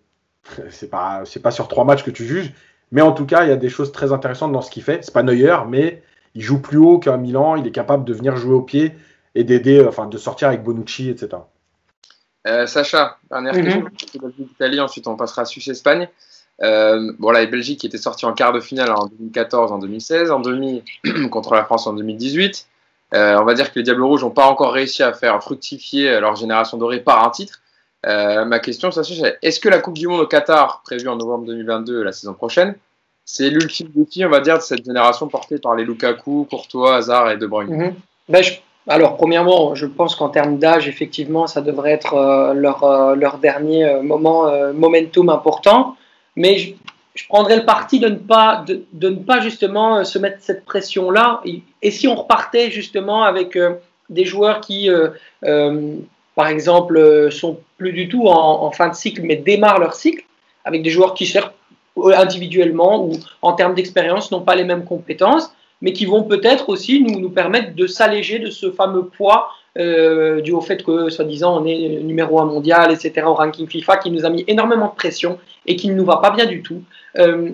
c'est 0.71 0.91
pas, 0.91 1.23
c'est 1.25 1.41
pas 1.41 1.51
sur 1.51 1.69
trois 1.69 1.85
matchs 1.85 2.05
que 2.05 2.11
tu 2.11 2.25
juges. 2.25 2.53
Mais 2.93 3.03
en 3.03 3.13
tout 3.13 3.27
cas, 3.27 3.45
il 3.45 3.49
y 3.49 3.53
a 3.53 3.57
des 3.57 3.69
choses 3.69 3.93
très 3.93 4.13
intéressantes 4.13 4.53
dans 4.53 4.63
ce 4.63 4.71
qu'il 4.71 4.83
fait. 4.83 5.01
C'est 5.03 5.15
pas 5.15 5.23
Neuer, 5.23 5.57
mais 5.69 6.03
il 6.35 6.43
joue 6.43 6.61
plus 6.61 6.79
haut 6.79 6.99
qu'un 6.99 7.17
Milan. 7.17 7.57
Il 7.57 7.67
est 7.67 7.73
capable 7.73 8.05
de 8.05 8.13
venir 8.13 8.37
jouer 8.37 8.55
au 8.55 8.63
pied 8.63 8.93
et 9.35 9.45
d'aider, 9.45 9.85
enfin, 9.85 10.07
de 10.07 10.19
sortir 10.19 10.49
avec 10.49 10.63
Bonucci, 10.63 11.09
etc. 11.09 11.29
Sacha, 12.67 13.17
dernière 13.31 13.55
mm-hmm. 13.55 13.91
question. 13.91 14.21
L'Italie, 14.39 14.81
ensuite 14.81 15.07
on 15.07 15.17
passera 15.17 15.43
à 15.43 15.45
Suisse-Espagne. 15.47 16.09
Euh, 16.63 17.13
bon, 17.19 17.31
la 17.31 17.45
Belgique 17.47 17.81
qui 17.81 17.87
était 17.87 17.99
sortie 17.99 18.27
en 18.27 18.33
quart 18.33 18.53
de 18.53 18.61
finale 18.61 18.93
en 18.93 19.07
2014, 19.07 19.73
en 19.73 19.79
2016, 19.79 20.31
en 20.31 20.41
demi 20.41 20.83
contre 21.31 21.55
la 21.55 21.65
France 21.65 21.87
en 21.87 21.95
2018. 21.95 22.67
Euh, 23.15 23.39
on 23.39 23.45
va 23.45 23.55
dire 23.55 23.73
que 23.73 23.79
les 23.79 23.83
Diables 23.83 24.03
Rouges 24.03 24.23
n'ont 24.23 24.31
pas 24.31 24.47
encore 24.47 24.73
réussi 24.73 25.03
à 25.03 25.13
faire 25.13 25.41
fructifier 25.43 26.21
leur 26.21 26.37
génération 26.37 26.77
dorée 26.77 27.01
par 27.01 27.25
un 27.25 27.31
titre. 27.31 27.61
Euh, 28.07 28.45
ma 28.45 28.59
question, 28.59 28.91
c'est 28.91 29.39
est-ce 29.43 29.61
que 29.61 29.69
la 29.69 29.79
Coupe 29.79 29.95
du 29.95 30.09
Monde 30.09 30.21
au 30.21 30.27
Qatar, 30.27 30.83
prévue 30.85 31.09
en 31.09 31.17
novembre 31.17 31.47
2022, 31.47 32.03
la 32.03 32.13
saison 32.13 32.35
prochaine, 32.35 32.75
c'est 33.25 33.49
l'ultime 33.49 33.89
défi, 33.95 34.25
on 34.25 34.29
va 34.29 34.41
dire, 34.41 34.59
de 34.59 34.63
cette 34.63 34.85
génération 34.85 35.29
portée 35.29 35.59
par 35.59 35.75
les 35.75 35.85
Lukaku, 35.85 36.47
Courtois, 36.49 36.97
Hazard 36.97 37.31
et 37.31 37.37
De 37.37 37.47
Bruyne? 37.47 37.75
Mhm. 37.75 37.95
ben, 38.29 38.45
Alors, 38.87 39.17
premièrement, 39.17 39.75
je 39.75 39.87
pense 39.87 40.15
qu'en 40.15 40.29
termes 40.29 40.59
d'âge, 40.59 40.89
effectivement, 40.89 41.47
ça 41.47 41.63
devrait 41.63 41.93
être 41.93 42.53
leur, 42.55 43.17
leur, 43.17 43.39
dernier 43.39 44.01
moment, 44.03 44.73
momentum 44.75 45.31
important. 45.31 45.97
Mais 46.37 46.59
je, 47.15 47.29
prendrais 47.29 47.57
le 47.57 47.65
parti 47.65 48.01
de 48.01 48.09
ne 48.09 48.17
pas, 48.17 48.65
de, 48.67 48.85
ne 49.09 49.15
pas 49.15 49.41
justement 49.41 49.99
euh, 49.99 50.05
se 50.05 50.19
mettre 50.19 50.39
cette 50.41 50.65
pression-là. 50.65 51.43
Et, 51.45 51.91
si 51.91 52.09
on 52.09 52.15
repartait 52.15 52.71
justement 52.71 53.23
avec 53.23 53.57
euh, 53.57 53.75
des 54.11 54.25
joueurs 54.25 54.61
qui, 54.61 54.91
euh, 54.91 55.11
euh, 55.45 55.97
par 56.35 56.49
exemple, 56.49 57.31
sont 57.31 57.59
plus 57.79 57.93
du 57.93 58.09
tout 58.09 58.27
en, 58.27 58.71
fin 58.73 58.89
de 58.89 58.95
cycle, 58.95 59.23
mais 59.23 59.37
démarrent 59.37 59.79
leur 59.79 59.95
cycle, 59.95 60.25
avec 60.65 60.83
des 60.83 60.91
joueurs 60.91 61.15
qui, 61.15 61.27
certes, 61.27 61.55
individuellement 61.97 63.05
ou 63.05 63.13
en 63.43 63.53
termes 63.53 63.75
d'expérience, 63.75 64.31
n'ont 64.31 64.41
pas 64.41 64.57
les 64.57 64.65
mêmes 64.65 64.85
compétences, 64.85 65.53
mais 65.81 65.93
qui 65.93 66.07
vont 66.07 66.25
peut-être 66.25 66.69
aussi 66.69 67.03
nous, 67.03 67.21
nous 67.21 67.31
permettre 67.31 67.75
de 67.75 67.87
s'alléger 67.87 68.39
de 68.39 68.51
ce 68.51 68.71
fameux 68.71 69.07
poids 69.07 69.51
euh, 69.77 70.41
dû 70.41 70.53
au 70.53 70.61
fait 70.61 70.83
que, 70.83 71.11
soi-disant, 71.11 71.61
on 71.61 71.67
est 71.67 72.01
numéro 72.01 72.41
un 72.41 72.45
mondial, 72.45 72.93
etc., 72.93 73.27
au 73.27 73.35
ranking 73.35 73.69
FIFA, 73.69 73.97
qui 73.99 74.11
nous 74.11 74.25
a 74.25 74.31
mis 74.31 74.45
énormément 74.47 74.87
de 74.87 74.95
pression 74.95 75.39
et 75.67 75.77
qui 75.77 75.89
ne 75.89 75.95
nous 75.95 76.05
va 76.05 76.19
pas 76.19 76.31
bien 76.31 76.47
du 76.47 76.63
tout, 76.63 76.83
euh, 77.19 77.51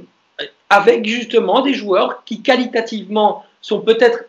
avec 0.69 1.07
justement 1.07 1.63
des 1.63 1.75
joueurs 1.75 2.23
qui 2.25 2.43
qualitativement 2.43 3.45
sont 3.63 3.81
peut-être 3.81 4.25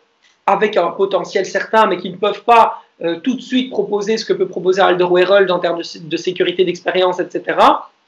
avec 0.45 0.77
un 0.77 0.87
potentiel 0.91 1.45
certain, 1.45 1.85
mais 1.85 1.97
qui 1.97 2.09
ne 2.09 2.17
peuvent 2.17 2.43
pas 2.43 2.81
euh, 3.03 3.19
tout 3.19 3.35
de 3.35 3.41
suite 3.41 3.71
proposer 3.71 4.17
ce 4.17 4.25
que 4.25 4.33
peut 4.33 4.47
proposer 4.47 4.81
Alderweireld 4.81 5.49
en 5.49 5.59
termes 5.59 5.81
de, 5.81 6.17
sécurité, 6.17 6.63
d'expérience, 6.63 7.19
etc., 7.19 7.57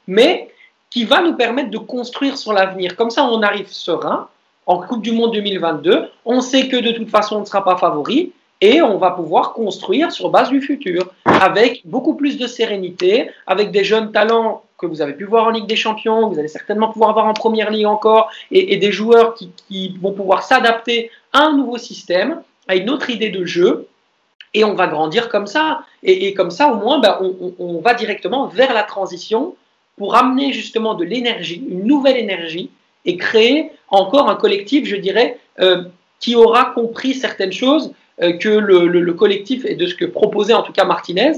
mais 0.06 0.50
qui 0.90 1.04
va 1.04 1.22
nous 1.22 1.34
permettre 1.34 1.70
de 1.70 1.78
construire 1.78 2.38
sur 2.38 2.52
l'avenir. 2.52 2.94
Comme 2.94 3.10
ça, 3.10 3.24
on 3.24 3.42
arrive 3.42 3.68
serein 3.68 4.28
en 4.66 4.78
Coupe 4.78 5.02
du 5.02 5.12
Monde 5.12 5.32
2022. 5.32 6.08
On 6.24 6.40
sait 6.40 6.68
que 6.68 6.76
de 6.76 6.92
toute 6.92 7.10
façon, 7.10 7.36
on 7.36 7.40
ne 7.40 7.44
sera 7.44 7.64
pas 7.64 7.76
favori 7.76 8.32
et 8.60 8.80
on 8.80 8.98
va 8.98 9.10
pouvoir 9.10 9.52
construire 9.52 10.12
sur 10.12 10.30
base 10.30 10.50
du 10.50 10.60
futur 10.60 11.10
avec 11.24 11.82
beaucoup 11.84 12.14
plus 12.14 12.38
de 12.38 12.46
sérénité, 12.46 13.30
avec 13.46 13.72
des 13.72 13.82
jeunes 13.84 14.12
talents 14.12 14.62
que 14.78 14.86
vous 14.86 15.02
avez 15.02 15.14
pu 15.14 15.24
voir 15.24 15.46
en 15.46 15.50
Ligue 15.50 15.66
des 15.66 15.76
Champions, 15.76 16.28
vous 16.28 16.38
allez 16.38 16.48
certainement 16.48 16.88
pouvoir 16.88 17.10
avoir 17.10 17.26
en 17.26 17.34
Première 17.34 17.70
Ligue 17.70 17.86
encore, 17.86 18.30
et, 18.50 18.76
des 18.76 18.92
joueurs 18.92 19.34
qui, 19.34 19.98
vont 20.00 20.12
pouvoir 20.12 20.42
s'adapter 20.42 21.10
à 21.32 21.40
un 21.40 21.56
nouveau 21.56 21.78
système, 21.78 22.42
à 22.68 22.76
une 22.76 22.90
autre 22.90 23.10
idée 23.10 23.30
de 23.30 23.44
jeu, 23.44 23.88
et 24.54 24.64
on 24.64 24.74
va 24.74 24.86
grandir 24.86 25.28
comme 25.28 25.46
ça. 25.46 25.80
Et, 26.02 26.32
comme 26.34 26.50
ça, 26.50 26.72
au 26.72 26.76
moins, 26.76 27.00
ben, 27.00 27.18
on, 27.58 27.80
va 27.80 27.94
directement 27.94 28.46
vers 28.46 28.72
la 28.72 28.84
transition 28.84 29.56
pour 29.96 30.14
amener 30.16 30.52
justement 30.52 30.94
de 30.94 31.04
l'énergie, 31.04 31.62
une 31.68 31.84
nouvelle 31.84 32.16
énergie, 32.16 32.70
et 33.04 33.16
créer 33.16 33.70
encore 33.88 34.30
un 34.30 34.36
collectif, 34.36 34.86
je 34.86 34.96
dirais, 34.96 35.38
euh, 35.60 35.84
qui 36.20 36.36
aura 36.36 36.72
compris 36.74 37.14
certaines 37.14 37.52
choses 37.52 37.92
euh, 38.22 38.32
que 38.38 38.48
le, 38.48 39.12
collectif 39.12 39.64
et 39.64 39.74
de 39.74 39.86
ce 39.86 39.94
que 39.94 40.04
proposait 40.04 40.54
en 40.54 40.62
tout 40.62 40.72
cas 40.72 40.84
Martinez 40.84 41.32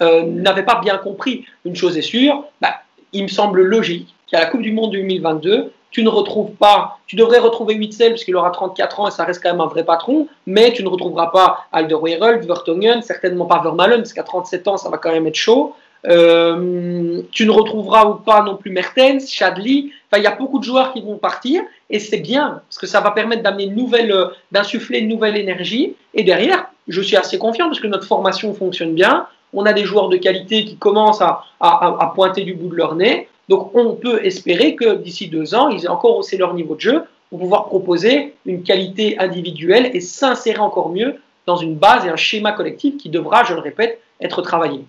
euh, 0.00 0.24
n'avait 0.24 0.64
pas 0.64 0.80
bien 0.80 0.98
compris. 0.98 1.44
Une 1.64 1.76
chose 1.76 1.96
est 1.96 2.02
sûre, 2.02 2.44
bah, 2.60 2.74
il 3.12 3.22
me 3.22 3.28
semble 3.28 3.62
logique 3.62 4.14
qu'à 4.26 4.40
la 4.40 4.46
Coupe 4.46 4.62
du 4.62 4.72
Monde 4.72 4.92
2022, 4.92 5.72
tu 5.92 6.02
ne 6.02 6.08
retrouves 6.08 6.52
pas, 6.52 6.98
tu 7.06 7.16
devrais 7.16 7.38
retrouver 7.38 7.76
Witzel 7.76 8.10
parce 8.10 8.24
qu'il 8.24 8.34
aura 8.34 8.50
34 8.50 9.00
ans 9.00 9.08
et 9.08 9.10
ça 9.10 9.24
reste 9.24 9.42
quand 9.42 9.50
même 9.50 9.60
un 9.60 9.66
vrai 9.66 9.84
patron, 9.84 10.26
mais 10.46 10.72
tu 10.72 10.82
ne 10.82 10.88
retrouveras 10.88 11.28
pas 11.28 11.66
Alderweireld, 11.70 12.44
Vertonghen, 12.44 13.02
certainement 13.02 13.44
pas 13.44 13.60
Vermaelen 13.62 13.98
parce 13.98 14.14
qu'à 14.14 14.22
37 14.22 14.68
ans 14.68 14.76
ça 14.78 14.88
va 14.88 14.98
quand 14.98 15.12
même 15.12 15.26
être 15.26 15.36
chaud. 15.36 15.74
Euh, 16.04 17.22
tu 17.30 17.46
ne 17.46 17.52
retrouveras 17.52 18.22
pas 18.26 18.42
non 18.42 18.56
plus 18.56 18.72
Mertens, 18.72 19.30
Chadli. 19.30 19.92
Enfin, 20.10 20.20
il 20.20 20.24
y 20.24 20.26
a 20.26 20.34
beaucoup 20.34 20.58
de 20.58 20.64
joueurs 20.64 20.92
qui 20.92 21.00
vont 21.00 21.16
partir 21.16 21.62
et 21.90 22.00
c'est 22.00 22.18
bien 22.18 22.62
parce 22.68 22.78
que 22.78 22.86
ça 22.86 23.00
va 23.00 23.12
permettre 23.12 23.42
d'amener 23.42 23.66
nouvelle, 23.66 24.12
d'insuffler 24.50 24.98
une 25.00 25.08
nouvelle 25.08 25.36
énergie. 25.36 25.94
Et 26.14 26.24
derrière, 26.24 26.66
je 26.88 27.00
suis 27.00 27.16
assez 27.16 27.38
confiant 27.38 27.66
parce 27.66 27.80
que 27.80 27.86
notre 27.86 28.06
formation 28.06 28.52
fonctionne 28.52 28.94
bien. 28.94 29.26
On 29.52 29.66
a 29.66 29.72
des 29.72 29.84
joueurs 29.84 30.08
de 30.08 30.16
qualité 30.16 30.64
qui 30.64 30.76
commencent 30.76 31.22
à, 31.22 31.44
à, 31.60 31.96
à 32.00 32.12
pointer 32.14 32.42
du 32.42 32.54
bout 32.54 32.68
de 32.68 32.76
leur 32.76 32.94
nez. 32.94 33.28
Donc, 33.48 33.74
on 33.74 33.94
peut 33.94 34.24
espérer 34.24 34.76
que 34.76 34.94
d'ici 34.94 35.28
deux 35.28 35.54
ans, 35.54 35.68
ils 35.68 35.84
aient 35.84 35.88
encore 35.88 36.16
haussé 36.16 36.36
leur 36.36 36.54
niveau 36.54 36.74
de 36.74 36.80
jeu 36.80 37.04
pour 37.28 37.38
pouvoir 37.38 37.66
proposer 37.66 38.34
une 38.46 38.62
qualité 38.62 39.18
individuelle 39.18 39.90
et 39.94 40.00
s'insérer 40.00 40.58
encore 40.58 40.90
mieux 40.90 41.16
dans 41.46 41.56
une 41.56 41.74
base 41.74 42.06
et 42.06 42.08
un 42.08 42.16
schéma 42.16 42.52
collectif 42.52 42.96
qui 42.96 43.08
devra, 43.08 43.44
je 43.44 43.54
le 43.54 43.60
répète, 43.60 44.00
être 44.20 44.42
travaillé. 44.42 44.84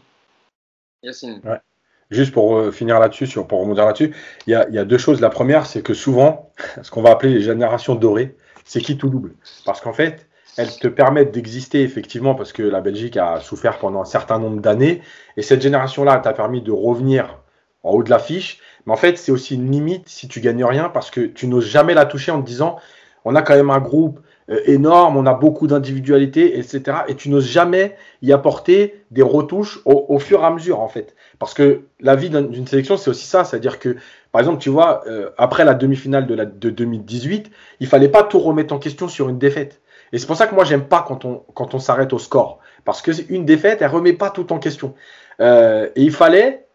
Juste 2.11 2.31
pour 2.31 2.57
euh, 2.57 2.71
finir 2.71 2.99
là-dessus, 2.99 3.27
pour 3.27 3.61
rebondir 3.61 3.85
là-dessus, 3.85 4.15
il 4.45 4.51
y, 4.51 4.55
a, 4.55 4.85
deux 4.85 4.97
choses. 4.97 5.19
La 5.19 5.29
première, 5.29 5.65
c'est 5.65 5.81
que 5.81 5.93
souvent, 5.93 6.51
ce 6.81 6.91
qu'on 6.91 7.01
va 7.01 7.11
appeler 7.11 7.33
les 7.33 7.41
générations 7.41 7.95
dorées, 7.95 8.35
c'est 8.65 8.81
qui 8.81 8.97
tout 8.97 9.09
double? 9.09 9.33
Parce 9.65 9.81
qu'en 9.81 9.93
fait, 9.93 10.27
elles 10.57 10.77
te 10.77 10.87
permettent 10.87 11.31
d'exister 11.31 11.81
effectivement 11.81 12.35
parce 12.35 12.53
que 12.53 12.63
la 12.63 12.81
Belgique 12.81 13.17
a 13.17 13.39
souffert 13.39 13.79
pendant 13.79 14.01
un 14.01 14.05
certain 14.05 14.39
nombre 14.39 14.61
d'années. 14.61 15.01
Et 15.37 15.41
cette 15.41 15.61
génération-là 15.61 16.17
t'a 16.17 16.33
permis 16.33 16.61
de 16.61 16.71
revenir 16.71 17.39
en 17.83 17.91
haut 17.91 18.03
de 18.03 18.09
l'affiche. 18.09 18.59
Mais 18.85 18.93
en 18.93 18.97
fait, 18.97 19.17
c'est 19.17 19.31
aussi 19.31 19.55
une 19.55 19.71
limite 19.71 20.07
si 20.07 20.27
tu 20.27 20.41
gagnes 20.41 20.65
rien 20.65 20.89
parce 20.89 21.11
que 21.11 21.21
tu 21.21 21.47
n'oses 21.47 21.67
jamais 21.67 21.93
la 21.93 22.05
toucher 22.05 22.31
en 22.31 22.41
te 22.41 22.45
disant 22.45 22.77
on 23.25 23.35
a 23.35 23.41
quand 23.41 23.55
même 23.55 23.69
un 23.69 23.79
groupe 23.79 24.19
euh, 24.49 24.59
énorme, 24.65 25.15
on 25.15 25.25
a 25.25 25.33
beaucoup 25.33 25.67
d'individualité, 25.67 26.59
etc. 26.59 26.97
Et 27.07 27.15
tu 27.15 27.29
n'oses 27.29 27.47
jamais 27.47 27.95
y 28.21 28.33
apporter 28.33 29.05
des 29.11 29.21
retouches 29.21 29.79
au, 29.85 30.19
fur 30.19 30.41
et 30.41 30.45
à 30.45 30.49
mesure, 30.49 30.81
en 30.81 30.89
fait. 30.89 31.15
Parce 31.39 31.53
que 31.53 31.83
la 32.01 32.15
vie 32.15 32.29
d'une 32.29 32.67
sélection, 32.67 32.97
c'est 32.97 33.09
aussi 33.09 33.25
ça. 33.25 33.45
C'est-à-dire 33.45 33.79
que, 33.79 33.95
par 34.31 34.41
exemple, 34.41 34.59
tu 34.59 34.69
vois, 34.69 35.03
euh, 35.07 35.29
après 35.37 35.63
la 35.63 35.73
demi-finale 35.73 36.27
de, 36.27 36.35
de 36.35 36.69
2018, 36.69 37.51
il 37.79 37.87
fallait 37.87 38.09
pas 38.09 38.23
tout 38.23 38.39
remettre 38.39 38.73
en 38.73 38.79
question 38.79 39.07
sur 39.07 39.29
une 39.29 39.39
défaite. 39.39 39.81
Et 40.13 40.19
c'est 40.19 40.27
pour 40.27 40.37
ça 40.37 40.47
que 40.47 40.55
moi, 40.55 40.63
j'aime 40.63 40.85
pas 40.85 41.03
quand 41.05 41.25
on, 41.25 41.43
quand 41.53 41.73
on 41.73 41.79
s'arrête 41.79 42.13
au 42.13 42.19
score. 42.19 42.59
Parce 42.85 43.01
que 43.01 43.11
une 43.29 43.45
défaite, 43.45 43.81
elle 43.81 43.89
remet 43.89 44.13
pas 44.13 44.29
tout 44.29 44.53
en 44.53 44.59
question. 44.59 44.93
Euh, 45.41 45.89
et 45.95 46.03
il 46.03 46.11
fallait 46.11 46.65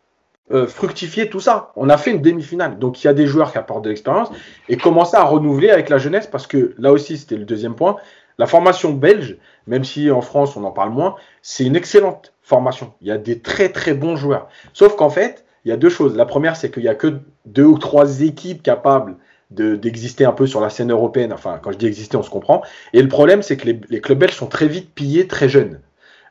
euh, 0.51 0.67
fructifier 0.67 1.31
tout 1.31 1.41
ça. 1.41 1.73
On 1.77 1.89
a 1.89 1.97
fait 1.97 2.11
une 2.11 2.21
demi-finale. 2.21 2.79
Donc 2.79 3.03
il 3.03 3.07
y 3.07 3.11
a 3.11 3.15
des 3.15 3.27
joueurs 3.27 3.53
qui 3.53 3.59
apportent 3.59 3.85
de 3.85 3.91
l'expérience 3.91 4.31
et 4.69 4.77
commencer 4.77 5.17
à 5.17 5.23
renouveler 5.23 5.71
avec 5.71 5.89
la 5.89 5.99
jeunesse 5.99 6.27
parce 6.27 6.47
que 6.47 6.75
là 6.79 6.93
aussi, 6.93 7.17
c'était 7.17 7.37
le 7.37 7.45
deuxième 7.45 7.75
point. 7.75 7.97
La 8.39 8.47
formation 8.47 8.93
belge, 8.93 9.37
même 9.67 9.85
si 9.85 10.11
en 10.11 10.21
France 10.21 10.57
on 10.57 10.65
en 10.65 10.71
parle 10.71 10.91
moins, 10.91 11.17
c'est 11.43 11.65
une 11.65 11.77
excellente 11.77 12.33
formation. 12.43 12.95
Il 13.03 13.09
y 13.09 13.11
a 13.11 13.19
des 13.19 13.41
très 13.41 13.69
très 13.69 13.95
bons 13.95 14.17
joueurs. 14.17 14.49
Sauf 14.73 14.97
qu'en 14.97 15.11
fait, 15.11 15.45
il 15.65 15.69
y 15.69 15.73
a 15.73 15.77
deux 15.77 15.91
choses. 15.91 16.17
La 16.17 16.25
première, 16.25 16.57
c'est 16.57 16.71
qu'il 16.71 16.83
n'y 16.83 16.89
a 16.89 16.95
que 16.95 17.19
deux 17.45 17.65
ou 17.65 17.79
trois 17.79 18.23
équipes 18.23 18.63
capables 18.63 19.17
d'exister 19.51 20.25
un 20.25 20.33
peu 20.33 20.47
sur 20.47 20.61
la 20.61 20.71
scène 20.71 20.91
européenne. 20.91 21.33
Enfin, 21.33 21.59
quand 21.63 21.73
je 21.73 21.79
dis 21.79 21.87
exister, 21.87 22.17
on 22.17 22.23
se 22.23 22.31
comprend. 22.31 22.63
Et 22.93 23.01
le 23.01 23.09
problème, 23.09 23.43
c'est 23.43 23.57
que 23.57 23.67
les, 23.67 23.81
les, 23.89 24.01
clubs 24.01 24.19
belges 24.19 24.35
sont 24.35 24.47
très 24.47 24.69
vite 24.69 24.95
pillés 24.95 25.27
très 25.27 25.49
jeunes, 25.49 25.81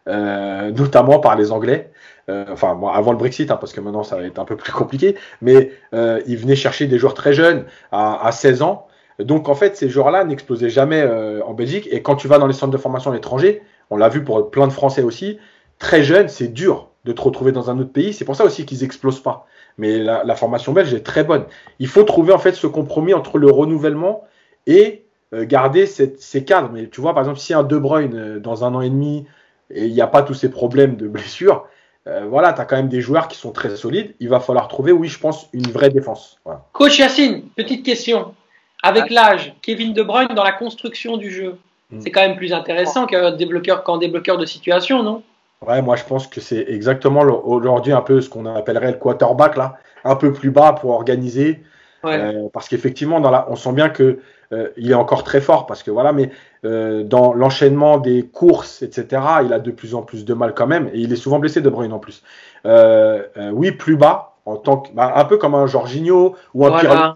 euh, 0.07 0.71
notamment 0.71 1.19
par 1.19 1.35
les 1.35 1.51
Anglais. 1.51 1.91
Euh, 2.29 2.45
enfin, 2.51 2.75
moi, 2.75 2.95
avant 2.95 3.11
le 3.11 3.17
Brexit, 3.17 3.49
hein, 3.49 3.57
parce 3.57 3.73
que 3.73 3.81
maintenant 3.81 4.03
ça 4.03 4.17
va 4.17 4.23
être 4.23 4.37
un 4.37 4.45
peu 4.45 4.57
plus 4.57 4.71
compliqué, 4.71 5.15
mais 5.41 5.71
euh, 5.93 6.21
ils 6.27 6.37
venaient 6.37 6.55
chercher 6.55 6.85
des 6.85 6.97
joueurs 6.99 7.13
très 7.13 7.33
jeunes, 7.33 7.65
à, 7.91 8.29
16 8.31 8.61
ans. 8.61 8.87
Donc 9.19 9.49
en 9.49 9.55
fait, 9.55 9.75
ces 9.75 9.89
joueurs-là 9.89 10.23
n'explosaient 10.23 10.69
jamais 10.69 11.03
en 11.43 11.53
Belgique. 11.53 11.87
Et 11.89 12.03
quand 12.03 12.15
tu 12.15 12.27
vas 12.27 12.37
dans 12.37 12.45
les 12.45 12.53
centres 12.53 12.71
de 12.71 12.77
formation 12.77 13.09
à 13.09 13.15
l'étranger, 13.15 13.63
on 13.89 13.97
l'a 13.97 14.09
vu 14.09 14.23
pour 14.23 14.51
plein 14.51 14.67
de 14.67 14.73
Français 14.73 15.01
aussi, 15.01 15.39
très 15.79 16.03
jeunes, 16.03 16.27
c'est 16.27 16.49
dur 16.49 16.89
de 17.05 17.13
te 17.13 17.21
retrouver 17.21 17.51
dans 17.51 17.71
un 17.71 17.79
autre 17.79 17.91
pays. 17.91 18.13
C'est 18.13 18.25
pour 18.25 18.35
ça 18.35 18.45
aussi 18.45 18.65
qu'ils 18.65 18.83
explosent 18.83 19.21
pas. 19.21 19.47
Mais 19.77 19.99
la, 19.99 20.35
formation 20.35 20.73
belge 20.73 20.93
est 20.93 21.05
très 21.05 21.23
bonne. 21.23 21.45
Il 21.79 21.87
faut 21.87 22.03
trouver 22.03 22.33
en 22.33 22.39
fait 22.39 22.53
ce 22.53 22.65
compromis 22.65 23.13
entre 23.13 23.37
le 23.37 23.51
renouvellement 23.51 24.23
et 24.65 25.03
garder 25.33 25.85
ces 25.85 26.45
cadres. 26.45 26.71
Mais 26.73 26.87
tu 26.87 26.99
vois, 26.99 27.13
par 27.13 27.21
exemple, 27.21 27.39
si 27.39 27.53
un 27.53 27.61
De 27.61 27.77
Bruyne 27.77 28.39
dans 28.39 28.65
un 28.65 28.73
an 28.73 28.81
et 28.81 28.89
demi 28.89 29.25
et 29.69 29.85
il 29.85 29.93
n'y 29.93 30.01
a 30.01 30.07
pas 30.07 30.23
tous 30.23 30.33
ces 30.33 30.49
problèmes 30.49 30.95
de 30.95 31.07
blessure, 31.07 31.67
euh, 32.07 32.25
voilà, 32.27 32.53
tu 32.53 32.61
as 32.61 32.65
quand 32.65 32.77
même 32.77 32.87
des 32.87 33.01
joueurs 33.01 33.27
qui 33.27 33.37
sont 33.37 33.51
très 33.51 33.75
solides. 33.75 34.13
Il 34.19 34.29
va 34.29 34.39
falloir 34.39 34.67
trouver, 34.67 34.91
oui, 34.91 35.07
je 35.07 35.19
pense, 35.19 35.49
une 35.51 35.69
vraie 35.69 35.89
défense. 35.89 36.39
Coach 36.71 36.99
Yacine, 36.99 37.43
petite 37.55 37.85
question. 37.85 38.33
Avec 38.81 39.09
l'âge, 39.09 39.53
Kevin 39.61 39.93
De 39.93 40.03
Bruyne 40.03 40.33
dans 40.33 40.43
la 40.43 40.53
construction 40.53 41.17
du 41.17 41.31
jeu, 41.31 41.57
hmm. 41.91 41.99
c'est 41.99 42.11
quand 42.11 42.21
même 42.21 42.37
plus 42.37 42.53
intéressant 42.53 43.07
qu'un 43.07 43.31
débloqueur, 43.31 43.83
qu'un 43.83 43.97
débloqueur 43.97 44.37
de 44.37 44.45
situation, 44.45 45.03
non? 45.03 45.23
Ouais, 45.65 45.81
moi 45.81 45.95
je 45.95 46.03
pense 46.03 46.27
que 46.27 46.39
c'est 46.39 46.65
exactement 46.67 47.21
aujourd'hui 47.21 47.91
un 47.91 48.01
peu 48.01 48.21
ce 48.21 48.29
qu'on 48.29 48.45
appellerait 48.45 48.91
le 48.91 48.97
quarterback 48.97 49.57
là, 49.57 49.77
un 50.03 50.15
peu 50.15 50.31
plus 50.31 50.51
bas 50.51 50.73
pour 50.73 50.91
organiser. 50.91 51.63
Euh, 52.05 52.47
parce 52.53 52.69
qu'effectivement, 52.69 53.21
on 53.49 53.55
sent 53.55 53.73
bien 53.73 53.89
que 53.89 54.19
euh, 54.53 54.69
il 54.77 54.91
est 54.91 54.95
encore 54.95 55.23
très 55.23 55.41
fort 55.41 55.65
parce 55.65 55.83
que 55.83 55.91
voilà, 55.91 56.13
mais 56.13 56.31
euh, 56.63 57.03
dans 57.03 57.33
l'enchaînement 57.33 57.97
des 57.97 58.23
courses, 58.23 58.81
etc., 58.81 59.21
il 59.43 59.51
a 59.51 59.59
de 59.59 59.71
plus 59.71 59.93
en 59.93 60.03
plus 60.03 60.23
de 60.23 60.33
mal 60.33 60.53
quand 60.53 60.67
même 60.67 60.87
et 60.93 60.99
il 60.99 61.11
est 61.11 61.17
souvent 61.17 61.39
blessé 61.39 61.59
de 61.61 61.69
Bruyne 61.69 61.91
en 61.91 61.99
plus. 61.99 62.23
Euh, 62.65 63.23
oui, 63.51 63.71
plus 63.71 63.97
bas, 63.97 64.35
en 64.45 64.55
tant 64.55 64.77
que, 64.77 64.93
bah, 64.93 65.13
un 65.15 65.25
peu 65.25 65.37
comme 65.37 65.55
un 65.55 65.67
Jorginho 65.67 66.35
ou 66.53 66.65
un 66.65 66.69
voilà. 66.69 67.15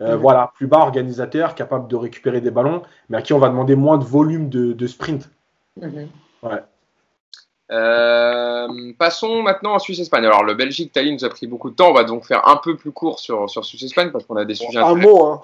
Mhm. 0.00 0.16
Voilà, 0.16 0.50
plus 0.56 0.66
bas, 0.66 0.78
organisateur, 0.78 1.54
capable 1.54 1.86
de 1.86 1.94
récupérer 1.94 2.40
des 2.40 2.50
ballons, 2.50 2.82
mais 3.08 3.18
à 3.18 3.22
qui 3.22 3.32
on 3.32 3.38
va 3.38 3.48
demander 3.48 3.76
moins 3.76 3.96
de 3.96 4.04
volume 4.04 4.48
de, 4.48 4.86
sprint. 4.88 5.30
Mhm. 5.80 6.08
Ouais. 6.42 6.62
Euh, 7.70 8.68
passons 8.98 9.42
maintenant 9.42 9.74
à 9.74 9.78
Suisse-Espagne. 9.78 10.24
Alors, 10.26 10.44
le 10.44 10.54
Belgique-Italie 10.54 11.12
nous 11.12 11.24
a 11.24 11.28
pris 11.30 11.46
beaucoup 11.46 11.70
de 11.70 11.74
temps. 11.74 11.90
On 11.90 11.94
va 11.94 12.04
donc 12.04 12.26
faire 12.26 12.46
un 12.46 12.56
peu 12.56 12.76
plus 12.76 12.92
court 12.92 13.18
sur, 13.18 13.48
sur 13.48 13.64
Suisse-Espagne 13.64 14.10
parce 14.10 14.24
qu'on 14.24 14.36
a 14.36 14.44
des 14.44 14.54
sujets. 14.54 14.78
Un 14.78 14.94
mot, 14.94 15.24
hein. 15.24 15.42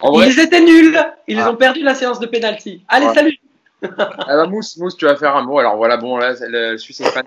en 0.00 0.12
vrai... 0.12 0.28
Ils 0.28 0.40
étaient 0.40 0.62
nuls. 0.62 0.98
Ils 1.28 1.40
ah. 1.40 1.50
ont 1.50 1.56
perdu 1.56 1.82
la 1.82 1.94
séance 1.94 2.20
de 2.20 2.26
penalty. 2.26 2.84
Allez, 2.88 3.12
salut. 3.14 3.38
ah 3.82 4.24
bah, 4.28 4.46
Mousse, 4.46 4.76
Mousse, 4.78 4.96
tu 4.96 5.04
vas 5.04 5.16
faire 5.16 5.36
un 5.36 5.42
mot. 5.42 5.58
Alors 5.58 5.76
voilà, 5.76 5.96
bon, 5.96 6.16
là, 6.16 6.34
le 6.40 6.76
Suisse-Espagne, 6.78 7.26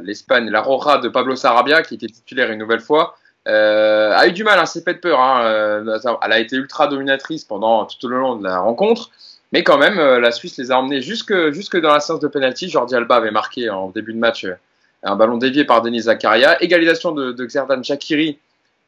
l'Espagne, 0.00 0.50
la 0.50 0.60
Roja 0.60 0.98
de 0.98 1.08
Pablo 1.08 1.36
Sarabia, 1.36 1.82
qui 1.82 1.94
était 1.94 2.08
titulaire 2.08 2.50
une 2.50 2.58
nouvelle 2.58 2.80
fois, 2.80 3.16
euh, 3.46 4.12
a 4.12 4.26
eu 4.26 4.32
du 4.32 4.42
mal, 4.44 4.58
hein, 4.58 4.66
s'est 4.66 4.82
fait 4.82 4.94
peur. 4.94 5.20
Hein, 5.20 5.44
euh, 5.44 5.98
elle 6.22 6.32
a 6.32 6.38
été 6.38 6.56
ultra 6.56 6.86
dominatrice 6.86 7.44
pendant 7.44 7.86
tout 7.86 8.08
le 8.08 8.18
long 8.18 8.36
de 8.36 8.44
la 8.44 8.58
rencontre. 8.58 9.10
Mais 9.54 9.62
quand 9.62 9.78
même, 9.78 10.00
euh, 10.00 10.18
la 10.18 10.32
Suisse 10.32 10.58
les 10.58 10.72
a 10.72 10.80
emmenés 10.80 11.00
jusque, 11.00 11.52
jusque 11.52 11.80
dans 11.80 11.92
la 11.92 12.00
séance 12.00 12.18
de 12.18 12.26
penalty. 12.26 12.68
Jordi 12.68 12.96
Alba 12.96 13.14
avait 13.14 13.30
marqué 13.30 13.70
en 13.70 13.88
début 13.88 14.12
de 14.12 14.18
match 14.18 14.44
euh, 14.46 14.56
un 15.04 15.14
ballon 15.14 15.36
dévié 15.36 15.64
par 15.64 15.80
Denis 15.80 16.00
Zakaria. 16.00 16.60
Égalisation 16.60 17.12
de, 17.12 17.46
Xerdan 17.46 17.84
Shakiri, 17.84 18.36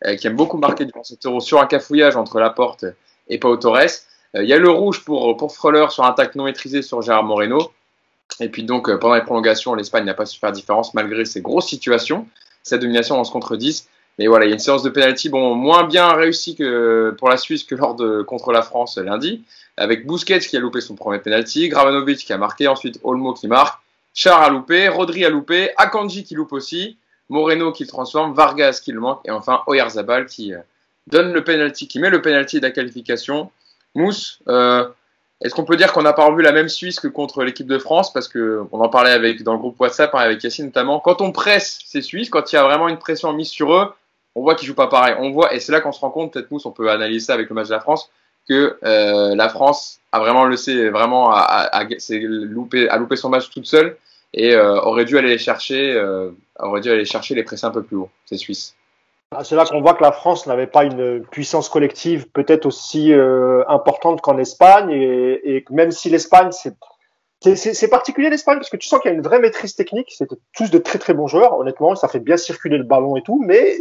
euh, 0.05 0.17
qui 0.17 0.27
aime 0.27 0.35
beaucoup 0.35 0.59
marquer 0.59 0.85
durant 0.85 1.05
cet 1.05 1.25
euro 1.25 1.39
sur 1.39 1.61
un 1.61 1.67
cafouillage 1.67 2.17
entre 2.17 2.41
la 2.41 2.51
porte 2.51 2.85
et 3.29 3.39
Pau 3.39 3.57
Torres. 3.57 4.03
Il 4.35 4.43
y 4.43 4.53
a 4.53 4.59
le 4.59 4.69
rouge 4.69 5.05
pour, 5.05 5.37
pour 5.37 5.53
sur 5.53 6.05
un 6.05 6.13
tac 6.13 6.35
non 6.35 6.43
maîtrisé 6.43 6.83
sur 6.83 7.01
Gérard 7.01 7.23
Moreno. 7.23 7.71
Et 8.41 8.49
puis 8.49 8.65
donc, 8.65 8.93
pendant 8.99 9.15
les 9.15 9.23
prolongations, 9.23 9.73
l'Espagne 9.77 10.05
n'a 10.05 10.15
pas 10.15 10.27
su 10.27 10.41
faire 10.41 10.51
différence 10.51 10.95
malgré 10.95 11.25
ses 11.25 11.43
grosses 11.43 11.69
situations. 11.69 12.27
Sa 12.65 12.77
domination 12.77 13.21
11 13.21 13.31
contre 13.31 13.57
10. 13.57 13.89
Mais 14.19 14.27
voilà, 14.27 14.47
il 14.47 14.49
y 14.49 14.51
a 14.51 14.55
une 14.55 14.59
séance 14.59 14.83
de 14.83 14.91
penalty 14.91 15.29
bon, 15.29 15.55
moins 15.55 15.85
bien 15.85 16.13
réussie 16.13 16.57
que 16.57 17.15
pour 17.19 17.29
la 17.29 17.37
Suisse 17.37 17.63
que 17.63 17.77
lors 17.77 17.95
de 17.95 18.23
contre 18.23 18.51
la 18.51 18.63
France 18.63 18.99
lundi, 18.99 19.45
avec 19.77 20.07
Busquets 20.07 20.41
qui 20.41 20.57
a 20.57 20.61
loupé 20.61 20.81
son 20.81 20.95
premier 20.95 21.19
penalty, 21.19 21.69
Gravanovic 21.69 22.19
qui 22.19 22.33
a 22.33 22.39
marqué, 22.39 22.69
ensuite 22.69 22.99
Olmo 23.03 23.35
qui 23.35 23.49
marque, 23.49 23.81
Char 24.15 24.41
a 24.43 24.49
loupé, 24.49 24.89
Rodri 24.89 25.25
a 25.25 25.31
loupé, 25.31 25.71
Akanji 25.77 26.25
qui 26.25 26.35
loupe 26.35 26.53
aussi, 26.53 26.97
Moreno 27.29 27.73
qui 27.73 27.85
le 27.85 27.89
transforme, 27.89 28.33
Vargas 28.33 28.81
qui 28.83 28.93
le 28.93 29.01
manque, 29.01 29.21
et 29.25 29.31
enfin 29.31 29.63
Oyarzabal 29.67 30.27
qui 30.27 30.55
euh, 30.55 30.59
donne 31.07 31.33
le 31.33 31.45
penalty, 31.45 31.89
qui 31.89 31.99
met 31.99 32.11
le 32.11 32.23
penalty 32.23 32.59
de 32.59 32.67
la 32.67 32.71
qualification. 32.71 33.51
Mousse, 33.95 34.41
euh, 34.49 34.89
est-ce 35.43 35.55
qu'on 35.55 35.65
peut 35.65 35.77
dire 35.77 35.93
qu'on 35.93 36.03
n'a 36.03 36.15
pas 36.15 36.25
revu 36.25 36.43
la 36.43 36.53
même 36.53 36.69
Suisse 36.69 36.99
que 36.99 37.09
contre 37.09 37.45
l'équipe 37.45 37.67
de 37.67 37.79
France? 37.79 38.13
Parce 38.13 38.29
que 38.29 38.65
on 38.73 38.81
en 38.81 38.89
parlait 38.89 39.11
avec 39.11 39.43
dans 39.43 39.53
le 39.53 39.59
groupe 39.59 39.79
WhatsApp 39.79 40.15
hein, 40.15 40.19
avec 40.19 40.43
Yacine 40.43 40.67
notamment. 40.67 40.99
Quand 41.01 41.21
on 41.21 41.33
presse 41.33 41.81
ces 41.85 42.01
Suisses, 42.01 42.31
quand 42.31 42.53
il 42.53 42.57
y 42.57 42.59
a 42.59 42.63
vraiment 42.63 42.89
une 42.89 42.99
pression 42.99 43.33
mise 43.35 43.51
sur 43.51 43.75
eux, 43.75 43.93
on 44.35 44.43
voit 44.43 44.55
qu'ils 44.55 44.67
jouent 44.67 44.75
pas 44.75 44.87
pareil. 44.87 45.15
On 45.19 45.31
voit, 45.33 45.53
et 45.55 45.61
c'est 45.61 45.73
là 45.73 45.81
qu'on 45.81 45.93
se 45.93 46.01
rend 46.01 46.11
compte, 46.11 46.33
peut-être 46.33 46.51
Mousse, 46.51 46.65
on 46.65 46.71
peut 46.71 46.91
analyser 46.91 47.27
ça 47.27 47.35
avec 47.35 47.51
le 47.51 47.55
match 47.55 47.69
de 47.69 47.75
la 47.75 47.81
France, 47.81 48.11
que 48.49 48.79
euh, 48.85 49.35
la 49.35 49.49
France 49.49 50.01
a 50.13 50.19
vraiment 50.19 50.47
laissé 50.47 50.89
vraiment 50.91 51.31
à, 51.31 51.85
loupé, 52.11 52.89
à 52.89 52.97
louper 52.97 53.17
son 53.17 53.29
match 53.29 53.51
toute 53.51 53.67
seule 53.67 53.97
et 54.33 54.55
euh, 54.55 54.81
aurait 54.81 55.05
dû 55.05 55.19
aller 55.19 55.29
les 55.29 55.39
chercher, 55.39 55.93
euh, 55.93 56.31
aurait 56.59 56.81
dû 56.81 56.91
aller 56.91 57.05
chercher 57.05 57.35
les 57.35 57.43
presser 57.43 57.67
un 57.67 57.71
peu 57.71 57.83
plus 57.83 57.97
haut, 57.97 58.11
ces 58.25 58.37
Suisses. 58.37 58.75
Ah, 59.33 59.43
c'est 59.43 59.57
là 59.57 59.65
qu'on 59.65 59.81
voit 59.81 59.95
que 59.95 60.03
la 60.03 60.13
France 60.13 60.47
n'avait 60.47 60.69
pas 60.69 60.85
une 60.85 61.25
puissance 61.25 61.69
collective 61.69 62.29
peut-être 62.31 62.65
aussi 62.67 63.13
importante 63.69 64.21
qu'en 64.21 64.39
Espagne 64.39 64.91
et, 64.93 65.65
même 65.71 65.91
si 65.91 66.09
l'Espagne 66.11 66.51
c'est 66.53 66.75
c'est 67.55 67.89
particulier 67.89 68.31
l'Espagne 68.31 68.57
parce 68.57 68.71
que 68.71 68.79
tu 68.79 68.89
sens 68.89 69.01
qu'il 69.01 69.11
y 69.11 69.15
a 69.15 69.17
une 69.17 69.23
vraie 69.23 69.39
maîtrise 69.39 69.77
technique. 69.77 70.11
C'était 70.17 70.37
tous 70.55 70.71
de 70.71 70.79
très 70.79 70.99
très 70.99 71.13
bons 71.13 71.27
joueurs, 71.27 71.57
honnêtement. 71.59 71.95
Ça 71.95 72.09
fait 72.09 72.19
bien 72.19 72.37
circuler 72.37 72.79
le 72.79 72.85
ballon 72.85 73.15
et 73.17 73.23
tout, 73.23 73.41
mais 73.45 73.77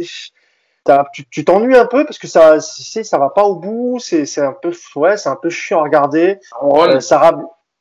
tu 1.30 1.44
t'ennuies 1.44 1.76
un 1.76 1.86
peu 1.86 2.04
parce 2.04 2.18
que 2.18 2.26
ça, 2.26 2.60
ça 2.60 3.18
va 3.18 3.30
pas 3.30 3.44
au 3.44 3.56
bout. 3.56 3.98
C'est 3.98 4.38
un 4.38 4.52
peu, 4.52 4.72
ouais, 4.96 5.16
c'est 5.16 5.28
un 5.28 5.36
peu 5.36 5.50
chiant 5.50 5.80
à 5.80 5.84
regarder. 5.84 6.38
Euh, 6.62 7.00
ça 7.00 7.20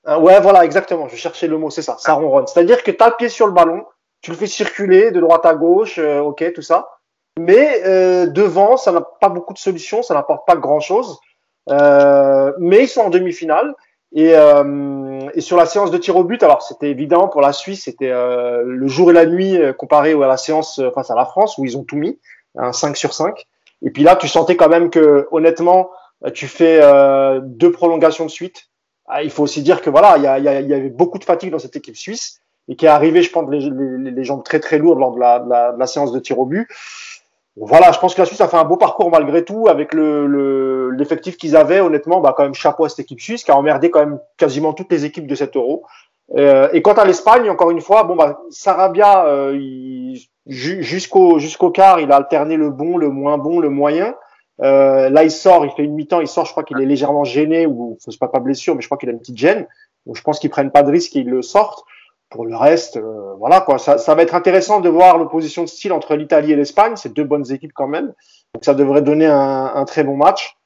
euh, 0.07 0.19
ouais, 0.19 0.39
voilà, 0.39 0.65
exactement. 0.65 1.07
Je 1.07 1.15
cherchais 1.15 1.47
le 1.47 1.57
mot, 1.57 1.69
c'est 1.69 1.81
ça. 1.81 1.95
Ça 1.99 2.13
ronronne. 2.13 2.47
C'est-à-dire 2.47 2.83
que 2.83 2.91
tu 2.91 3.03
as 3.03 3.07
le 3.07 3.15
pied 3.17 3.29
sur 3.29 3.47
le 3.47 3.53
ballon, 3.53 3.85
tu 4.21 4.31
le 4.31 4.37
fais 4.37 4.47
circuler 4.47 5.11
de 5.11 5.19
droite 5.19 5.45
à 5.45 5.55
gauche, 5.55 5.97
euh, 5.97 6.19
ok, 6.19 6.53
tout 6.53 6.61
ça. 6.61 6.89
Mais 7.39 7.81
euh, 7.85 8.27
devant, 8.27 8.77
ça 8.77 8.91
n'a 8.91 9.01
pas 9.01 9.29
beaucoup 9.29 9.53
de 9.53 9.59
solutions, 9.59 10.03
ça 10.03 10.13
n'apporte 10.13 10.45
pas 10.47 10.55
grand-chose. 10.55 11.19
mais 11.67 12.83
ils 12.83 12.87
sont 12.87 13.01
en 13.01 13.09
demi-finale. 13.09 13.73
Et, 14.17 14.29
et, 14.29 15.41
sur 15.41 15.57
la 15.57 15.65
séance 15.65 15.91
de 15.91 15.97
tir 15.97 16.15
au 16.15 16.23
but, 16.23 16.41
alors 16.41 16.61
c'était 16.61 16.89
évident 16.89 17.27
pour 17.27 17.41
la 17.41 17.51
Suisse, 17.51 17.83
c'était 17.83 18.13
le 18.13 18.87
jour 18.87 19.09
et 19.09 19.13
la 19.13 19.25
nuit 19.25 19.59
comparé 19.77 20.13
à 20.13 20.27
la 20.27 20.37
séance 20.37 20.79
face 20.93 21.11
à 21.11 21.15
la 21.15 21.25
France 21.25 21.57
où 21.57 21.65
ils 21.65 21.75
ont 21.75 21.83
tout 21.83 21.97
mis 21.97 22.17
un 22.57 22.73
5 22.73 22.97
sur 22.97 23.13
5. 23.13 23.45
Et 23.81 23.91
puis 23.91 24.03
là, 24.03 24.15
tu 24.15 24.27
sentais 24.27 24.55
quand 24.55 24.69
même 24.69 24.89
que, 24.89 25.27
honnêtement, 25.31 25.89
tu 26.33 26.47
fais 26.47 26.79
euh, 26.81 27.39
deux 27.43 27.71
prolongations 27.71 28.25
de 28.25 28.31
suite. 28.31 28.69
Ah, 29.07 29.23
il 29.23 29.29
faut 29.29 29.43
aussi 29.43 29.61
dire 29.61 29.81
que 29.81 29.89
voilà, 29.89 30.17
il 30.17 30.23
y, 30.23 30.27
a, 30.27 30.39
y, 30.39 30.43
y, 30.43 30.73
avait 30.73 30.89
beaucoup 30.89 31.19
de 31.19 31.23
fatigue 31.23 31.51
dans 31.51 31.59
cette 31.59 31.75
équipe 31.75 31.95
suisse 31.95 32.41
et 32.67 32.75
qui 32.75 32.85
est 32.85 32.89
arrivé, 32.89 33.21
je 33.21 33.31
pense, 33.31 33.49
les, 33.51 33.59
les, 33.69 34.11
les 34.11 34.23
jambes 34.23 34.43
très 34.43 34.59
très 34.59 34.79
lourdes 34.79 34.99
lors 34.99 35.13
de 35.13 35.19
la, 35.19 35.39
de 35.39 35.49
la, 35.49 35.71
de 35.73 35.79
la 35.79 35.87
séance 35.87 36.11
de 36.11 36.19
tir 36.19 36.39
au 36.39 36.45
but. 36.45 36.67
voilà, 37.55 37.91
je 37.91 37.99
pense 37.99 38.15
que 38.15 38.21
la 38.21 38.25
Suisse 38.25 38.41
a 38.41 38.47
fait 38.47 38.57
un 38.57 38.63
beau 38.63 38.77
parcours 38.77 39.11
malgré 39.11 39.45
tout 39.45 39.67
avec 39.69 39.93
le 39.93 40.89
l'effectif 40.91 41.37
qu'ils 41.37 41.55
avaient. 41.55 41.79
Honnêtement, 41.79 42.21
bah 42.21 42.33
quand 42.35 42.43
même 42.43 42.55
chapeau 42.55 42.85
à 42.85 42.89
cette 42.89 42.99
équipe 42.99 43.21
suisse 43.21 43.43
qui 43.43 43.51
a 43.51 43.57
emmerdé 43.57 43.91
quand 43.91 43.99
même 43.99 44.19
quasiment 44.37 44.73
toutes 44.73 44.91
les 44.91 45.05
équipes 45.05 45.27
de 45.27 45.35
cet 45.35 45.55
Euro. 45.55 45.83
Euh, 46.37 46.69
et 46.73 46.81
quant 46.81 46.93
à 46.93 47.05
l'Espagne, 47.05 47.49
encore 47.49 47.69
une 47.69 47.81
fois, 47.81 48.03
bon 48.03 48.15
bah 48.15 48.39
Sarabia 48.49 49.25
euh, 49.27 50.15
jusqu'au 50.47 51.39
jusqu'au 51.39 51.71
quart, 51.71 51.99
il 51.99 52.11
a 52.11 52.15
alterné 52.15 52.55
le 52.57 52.69
bon, 52.69 52.97
le 52.97 53.09
moins 53.09 53.37
bon, 53.37 53.59
le 53.59 53.69
moyen. 53.69 54.15
Euh, 54.61 55.09
là, 55.09 55.23
il 55.23 55.31
sort, 55.31 55.65
il 55.65 55.71
fait 55.71 55.83
une 55.83 55.95
mi-temps, 55.95 56.21
il 56.21 56.27
sort. 56.27 56.45
Je 56.45 56.51
crois 56.51 56.63
qu'il 56.63 56.79
est 56.79 56.85
légèrement 56.85 57.23
gêné 57.23 57.65
ou 57.65 57.97
c'est 57.99 58.17
pas 58.17 58.27
pas 58.27 58.39
blessure, 58.39 58.75
mais 58.75 58.81
je 58.81 58.87
crois 58.87 58.97
qu'il 58.97 59.09
a 59.09 59.11
une 59.11 59.19
petite 59.19 59.37
gêne. 59.37 59.67
Donc 60.05 60.15
je 60.15 60.21
pense 60.21 60.39
qu'ils 60.39 60.49
prennent 60.49 60.71
pas 60.71 60.83
de 60.83 60.91
risque 60.91 61.15
et 61.15 61.19
ils 61.19 61.29
le 61.29 61.41
sortent. 61.41 61.83
Pour 62.29 62.45
le 62.45 62.55
reste, 62.55 62.97
euh, 62.97 63.33
voilà 63.37 63.61
quoi. 63.61 63.77
Ça, 63.77 63.97
ça, 63.97 64.15
va 64.15 64.23
être 64.23 64.33
intéressant 64.33 64.81
de 64.81 64.89
voir 64.89 65.17
l'opposition 65.17 65.61
de 65.61 65.67
style 65.67 65.93
entre 65.93 66.15
l'Italie 66.15 66.51
et 66.51 66.55
l'Espagne. 66.55 66.93
C'est 66.95 67.13
deux 67.13 67.23
bonnes 67.23 67.51
équipes 67.51 67.73
quand 67.73 67.87
même. 67.87 68.13
Donc 68.53 68.63
ça 68.65 68.73
devrait 68.73 69.03
donner 69.03 69.27
un, 69.27 69.71
un 69.73 69.85
très 69.85 70.03
bon 70.03 70.17
match. 70.17 70.57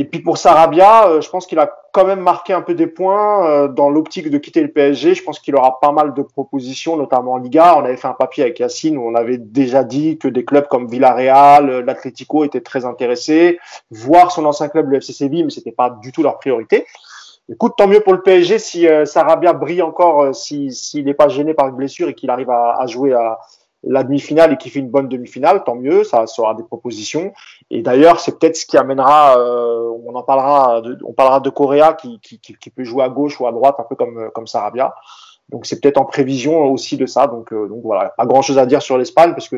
Et 0.00 0.04
puis 0.04 0.20
pour 0.20 0.38
Sarabia, 0.38 1.08
euh, 1.08 1.20
je 1.20 1.28
pense 1.28 1.46
qu'il 1.46 1.58
a 1.58 1.70
quand 1.92 2.06
même 2.06 2.20
marqué 2.20 2.54
un 2.54 2.62
peu 2.62 2.72
des 2.72 2.86
points 2.86 3.46
euh, 3.46 3.68
dans 3.68 3.90
l'optique 3.90 4.30
de 4.30 4.38
quitter 4.38 4.62
le 4.62 4.72
PSG. 4.72 5.14
Je 5.14 5.22
pense 5.22 5.38
qu'il 5.38 5.54
aura 5.54 5.78
pas 5.78 5.92
mal 5.92 6.14
de 6.14 6.22
propositions, 6.22 6.96
notamment 6.96 7.32
en 7.32 7.36
Liga. 7.36 7.76
On 7.76 7.84
avait 7.84 7.98
fait 7.98 8.08
un 8.08 8.14
papier 8.14 8.44
avec 8.44 8.58
Yacine 8.60 8.96
où 8.96 9.06
on 9.06 9.14
avait 9.14 9.36
déjà 9.36 9.84
dit 9.84 10.16
que 10.16 10.26
des 10.26 10.42
clubs 10.42 10.66
comme 10.68 10.88
Villarreal, 10.88 11.68
euh, 11.68 11.82
l'Atlético 11.82 12.44
étaient 12.44 12.62
très 12.62 12.86
intéressés, 12.86 13.58
voir 13.90 14.32
son 14.32 14.46
ancien 14.46 14.70
club, 14.70 14.88
le 14.88 14.96
FC 14.96 15.12
Séville, 15.12 15.44
mais 15.44 15.50
c'était 15.50 15.70
pas 15.70 15.90
du 15.90 16.12
tout 16.12 16.22
leur 16.22 16.38
priorité. 16.38 16.86
Écoute, 17.50 17.74
tant 17.76 17.86
mieux 17.86 18.00
pour 18.00 18.14
le 18.14 18.22
PSG 18.22 18.58
si 18.58 18.86
Sarabia 19.04 19.52
brille 19.52 19.82
encore, 19.82 20.32
s'il 20.32 21.04
n'est 21.04 21.14
pas 21.14 21.28
gêné 21.28 21.52
par 21.52 21.66
une 21.66 21.74
blessure 21.74 22.08
et 22.08 22.14
qu'il 22.14 22.30
arrive 22.30 22.48
à 22.48 22.86
jouer 22.86 23.12
à, 23.12 23.40
la 23.82 24.04
demi-finale 24.04 24.52
et 24.52 24.56
qui 24.56 24.68
fait 24.70 24.78
une 24.78 24.90
bonne 24.90 25.08
demi-finale, 25.08 25.64
tant 25.64 25.74
mieux, 25.74 26.04
ça 26.04 26.26
sera 26.26 26.54
des 26.54 26.62
propositions. 26.62 27.32
Et 27.70 27.82
d'ailleurs, 27.82 28.20
c'est 28.20 28.38
peut-être 28.38 28.56
ce 28.56 28.66
qui 28.66 28.76
amènera, 28.76 29.38
euh, 29.38 29.90
on 30.04 30.14
en 30.14 30.22
parlera, 30.22 30.82
on 31.04 31.12
parlera 31.12 31.40
de 31.40 31.50
Correa 31.50 31.94
qui, 31.94 32.20
qui, 32.20 32.38
qui, 32.38 32.70
peut 32.70 32.84
jouer 32.84 33.04
à 33.04 33.08
gauche 33.08 33.40
ou 33.40 33.46
à 33.46 33.52
droite, 33.52 33.76
un 33.78 33.84
peu 33.84 33.96
comme 33.96 34.30
comme 34.32 34.46
Sarabia. 34.46 34.94
Donc 35.48 35.66
c'est 35.66 35.80
peut-être 35.80 35.98
en 35.98 36.04
prévision 36.04 36.64
aussi 36.70 36.96
de 36.96 37.06
ça. 37.06 37.26
Donc 37.26 37.52
euh, 37.52 37.68
donc 37.68 37.82
voilà, 37.82 38.10
pas 38.10 38.26
grand-chose 38.26 38.58
à 38.58 38.66
dire 38.66 38.82
sur 38.82 38.98
l'Espagne 38.98 39.32
parce 39.32 39.48
que 39.48 39.56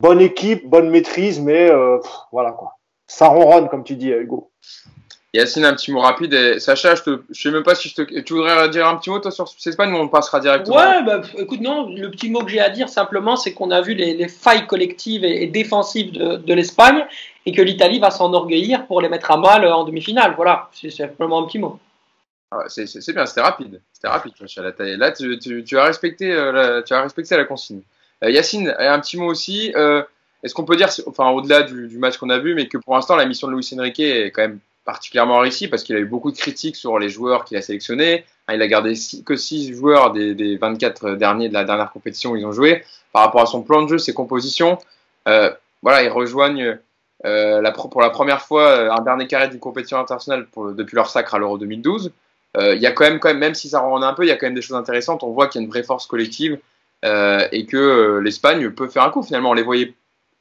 bonne 0.00 0.20
équipe, 0.20 0.68
bonne 0.68 0.90
maîtrise, 0.90 1.40
mais 1.40 1.70
euh, 1.70 1.98
voilà 2.32 2.52
quoi. 2.52 2.78
Ça 3.06 3.28
ronronne 3.28 3.68
comme 3.68 3.84
tu 3.84 3.96
dis, 3.96 4.10
Hugo. 4.10 4.50
Yacine, 5.36 5.64
un 5.64 5.74
petit 5.74 5.92
mot 5.92 6.00
rapide. 6.00 6.34
Et 6.34 6.60
Sacha, 6.60 6.94
je 6.94 7.10
ne 7.10 7.16
sais 7.32 7.50
même 7.50 7.62
pas 7.62 7.74
si 7.74 7.88
je 7.88 7.94
te, 7.94 8.20
tu 8.20 8.34
voudrais 8.34 8.68
dire 8.68 8.86
un 8.86 8.96
petit 8.96 9.10
mot 9.10 9.18
toi 9.18 9.30
sur 9.30 9.46
Espagne 9.64 9.92
ou 9.92 9.96
on 9.96 10.08
passera 10.08 10.40
directement 10.40 10.76
Ouais, 10.76 11.02
bah, 11.04 11.22
écoute, 11.38 11.60
non, 11.60 11.88
le 11.94 12.10
petit 12.10 12.30
mot 12.30 12.40
que 12.44 12.50
j'ai 12.50 12.60
à 12.60 12.70
dire 12.70 12.88
simplement, 12.88 13.36
c'est 13.36 13.52
qu'on 13.52 13.70
a 13.70 13.80
vu 13.80 13.94
les, 13.94 14.28
failles 14.28 14.66
collectives 14.66 15.24
et, 15.24 15.46
défensives 15.46 16.12
de, 16.12 16.54
l'Espagne 16.54 17.04
et 17.44 17.52
que 17.52 17.62
l'Italie 17.62 17.98
va 17.98 18.10
s'enorgueillir 18.10 18.86
pour 18.86 19.00
les 19.00 19.08
mettre 19.08 19.30
à 19.30 19.36
mal 19.36 19.66
en 19.66 19.84
demi-finale. 19.84 20.34
Voilà, 20.36 20.68
c'est 20.72 20.90
simplement 20.90 21.42
un 21.42 21.46
petit 21.46 21.58
mot. 21.58 21.78
Ah, 22.50 22.64
c'est 22.68 23.12
bien, 23.12 23.26
c'était 23.26 23.40
rapide. 23.40 23.80
C'était 23.92 24.08
rapide. 24.08 24.32
Là, 24.78 25.12
tu, 25.12 25.38
tu, 25.38 25.78
as 25.78 25.84
respecté, 25.84 26.32
euh, 26.32 26.82
tu 26.82 26.94
as 26.94 27.02
respecté 27.02 27.36
la 27.36 27.44
consigne. 27.44 27.82
Euh, 28.24 28.30
Yacine, 28.30 28.74
un 28.78 28.98
petit 29.00 29.16
mot 29.16 29.26
aussi. 29.26 29.72
Euh, 29.74 30.02
est-ce 30.42 30.54
qu'on 30.54 30.64
peut 30.64 30.76
dire, 30.76 30.88
enfin 31.06 31.30
au-delà 31.30 31.62
du, 31.62 31.88
du, 31.88 31.98
match 31.98 32.18
qu'on 32.18 32.30
a 32.30 32.38
vu, 32.38 32.54
mais 32.54 32.68
que 32.68 32.78
pour 32.78 32.94
l'instant 32.94 33.16
la 33.16 33.26
mission 33.26 33.48
de 33.48 33.54
Luis 33.54 33.68
Enrique 33.76 34.00
est 34.00 34.30
quand 34.30 34.42
même 34.42 34.60
particulièrement 34.86 35.40
réussi 35.40 35.68
parce 35.68 35.82
qu'il 35.82 35.96
a 35.96 35.98
eu 35.98 36.06
beaucoup 36.06 36.32
de 36.32 36.36
critiques 36.38 36.76
sur 36.76 36.98
les 36.98 37.10
joueurs 37.10 37.44
qu'il 37.44 37.58
a 37.58 37.62
sélectionnés. 37.62 38.24
Hein, 38.48 38.54
il 38.54 38.62
a 38.62 38.68
gardé 38.68 38.94
que 39.26 39.36
6 39.36 39.74
joueurs 39.74 40.12
des, 40.12 40.34
des, 40.34 40.56
24 40.56 41.16
derniers 41.16 41.48
de 41.48 41.54
la 41.54 41.64
dernière 41.64 41.92
compétition 41.92 42.30
où 42.30 42.36
ils 42.36 42.46
ont 42.46 42.52
joué. 42.52 42.84
Par 43.12 43.24
rapport 43.24 43.42
à 43.42 43.46
son 43.46 43.62
plan 43.62 43.82
de 43.82 43.88
jeu, 43.88 43.98
ses 43.98 44.14
compositions, 44.14 44.78
euh, 45.28 45.50
voilà, 45.82 46.02
ils 46.02 46.08
rejoignent 46.08 46.78
euh, 47.24 47.62
pour 47.90 48.00
la 48.00 48.10
première 48.10 48.42
fois 48.42 48.68
euh, 48.68 48.90
un 48.90 49.00
dernier 49.00 49.26
carré 49.26 49.48
d'une 49.48 49.58
compétition 49.58 49.98
internationale 49.98 50.46
depuis 50.74 50.96
leur 50.96 51.08
sacre 51.08 51.34
à 51.34 51.38
l'Euro 51.38 51.58
2012. 51.58 52.12
Euh, 52.56 52.74
il 52.74 52.82
y 52.82 52.86
a 52.86 52.92
quand 52.92 53.04
même, 53.04 53.18
quand 53.18 53.28
même, 53.28 53.38
même 53.38 53.54
si 53.54 53.68
ça 53.68 53.80
rend 53.80 54.00
un 54.00 54.14
peu, 54.14 54.24
il 54.24 54.28
y 54.28 54.32
a 54.32 54.36
quand 54.36 54.46
même 54.46 54.54
des 54.54 54.62
choses 54.62 54.76
intéressantes. 54.76 55.22
On 55.22 55.32
voit 55.32 55.48
qu'il 55.48 55.60
y 55.60 55.64
a 55.64 55.64
une 55.64 55.70
vraie 55.70 55.82
force 55.82 56.06
collective 56.06 56.58
et 57.52 57.66
que 57.66 58.18
l'Espagne 58.18 58.68
peut 58.70 58.88
faire 58.88 59.04
un 59.04 59.10
coup. 59.10 59.22
Finalement, 59.22 59.50
on 59.50 59.54
les 59.54 59.62
voyait 59.62 59.94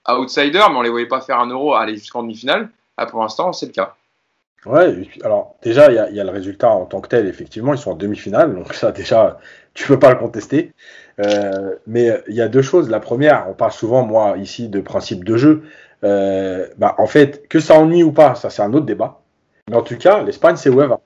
outsiders, 0.09 0.71
mais 0.71 0.77
on 0.77 0.81
les 0.81 0.89
voyait 0.89 1.05
pas 1.05 1.21
faire 1.21 1.39
un 1.39 1.47
Euro 1.47 1.75
aller 1.75 1.95
jusqu'en 1.95 2.23
demi-finale. 2.23 2.69
Pour 3.09 3.21
l'instant, 3.21 3.53
c'est 3.53 3.67
le 3.67 3.71
cas. 3.71 3.95
Ouais, 4.66 5.07
alors 5.24 5.55
déjà, 5.61 5.91
il 5.91 5.95
y 5.95 5.99
a, 5.99 6.09
y 6.09 6.20
a, 6.20 6.24
le 6.24 6.32
résultat 6.32 6.70
en 6.70 6.86
tant 6.86 6.99
que 7.01 7.09
tel, 7.09 7.28
effectivement, 7.28 7.74
ils 7.74 7.78
sont 7.78 7.91
en 7.91 7.95
demi-finale, 7.95 8.55
donc 8.55 8.74
ça, 8.74 8.91
déjà, 8.91 9.38
tu 9.76 9.88
peux 9.88 9.99
pas 9.99 10.09
le 10.11 10.18
contester. 10.18 10.74
Euh, 11.20 11.76
mais 11.88 12.22
il 12.28 12.36
y 12.36 12.41
a 12.41 12.47
deux 12.47 12.61
choses. 12.61 12.89
La 12.89 12.99
première, 12.99 13.45
on 13.49 13.53
parle 13.53 13.72
souvent, 13.72 14.03
moi, 14.03 14.38
ici, 14.38 14.68
de 14.70 14.82
principe 14.82 15.24
de 15.24 15.38
jeu. 15.38 15.63
Euh, 16.03 16.68
bah, 16.78 16.95
en 16.97 17.07
fait, 17.07 17.47
que 17.47 17.59
ça 17.59 17.76
ennuie 17.76 18.03
ou 18.03 18.11
pas, 18.11 18.36
ça, 18.36 18.49
c'est 18.49 18.61
un 18.61 18.74
autre 18.74 18.86
débat. 18.86 19.22
Mais 19.70 19.76
en 19.76 19.82
tout 19.82 19.97
cas, 19.97 20.24
l'Espagne, 20.24 20.55
c'est 20.55 20.70
où 20.70 20.82
elle 20.82 20.89
va. 20.89 20.99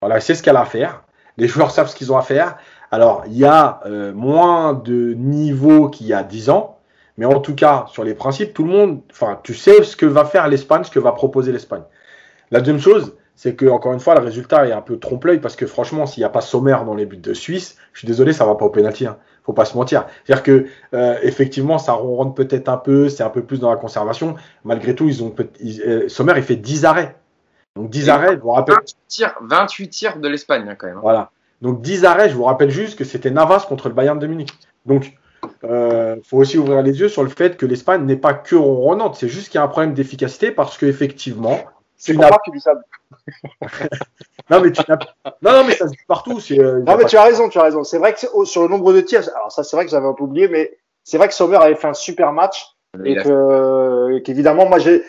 Voilà, 0.00 0.20
c'est 0.20 0.34
ce 0.34 0.42
qu'elle 0.42 0.56
a 0.56 0.62
à 0.62 0.66
faire. 0.66 1.04
Les 1.36 1.48
joueurs 1.48 1.70
savent 1.70 1.88
ce 1.88 1.96
qu'ils 1.96 2.12
ont 2.12 2.16
à 2.16 2.22
faire. 2.22 2.56
Alors, 2.90 3.24
il 3.26 3.36
y 3.36 3.44
a 3.44 3.80
euh, 3.86 4.12
moins 4.12 4.74
de 4.74 5.14
niveau 5.14 5.88
qu'il 5.88 6.06
y 6.06 6.12
a 6.12 6.22
10 6.22 6.50
ans, 6.50 6.78
mais 7.16 7.26
en 7.26 7.40
tout 7.40 7.54
cas, 7.54 7.86
sur 7.88 8.04
les 8.04 8.14
principes, 8.14 8.54
tout 8.54 8.64
le 8.64 8.70
monde, 8.70 9.00
enfin, 9.10 9.38
tu 9.42 9.54
sais 9.54 9.82
ce 9.82 9.96
que 9.96 10.06
va 10.06 10.24
faire 10.24 10.48
l'Espagne, 10.48 10.84
ce 10.84 10.90
que 10.90 10.98
va 10.98 11.12
proposer 11.12 11.52
l'Espagne. 11.52 11.82
La 12.50 12.60
deuxième 12.60 12.80
chose, 12.80 13.14
c'est 13.34 13.54
que 13.54 13.66
encore 13.66 13.92
une 13.92 14.00
fois, 14.00 14.14
le 14.14 14.20
résultat 14.20 14.66
est 14.66 14.72
un 14.72 14.80
peu 14.80 14.98
trompe-l'œil 14.98 15.38
parce 15.38 15.54
que 15.54 15.66
franchement, 15.66 16.06
s'il 16.06 16.22
n'y 16.22 16.24
a 16.24 16.28
pas 16.28 16.40
Sommer 16.40 16.76
dans 16.84 16.94
les 16.94 17.06
buts 17.06 17.18
de 17.18 17.34
Suisse, 17.34 17.76
je 17.92 18.00
suis 18.00 18.06
désolé, 18.06 18.32
ça 18.32 18.44
va 18.44 18.54
pas 18.54 18.64
au 18.64 18.70
pénalty. 18.70 19.06
Hein. 19.06 19.16
Faut 19.44 19.52
pas 19.52 19.64
se 19.64 19.76
mentir. 19.76 20.06
C'est-à-dire 20.24 20.42
que 20.42 20.66
euh, 20.94 21.18
effectivement, 21.22 21.78
ça 21.78 21.92
ronronne 21.92 22.34
peut-être 22.34 22.68
un 22.68 22.76
peu, 22.76 23.08
c'est 23.08 23.22
un 23.22 23.30
peu 23.30 23.42
plus 23.42 23.60
dans 23.60 23.70
la 23.70 23.76
conservation. 23.76 24.34
Malgré 24.64 24.94
tout, 24.94 25.08
ils 25.08 25.22
ont 25.22 25.34
euh, 25.86 26.08
Sommer, 26.08 26.34
il 26.36 26.42
fait 26.42 26.56
10 26.56 26.84
arrêts. 26.84 27.16
Donc 27.76 27.90
10 27.90 28.08
arrêts, 28.08 28.34
je 28.34 28.40
vous 28.40 28.50
rappelle. 28.50 28.74
28 28.74 28.96
tirs, 29.06 29.34
28 29.40 29.88
tirs 29.88 30.18
de 30.18 30.28
l'Espagne 30.28 30.74
quand 30.76 30.88
même. 30.88 30.98
Voilà. 31.00 31.30
Donc 31.62 31.80
10 31.80 32.04
arrêts, 32.04 32.28
je 32.28 32.34
vous 32.34 32.44
rappelle 32.44 32.70
juste 32.70 32.98
que 32.98 33.04
c'était 33.04 33.30
Navas 33.30 33.66
contre 33.68 33.88
le 33.88 33.94
Bayern 33.94 34.18
de 34.18 34.26
Munich. 34.26 34.50
Donc 34.84 35.12
euh, 35.64 36.16
faut 36.24 36.38
aussi 36.38 36.58
ouvrir 36.58 36.82
les 36.82 36.98
yeux 36.98 37.08
sur 37.08 37.22
le 37.22 37.28
fait 37.28 37.56
que 37.56 37.66
l'Espagne 37.66 38.04
n'est 38.04 38.16
pas 38.16 38.34
que 38.34 38.56
ronronnante, 38.56 39.16
c'est 39.16 39.28
juste 39.28 39.48
qu'il 39.48 39.58
y 39.58 39.60
a 39.60 39.64
un 39.64 39.68
problème 39.68 39.94
d'efficacité 39.94 40.50
parce 40.50 40.76
qu'effectivement, 40.76 41.60
c'est 41.98 42.14
pour 42.14 42.24
que 42.24 42.36
tu 42.44 42.50
dis 42.52 42.60
ça. 42.60 42.72
non, 44.50 44.60
mais 44.60 44.72
tu 44.72 44.82
non, 45.42 45.52
non, 45.52 45.64
mais 45.64 45.74
ça 45.74 45.86
se 45.86 45.92
dit 45.92 45.98
partout. 46.06 46.38
Euh, 46.52 46.80
non, 46.86 46.96
mais 46.96 47.04
tu 47.04 47.16
as 47.16 47.24
raison, 47.24 47.48
tu 47.48 47.58
as 47.58 47.64
raison. 47.64 47.84
C'est 47.84 47.98
vrai 47.98 48.14
que 48.14 48.20
sur 48.44 48.62
le 48.62 48.68
nombre 48.68 48.92
de 48.92 49.00
tirs, 49.00 49.28
alors 49.34 49.52
ça, 49.52 49.64
c'est 49.64 49.76
vrai 49.76 49.84
que 49.84 49.90
j'avais 49.90 50.06
un 50.06 50.14
peu 50.14 50.22
oublié, 50.22 50.48
mais 50.48 50.78
c'est 51.02 51.18
vrai 51.18 51.28
que 51.28 51.34
Sommer 51.34 51.56
avait 51.56 51.74
fait 51.74 51.88
un 51.88 51.94
super 51.94 52.32
match 52.32 52.66
et 53.04 53.16
que, 53.16 54.18
qu'évidemment, 54.20 54.66
moi, 54.66 54.78
j'ai, 54.78 55.02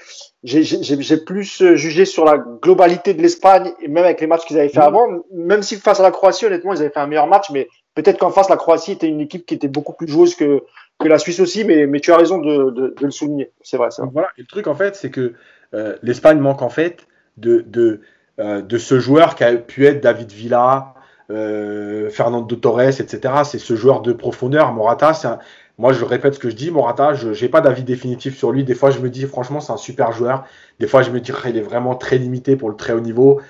j'ai 0.44 1.18
plus 1.18 1.64
jugé 1.76 2.06
sur 2.06 2.26
la 2.26 2.38
globalité 2.38 3.14
de 3.14 3.22
l'Espagne 3.22 3.72
même 3.88 4.04
avec 4.04 4.20
les 4.20 4.28
matchs 4.28 4.46
qu'ils 4.46 4.58
avaient 4.58 4.70
fait 4.70 4.80
mmh. 4.80 4.84
avant, 4.84 5.08
même 5.34 5.62
si 5.62 5.76
face 5.76 6.00
à 6.00 6.04
la 6.04 6.12
Croatie, 6.12 6.46
honnêtement, 6.46 6.74
ils 6.74 6.80
avaient 6.80 6.90
fait 6.90 7.00
un 7.00 7.08
meilleur 7.08 7.28
match, 7.28 7.50
mais 7.52 7.68
peut-être 7.96 8.18
qu'en 8.18 8.32
face, 8.32 8.50
la 8.50 8.58
Croatie 8.58 8.94
était 8.94 9.08
une 9.08 9.22
équipe 9.22 9.46
qui 9.46 9.54
était 9.54 9.68
beaucoup 9.68 9.94
plus 9.94 10.08
joueuse 10.08 10.36
que, 10.36 10.64
que 11.00 11.08
la 11.08 11.20
Suisse 11.20 11.40
aussi, 11.40 11.64
mais, 11.64 11.86
mais 11.86 12.00
tu 12.00 12.12
as 12.12 12.18
raison 12.18 12.40
de, 12.40 12.72
de, 12.72 12.96
de 12.98 13.06
le 13.06 13.12
souligner. 13.12 13.52
C'est 13.62 13.78
vrai, 13.78 13.92
ça. 13.92 14.04
Voilà. 14.12 14.30
Et 14.38 14.42
le 14.42 14.48
truc, 14.48 14.68
en 14.68 14.76
fait, 14.76 14.96
c'est 14.96 15.12
que 15.12 15.22
euh, 15.22 15.34
l'Espagne 16.01 16.39
manque 16.39 16.61
en 16.61 16.70
fait 16.70 17.07
de, 17.38 17.63
de, 17.67 18.01
euh, 18.39 18.61
de, 18.61 18.78
ce 18.78 18.99
joueur 18.99 19.36
qui 19.36 19.43
a 19.43 19.55
pu 19.55 19.86
être 19.86 20.01
David 20.01 20.32
Villa, 20.32 20.93
euh, 21.30 22.09
Fernando 22.09 22.55
Torres, 22.55 22.99
etc. 22.99 23.20
C'est 23.43 23.59
ce 23.59 23.76
joueur 23.76 24.01
de 24.01 24.13
profondeur. 24.13 24.72
Morata, 24.74 25.13
c'est 25.13 25.28
moi 25.78 25.93
je 25.93 26.03
répète 26.03 26.36
ce 26.36 26.39
que 26.39 26.49
je 26.49 26.55
dis, 26.55 26.72
Morata, 26.72 27.13
je 27.13 27.30
n'ai 27.30 27.49
pas 27.49 27.61
d'avis 27.61 27.84
définitif 27.84 28.38
sur 28.38 28.51
lui. 28.51 28.63
Des 28.63 28.76
fois 28.76 28.91
je 28.91 28.99
me 28.99 29.09
dis 29.09 29.26
franchement 29.26 29.59
c'est 29.59 29.72
un 29.72 29.78
super 29.78 30.11
joueur. 30.11 30.45
Des 30.80 30.88
fois 30.88 31.01
je 31.01 31.11
me 31.11 31.20
dis 31.20 31.32
il 31.45 31.57
est 31.57 31.61
vraiment 31.61 31.95
très 31.95 32.17
limité 32.17 32.55
pour 32.55 32.70
le 32.70 32.76
très 32.76 32.93
haut 32.93 32.99
niveau. 32.99 33.41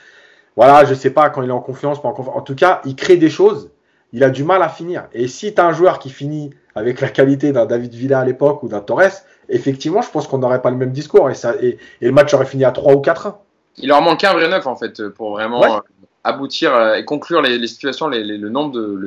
Voilà, 0.56 0.86
je 0.86 0.94
sais 0.94 1.12
pas 1.12 1.30
quand 1.30 1.42
il 1.42 1.50
est 1.50 1.54
en 1.54 1.62
confiance, 1.62 2.00
en 2.04 2.12
confiance. 2.12 2.36
En 2.36 2.42
tout 2.42 2.56
cas, 2.56 2.82
il 2.86 2.96
crée 2.96 3.18
des 3.18 3.30
choses. 3.30 3.72
Il 4.12 4.24
a 4.24 4.30
du 4.30 4.44
mal 4.44 4.62
à 4.62 4.70
finir. 4.70 5.08
Et 5.14 5.28
si 5.28 5.54
tu 5.54 5.62
as 5.62 5.66
un 5.66 5.72
joueur 5.72 6.00
qui 6.00 6.10
finit 6.10 6.50
avec 6.76 7.02
la 7.02 7.10
qualité 7.10 7.52
d'un 7.52 7.66
David 7.66 7.94
Villa 7.94 8.20
à 8.20 8.26
l'époque 8.26 8.64
ou 8.64 8.68
d'un 8.68 8.80
Torres, 8.80 9.24
effectivement, 9.50 10.02
je 10.02 10.10
pense 10.10 10.28
qu'on 10.28 10.38
n'aurait 10.38 10.62
pas 10.62 10.72
le 10.72 10.78
même 10.78 10.92
discours. 10.92 11.30
Et, 11.30 11.36
ça, 11.36 11.56
et, 11.62 11.78
le 12.02 12.12
match 12.12 12.34
aurait 12.34 12.46
fini 12.46 12.66
à 12.66 12.72
3 12.72 12.94
ou 12.94 13.02
4-1. 13.02 13.36
Il 13.78 13.90
leur 13.90 14.02
manque 14.02 14.24
un 14.24 14.34
vrai 14.34 14.50
neuf 14.50 14.68
en 14.68 14.76
fait 14.76 15.08
pour 15.10 15.32
vraiment 15.32 15.64
euh, 15.64 15.80
aboutir 16.24 16.76
euh, 16.76 16.96
et 16.96 17.06
conclure 17.06 17.42
les, 17.42 17.66
situations, 17.68 18.08
les, 18.10 18.24
le 18.24 18.50
nombre 18.50 18.74
de 18.74 19.00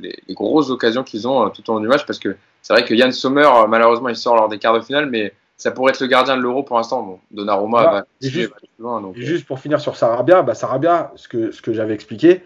les, 0.00 0.34
grosses 0.34 0.70
occasions 0.70 1.02
qu'ils 1.02 1.28
ont 1.28 1.46
euh, 1.46 1.48
tout 1.50 1.68
au 1.70 1.74
long 1.74 1.80
du 1.80 1.88
match. 1.88 2.06
Parce 2.06 2.18
que 2.18 2.36
c'est 2.62 2.72
vrai 2.72 2.84
que 2.84 2.94
Yann 2.94 3.12
Sommer 3.12 3.48
malheureusement 3.68 4.08
il 4.08 4.16
sort 4.16 4.36
lors 4.36 4.48
des 4.48 4.58
quarts 4.58 4.74
de 4.74 4.80
finale 4.80 5.10
mais 5.10 5.34
ça 5.56 5.70
pourrait 5.70 5.92
être 5.92 6.00
le 6.00 6.06
gardien 6.06 6.36
de 6.36 6.42
l'euro 6.42 6.62
pour 6.62 6.76
l'instant. 6.76 7.02
Bon, 7.02 7.18
Donnarumma 7.30 7.82
va, 7.84 8.04
juste, 8.20 8.52
loin, 8.78 9.00
donc, 9.00 9.16
juste 9.16 9.46
pour 9.46 9.60
finir 9.60 9.80
sur 9.80 9.96
Sarabia, 9.96 10.42
bah 10.42 10.54
Sarabia, 10.54 11.12
ce 11.16 11.28
que, 11.28 11.50
ce 11.52 11.62
que 11.62 11.72
j'avais 11.72 11.94
expliqué, 11.94 12.42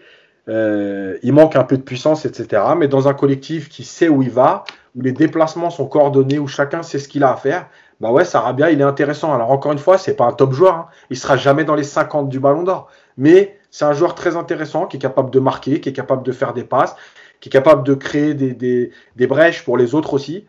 il 0.49 1.33
manque 1.33 1.55
un 1.55 1.63
peu 1.63 1.77
de 1.77 1.83
puissance, 1.83 2.25
etc. 2.25 2.63
Mais 2.77 2.87
dans 2.87 3.07
un 3.07 3.13
collectif 3.13 3.69
qui 3.69 3.83
sait 3.83 4.09
où 4.09 4.21
il 4.21 4.31
va, 4.31 4.63
où 4.95 5.01
les 5.01 5.11
déplacements 5.11 5.69
sont 5.69 5.85
coordonnés, 5.85 6.39
où 6.39 6.47
chacun 6.47 6.83
sait 6.83 6.99
ce 6.99 7.07
qu'il 7.07 7.23
a 7.23 7.31
à 7.31 7.35
faire, 7.35 7.67
bah 7.99 8.11
ouais, 8.11 8.25
Sarabia, 8.25 8.71
il 8.71 8.79
est 8.79 8.85
intéressant. 8.85 9.33
Alors 9.33 9.51
encore 9.51 9.71
une 9.71 9.79
fois, 9.79 9.97
c'est 9.97 10.15
pas 10.15 10.25
un 10.25 10.31
top 10.31 10.53
joueur, 10.53 10.75
hein. 10.75 10.87
il 11.09 11.17
sera 11.17 11.37
jamais 11.37 11.63
dans 11.65 11.75
les 11.75 11.83
50 11.83 12.29
du 12.29 12.39
Ballon 12.39 12.63
d'Or, 12.63 12.89
mais 13.17 13.59
c'est 13.71 13.85
un 13.85 13.93
joueur 13.93 14.15
très 14.15 14.35
intéressant 14.35 14.85
qui 14.85 14.97
est 14.97 14.99
capable 14.99 15.29
de 15.31 15.39
marquer, 15.39 15.81
qui 15.81 15.89
est 15.89 15.93
capable 15.93 16.23
de 16.23 16.31
faire 16.31 16.53
des 16.53 16.63
passes, 16.63 16.95
qui 17.39 17.49
est 17.49 17.51
capable 17.51 17.83
de 17.83 17.93
créer 17.93 18.33
des, 18.33 18.53
des, 18.53 18.91
des 19.15 19.27
brèches 19.27 19.63
pour 19.63 19.77
les 19.77 19.95
autres 19.95 20.13
aussi. 20.13 20.47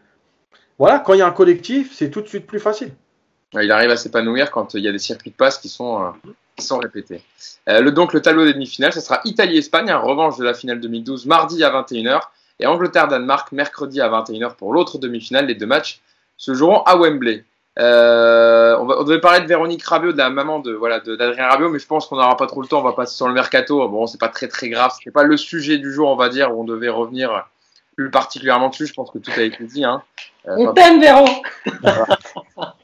voilà, 0.79 1.01
quand 1.01 1.15
il 1.15 1.19
y 1.19 1.23
a 1.23 1.27
un 1.27 1.33
collectif, 1.33 1.93
c'est 1.95 2.11
tout 2.11 2.21
de 2.21 2.29
suite 2.29 2.47
plus 2.47 2.61
facile. 2.61 2.93
Il 3.61 3.71
arrive 3.73 3.91
à 3.91 3.97
s'épanouir 3.97 4.53
quand 4.53 4.75
il 4.75 4.85
y 4.85 4.89
a 4.89 4.93
des 4.93 4.99
circuits 4.99 5.33
de 5.33 5.37
passe 5.37 5.59
qui 5.59 5.69
sont, 5.69 6.13
sont 6.61 6.79
répétés. 6.79 7.23
Euh, 7.69 7.81
le, 7.81 7.93
donc 7.93 8.13
le 8.13 8.23
tableau 8.23 8.45
des 8.45 8.53
demi-finales, 8.53 8.93
ce 8.93 9.01
sera 9.01 9.21
Italie-Espagne, 9.25 9.91
un 9.91 9.99
revanche 9.99 10.37
de 10.37 10.45
la 10.45 10.55
finale 10.55 10.81
2012, 10.81 11.27
mardi 11.27 11.63
à 11.65 11.71
21h, 11.71 12.21
et 12.59 12.67
Angleterre-Danemark, 12.67 13.53
mercredi 13.53 14.01
à 14.01 14.09
21h 14.09 14.57
pour 14.57 14.73
l'autre 14.73 14.99
demi-finale. 14.99 15.47
Les 15.47 15.55
deux 15.55 15.67
matchs 15.67 16.01
se 16.37 16.55
joueront 16.55 16.83
à 16.83 16.97
Wembley. 16.97 17.45
Euh, 17.79 18.77
on, 18.79 18.91
on, 18.91 19.05
devait 19.05 19.21
parler 19.21 19.41
de 19.41 19.47
Véronique 19.47 19.85
Rabiot, 19.85 20.13
de 20.13 20.19
la 20.19 20.29
maman 20.29 20.59
de 20.59 20.73
voilà 20.73 21.01
d'Adrien 21.01 21.49
Rabiot, 21.49 21.71
mais 21.71 21.79
je 21.79 21.87
pense 21.87 22.07
qu'on 22.07 22.17
n'aura 22.17 22.37
pas 22.37 22.47
trop 22.47 22.61
le 22.61 22.69
temps. 22.69 22.81
On 22.81 22.85
va 22.85 22.93
passer 22.93 23.17
sur 23.17 23.29
le 23.29 23.35
mercato. 23.35 23.89
Bon, 23.89 24.07
c'est 24.07 24.21
pas 24.21 24.29
très 24.29 24.49
très 24.49 24.69
grave. 24.69 24.93
C'est 25.03 25.13
pas 25.13 25.23
le 25.23 25.37
sujet 25.37 25.79
du 25.79 25.93
jour, 25.93 26.09
on 26.09 26.17
va 26.17 26.29
dire, 26.29 26.55
où 26.55 26.61
on 26.61 26.65
devait 26.65 26.89
revenir 26.89 27.47
plus 27.97 28.11
particulièrement 28.11 28.69
dessus. 28.69 28.87
Je 28.87 28.93
pense 28.93 29.11
que 29.11 29.19
tout 29.19 29.31
a 29.37 29.43
été 29.43 29.65
dit. 29.65 29.85
Hein. 29.85 30.03
Euh, 30.49 30.57
on 30.57 30.73
t'aime, 30.73 31.01
Véro. 31.01 31.27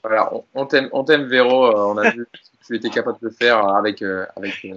voilà, 0.02 0.34
on, 0.34 0.44
on 0.54 0.66
t'aime, 0.66 0.88
on 0.92 1.04
t'aime, 1.04 1.24
Véro. 1.24 1.66
On 1.74 1.96
a 1.96 2.10
vu 2.10 2.26
ce 2.32 2.50
que 2.50 2.66
tu 2.66 2.76
étais 2.76 2.90
capable 2.90 3.18
de 3.22 3.30
faire 3.30 3.66
avec 3.68 4.02
euh, 4.02 4.26
avec. 4.36 4.64
Euh, 4.64 4.74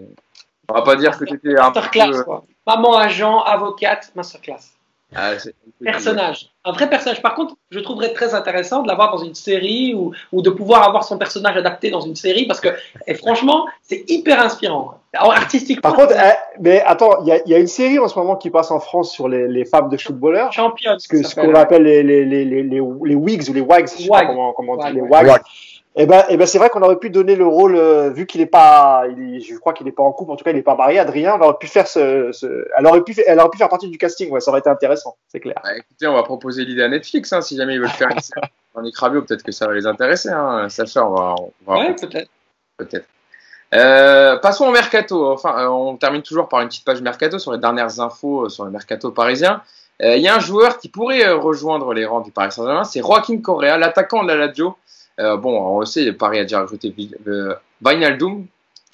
on 0.70 0.74
va 0.74 0.84
pas 0.84 0.96
dire 0.96 1.18
que 1.18 1.26
tu 1.26 1.36
étais 1.36 1.58
un 1.58 1.72
masterclass, 1.72 2.12
peu. 2.12 2.24
Quoi. 2.24 2.44
Maman, 2.68 2.98
agent, 2.98 3.42
avocate, 3.42 4.12
masterclass. 4.16 4.74
Ah, 5.16 5.32
personnage, 5.84 6.52
un 6.64 6.72
vrai 6.72 6.88
personnage. 6.88 7.22
Par 7.24 7.34
contre, 7.34 7.56
je 7.72 7.80
trouverais 7.80 8.14
très 8.14 8.36
intéressant 8.36 8.84
de 8.84 8.88
l'avoir 8.88 9.12
dans 9.12 9.24
une 9.24 9.34
série 9.34 9.96
ou, 9.96 10.14
ou, 10.32 10.44
de 10.44 10.52
pouvoir 10.52 10.84
avoir 10.84 11.04
son 11.04 11.18
personnage 11.18 11.58
adapté 11.58 11.90
dans 11.90 12.02
une 12.02 12.16
série 12.16 12.46
parce 12.46 12.60
que, 12.60 12.70
et 13.08 13.16
franchement, 13.16 13.68
c'est 13.82 14.06
hyper 14.08 14.40
inspirant. 14.40 14.99
Artistiquement. 15.14 15.82
Par 15.82 15.96
contre, 15.96 16.14
eh, 16.14 16.60
mais 16.60 16.82
attends, 16.82 17.24
il 17.24 17.28
y 17.28 17.32
a, 17.32 17.48
y 17.48 17.54
a, 17.56 17.58
une 17.58 17.68
série 17.68 17.98
en 17.98 18.08
ce 18.08 18.18
moment 18.18 18.36
qui 18.36 18.52
passe 18.52 18.70
en 18.70 18.80
France 18.80 19.12
sur 19.12 19.28
les, 19.28 19.48
les 19.48 19.66
femmes 19.66 19.90
de 19.90 19.98
footballeurs. 19.98 20.52
Champion. 20.54 21.00
Ce 21.00 21.08
que 21.08 21.24
ce 21.24 21.34
qu'on 21.34 21.56
appelle 21.56 21.84
les, 21.84 22.04
les, 22.04 22.26
les, 22.26 22.46
les, 22.46 22.64
les, 22.64 22.80
Wigs 22.80 23.50
ou 23.50 23.54
les 23.54 23.62
Wags, 23.62 23.88
je 23.88 24.04
sais 24.04 24.08
pas 24.08 24.26
comment, 24.26 24.54
comment 24.54 24.74
on 24.74 24.86
dit, 24.86 24.94
les 24.94 25.02
Wags. 25.02 25.28
Wag. 25.28 25.42
Eh 25.96 26.06
ben, 26.06 26.24
eh 26.30 26.38
ben 26.38 26.46
c'est 26.46 26.60
vrai 26.60 26.70
qu'on 26.70 26.84
aurait 26.84 27.00
pu 27.00 27.10
donner 27.10 27.36
le 27.36 27.48
rôle, 27.48 27.76
euh, 27.76 28.12
vu 28.12 28.28
qu'il 28.28 28.40
est 28.42 28.46
pas, 28.46 29.06
il, 29.10 29.42
je 29.42 29.58
crois 29.58 29.74
qu'il 29.74 29.88
est 29.88 29.92
pas 29.92 30.04
en 30.04 30.12
couple, 30.12 30.32
en 30.32 30.36
tout 30.36 30.46
cas 30.46 30.52
il 30.52 30.58
est 30.58 30.62
pas 30.62 30.76
marié. 30.76 31.00
Adrien, 31.00 31.36
on 31.38 31.44
aurait 31.44 31.58
pu 31.60 31.66
faire 31.66 31.88
ce, 31.88 32.32
ce, 32.32 32.68
elle 32.78 32.86
aurait 32.86 33.04
pu, 33.04 33.16
elle 33.26 33.40
aurait 33.40 33.50
pu 33.50 33.58
faire 33.58 33.70
partie 33.70 33.90
du 33.90 33.98
casting. 33.98 34.30
Ouais, 34.30 34.40
ça 34.40 34.52
aurait 34.52 34.60
été 34.60 34.70
intéressant, 34.70 35.18
c'est 35.28 35.40
clair. 35.40 35.60
Bah, 35.64 35.76
écoutez, 35.76 36.08
on 36.08 36.14
va 36.14 36.24
proposer 36.24 36.64
l'idée 36.64 36.84
à 36.84 36.88
Netflix, 36.88 37.34
hein, 37.34 37.42
si 37.42 37.58
jamais 37.58 37.74
ils 37.74 37.80
veulent 37.80 37.90
faire 37.90 38.12
une 38.12 38.20
série. 38.20 38.48
Rabio, 38.98 39.24
peut-être 39.24 39.44
que 39.44 39.52
ça 39.52 39.68
va 39.68 39.74
les 39.74 39.88
intéresser. 39.88 40.30
Hein. 40.30 40.70
Sacha, 40.70 41.06
on 41.06 41.16
va, 41.16 41.36
on 41.40 41.52
va 41.74 41.80
ouais, 41.80 41.96
peut-être. 41.96 42.30
Peut-être. 42.78 43.08
Euh, 43.74 44.38
passons 44.38 44.66
au 44.66 44.72
mercato. 44.72 45.32
Enfin, 45.32 45.56
euh, 45.60 45.68
on 45.68 45.96
termine 45.98 46.22
toujours 46.22 46.48
par 46.48 46.62
une 46.62 46.68
petite 46.68 46.86
page 46.86 47.02
mercato 47.02 47.40
sur 47.40 47.52
les 47.52 47.60
dernières 47.60 48.00
infos 48.00 48.50
sur 48.50 48.66
le 48.66 48.72
mercato 48.72 49.12
parisien. 49.12 49.62
Il 50.02 50.22
y 50.22 50.30
a 50.30 50.36
un 50.38 50.40
joueur 50.40 50.80
qui 50.80 50.88
pourrait 50.88 51.30
rejoindre 51.30 51.94
les 51.94 52.06
rangs 52.06 52.22
du 52.22 52.32
Paris 52.32 52.54
Saint-Germain, 52.54 52.86
c'est 52.86 53.02
Joaquin 53.02 53.42
Correa, 53.42 53.78
l'attaquant 53.78 54.24
de 54.24 54.30
la 54.30 54.38
Lazio. 54.38 54.78
Euh, 55.20 55.36
bon, 55.36 55.60
on 55.60 55.82
le 55.82 55.86
sait, 55.86 56.12
Paris 56.14 56.40
a 56.40 56.44
déjà 56.44 56.62
recruté 56.62 56.96
euh, 57.28 57.54
Wijnaldum, 57.84 58.46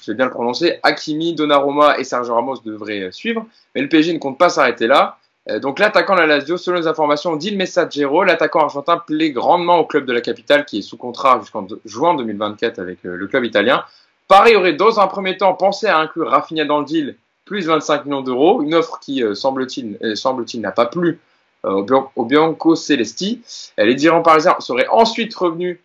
je 0.01 0.11
vais 0.11 0.15
bien 0.15 0.25
le 0.25 0.31
prononcer, 0.31 0.79
Hakimi, 0.81 1.35
Donnarumma 1.35 1.99
et 1.99 2.03
Sergio 2.03 2.33
Ramos 2.33 2.57
devraient 2.65 3.11
suivre, 3.11 3.45
mais 3.75 3.81
le 3.81 3.89
PSG 3.89 4.13
ne 4.13 4.17
compte 4.17 4.37
pas 4.37 4.49
s'arrêter 4.49 4.87
là. 4.87 5.17
Euh, 5.49 5.59
donc 5.59 5.77
l'attaquant 5.77 6.15
de 6.15 6.21
la 6.21 6.25
Lazio, 6.25 6.57
selon 6.57 6.79
les 6.79 6.87
informations 6.87 7.35
d'Il 7.35 7.57
Messaggero, 7.57 8.23
l'attaquant 8.23 8.61
argentin 8.61 8.97
plaît 8.97 9.29
grandement 9.29 9.77
au 9.77 9.85
club 9.85 10.05
de 10.05 10.13
la 10.13 10.21
capitale 10.21 10.65
qui 10.65 10.79
est 10.79 10.81
sous 10.81 10.97
contrat 10.97 11.39
jusqu'en 11.39 11.67
juin 11.85 12.15
2024 12.15 12.79
avec 12.79 13.05
euh, 13.05 13.15
le 13.15 13.27
club 13.27 13.45
italien. 13.45 13.83
Paris 14.27 14.55
aurait 14.55 14.73
dans 14.73 14.99
un 14.99 15.07
premier 15.07 15.37
temps 15.37 15.53
pensé 15.53 15.87
à 15.87 15.97
inclure 15.99 16.29
Rafinha 16.29 16.65
dans 16.65 16.79
le 16.79 16.85
deal, 16.85 17.15
plus 17.45 17.67
25 17.67 18.05
millions 18.05 18.21
d'euros, 18.21 18.61
une 18.63 18.73
offre 18.73 18.99
qui, 18.99 19.23
euh, 19.23 19.35
semble-t-il, 19.35 19.97
euh, 20.03 20.15
semble-t-il 20.15 20.61
n'a 20.61 20.71
pas 20.71 20.87
plu 20.87 21.19
au, 21.63 21.85
au 22.15 22.25
Bianco 22.25 22.75
Celesti. 22.75 23.41
les 23.77 23.95
dirigeants 23.95 24.21
parisiens 24.21 24.55
seraient 24.59 24.87
ensuite 24.87 25.33
revenus 25.33 25.79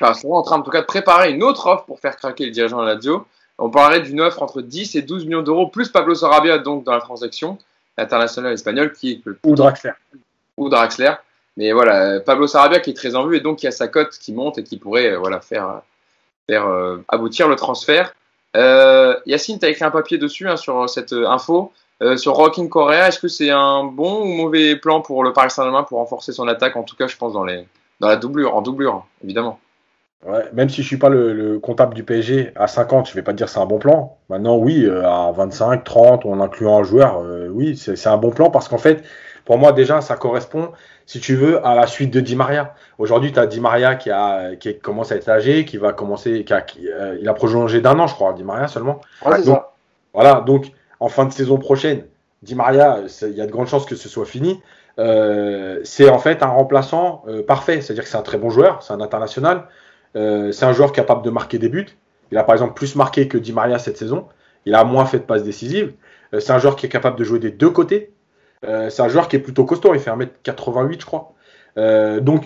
enfin, 0.00 0.14
sont 0.14 0.32
en 0.32 0.42
train 0.42 0.58
en 0.58 0.62
tout 0.62 0.70
cas 0.70 0.80
de 0.80 0.86
préparer 0.86 1.32
une 1.32 1.42
autre 1.42 1.66
offre 1.66 1.84
pour 1.84 2.00
faire 2.00 2.16
craquer 2.16 2.46
le 2.46 2.50
dirigeant 2.50 2.80
de 2.80 2.86
la 2.86 2.94
Lazio. 2.94 3.26
On 3.58 3.70
parlerait 3.70 4.00
d'une 4.00 4.20
offre 4.20 4.42
entre 4.42 4.62
10 4.62 4.96
et 4.96 5.02
12 5.02 5.26
millions 5.26 5.42
d'euros, 5.42 5.66
plus 5.66 5.88
Pablo 5.88 6.14
Sarabia 6.14 6.58
donc 6.58 6.84
dans 6.84 6.92
la 6.92 7.00
transaction 7.00 7.58
internationale 7.96 8.52
espagnole 8.52 8.92
qui 8.92 9.12
est 9.12 9.20
le 9.24 9.38
ou 9.44 9.54
Draxler. 9.54 9.92
Ou 10.56 10.68
Draxler. 10.68 11.12
Mais 11.56 11.72
voilà, 11.72 12.20
Pablo 12.20 12.46
Sarabia 12.46 12.80
qui 12.80 12.90
est 12.90 12.94
très 12.94 13.14
en 13.14 13.26
vue 13.26 13.36
et 13.36 13.40
donc 13.40 13.58
qui 13.58 13.66
a 13.66 13.70
sa 13.70 13.88
cote 13.88 14.18
qui 14.18 14.32
monte 14.32 14.58
et 14.58 14.64
qui 14.64 14.78
pourrait 14.78 15.14
voilà 15.16 15.40
faire 15.40 15.82
euh, 16.56 16.98
aboutir 17.08 17.48
le 17.48 17.56
transfert. 17.56 18.14
Euh, 18.56 19.16
Yacine, 19.26 19.58
tu 19.58 19.66
as 19.66 19.70
écrit 19.70 19.84
un 19.84 19.90
papier 19.90 20.18
dessus 20.18 20.48
hein, 20.48 20.56
sur 20.56 20.88
cette 20.88 21.12
info. 21.12 21.72
Euh, 22.02 22.16
sur 22.16 22.34
Rocking 22.34 22.68
Korea, 22.68 23.08
est-ce 23.08 23.20
que 23.20 23.28
c'est 23.28 23.50
un 23.50 23.84
bon 23.84 24.22
ou 24.22 24.26
mauvais 24.26 24.74
plan 24.74 25.00
pour 25.00 25.22
le 25.22 25.32
Paris 25.32 25.50
Saint-Germain 25.50 25.84
pour 25.84 25.98
renforcer 25.98 26.32
son 26.32 26.48
attaque 26.48 26.76
En 26.76 26.82
tout 26.82 26.96
cas, 26.96 27.06
je 27.06 27.16
pense 27.16 27.32
dans 27.32 27.44
les 27.44 27.64
dans 28.00 28.08
la 28.08 28.16
doublure, 28.16 28.56
en 28.56 28.62
doublure, 28.62 29.06
évidemment. 29.22 29.60
Ouais, 30.26 30.44
même 30.52 30.68
si 30.68 30.82
je 30.82 30.86
suis 30.86 30.96
pas 30.96 31.08
le, 31.08 31.32
le, 31.32 31.58
comptable 31.58 31.94
du 31.94 32.04
PSG, 32.04 32.52
à 32.56 32.66
50, 32.66 33.08
je 33.08 33.14
vais 33.14 33.22
pas 33.22 33.32
dire 33.32 33.48
c'est 33.48 33.58
un 33.58 33.66
bon 33.66 33.78
plan. 33.78 34.18
Maintenant, 34.28 34.56
oui, 34.56 34.84
euh, 34.84 35.04
à 35.04 35.32
25, 35.32 35.82
30, 35.82 36.26
en 36.26 36.40
incluant 36.40 36.78
un 36.78 36.82
joueur, 36.84 37.20
euh, 37.20 37.48
oui, 37.48 37.76
c'est 37.76 38.06
un 38.06 38.16
bon 38.16 38.30
plan 38.30 38.50
parce 38.50 38.68
qu'en 38.68 38.78
fait, 38.78 39.04
pour 39.44 39.58
moi, 39.58 39.72
déjà, 39.72 40.00
ça 40.00 40.16
correspond, 40.16 40.72
si 41.06 41.20
tu 41.20 41.34
veux, 41.34 41.64
à 41.66 41.74
la 41.74 41.86
suite 41.86 42.12
de 42.12 42.20
Di 42.20 42.36
Maria. 42.36 42.74
Aujourd'hui, 42.98 43.32
tu 43.32 43.38
as 43.38 43.46
Di 43.46 43.60
Maria 43.60 43.94
qui, 43.94 44.10
a, 44.10 44.56
qui 44.56 44.78
commence 44.78 45.12
à 45.12 45.16
être 45.16 45.28
âgé, 45.28 45.64
qui 45.64 45.76
va 45.76 45.92
commencer, 45.92 46.44
qui 46.44 46.52
a, 46.52 46.60
qui, 46.60 46.88
euh, 46.88 47.16
il 47.20 47.28
a 47.28 47.34
prolongé 47.34 47.80
d'un 47.80 47.98
an, 47.98 48.06
je 48.06 48.14
crois, 48.14 48.32
Di 48.32 48.44
Maria 48.44 48.68
seulement. 48.68 49.00
Ouais, 49.24 49.42
donc, 49.42 49.62
voilà, 50.14 50.42
donc 50.46 50.72
en 51.00 51.08
fin 51.08 51.24
de 51.24 51.32
saison 51.32 51.58
prochaine, 51.58 52.04
Di 52.42 52.54
Maria, 52.54 53.00
il 53.22 53.34
y 53.34 53.40
a 53.40 53.46
de 53.46 53.52
grandes 53.52 53.68
chances 53.68 53.86
que 53.86 53.96
ce 53.96 54.08
soit 54.08 54.26
fini. 54.26 54.60
Euh, 54.98 55.80
c'est 55.84 56.10
en 56.10 56.18
fait 56.18 56.42
un 56.42 56.48
remplaçant 56.48 57.24
parfait, 57.46 57.80
c'est-à-dire 57.80 58.04
que 58.04 58.10
c'est 58.10 58.18
un 58.18 58.22
très 58.22 58.38
bon 58.38 58.50
joueur, 58.50 58.82
c'est 58.82 58.92
un 58.92 59.00
international. 59.00 59.64
Euh, 60.16 60.52
c'est 60.52 60.64
un 60.64 60.72
joueur 60.72 60.92
capable 60.92 61.22
de 61.22 61.30
marquer 61.30 61.58
des 61.58 61.68
buts. 61.68 61.88
Il 62.30 62.38
a 62.38 62.44
par 62.44 62.54
exemple 62.54 62.74
plus 62.74 62.96
marqué 62.96 63.28
que 63.28 63.38
Di 63.38 63.52
Maria 63.52 63.78
cette 63.78 63.96
saison. 63.96 64.26
Il 64.66 64.74
a 64.74 64.84
moins 64.84 65.06
fait 65.06 65.18
de 65.18 65.24
passes 65.24 65.42
décisives. 65.42 65.94
Euh, 66.34 66.40
c'est 66.40 66.52
un 66.52 66.58
joueur 66.58 66.76
qui 66.76 66.86
est 66.86 66.88
capable 66.88 67.18
de 67.18 67.24
jouer 67.24 67.38
des 67.38 67.50
deux 67.50 67.70
côtés. 67.70 68.12
Euh, 68.64 68.90
c'est 68.90 69.02
un 69.02 69.08
joueur 69.08 69.28
qui 69.28 69.36
est 69.36 69.40
plutôt 69.40 69.64
costaud. 69.64 69.94
Il 69.94 70.00
fait 70.00 70.10
1m88, 70.10 71.00
je 71.00 71.06
crois. 71.06 71.32
donc, 72.20 72.44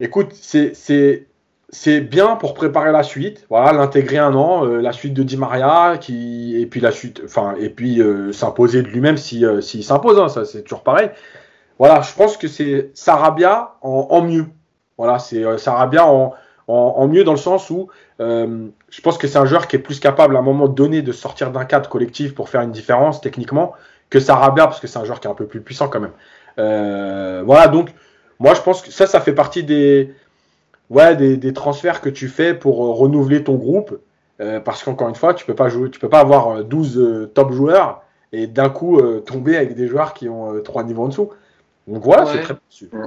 écoute, 0.00 0.32
c'est 0.32 2.00
bien 2.00 2.36
pour 2.36 2.54
préparer 2.54 2.92
la 2.92 3.02
suite. 3.02 3.46
Voilà, 3.48 3.72
l'intégrer 3.72 4.18
un 4.18 4.34
an, 4.34 4.64
la 4.64 4.92
suite 4.92 5.14
de 5.14 5.22
Di 5.22 5.36
Maria, 5.36 5.98
qui 5.98 6.60
et 6.60 6.66
puis 6.66 6.80
la 6.80 6.92
suite, 6.92 7.22
enfin 7.24 7.54
et 7.58 7.68
puis 7.68 8.00
s'imposer 8.32 8.82
de 8.82 8.88
lui-même 8.88 9.16
si 9.16 9.44
s'il 9.60 9.84
s'impose. 9.84 10.18
Hein, 10.18 10.28
ça 10.28 10.44
c'est 10.44 10.62
toujours 10.62 10.82
pareil. 10.82 11.10
Voilà, 11.78 12.02
je 12.02 12.14
pense 12.14 12.36
que 12.36 12.46
c'est 12.48 12.90
Sarabia 12.94 13.74
en, 13.82 14.06
en 14.10 14.22
mieux. 14.22 14.46
Voilà, 14.96 15.18
c'est 15.18 15.58
Sarabia 15.58 16.06
en, 16.06 16.34
en, 16.68 16.94
en, 16.96 17.08
mieux 17.08 17.24
dans 17.24 17.32
le 17.32 17.38
sens 17.38 17.70
où 17.70 17.88
euh, 18.20 18.68
je 18.90 19.00
pense 19.00 19.18
que 19.18 19.26
c'est 19.26 19.38
un 19.38 19.44
joueur 19.44 19.66
qui 19.66 19.76
est 19.76 19.80
plus 19.80 20.00
capable 20.00 20.36
à 20.36 20.38
un 20.38 20.42
moment 20.42 20.68
donné 20.68 21.02
de 21.02 21.12
sortir 21.12 21.50
d'un 21.50 21.64
cadre 21.64 21.88
collectif 21.88 22.34
pour 22.34 22.48
faire 22.48 22.62
une 22.62 22.70
différence 22.70 23.20
techniquement 23.20 23.72
que 24.10 24.20
Sarabia 24.20 24.66
parce 24.66 24.80
que 24.80 24.86
c'est 24.86 24.98
un 24.98 25.04
joueur 25.04 25.20
qui 25.20 25.28
est 25.28 25.30
un 25.30 25.34
peu 25.34 25.46
plus 25.46 25.60
puissant 25.60 25.88
quand 25.88 26.00
même. 26.00 26.12
Euh, 26.58 27.42
voilà 27.44 27.68
donc 27.68 27.90
moi 28.38 28.54
je 28.54 28.60
pense 28.60 28.82
que 28.82 28.90
ça 28.90 29.06
ça 29.06 29.20
fait 29.20 29.32
partie 29.32 29.64
des 29.64 30.14
ouais 30.90 31.16
des, 31.16 31.36
des 31.36 31.52
transferts 31.52 32.00
que 32.00 32.08
tu 32.08 32.28
fais 32.28 32.54
pour 32.54 32.84
euh, 32.84 32.92
renouveler 32.92 33.42
ton 33.42 33.54
groupe 33.54 33.98
euh, 34.40 34.60
parce 34.60 34.82
qu'encore 34.84 35.08
une 35.08 35.14
fois 35.14 35.34
tu 35.34 35.44
peux 35.44 35.54
pas 35.54 35.68
jouer 35.68 35.90
tu 35.90 35.98
peux 35.98 36.08
pas 36.08 36.20
avoir 36.20 36.64
12 36.64 36.98
euh, 36.98 37.26
top 37.34 37.52
joueurs 37.52 38.02
et 38.32 38.46
d'un 38.46 38.68
coup 38.68 39.00
tomber 39.20 39.56
avec 39.56 39.76
des 39.76 39.86
joueurs 39.86 40.12
qui 40.12 40.28
ont 40.28 40.60
trois 40.64 40.82
niveaux 40.82 41.04
en 41.04 41.08
dessous. 41.08 41.30
Donc 41.86 42.02
voilà, 42.02 42.24
ouais. 42.24 42.42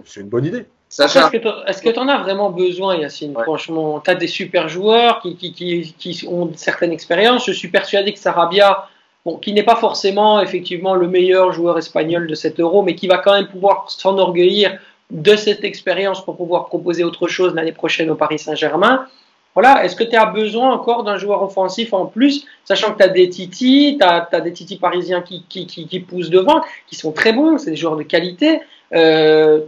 c'est 0.06 0.22
une 0.22 0.30
bonne 0.30 0.46
idée. 0.46 0.66
Est-ce 0.90 1.82
que 1.82 1.90
tu 1.90 2.00
en 2.00 2.08
as 2.08 2.22
vraiment 2.22 2.50
besoin, 2.50 2.96
Yacine? 2.96 3.36
Ouais. 3.36 3.44
Franchement, 3.44 4.00
tu 4.00 4.10
as 4.10 4.16
des 4.16 4.28
super 4.28 4.70
joueurs 4.70 5.20
qui, 5.20 5.36
qui, 5.36 5.52
qui, 5.52 5.94
qui 5.98 6.28
ont 6.28 6.52
certaines 6.56 6.94
expériences. 6.94 7.46
Je 7.46 7.52
suis 7.52 7.68
persuadé 7.68 8.14
que 8.14 8.20
Sarabia, 8.20 8.88
bon, 9.28 9.38
qui 9.38 9.52
n'est 9.54 9.64
pas 9.64 9.76
forcément 9.76 10.42
effectivement 10.42 10.96
le 10.96 11.08
meilleur 11.08 11.52
joueur 11.52 11.78
espagnol 11.78 12.28
de 12.28 12.36
cet 12.36 12.60
euro, 12.60 12.82
mais 12.82 12.96
qui 12.96 13.08
va 13.08 13.18
quand 13.18 13.34
même 13.34 13.48
pouvoir 13.48 13.92
s'enorgueillir 13.92 14.80
de 15.12 15.36
cette 15.36 15.64
expérience 15.64 16.24
pour 16.24 16.38
pouvoir 16.38 16.66
proposer 16.68 17.04
autre 17.04 17.28
chose 17.28 17.54
l'année 17.54 17.74
prochaine 17.74 18.10
au 18.10 18.16
Paris 18.16 18.40
Saint-Germain. 18.40 19.06
Voilà, 19.54 19.84
est-ce 19.84 19.96
que 19.96 20.04
tu 20.04 20.16
as 20.16 20.28
besoin 20.28 20.72
encore 20.72 21.04
d'un 21.04 21.18
joueur 21.18 21.42
offensif 21.44 21.94
en 21.94 22.06
plus, 22.06 22.46
sachant 22.64 22.94
que 22.94 23.00
tu 23.00 23.04
as 23.04 23.10
des 23.10 23.28
titis, 23.30 23.98
tu 24.00 24.06
as, 24.06 24.30
as, 24.32 24.42
des 24.42 24.54
titis 24.54 24.78
parisiens 24.78 25.22
qui, 25.22 25.44
qui, 25.50 25.66
qui, 25.66 25.88
qui, 25.88 26.00
poussent 26.00 26.30
devant, 26.30 26.62
qui 26.88 26.96
sont 26.96 27.12
très 27.12 27.34
bons, 27.34 27.58
c'est 27.58 27.72
des 27.72 27.76
joueurs 27.76 27.98
de 27.98 28.04
qualité. 28.04 28.62
Euh, 28.94 29.62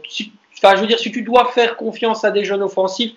Enfin, 0.61 0.75
je 0.75 0.81
veux 0.81 0.87
dire, 0.87 0.99
si 0.99 1.11
tu 1.11 1.21
dois 1.21 1.45
faire 1.45 1.77
confiance 1.77 2.25
à 2.25 2.31
des 2.31 2.43
jeunes 2.43 2.61
offensifs, 2.61 3.13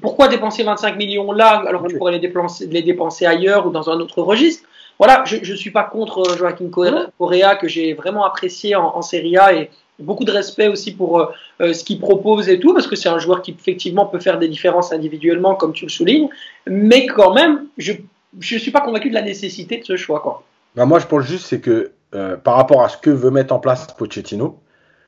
pourquoi 0.00 0.26
dépenser 0.26 0.64
25 0.64 0.96
millions 0.96 1.30
là 1.30 1.62
alors 1.66 1.82
que 1.84 1.88
tu 1.88 1.96
pourrais 1.96 2.12
les 2.12 2.18
dépenser, 2.18 2.66
les 2.66 2.82
dépenser 2.82 3.24
ailleurs 3.24 3.66
ou 3.66 3.70
dans 3.70 3.88
un 3.88 4.00
autre 4.00 4.20
registre? 4.20 4.68
Voilà, 4.98 5.24
je 5.26 5.36
ne 5.36 5.56
suis 5.56 5.70
pas 5.70 5.84
contre 5.84 6.36
Joaquin 6.36 6.68
Correa 6.70 7.56
que 7.56 7.68
j'ai 7.68 7.94
vraiment 7.94 8.24
apprécié 8.24 8.74
en, 8.76 8.96
en, 8.96 9.02
Serie 9.02 9.36
A 9.36 9.52
et 9.52 9.70
beaucoup 9.98 10.24
de 10.24 10.32
respect 10.32 10.68
aussi 10.68 10.94
pour 10.94 11.20
euh, 11.60 11.72
ce 11.72 11.84
qu'il 11.84 11.98
propose 11.98 12.48
et 12.48 12.58
tout 12.58 12.72
parce 12.72 12.86
que 12.86 12.96
c'est 12.96 13.08
un 13.08 13.18
joueur 13.18 13.42
qui 13.42 13.50
effectivement 13.50 14.06
peut 14.06 14.20
faire 14.20 14.38
des 14.38 14.48
différences 14.48 14.92
individuellement 14.92 15.54
comme 15.54 15.72
tu 15.72 15.84
le 15.84 15.90
soulignes, 15.90 16.28
mais 16.66 17.06
quand 17.06 17.34
même, 17.34 17.66
je 17.76 17.92
ne 17.92 18.58
suis 18.58 18.70
pas 18.70 18.80
convaincu 18.80 19.10
de 19.10 19.14
la 19.14 19.22
nécessité 19.22 19.78
de 19.78 19.84
ce 19.84 19.96
choix. 19.96 20.20
Quoi. 20.20 20.42
Ben 20.74 20.86
moi, 20.86 20.98
je 20.98 21.06
pense 21.06 21.24
juste 21.24 21.46
c'est 21.46 21.60
que 21.60 21.92
euh, 22.14 22.36
par 22.36 22.56
rapport 22.56 22.82
à 22.82 22.88
ce 22.88 22.96
que 22.96 23.10
veut 23.10 23.30
mettre 23.30 23.54
en 23.54 23.58
place 23.58 23.86
Pochettino, 23.98 24.58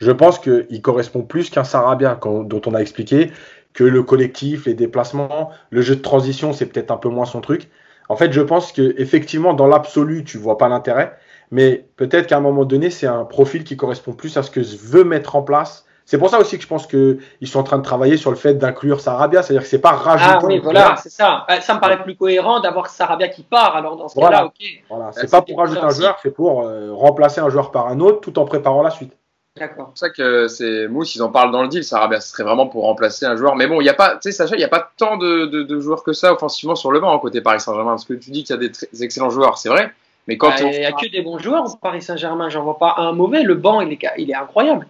je 0.01 0.11
pense 0.11 0.39
qu'il 0.39 0.83
correspond 0.83 1.23
plus 1.23 1.51
qu'un 1.51 1.65
Sarabia 1.65 2.19
dont 2.23 2.61
on 2.67 2.75
a 2.75 2.81
expliqué 2.81 3.31
que 3.73 3.85
le 3.85 4.03
collectif, 4.03 4.67
les 4.67 4.75
déplacements, 4.75 5.51
le 5.71 5.83
jeu 5.83 5.97
de 5.97 6.03
transition, 6.03 6.53
c'est 6.53 6.67
peut-être 6.67 6.91
un 6.91 6.97
peu 6.97 7.09
moins 7.09 7.27
son 7.27 7.41
truc. 7.41 7.69
En 8.09 8.17
fait, 8.17 8.33
je 8.33 8.41
pense 8.41 8.73
que 8.73 8.95
effectivement, 8.99 9.55
dans 9.55 9.67
l'absolu, 9.67 10.25
tu 10.25 10.39
vois 10.39 10.59
pas 10.59 10.69
l'intérêt, 10.69 11.17
mais 11.51 11.87
peut-être 11.97 12.27
qu'à 12.27 12.39
un 12.39 12.41
moment 12.41 12.65
donné, 12.65 12.91
c'est 12.91 13.07
un 13.07 13.25
profil 13.25 13.65
qui 13.65 13.77
correspond 13.77 14.13
plus 14.13 14.37
à 14.37 14.43
ce 14.43 14.51
que 14.51 14.61
veut 14.61 15.05
mettre 15.05 15.37
en 15.37 15.43
place. 15.43 15.85
C'est 16.07 16.17
pour 16.17 16.31
ça 16.31 16.41
aussi 16.41 16.57
que 16.57 16.63
je 16.63 16.69
pense 16.69 16.87
qu'ils 16.87 17.19
sont 17.45 17.59
en 17.59 17.65
train 17.65 17.77
de 17.77 17.83
travailler 17.83 18.17
sur 18.17 18.31
le 18.31 18.37
fait 18.37 18.55
d'inclure 18.55 19.03
Sarabia, 19.03 19.43
c'est-à-dire 19.43 19.63
que 19.63 19.69
c'est 19.69 19.79
pas 19.79 19.93
rajouter. 19.93 20.39
Ah 20.41 20.47
oui, 20.47 20.59
voilà, 20.59 20.97
c'est 20.97 21.11
ça. 21.11 21.45
Euh, 21.51 21.61
ça 21.61 21.75
me 21.75 21.81
paraît 21.81 22.03
plus 22.03 22.17
cohérent 22.17 22.61
d'avoir 22.61 22.89
Sarabia 22.89 23.29
qui 23.29 23.43
part. 23.43 23.77
Alors 23.77 23.97
dans 23.97 24.09
ce 24.09 24.19
cas-là, 24.19 24.47
ok. 24.47 24.55
Voilà, 24.89 25.11
c'est 25.13 25.31
pas 25.31 25.43
pour 25.43 25.59
rajouter 25.59 25.83
un 25.83 25.91
joueur, 25.91 26.19
c'est 26.23 26.31
pour 26.31 26.63
euh, 26.63 26.95
remplacer 26.95 27.43
un 27.43 27.51
joueur 27.51 27.71
par 27.71 27.89
un 27.89 28.01
autre, 28.01 28.23
tout 28.23 28.39
en 28.39 28.47
préparant 28.47 28.83
la 28.83 28.89
suite. 28.89 29.13
D'accord. 29.59 29.93
C'est 29.95 30.09
pour 30.09 30.09
ça 30.09 30.11
que 30.11 30.49
c'est 30.49 30.89
Mousse, 30.89 31.15
ils 31.15 31.23
en 31.23 31.31
parlent 31.31 31.51
dans 31.51 31.63
le 31.63 31.69
deal. 31.69 31.85
Sarabia, 31.85 32.21
ce 32.21 32.31
serait 32.31 32.45
vraiment 32.45 32.67
pour 32.67 32.85
remplacer 32.85 33.27
un 33.27 33.37
joueur. 33.37 33.57
Mais 33.57 33.67
bon, 33.67 33.81
il 33.81 33.85
n'y 33.85 33.91
a 33.91 33.95
pas, 33.95 34.17
tu 34.17 34.19
sais, 34.23 34.33
Sacha, 34.33 34.55
il 34.55 34.59
n'y 34.59 34.65
a 34.65 34.69
pas 34.69 34.91
tant 34.97 35.17
de, 35.17 35.47
de, 35.47 35.81
joueurs 35.81 36.03
que 36.03 36.13
ça 36.13 36.33
offensivement 36.33 36.75
sur 36.75 36.93
le 36.93 37.01
banc 37.01 37.15
hein, 37.15 37.19
côté 37.19 37.41
Paris 37.41 37.61
Saint-Germain. 37.61 37.93
Parce 37.93 38.05
que 38.05 38.15
tu 38.15 38.31
dis 38.31 38.45
qu'il 38.45 38.55
y 38.55 38.59
a 38.59 38.69
des, 38.69 39.05
excellents 39.05 39.31
joueurs, 39.31 39.59
c'est 39.59 39.69
vrai. 39.69 39.93
Mais 40.27 40.37
quand 40.37 40.49
bah, 40.49 40.57
Il 40.61 40.79
n'y 40.81 40.85
a 40.85 40.93
que 40.93 41.11
des 41.11 41.23
bons 41.23 41.39
joueurs 41.39 41.65
au 41.65 41.77
Paris 41.77 42.03
Saint-Germain. 42.03 42.49
J'en 42.49 42.63
vois 42.63 42.79
pas 42.79 42.95
un 42.99 43.13
mauvais. 43.13 43.43
Le 43.43 43.55
banc, 43.55 43.81
il 43.81 43.93
est, 43.93 43.99
il 44.19 44.31
est 44.31 44.35
incroyable. 44.35 44.87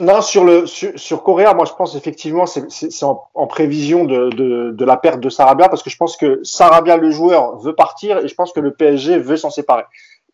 Non, 0.00 0.22
sur 0.22 0.44
le 0.44 0.66
sur, 0.66 0.98
sur 0.98 1.22
Correa, 1.22 1.54
moi 1.54 1.66
je 1.66 1.72
pense 1.72 1.94
effectivement 1.94 2.46
c'est 2.46 3.04
en, 3.04 3.22
en, 3.32 3.46
prévision 3.46 4.04
de, 4.04 4.28
de, 4.30 4.72
de, 4.72 4.84
la 4.84 4.96
perte 4.96 5.20
de 5.20 5.28
Sarabia 5.28 5.68
parce 5.68 5.84
que 5.84 5.90
je 5.90 5.96
pense 5.96 6.16
que 6.16 6.40
Sarabia 6.42 6.96
le 6.96 7.12
joueur 7.12 7.58
veut 7.58 7.76
partir 7.76 8.18
et 8.18 8.26
je 8.26 8.34
pense 8.34 8.52
que 8.52 8.58
le 8.58 8.72
PSG 8.72 9.18
veut 9.18 9.36
s'en 9.36 9.50
séparer. 9.50 9.84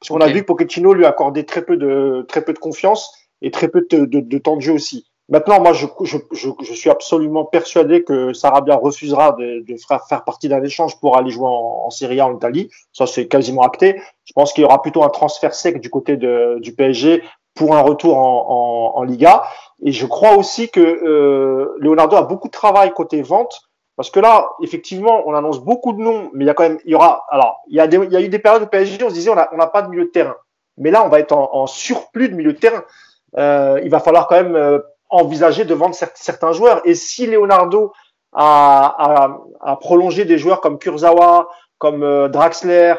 Parce 0.01 0.09
qu'on 0.09 0.21
a 0.23 0.29
vu 0.29 0.41
que 0.41 0.47
Pochettino 0.47 0.95
lui 0.95 1.05
accordait 1.05 1.43
très 1.43 1.61
peu 1.61 1.77
de 1.77 2.25
très 2.27 2.43
peu 2.43 2.55
de 2.55 2.59
confiance 2.59 3.15
et 3.43 3.51
très 3.51 3.69
peu 3.69 3.87
de, 3.91 4.39
temps 4.39 4.57
de 4.57 4.63
jeu 4.63 4.73
aussi. 4.73 5.07
Maintenant, 5.29 5.61
moi, 5.61 5.73
je, 5.73 5.87
suis 6.75 6.91
absolument 6.91 7.45
persuadé 7.45 8.03
que 8.03 8.33
Sarabia 8.33 8.75
refusera 8.75 9.37
de, 9.39 9.65
faire 10.09 10.25
partie 10.25 10.49
d'un 10.49 10.63
échange 10.63 10.99
pour 10.99 11.17
aller 11.17 11.31
jouer 11.31 11.47
en, 11.47 11.85
en 11.87 11.91
Serie 11.91 12.19
A 12.19 12.27
en 12.27 12.37
Italie. 12.37 12.69
Ça, 12.93 13.07
c'est 13.07 13.29
quasiment 13.29 13.63
acté. 13.63 14.01
Je 14.25 14.33
pense 14.33 14.53
qu'il 14.53 14.63
y 14.63 14.65
aura 14.65 14.83
plutôt 14.83 15.05
un 15.05 15.09
transfert 15.09 15.55
sec 15.55 15.81
du 15.81 15.89
côté 15.89 16.17
du 16.17 16.75
PSG 16.75 17.23
pour 17.55 17.77
un 17.77 17.81
retour 17.81 18.17
en, 18.17 19.03
Liga. 19.05 19.45
Et 19.83 19.93
je 19.93 20.07
crois 20.07 20.37
aussi 20.37 20.69
que 20.69 20.81
euh, 20.81 21.75
Leonardo 21.79 22.17
a 22.17 22.23
beaucoup 22.23 22.49
de 22.49 22.53
travail 22.53 22.93
côté 22.93 23.23
vente. 23.23 23.63
Parce 23.97 24.11
que 24.11 24.21
là, 24.21 24.49
effectivement, 24.63 25.23
on 25.27 25.35
annonce 25.35 25.61
beaucoup 25.61 25.93
de 25.93 26.01
noms, 26.01 26.31
mais 26.33 26.45
il 26.45 26.47
y 26.47 26.51
a 26.51 26.55
quand 26.55 26.63
même, 26.63 26.79
il 26.87 26.93
y 26.93 26.95
aura, 26.95 27.27
alors, 27.29 27.61
il 27.69 27.77
y 27.77 27.81
a, 27.81 28.21
eu 28.21 28.29
des 28.29 28.39
périodes 28.39 28.63
de 28.63 28.69
PSG, 28.69 29.05
on 29.05 29.11
se 29.11 29.15
disait, 29.15 29.31
on 29.31 29.57
n'a 29.57 29.67
pas 29.67 29.83
de 29.83 29.89
milieu 29.89 30.05
de 30.05 30.11
terrain. 30.11 30.37
Mais 30.79 30.91
là, 30.91 31.05
on 31.05 31.09
va 31.09 31.21
être 31.21 31.33
en, 31.33 31.51
en 31.53 31.67
surplus 31.67 32.31
de 32.31 32.35
milieu 32.35 32.55
de 32.55 32.59
terrain 32.59 32.83
il 33.37 33.89
va 33.91 34.01
falloir 34.01 34.27
quand 34.27 34.37
même 34.37 34.57
euh, 34.57 34.79
envisager 35.09 35.65
de 35.65 35.75
vendre 35.75 35.95
certains 36.15 36.53
joueurs. 36.53 36.81
Et 36.85 36.95
si 36.95 37.27
Leonardo 37.27 37.93
a, 38.33 38.95
a, 38.99 39.39
a 39.61 39.77
prolongé 39.77 40.25
des 40.25 40.39
joueurs 40.39 40.61
comme 40.61 40.79
Kurzawa, 40.79 41.49
comme 41.79 42.03
euh, 42.03 42.29
Draxler, 42.29 42.95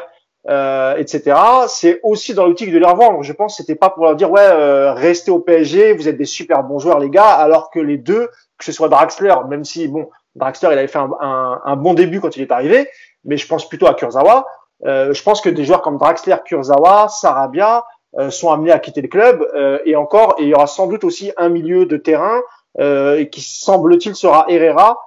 euh, 0.48 0.96
etc. 0.96 1.36
C'est 1.68 2.00
aussi 2.02 2.34
dans 2.34 2.46
l'optique 2.46 2.72
de 2.72 2.78
les 2.78 2.84
revendre. 2.86 3.22
Je 3.22 3.32
pense 3.32 3.56
que 3.56 3.62
c'était 3.62 3.76
pas 3.76 3.90
pour 3.90 4.04
leur 4.04 4.16
dire 4.16 4.30
ouais 4.30 4.40
euh, 4.42 4.92
restez 4.92 5.30
au 5.30 5.38
PSG, 5.38 5.92
vous 5.94 6.08
êtes 6.08 6.18
des 6.18 6.24
super 6.24 6.64
bons 6.64 6.78
joueurs 6.78 6.98
les 6.98 7.10
gars, 7.10 7.30
alors 7.30 7.70
que 7.70 7.78
les 7.78 7.96
deux, 7.96 8.28
que 8.58 8.64
ce 8.64 8.72
soit 8.72 8.88
Draxler, 8.88 9.34
même 9.48 9.64
si 9.64 9.88
bon 9.88 10.10
Draxler 10.34 10.70
il 10.72 10.78
avait 10.78 10.88
fait 10.88 10.98
un, 10.98 11.10
un, 11.20 11.60
un 11.64 11.76
bon 11.76 11.94
début 11.94 12.20
quand 12.20 12.36
il 12.36 12.42
est 12.42 12.50
arrivé, 12.52 12.90
mais 13.24 13.36
je 13.36 13.46
pense 13.46 13.68
plutôt 13.68 13.86
à 13.86 13.94
Kurzawa. 13.94 14.46
Euh, 14.84 15.12
je 15.12 15.22
pense 15.22 15.40
que 15.40 15.48
des 15.48 15.64
joueurs 15.64 15.82
comme 15.82 15.96
Draxler, 15.96 16.36
Kurzawa, 16.44 17.08
Sarabia, 17.08 17.78
euh, 17.78 17.82
sont 18.30 18.50
amenés 18.50 18.72
à 18.72 18.78
quitter 18.78 19.00
le 19.00 19.08
club 19.08 19.46
euh, 19.54 19.78
et 19.84 19.96
encore 19.96 20.36
et 20.38 20.42
il 20.42 20.48
y 20.48 20.54
aura 20.54 20.66
sans 20.66 20.86
doute 20.86 21.04
aussi 21.04 21.32
un 21.36 21.48
milieu 21.48 21.86
de 21.86 21.96
terrain 21.96 22.40
euh, 22.78 23.24
qui 23.24 23.40
semble-t-il 23.40 24.14
sera 24.14 24.46
Herrera 24.48 24.98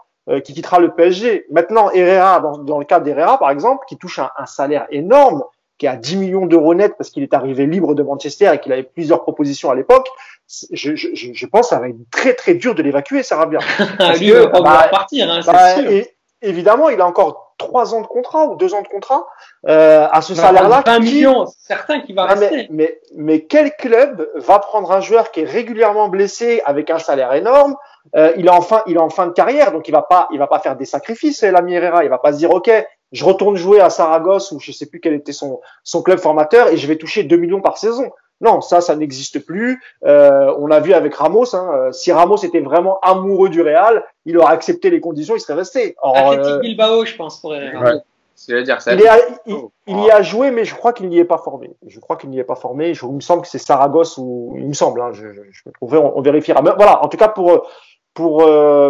qui 0.44 0.56
quittera 0.56 0.80
le 0.80 0.90
PSG. 0.90 1.46
Maintenant 1.52 1.92
Herrera 1.92 2.40
dans, 2.40 2.58
dans 2.58 2.80
le 2.80 2.86
cas 2.86 3.00
d'Herrera 3.00 3.38
par 3.38 3.52
exemple 3.52 3.86
qui 3.88 3.96
touche 3.96 4.18
un, 4.18 4.32
un, 4.38 4.48
salaire 4.48 4.88
énorme 4.90 5.44
qui 5.78 5.88
a 5.88 5.96
10 5.96 6.18
millions 6.18 6.46
d'euros 6.46 6.74
net 6.74 6.96
parce 6.98 7.10
qu'il 7.10 7.24
est 7.24 7.34
arrivé 7.34 7.66
libre 7.66 7.96
de 7.96 8.04
Manchester 8.04 8.52
et 8.54 8.60
qu'il 8.60 8.72
avait 8.72 8.84
plusieurs 8.84 9.24
propositions 9.24 9.70
à 9.70 9.76
l'époque, 9.76 10.08
je, 10.72 10.96
je, 10.96 11.10
je, 11.14 11.46
pense 11.48 11.62
que 11.62 11.68
ça 11.68 11.80
va 11.80 11.90
être 11.90 12.10
très 12.12 12.34
très 12.34 12.54
dur 12.54 12.76
de 12.76 12.82
l'évacuer, 12.82 13.24
ça 13.24 13.36
va 13.36 13.46
bien. 13.46 13.60
Lui, 14.20 14.28
il 14.28 14.34
va 14.34 14.62
bah, 14.62 14.88
partir, 14.90 15.30
hein, 15.30 15.42
bah, 15.46 15.76
sûr. 15.76 15.90
Et, 15.90 16.16
évidemment, 16.42 16.90
il 16.90 17.02
a 17.02 17.08
encore 17.08 17.45
trois 17.58 17.94
ans 17.94 18.02
de 18.02 18.08
contrat 18.08 18.46
ou 18.46 18.56
deux 18.56 18.74
ans 18.74 18.82
de 18.82 18.88
contrat 18.88 19.26
euh, 19.68 20.08
à 20.12 20.22
ce 20.22 20.36
salaire-là. 20.36 20.84
20 20.86 21.00
millions, 21.00 21.46
certain 21.46 22.02
qu'il 22.02 22.16
va 22.16 22.24
ah, 22.30 22.34
rester. 22.34 22.56
Mais, 22.56 22.68
mais, 22.70 23.00
mais, 23.16 23.42
quel 23.46 23.74
club 23.76 24.28
va 24.36 24.60
prendre 24.60 24.92
un 24.92 25.02
joueur 25.02 25.32
qui 25.32 25.42
est 25.42 25.46
régulièrement 25.46 26.10
blessé 26.10 26.62
avec 26.66 26.90
un 26.90 27.00
salaire 27.00 27.34
énorme 27.34 27.76
euh, 28.16 28.34
Il 28.38 28.48
est 28.48 28.52
en 28.52 28.62
fin, 28.62 28.84
il 28.88 28.96
est 28.96 29.00
en 29.00 29.10
fin 29.10 29.28
de 29.28 29.34
carrière, 29.34 29.72
donc 29.72 29.88
il 29.88 29.92
va 29.92 30.02
pas, 30.02 30.28
il 30.32 30.40
va 30.40 30.48
pas 30.48 30.60
faire 30.60 30.76
des 30.76 30.86
sacrifices. 30.86 31.44
L'ami 31.44 31.76
Herrera, 31.76 32.04
il 32.04 32.10
va 32.10 32.18
pas 32.18 32.34
se 32.34 32.38
dire 32.38 32.52
ok, 32.52 32.72
je 33.12 33.26
retourne 33.26 33.56
jouer 33.56 33.80
à 33.80 33.90
Saragosse 33.90 34.52
ou 34.52 34.60
je 34.60 34.72
sais 34.72 34.88
plus 34.88 35.00
quel 35.00 35.14
était 35.14 35.34
son 35.34 35.62
son 35.84 36.02
club 36.02 36.20
formateur 36.20 36.68
et 36.68 36.78
je 36.78 36.88
vais 36.88 36.98
toucher 36.98 37.24
2 37.24 37.38
millions 37.38 37.62
par 37.62 37.78
saison. 37.78 38.12
Non, 38.42 38.62
ça, 38.62 38.82
ça 38.82 38.96
n'existe 38.96 39.46
plus. 39.46 39.82
Euh, 40.06 40.54
on 40.58 40.68
l'a 40.68 40.80
vu 40.80 40.94
avec 40.94 41.16
Ramos. 41.16 41.56
Hein. 41.56 41.72
Euh, 41.74 41.92
si 41.92 42.12
Ramos 42.12 42.38
était 42.38 42.60
vraiment 42.60 43.00
amoureux 43.02 43.50
du 43.50 43.62
Real, 43.62 44.04
il 44.26 44.38
aurait 44.38 44.54
accepté 44.54 44.90
les 44.90 45.00
conditions, 45.00 45.36
il 45.36 45.40
serait 45.40 45.54
resté. 45.54 45.96
Or, 46.02 46.32
euh, 46.32 46.60
Bilbao, 46.60 47.06
je 47.06 47.16
pense, 47.16 47.40
pour. 47.40 47.54
Dire, 47.54 48.04
il, 48.48 49.00
y 49.00 49.08
a, 49.08 49.18
il, 49.46 49.56
il, 49.88 50.04
y 50.04 50.12
a 50.12 50.22
joué, 50.22 50.52
mais 50.52 50.66
je 50.66 50.76
crois 50.76 50.92
qu'il 50.92 51.08
n'y 51.08 51.20
est 51.20 51.26
pas 51.26 51.38
formé. 51.38 51.72
Je 51.88 52.00
crois 52.02 52.18
qu'il 52.18 52.30
n'y 52.30 52.38
est 52.38 52.44
pas 52.44 52.56
formé. 52.56 52.94
Je, 52.94 53.06
il 53.06 53.14
me 53.14 53.22
semble 53.22 53.44
que 53.44 53.48
c'est 53.48 53.60
Saragosse 53.60 54.18
ou 54.18 54.56
il 54.58 54.68
me 54.68 54.74
semble. 54.74 55.00
Hein, 55.00 55.12
je, 55.14 55.32
je, 55.32 55.42
je 55.50 55.62
me 55.66 55.72
trouverai, 55.72 56.00
on, 56.00 56.18
on, 56.18 56.22
vérifiera. 56.22 56.62
Mais 56.62 56.72
voilà. 56.76 57.02
En 57.02 57.08
tout 57.08 57.18
cas, 57.18 57.30
pour 57.30 57.70
pour 58.14 58.46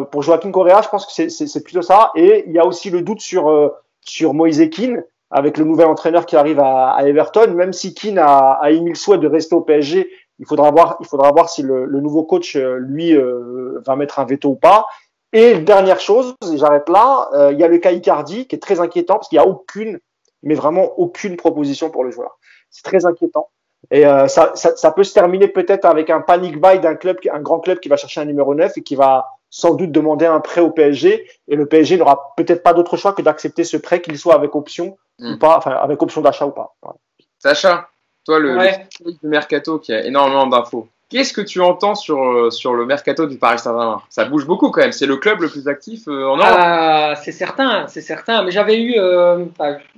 pour 0.10 0.22
Joaquin 0.24 0.52
Correa, 0.52 0.82
je 0.82 0.90
pense 0.90 1.06
que 1.06 1.30
c'est 1.30 1.64
plutôt 1.64 1.84
ça. 1.84 2.12
Et 2.16 2.46
il 2.48 2.54
y 2.54 2.60
a 2.60 2.66
aussi 2.66 2.90
le 2.90 3.04
doute 3.04 3.22
sur 3.22 3.72
sur 4.02 4.34
Moïse 4.34 4.68
Keane 4.72 5.04
avec 5.32 5.58
le 5.58 5.66
nouvel 5.66 5.88
entraîneur 5.88 6.26
qui 6.26 6.36
arrive 6.36 6.60
à, 6.60 6.92
à 6.92 7.04
Everton, 7.06 7.54
même 7.56 7.74
si 7.74 7.94
Keane 7.94 8.20
a, 8.20 8.54
a, 8.54 8.72
émis 8.72 8.90
le 8.90 8.96
souhait 8.96 9.18
de 9.18 9.28
rester 9.28 9.56
au 9.56 9.62
PSG, 9.62 10.10
il 10.40 10.46
faudra 10.46 10.72
voir, 10.72 10.98
il 11.00 11.06
faudra 11.06 11.32
voir 11.32 11.50
si 11.50 11.62
le, 11.62 11.86
le 11.86 12.00
nouveau 12.02 12.24
coach, 12.24 12.56
euh, 12.56 12.78
lui, 12.80 13.16
euh, 13.16 13.80
va 13.86 13.96
mettre 13.96 14.20
un 14.20 14.26
veto 14.26 14.50
ou 14.50 14.56
pas. 14.56 14.86
Et 15.34 15.56
dernière 15.56 16.00
chose, 16.00 16.34
et 16.52 16.58
j'arrête 16.58 16.88
là, 16.88 17.30
euh, 17.34 17.52
il 17.52 17.60
y 17.60 17.64
a 17.64 17.68
le 17.68 17.78
cas 17.78 17.92
Icardi 17.92 18.48
qui 18.48 18.56
est 18.56 18.60
très 18.60 18.80
inquiétant 18.80 19.16
parce 19.16 19.28
qu'il 19.28 19.38
n'y 19.38 19.46
a 19.46 19.48
aucune, 19.48 20.00
mais 20.44 20.56
vraiment 20.56 20.98
aucune 20.98 21.36
proposition 21.36 21.90
pour 21.90 22.04
le 22.04 22.12
joueur. 22.12 22.38
C'est 22.70 22.84
très 22.84 23.06
inquiétant. 23.06 23.50
Et 23.92 24.06
euh, 24.06 24.28
ça, 24.28 24.52
ça, 24.56 24.76
ça, 24.76 24.92
peut 24.92 25.04
se 25.04 25.14
terminer 25.14 25.48
peut-être 25.48 25.86
avec 25.86 26.10
un 26.10 26.22
panic 26.22 26.60
buy 26.60 26.80
d'un 26.80 26.96
club, 26.96 27.18
un 27.32 27.42
grand 27.42 27.60
club 27.60 27.80
qui 27.80 27.90
va 27.90 27.98
chercher 27.98 28.22
un 28.22 28.26
numéro 28.26 28.56
9 28.56 28.78
et 28.78 28.82
qui 28.82 28.96
va 28.96 29.28
sans 29.50 29.76
doute 29.76 29.92
demander 29.92 30.26
un 30.26 30.40
prêt 30.40 30.62
au 30.62 30.72
PSG. 30.72 31.28
Et 31.48 31.56
le 31.56 31.66
PSG 31.68 31.98
n'aura 31.98 32.34
peut-être 32.36 32.64
pas 32.64 32.74
d'autre 32.74 32.98
choix 32.98 33.14
que 33.14 33.22
d'accepter 33.22 33.64
ce 33.64 33.78
prêt, 33.78 34.02
qu'il 34.02 34.18
soit 34.18 34.36
avec 34.36 34.56
option 34.56 34.98
ou 35.20 35.32
hmm. 35.32 35.40
pas, 35.40 35.58
enfin 35.58 35.72
avec 35.72 36.02
option 36.02 36.22
d'achat 36.22 36.48
ou 36.48 36.52
pas. 36.52 36.76
Ouais. 36.84 36.94
Sacha, 37.40 37.90
toi 38.26 38.40
le, 38.40 38.58
ouais. 38.58 38.88
le 39.06 39.30
mercato 39.30 39.80
qui 39.80 39.94
a 39.94 40.04
énormément 40.04 40.48
d'infos. 40.48 40.88
Qu'est-ce 41.10 41.34
que 41.34 41.42
tu 41.42 41.62
entends 41.62 41.94
sur, 41.94 42.20
euh, 42.20 42.50
sur 42.50 42.74
le 42.74 42.88
mercato 42.88 43.28
du 43.28 43.38
Paris 43.38 43.60
Saint-Germain? 43.60 44.02
Ça 44.10 44.26
bouge 44.26 44.48
beaucoup 44.48 44.72
quand 44.72 44.82
même. 44.82 44.92
C'est 44.92 45.06
le 45.06 45.18
club 45.18 45.40
le 45.40 45.50
plus 45.50 45.68
actif 45.68 46.08
euh, 46.08 46.26
en 46.26 46.38
Europe. 46.38 46.56
Ah, 46.58 47.14
c'est 47.24 47.32
certain, 47.32 47.86
c'est 47.88 48.02
certain. 48.02 48.42
Mais 48.42 48.50
j'avais 48.50 48.82
eu, 48.82 48.96
euh, 48.98 49.46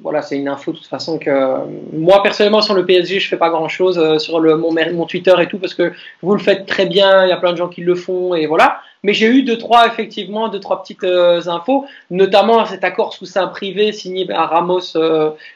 voilà, 0.02 0.22
c'est 0.22 0.38
une 0.38 0.50
info 0.50 0.74
de 0.74 0.78
toute 0.78 0.88
façon 0.88 1.18
que 1.18 1.32
moi 1.94 2.22
personnellement 2.24 2.60
sur 2.60 2.74
le 2.74 2.86
PSG, 2.86 3.22
je 3.22 3.30
fais 3.30 3.38
pas 3.38 3.50
grand-chose 3.50 4.18
sur 4.18 4.42
le, 4.42 4.58
mon, 4.58 4.74
mon 4.74 5.06
Twitter 5.06 5.34
et 5.40 5.48
tout 5.48 5.60
parce 5.60 5.74
que 5.74 5.94
vous 6.22 6.34
le 6.34 6.42
faites 6.42 6.66
très 6.66 6.86
bien. 6.86 7.26
Il 7.26 7.30
y 7.30 7.34
a 7.34 7.38
plein 7.38 7.54
de 7.54 7.58
gens 7.58 7.70
qui 7.70 7.82
le 7.82 7.96
font 7.96 8.36
et 8.36 8.46
voilà. 8.46 8.82
Mais 9.04 9.14
j'ai 9.14 9.28
eu 9.28 9.44
deux, 9.44 9.60
trois, 9.60 9.86
effectivement, 9.88 10.50
deux, 10.50 10.60
trois 10.60 10.82
petites 10.82 11.04
infos, 11.04 11.86
notamment 12.10 12.66
cet 12.66 12.84
accord 12.84 13.14
sous 13.14 13.28
sein 13.28 13.48
privé 13.48 13.92
signé 13.92 14.28
à 14.32 14.48
Ramos, 14.48 14.98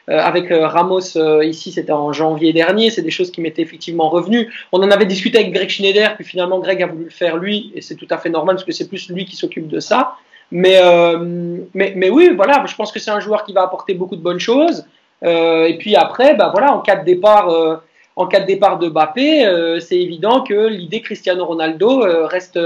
avec 0.06 0.46
Ramos 0.48 1.00
ici, 1.42 1.72
c'était 1.72 1.92
en 1.92 2.12
janvier 2.12 2.52
dernier. 2.52 2.90
C'est 2.90 3.02
des 3.02 3.10
choses 3.10 3.32
qui 3.32 3.40
m'étaient 3.40 3.60
effectivement 3.60 4.08
revenues. 4.08 4.50
On 4.70 4.78
en 4.78 4.90
avait 4.90 5.06
discuté 5.06 5.41
Greg 5.50 5.68
Schneider, 5.68 6.14
puis 6.16 6.24
finalement 6.24 6.58
Greg 6.60 6.82
a 6.82 6.86
voulu 6.86 7.04
le 7.04 7.10
faire 7.10 7.36
lui, 7.36 7.72
et 7.74 7.80
c'est 7.80 7.96
tout 7.96 8.06
à 8.10 8.18
fait 8.18 8.30
normal 8.30 8.56
parce 8.56 8.64
que 8.64 8.72
c'est 8.72 8.88
plus 8.88 9.08
lui 9.10 9.24
qui 9.24 9.36
s'occupe 9.36 9.68
de 9.68 9.80
ça. 9.80 10.16
Mais, 10.50 10.80
mais, 11.72 11.94
mais 11.96 12.10
oui, 12.10 12.30
voilà, 12.36 12.62
je 12.66 12.74
pense 12.74 12.92
que 12.92 12.98
c'est 12.98 13.10
un 13.10 13.20
joueur 13.20 13.44
qui 13.44 13.54
va 13.54 13.62
apporter 13.62 13.94
beaucoup 13.94 14.16
de 14.16 14.20
bonnes 14.20 14.38
choses. 14.38 14.84
et 15.22 15.76
puis 15.78 15.96
après, 15.96 16.34
bah 16.34 16.50
voilà, 16.52 16.74
en 16.74 16.80
cas 16.80 16.96
de 16.96 17.04
départ 17.06 17.80
en 18.16 18.26
cas 18.26 18.40
de 18.40 18.46
départ 18.46 18.78
de 18.78 18.88
Mbappé, 18.88 19.46
euh, 19.46 19.80
c'est 19.80 19.98
évident 19.98 20.42
que 20.42 20.66
l'idée 20.66 21.00
Cristiano 21.00 21.44
Ronaldo 21.44 22.04
euh, 22.04 22.26
reste 22.26 22.58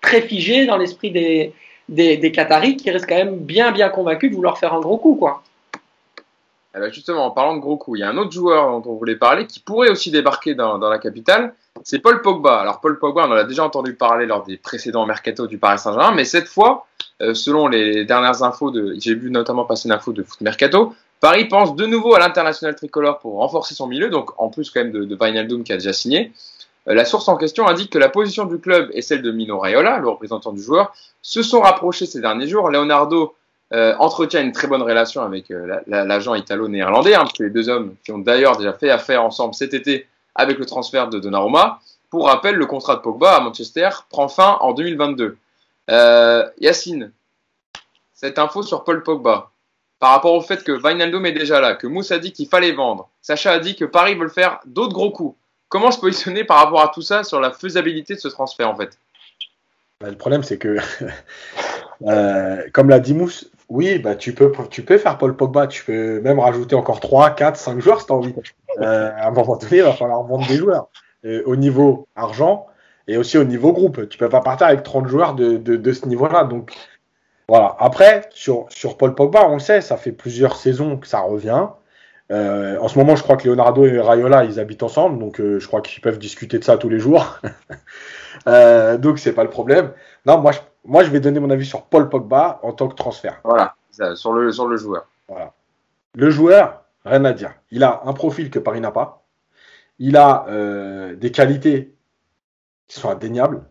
très 0.00 0.22
figé 0.22 0.66
dans 0.66 0.76
l'esprit 0.76 1.10
des, 1.10 1.54
des, 1.88 2.32
Qataris 2.32 2.76
qui 2.76 2.90
restent 2.90 3.08
quand 3.08 3.16
même 3.16 3.38
bien, 3.38 3.72
bien 3.72 3.88
convaincus 3.88 4.30
de 4.30 4.36
vouloir 4.36 4.58
faire 4.58 4.74
un 4.74 4.80
gros 4.80 4.98
coup, 4.98 5.14
quoi. 5.14 5.42
Eh 6.76 6.80
ben 6.80 6.92
justement, 6.92 7.26
en 7.26 7.30
parlant 7.30 7.56
de 7.56 7.60
gros 7.60 7.76
coups, 7.76 7.98
il 7.98 8.00
y 8.02 8.04
a 8.04 8.08
un 8.08 8.16
autre 8.18 8.32
joueur 8.32 8.80
dont 8.80 8.90
on 8.90 8.94
voulait 8.94 9.16
parler 9.16 9.46
qui 9.46 9.58
pourrait 9.58 9.88
aussi 9.88 10.10
débarquer 10.10 10.54
dans 10.54 10.78
la 10.78 10.98
capitale, 10.98 11.54
c'est 11.84 11.98
Paul 12.00 12.22
Pogba. 12.22 12.60
Alors 12.60 12.80
Paul 12.80 12.98
Pogba, 12.98 13.26
on 13.26 13.32
en 13.32 13.36
a 13.36 13.44
déjà 13.44 13.64
entendu 13.64 13.94
parler 13.94 14.26
lors 14.26 14.44
des 14.44 14.56
précédents 14.56 15.06
mercato 15.06 15.46
du 15.46 15.58
Paris 15.58 15.78
Saint-Germain, 15.78 16.12
mais 16.14 16.24
cette 16.24 16.48
fois, 16.48 16.86
euh, 17.22 17.34
selon 17.34 17.68
les 17.68 18.04
dernières 18.04 18.42
infos 18.42 18.70
de, 18.70 18.94
j'ai 18.98 19.14
vu 19.14 19.30
notamment 19.30 19.64
passer 19.64 19.88
une 19.88 19.92
info 19.92 20.12
de 20.12 20.22
Foot 20.22 20.40
Mercato, 20.40 20.94
Paris 21.20 21.46
pense 21.46 21.74
de 21.74 21.86
nouveau 21.86 22.14
à 22.14 22.18
l'international 22.18 22.76
tricolore 22.76 23.18
pour 23.18 23.34
renforcer 23.34 23.74
son 23.74 23.86
milieu, 23.86 24.08
donc 24.08 24.30
en 24.40 24.48
plus 24.48 24.70
quand 24.70 24.80
même 24.80 24.92
de, 24.92 25.04
de 25.04 25.62
qui 25.62 25.72
a 25.72 25.76
déjà 25.76 25.92
signé. 25.92 26.32
la 26.86 27.04
source 27.04 27.28
en 27.28 27.36
question 27.36 27.66
indique 27.66 27.90
que 27.90 27.98
la 27.98 28.08
position 28.08 28.44
du 28.44 28.58
club 28.58 28.88
et 28.92 29.02
celle 29.02 29.22
de 29.22 29.30
Mino 29.32 29.58
Raiola, 29.58 29.98
le 29.98 30.08
représentant 30.08 30.52
du 30.52 30.62
joueur, 30.62 30.92
se 31.22 31.42
sont 31.42 31.60
rapprochées 31.60 32.06
ces 32.06 32.20
derniers 32.20 32.46
jours. 32.46 32.70
Leonardo 32.70 33.34
entretient 33.72 34.42
une 34.42 34.52
très 34.52 34.68
bonne 34.68 34.80
relation 34.80 35.22
avec 35.22 35.52
l'agent 35.88 36.36
italo-néerlandais, 36.36 37.14
hein, 37.14 37.24
les 37.40 37.50
deux 37.50 37.68
hommes 37.68 37.94
qui 38.04 38.12
ont 38.12 38.18
d'ailleurs 38.18 38.56
déjà 38.56 38.72
fait 38.72 38.90
affaire 38.90 39.24
ensemble 39.24 39.54
cet 39.54 39.74
été 39.74 40.06
avec 40.38 40.58
le 40.58 40.64
transfert 40.64 41.08
de 41.08 41.18
Donnarumma. 41.18 41.80
Pour 42.08 42.26
rappel, 42.26 42.54
le 42.54 42.64
contrat 42.64 42.96
de 42.96 43.00
Pogba 43.00 43.36
à 43.36 43.40
Manchester 43.40 43.90
prend 44.08 44.28
fin 44.28 44.56
en 44.62 44.72
2022. 44.72 45.36
Yacine, 46.58 47.12
cette 48.14 48.38
info 48.38 48.62
sur 48.62 48.84
Paul 48.84 49.02
Pogba, 49.02 49.50
par 49.98 50.10
rapport 50.10 50.34
au 50.34 50.40
fait 50.40 50.64
que 50.64 50.72
Wijnaldum 50.72 51.26
est 51.26 51.32
déjà 51.32 51.60
là, 51.60 51.74
que 51.74 51.86
Moussa 51.86 52.16
a 52.16 52.18
dit 52.18 52.32
qu'il 52.32 52.48
fallait 52.48 52.72
vendre, 52.72 53.08
Sacha 53.20 53.52
a 53.52 53.58
dit 53.58 53.76
que 53.76 53.84
Paris 53.84 54.14
veut 54.14 54.28
faire 54.28 54.60
d'autres 54.64 54.92
gros 54.92 55.10
coups. 55.10 55.36
Comment 55.68 55.90
se 55.90 56.00
positionner 56.00 56.44
par 56.44 56.58
rapport 56.58 56.80
à 56.80 56.88
tout 56.88 57.02
ça 57.02 57.24
sur 57.24 57.40
la 57.40 57.50
faisabilité 57.52 58.14
de 58.14 58.20
ce 58.20 58.28
transfert 58.28 58.68
en 58.70 58.76
fait? 58.76 58.98
Bah, 60.00 60.10
Le 60.10 60.16
problème 60.16 60.42
c'est 60.42 60.58
que, 60.58 60.78
euh, 62.06 62.62
comme 62.72 62.88
l'a 62.88 63.00
dit 63.00 63.14
Mousse, 63.14 63.50
oui, 63.68 63.98
bah, 63.98 64.14
tu, 64.14 64.32
peux, 64.32 64.52
tu 64.70 64.82
peux 64.82 64.98
faire 64.98 65.18
Paul 65.18 65.36
Pogba, 65.36 65.66
tu 65.66 65.84
peux 65.84 66.20
même 66.20 66.38
rajouter 66.38 66.74
encore 66.74 67.00
3, 67.00 67.30
4, 67.30 67.56
5 67.56 67.80
joueurs 67.80 68.00
si 68.00 68.06
tu 68.06 68.12
as 68.12 68.16
envie. 68.16 68.34
Euh, 68.80 69.10
à 69.16 69.28
un 69.28 69.30
moment 69.30 69.56
donné, 69.56 69.78
il 69.78 69.82
va 69.82 69.92
falloir 69.92 70.22
vendre 70.22 70.46
des 70.46 70.56
joueurs. 70.56 70.88
au 71.46 71.56
niveau 71.56 72.08
argent 72.16 72.66
et 73.08 73.16
aussi 73.16 73.38
au 73.38 73.44
niveau 73.44 73.72
groupe. 73.72 74.08
Tu 74.08 74.18
peux 74.18 74.28
pas 74.28 74.40
partir 74.40 74.68
avec 74.68 74.82
30 74.82 75.08
joueurs 75.08 75.34
de, 75.34 75.56
de, 75.56 75.76
de 75.76 75.92
ce 75.92 76.06
niveau-là. 76.06 76.44
Donc 76.44 76.72
voilà. 77.48 77.76
Après, 77.78 78.28
sur, 78.30 78.66
sur 78.68 78.96
Paul 78.96 79.14
Pogba, 79.14 79.48
on 79.48 79.54
le 79.54 79.60
sait, 79.60 79.80
ça 79.80 79.96
fait 79.96 80.12
plusieurs 80.12 80.56
saisons 80.56 80.98
que 80.98 81.06
ça 81.06 81.20
revient. 81.20 81.66
Euh, 82.30 82.78
en 82.78 82.88
ce 82.88 82.98
moment, 82.98 83.16
je 83.16 83.22
crois 83.22 83.36
que 83.36 83.48
Leonardo 83.48 83.86
et 83.86 84.00
Rayola, 84.00 84.44
ils 84.44 84.60
habitent 84.60 84.82
ensemble, 84.82 85.18
donc 85.18 85.40
euh, 85.40 85.58
je 85.58 85.66
crois 85.66 85.80
qu'ils 85.80 86.02
peuvent 86.02 86.18
discuter 86.18 86.58
de 86.58 86.64
ça 86.64 86.76
tous 86.76 86.88
les 86.88 86.98
jours. 86.98 87.40
euh, 88.46 88.98
donc 88.98 89.18
c'est 89.18 89.32
pas 89.32 89.44
le 89.44 89.50
problème. 89.50 89.92
Non, 90.26 90.38
moi 90.38 90.52
je, 90.52 90.58
moi 90.84 91.04
je 91.04 91.10
vais 91.10 91.20
donner 91.20 91.40
mon 91.40 91.50
avis 91.50 91.64
sur 91.64 91.84
Paul 91.84 92.08
Pogba 92.08 92.60
en 92.62 92.72
tant 92.72 92.88
que 92.88 92.94
transfert. 92.94 93.40
Voilà, 93.44 93.74
sur 94.14 94.32
le, 94.32 94.52
sur 94.52 94.66
le 94.66 94.76
joueur. 94.76 95.08
Voilà. 95.28 95.52
Le 96.14 96.30
joueur, 96.30 96.84
rien 97.04 97.24
à 97.24 97.32
dire. 97.32 97.54
Il 97.70 97.82
a 97.82 98.02
un 98.04 98.12
profil 98.12 98.50
que 98.50 98.58
Paris 98.58 98.80
n'a 98.80 98.90
pas. 98.90 99.24
Il 99.98 100.16
a 100.16 100.46
des 101.16 101.32
qualités 101.32 101.94
qui 102.86 103.00
sont 103.00 103.10
indéniables. 103.10 103.62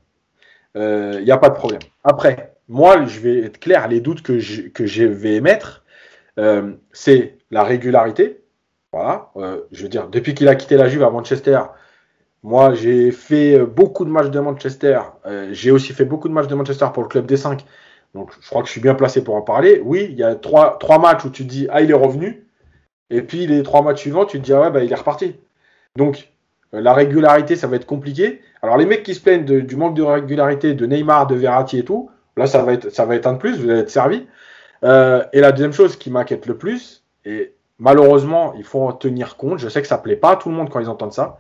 Il 0.76 1.24
n'y 1.24 1.32
a 1.32 1.38
pas 1.38 1.50
de 1.50 1.56
problème. 1.56 1.82
Après, 2.04 2.56
moi, 2.68 3.06
je 3.06 3.20
vais 3.20 3.40
être 3.44 3.60
clair, 3.60 3.88
les 3.88 4.02
doutes 4.02 4.22
que 4.22 4.40
je, 4.40 4.64
que 4.64 4.86
je 4.86 5.04
vais 5.06 5.36
émettre, 5.36 5.84
c'est 6.92 7.38
la 7.50 7.64
régularité. 7.64 8.44
Voilà, 8.94 9.32
euh, 9.36 9.62
je 9.72 9.84
veux 9.84 9.90
dire, 9.90 10.08
depuis 10.08 10.34
qu'il 10.34 10.48
a 10.48 10.56
quitté 10.56 10.78
la 10.78 10.88
Juve 10.88 11.04
à 11.04 11.10
Manchester, 11.10 11.62
moi, 12.44 12.74
j'ai 12.74 13.12
fait 13.12 13.60
beaucoup 13.60 14.06
de 14.06 14.10
matchs 14.10 14.30
de 14.30 14.40
Manchester. 14.40 15.00
Euh, 15.26 15.50
j'ai 15.52 15.72
aussi 15.72 15.94
fait 15.94 16.06
beaucoup 16.06 16.30
de 16.30 16.34
matchs 16.34 16.48
de 16.48 16.56
Manchester 16.56 16.88
pour 16.94 17.04
le 17.04 17.10
club 17.10 17.26
des 17.26 17.38
5. 17.38 17.66
Donc, 18.14 18.32
je 18.40 18.48
crois 18.48 18.62
que 18.62 18.68
je 18.68 18.72
suis 18.72 18.82
bien 18.82 18.96
placé 18.96 19.24
pour 19.24 19.36
en 19.36 19.42
parler. 19.42 19.82
Oui, 19.84 20.08
il 20.10 20.18
y 20.18 20.24
a 20.24 20.36
trois, 20.36 20.78
trois 20.80 21.00
matchs 21.00 21.26
où 21.26 21.30
tu 21.30 21.44
te 21.44 21.50
dis, 21.50 21.68
ah, 21.70 21.82
il 21.82 21.92
est 21.92 21.94
revenu. 21.94 22.48
Et 23.10 23.22
puis, 23.22 23.48
les 23.48 23.64
trois 23.64 23.82
matchs 23.82 24.02
suivants, 24.02 24.26
tu 24.26 24.40
te 24.40 24.46
dis, 24.46 24.54
ah 24.54 24.62
ouais, 24.62 24.72
bah, 24.72 24.84
il 24.84 24.92
est 24.92 24.96
reparti. 24.96 25.36
Donc, 25.96 26.30
euh, 26.74 26.82
la 26.82 26.94
régularité, 26.94 27.56
ça 27.56 27.68
va 27.68 27.76
être 27.76 27.86
compliqué. 27.86 28.42
Alors, 28.62 28.78
les 28.78 28.86
mecs 28.86 29.04
qui 29.04 29.16
se 29.16 29.22
plaignent 29.22 29.46
du 29.46 29.76
manque 29.76 29.96
de 29.96 30.04
régularité 30.04 30.74
de 30.74 30.86
Neymar, 30.86 31.28
de 31.28 31.36
Verratti 31.36 31.80
et 31.80 31.86
tout, 31.86 32.10
Là, 32.38 32.46
ça 32.46 32.62
va 32.62 32.74
être, 32.74 32.92
ça 32.92 33.06
va 33.06 33.16
être 33.16 33.26
un 33.26 33.34
de 33.34 33.40
plus, 33.40 33.58
vous 33.58 33.70
allez 33.70 33.80
être 33.80 33.90
servi. 33.90 34.28
Euh, 34.84 35.24
et 35.34 35.42
la 35.42 35.52
deuxième 35.52 35.74
chose 35.74 35.98
qui 35.98 36.12
m'inquiète 36.12 36.46
le 36.46 36.56
plus, 36.56 37.04
et 37.26 37.54
malheureusement, 37.80 38.54
il 38.58 38.64
faut 38.64 38.82
en 38.82 38.94
tenir 38.94 39.38
compte, 39.38 39.60
je 39.60 39.70
sais 39.70 39.82
que 39.82 39.88
ça 39.88 39.98
plaît 39.98 40.16
pas 40.16 40.32
à 40.32 40.36
tout 40.36 40.50
le 40.50 40.56
monde 40.56 40.70
quand 40.70 40.80
ils 40.80 40.90
entendent 40.90 41.14
ça, 41.14 41.40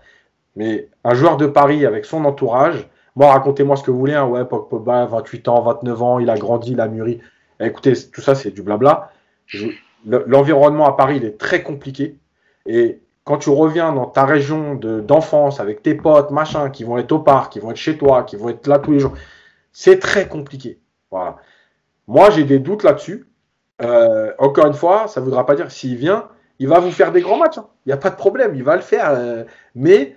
mais 0.55 0.89
un 1.03 1.14
joueur 1.14 1.38
de 1.38 1.45
Paris 1.45 1.85
avec 1.85 2.05
son 2.05 2.26
entourage, 2.26 2.88
moi, 3.18 3.31
racontez-moi 3.31 3.76
ce 3.76 3.84
que 3.84 3.89
vous 3.89 3.97
voulez, 3.97 4.14
hein, 4.14 4.27
ouais, 4.27 4.45
Pogba, 4.45 5.07
28 5.07 5.47
ans, 5.47 5.61
29 5.64 6.01
ans, 6.03 6.19
il 6.19 6.30
a 6.30 6.38
grandi, 6.38 6.73
il 6.73 6.80
a 6.80 6.88
mûri. 6.88 7.19
écoutez, 7.59 7.93
tout 8.14 8.22
ça, 8.22 8.35
c'est 8.35 8.51
du 8.51 8.61
blabla. 8.61 9.11
L'environnement 10.05 10.85
à 10.85 10.91
Paris, 10.95 11.18
il 11.18 11.26
est 11.26 11.39
très 11.39 11.64
compliqué. 11.64 12.19
Et 12.68 12.99
quand 13.23 13.39
tu 13.39 13.49
reviens 13.49 13.91
dans 13.91 14.05
ta 14.05 14.23
région 14.23 14.76
d'enfance 14.76 15.59
avec 15.59 15.81
tes 15.81 15.95
potes, 15.95 16.30
machin, 16.30 16.69
qui 16.69 16.84
vont 16.84 16.99
être 16.99 17.11
au 17.11 17.18
parc, 17.18 17.53
qui 17.53 17.59
vont 17.59 17.72
être 17.72 17.77
chez 17.77 17.97
toi, 17.97 18.22
qui 18.22 18.35
vont 18.35 18.49
être 18.49 18.68
là 18.68 18.77
tous 18.77 18.91
les 18.91 18.99
jours, 18.99 19.14
c'est 19.72 19.97
très 19.97 20.27
compliqué. 20.27 20.80
Voilà. 21.09 21.38
Moi, 22.07 22.30
j'ai 22.30 22.43
des 22.43 22.59
doutes 22.59 22.84
là-dessus. 22.84 23.26
Euh, 23.81 24.33
encore 24.39 24.67
une 24.67 24.73
fois, 24.73 25.07
ça 25.07 25.19
ne 25.19 25.25
voudra 25.25 25.45
pas 25.45 25.55
dire 25.55 25.71
s'il 25.71 25.95
vient, 25.95 26.27
il 26.59 26.67
va 26.67 26.79
vous 26.79 26.91
faire 26.91 27.11
des 27.11 27.21
grands 27.21 27.37
matchs. 27.37 27.57
Hein. 27.57 27.67
Il 27.85 27.89
n'y 27.89 27.93
a 27.93 27.97
pas 27.97 28.09
de 28.09 28.15
problème, 28.15 28.55
il 28.55 28.63
va 28.63 28.75
le 28.75 28.81
faire. 28.81 29.09
Euh, 29.11 29.43
mais 29.75 30.15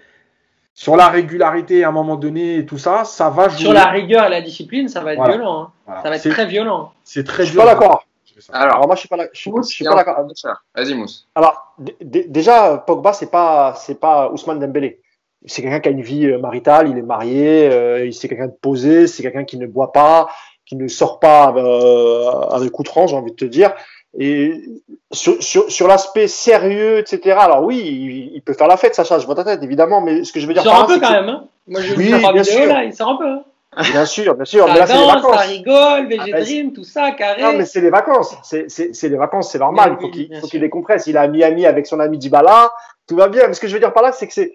sur 0.74 0.97
la 0.97 1.09
régularité 1.09 1.85
à 1.85 1.89
un 1.89 1.93
moment 1.93 2.16
donné 2.16 2.59
et 2.59 2.66
tout 2.66 2.78
ça, 2.78 3.05
ça 3.05 3.28
va 3.28 3.49
jouer. 3.49 3.59
Sur 3.59 3.73
la 3.73 3.87
rigueur 3.87 4.27
et 4.27 4.31
la 4.31 4.41
discipline, 4.41 4.89
ça 4.89 5.01
va 5.01 5.15
être 5.15 5.24
violent. 5.24 5.70
Hein. 5.87 6.01
Ça 6.03 6.09
va 6.09 6.16
être 6.16 6.31
très 6.31 6.47
violent. 6.47 6.93
C'est 7.05 7.24
très 7.24 7.45
Je 7.45 7.51
suis 7.51 7.59
pas 7.59 7.66
d'accord. 7.66 8.07
Alors, 8.53 8.87
moi, 8.87 8.95
je 8.95 9.01
suis 9.01 9.09
pas, 9.09 9.19
suis, 9.35 9.85
pas 9.85 9.95
d'accord. 9.95 10.27
Vas-y, 10.74 10.95
Mousse. 10.95 11.28
Alors, 11.35 11.74
déjà, 12.01 12.78
Pogba, 12.78 13.12
c'est 13.12 13.31
pas, 13.31 13.74
c'est 13.74 14.01
pas 14.01 14.31
Ousmane 14.31 14.59
Dembélé 14.59 15.03
c'est 15.47 15.62
quelqu'un 15.62 15.81
qui 15.81 15.89
a 15.89 15.93
une 15.93 16.03
vie 16.03 16.27
euh, 16.27 16.39
maritale, 16.39 16.91
il 16.91 16.99
est 16.99 17.03
marié, 17.03 18.11
c'est 18.12 18.28
quelqu'un 18.28 18.49
de 18.49 18.57
posé, 18.61 19.07
c'est 19.07 19.23
quelqu'un 19.23 19.45
qui 19.45 19.57
ne 19.57 19.66
boit 19.66 19.91
pas, 19.91 20.28
qui 20.71 20.77
ne 20.77 20.87
sort 20.87 21.19
pas 21.19 21.53
euh, 21.57 22.31
avec 22.53 22.79
outrance, 22.79 23.11
j'ai 23.11 23.17
envie 23.17 23.33
de 23.33 23.37
te 23.37 23.45
dire. 23.45 23.73
Et 24.17 24.63
sur, 25.11 25.43
sur, 25.43 25.69
sur 25.69 25.89
l'aspect 25.89 26.29
sérieux, 26.29 26.99
etc. 26.99 27.39
Alors 27.41 27.65
oui, 27.65 27.81
il, 27.85 28.37
il, 28.37 28.41
peut 28.41 28.53
faire 28.53 28.69
la 28.69 28.77
fête, 28.77 28.95
Sacha, 28.95 29.19
je 29.19 29.27
vois 29.27 29.35
ta 29.35 29.43
tête, 29.43 29.65
évidemment, 29.65 30.01
mais 30.01 30.23
ce 30.23 30.33
que 30.33 30.39
je 30.39 30.47
veux 30.47 30.53
dire. 30.53 30.63
Il 30.65 30.71
sort 30.71 30.85
un 30.85 30.87
peu 30.87 31.01
quand 31.01 31.11
même. 31.11 31.29
Hein 31.29 31.45
Moi, 31.67 31.81
je 31.81 31.95
oui, 31.97 32.15
bien 32.33 32.45
sûr. 32.45 32.67
Là, 32.67 32.85
il 32.85 32.95
sort 32.95 33.09
un 33.09 33.17
peu. 33.17 33.29
Hein 33.73 33.83
Bien 33.91 34.05
sûr, 34.05 34.37
bien 34.37 34.45
sûr. 34.45 34.65
Ça 34.65 34.73
mais 34.73 34.79
là, 34.79 34.87
danse, 34.87 34.97
les 34.97 35.13
vacances. 35.13 35.35
ça 35.35 35.41
rigole, 35.41 36.07
VG 36.07 36.65
ah, 36.69 36.73
tout 36.73 36.85
ça, 36.85 37.11
carré. 37.13 37.43
Non, 37.43 37.53
mais 37.55 37.65
c'est 37.65 37.81
les 37.81 37.91
vacances. 37.91 38.37
C'est 38.45 39.03
les 39.03 39.17
vacances, 39.17 39.51
c'est 39.51 39.59
normal. 39.59 39.97
Il 40.01 40.41
faut 40.41 40.47
qu'il 40.47 40.61
décompresse. 40.61 41.09
Il 41.09 41.17
est 41.17 41.19
à 41.19 41.27
Miami 41.27 41.67
avec 41.67 41.89
son 41.89 41.99
ami 41.99 42.17
Dybala. 42.17 42.71
Tout 43.09 43.17
va 43.17 43.29
bien. 43.29 43.49
Mais 43.49 43.55
ce 43.55 43.61
que 43.61 43.67
je 43.67 43.75
veux 43.75 43.81
dire 43.81 43.93
par 43.93 44.05
là, 44.05 44.13
c'est 44.13 44.29
que 44.29 44.35
c'est 44.35 44.55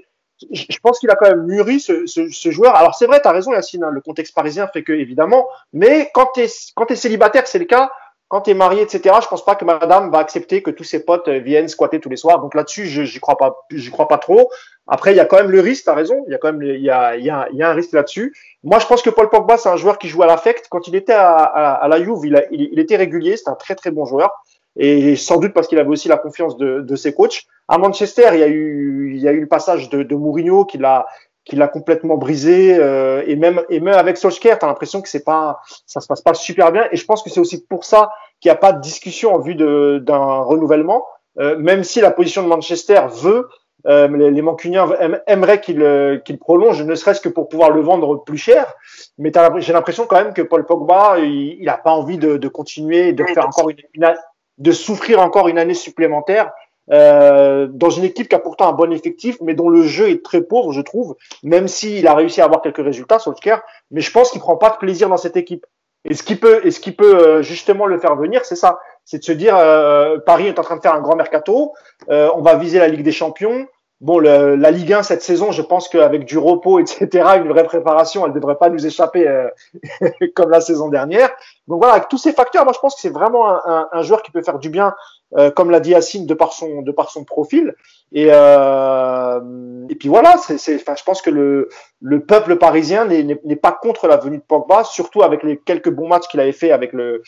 je 0.51 0.77
pense 0.81 0.99
qu'il 0.99 1.09
a 1.09 1.15
quand 1.15 1.29
même 1.29 1.45
mûri 1.45 1.79
ce, 1.79 2.05
ce, 2.05 2.29
ce 2.29 2.51
joueur. 2.51 2.75
Alors 2.75 2.95
c'est 2.95 3.07
vrai, 3.07 3.21
tu 3.21 3.27
as 3.27 3.31
raison 3.31 3.53
Yacine, 3.53 3.83
hein, 3.83 3.89
le 3.91 4.01
contexte 4.01 4.35
parisien 4.35 4.67
fait 4.67 4.83
que 4.83 4.93
évidemment, 4.93 5.47
mais 5.73 6.09
quand 6.13 6.29
tu 6.33 6.41
es, 6.41 6.47
quand 6.75 6.89
es 6.91 6.95
célibataire, 6.95 7.47
c'est 7.47 7.59
le 7.59 7.65
cas. 7.65 7.91
Quand 8.27 8.41
tu 8.41 8.49
es 8.49 8.53
marié, 8.55 8.81
etc., 8.81 9.15
je 9.21 9.27
pense 9.27 9.45
pas 9.45 9.53
que 9.53 9.63
madame 9.65 10.09
va 10.09 10.17
accepter 10.17 10.63
que 10.63 10.71
tous 10.71 10.83
ses 10.83 11.05
potes 11.05 11.29
viennent 11.29 11.67
squatter 11.67 11.99
tous 11.99 12.09
les 12.09 12.15
soirs. 12.15 12.41
Donc 12.41 12.55
là-dessus, 12.55 12.87
je 12.87 13.03
j'y 13.03 13.19
crois 13.19 13.37
pas, 13.37 13.67
crois 13.91 14.07
pas 14.07 14.17
trop. 14.17 14.49
Après, 14.87 15.13
il 15.13 15.17
y 15.17 15.19
a 15.19 15.25
quand 15.25 15.37
même 15.37 15.51
le 15.51 15.59
risque, 15.59 15.83
tu 15.83 15.89
as 15.91 15.93
raison, 15.93 16.23
il 16.27 16.31
y 16.31 16.35
a 16.35 16.39
quand 16.39 16.51
même 16.51 16.63
il 16.63 16.81
y 16.81 16.89
a, 16.89 17.15
y, 17.17 17.29
a, 17.29 17.47
y 17.53 17.61
a 17.61 17.69
un 17.69 17.73
risque 17.73 17.93
là-dessus. 17.93 18.35
Moi, 18.63 18.79
je 18.79 18.87
pense 18.87 19.03
que 19.03 19.11
Paul 19.11 19.29
Pogba, 19.29 19.57
c'est 19.57 19.69
un 19.69 19.77
joueur 19.77 19.99
qui 19.99 20.07
joue 20.07 20.23
à 20.23 20.25
l'affect. 20.25 20.65
Quand 20.69 20.87
il 20.87 20.95
était 20.95 21.13
à, 21.13 21.35
à, 21.35 21.73
à 21.73 21.87
la 21.87 22.03
Juve, 22.03 22.17
il, 22.23 22.47
il 22.49 22.79
était 22.79 22.95
régulier, 22.95 23.37
c'est 23.37 23.49
un 23.49 23.55
très 23.55 23.75
très 23.75 23.91
bon 23.91 24.05
joueur 24.05 24.31
et 24.77 25.15
sans 25.15 25.37
doute 25.37 25.53
parce 25.53 25.67
qu'il 25.67 25.79
avait 25.79 25.89
aussi 25.89 26.07
la 26.07 26.17
confiance 26.17 26.57
de, 26.57 26.81
de, 26.81 26.95
ses 26.95 27.13
coachs. 27.13 27.43
À 27.67 27.77
Manchester, 27.77 28.29
il 28.33 28.39
y 28.39 28.43
a 28.43 28.47
eu, 28.47 29.13
il 29.15 29.21
y 29.21 29.27
a 29.27 29.31
eu 29.31 29.41
le 29.41 29.47
passage 29.47 29.89
de, 29.89 30.03
de 30.03 30.15
Mourinho 30.15 30.65
qui 30.65 30.77
l'a, 30.77 31.07
qui 31.45 31.55
l'a 31.55 31.67
complètement 31.67 32.17
brisé, 32.17 32.77
euh, 32.79 33.23
et 33.27 33.35
même, 33.35 33.61
et 33.69 33.79
même 33.79 33.95
avec 33.95 34.17
Solskjaer, 34.17 34.57
t'as 34.59 34.67
l'impression 34.67 35.01
que 35.01 35.09
c'est 35.09 35.23
pas, 35.23 35.59
ça 35.85 36.01
se 36.01 36.07
passe 36.07 36.21
pas 36.21 36.33
super 36.33 36.71
bien. 36.71 36.87
Et 36.91 36.97
je 36.97 37.05
pense 37.05 37.23
que 37.23 37.29
c'est 37.29 37.39
aussi 37.39 37.65
pour 37.65 37.85
ça 37.85 38.09
qu'il 38.39 38.49
n'y 38.49 38.53
a 38.53 38.59
pas 38.59 38.73
de 38.73 38.81
discussion 38.81 39.33
en 39.33 39.39
vue 39.39 39.55
d'un 39.55 40.41
renouvellement, 40.41 41.05
euh, 41.39 41.57
même 41.57 41.83
si 41.83 42.01
la 42.01 42.11
position 42.11 42.43
de 42.43 42.47
Manchester 42.47 43.01
veut. 43.21 43.47
Euh, 43.87 44.07
les, 44.07 44.31
les 44.31 44.41
Mancuniens 44.41 44.89
aimeraient 45.27 45.61
qu'il 45.61 45.83
euh, 45.83 46.17
qu'il 46.17 46.39
prolonge, 46.39 46.81
ne 46.81 46.95
serait-ce 46.95 47.21
que 47.21 47.29
pour 47.29 47.49
pouvoir 47.49 47.69
le 47.69 47.81
vendre 47.81 48.23
plus 48.23 48.39
cher. 48.39 48.73
Mais 49.19 49.31
j'ai 49.59 49.73
l'impression 49.73 50.07
quand 50.07 50.15
même 50.15 50.33
que 50.33 50.41
Paul 50.41 50.65
Pogba, 50.65 51.19
il 51.19 51.63
n'a 51.63 51.77
pas 51.77 51.91
envie 51.91 52.17
de, 52.17 52.37
de 52.37 52.47
continuer, 52.47 53.13
de 53.13 53.23
faire 53.25 53.45
encore 53.45 53.69
une, 53.69 53.77
une, 53.93 54.15
de 54.57 54.71
souffrir 54.71 55.21
encore 55.21 55.49
une 55.49 55.59
année 55.59 55.75
supplémentaire 55.75 56.51
euh, 56.91 57.67
dans 57.69 57.89
une 57.89 58.03
équipe 58.03 58.29
qui 58.29 58.35
a 58.35 58.39
pourtant 58.39 58.69
un 58.69 58.73
bon 58.73 58.91
effectif, 58.91 59.37
mais 59.41 59.53
dont 59.53 59.69
le 59.69 59.83
jeu 59.83 60.09
est 60.09 60.23
très 60.23 60.41
pauvre, 60.41 60.71
je 60.71 60.81
trouve, 60.81 61.15
même 61.43 61.67
s'il 61.67 62.07
a 62.07 62.13
réussi 62.13 62.41
à 62.41 62.45
avoir 62.45 62.61
quelques 62.61 62.83
résultats, 62.83 63.19
Solskjaer, 63.19 63.61
mais 63.91 64.01
je 64.01 64.11
pense 64.11 64.31
qu'il 64.31 64.41
prend 64.41 64.57
pas 64.57 64.69
de 64.69 64.77
plaisir 64.77 65.09
dans 65.09 65.17
cette 65.17 65.37
équipe. 65.37 65.65
Et 66.07 66.13
ce 66.13 66.21
qui 66.21 66.35
peut, 66.35 66.61
et 66.63 66.71
ce 66.71 66.79
qui 66.79 66.91
peut 66.91 67.17
euh, 67.17 67.41
justement 67.41 67.87
le 67.87 67.99
faire 67.99 68.15
venir, 68.15 68.45
c'est 68.45 68.55
ça, 68.55 68.79
c'est 69.05 69.19
de 69.19 69.23
se 69.23 69.31
dire 69.31 69.57
euh, 69.57 70.19
Paris 70.19 70.47
est 70.47 70.59
en 70.59 70.61
train 70.61 70.75
de 70.75 70.81
faire 70.81 70.93
un 70.93 71.01
grand 71.01 71.15
mercato, 71.15 71.73
euh, 72.09 72.29
on 72.35 72.41
va 72.41 72.55
viser 72.55 72.77
la 72.77 72.87
Ligue 72.87 73.03
des 73.03 73.11
Champions, 73.11 73.67
Bon, 74.01 74.19
le, 74.19 74.55
la 74.55 74.71
Ligue 74.71 74.91
1 74.91 75.03
cette 75.03 75.21
saison, 75.21 75.51
je 75.53 75.61
pense 75.61 75.87
qu'avec 75.87 76.25
du 76.25 76.37
repos, 76.37 76.79
etc., 76.79 77.07
une 77.37 77.47
vraie 77.47 77.63
préparation, 77.63 78.25
elle 78.25 78.33
ne 78.33 78.35
devrait 78.35 78.57
pas 78.57 78.69
nous 78.69 78.85
échapper 78.85 79.25
euh, 79.25 79.47
comme 80.35 80.49
la 80.49 80.59
saison 80.59 80.89
dernière. 80.89 81.29
Donc 81.67 81.79
voilà, 81.79 81.93
avec 81.93 82.09
tous 82.09 82.17
ces 82.17 82.33
facteurs, 82.33 82.65
moi 82.65 82.73
je 82.75 82.79
pense 82.79 82.95
que 82.95 83.01
c'est 83.01 83.09
vraiment 83.09 83.47
un, 83.47 83.61
un, 83.65 83.89
un, 83.93 84.01
joueur 84.01 84.21
qui 84.21 84.31
peut 84.31 84.43
faire 84.43 84.59
du 84.59 84.69
bien, 84.69 84.93
euh, 85.37 85.51
comme 85.51 85.71
l'a 85.71 85.79
dit 85.79 85.91
Yacine, 85.91 86.25
de 86.25 86.33
par 86.33 86.53
son, 86.53 86.81
de 86.81 86.91
par 86.91 87.09
son 87.09 87.23
profil. 87.23 87.75
Et, 88.11 88.27
euh, 88.29 89.39
et 89.89 89.95
puis 89.95 90.07
voilà, 90.07 90.37
c'est, 90.37 90.75
enfin, 90.75 90.95
je 90.95 91.03
pense 91.03 91.21
que 91.21 91.29
le, 91.29 91.69
le 92.01 92.25
peuple 92.25 92.57
parisien 92.57 93.05
n'est 93.05 93.55
pas 93.55 93.71
contre 93.71 94.07
la 94.07 94.17
venue 94.17 94.37
de 94.37 94.43
Pogba, 94.43 94.83
surtout 94.83 95.23
avec 95.23 95.43
les 95.43 95.57
quelques 95.57 95.89
bons 95.89 96.07
matchs 96.07 96.27
qu'il 96.27 96.39
avait 96.39 96.51
fait 96.51 96.71
avec 96.71 96.93
le, 96.93 97.23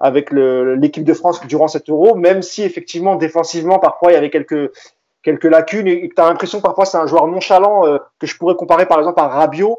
avec 0.00 0.30
l'équipe 0.32 1.04
de 1.04 1.14
France 1.14 1.46
durant 1.46 1.68
cet 1.68 1.88
Euro, 1.90 2.14
même 2.14 2.42
si 2.42 2.62
effectivement 2.62 3.16
défensivement 3.16 3.78
parfois 3.78 4.10
il 4.10 4.14
y 4.14 4.18
avait 4.18 4.30
quelques 4.30 4.72
quelques 5.22 5.44
lacunes 5.44 5.86
et 5.86 6.10
tu 6.14 6.20
as 6.20 6.26
l'impression 6.26 6.58
que 6.58 6.64
parfois 6.64 6.84
c'est 6.84 6.98
un 6.98 7.06
joueur 7.06 7.28
nonchalant 7.28 7.82
que 8.18 8.26
je 8.26 8.36
pourrais 8.36 8.56
comparer 8.56 8.86
par 8.86 8.98
exemple 8.98 9.20
à 9.20 9.28
Rabiot 9.28 9.78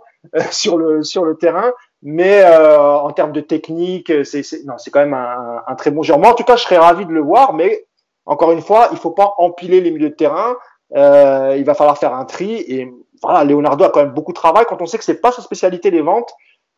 sur 0.52 0.78
le 0.78 1.04
sur 1.04 1.26
le 1.26 1.36
terrain. 1.36 1.74
Mais 2.06 2.46
en 2.46 3.10
termes 3.12 3.32
de 3.32 3.40
technique, 3.40 4.12
c'est 4.26 4.44
non, 4.66 4.78
c'est 4.78 4.92
quand 4.92 5.00
même 5.00 5.14
un, 5.14 5.62
un, 5.66 5.76
très 5.76 5.90
bon 5.90 6.04
joueur. 6.04 6.20
Moi, 6.20 6.30
en 6.30 6.36
tout 6.36 6.44
cas, 6.44 6.58
je 6.58 6.64
serais 6.64 6.78
ravi 6.78 7.06
de 7.06 7.12
le 7.12 7.22
voir, 7.22 7.54
mais 7.54 7.86
encore 8.26 8.52
une 8.52 8.62
fois, 8.62 8.90
il 8.92 8.98
faut 8.98 9.12
pas 9.12 9.34
empiler 9.38 9.82
les 9.82 9.92
milieux 9.92 10.10
de 10.10 10.16
terrain. 10.16 10.56
Euh, 10.96 11.56
il 11.58 11.66
va 11.66 11.74
falloir 11.74 11.98
faire 11.98 12.14
un 12.14 12.26
tri. 12.26 12.54
Et 12.54 12.92
voilà, 13.22 13.44
Leonardo 13.44 13.84
a 13.84 13.90
quand 13.90 14.02
même 14.02 14.14
beaucoup 14.14 14.32
de 14.32 14.38
travail. 14.38 14.66
Quand 14.68 14.82
on 14.82 14.86
sait 14.86 14.98
que 14.98 15.04
c'est 15.04 15.22
pas 15.22 15.32
sa 15.32 15.42
spécialité 15.42 15.92
les 15.92 16.02
ventes, 16.02 16.34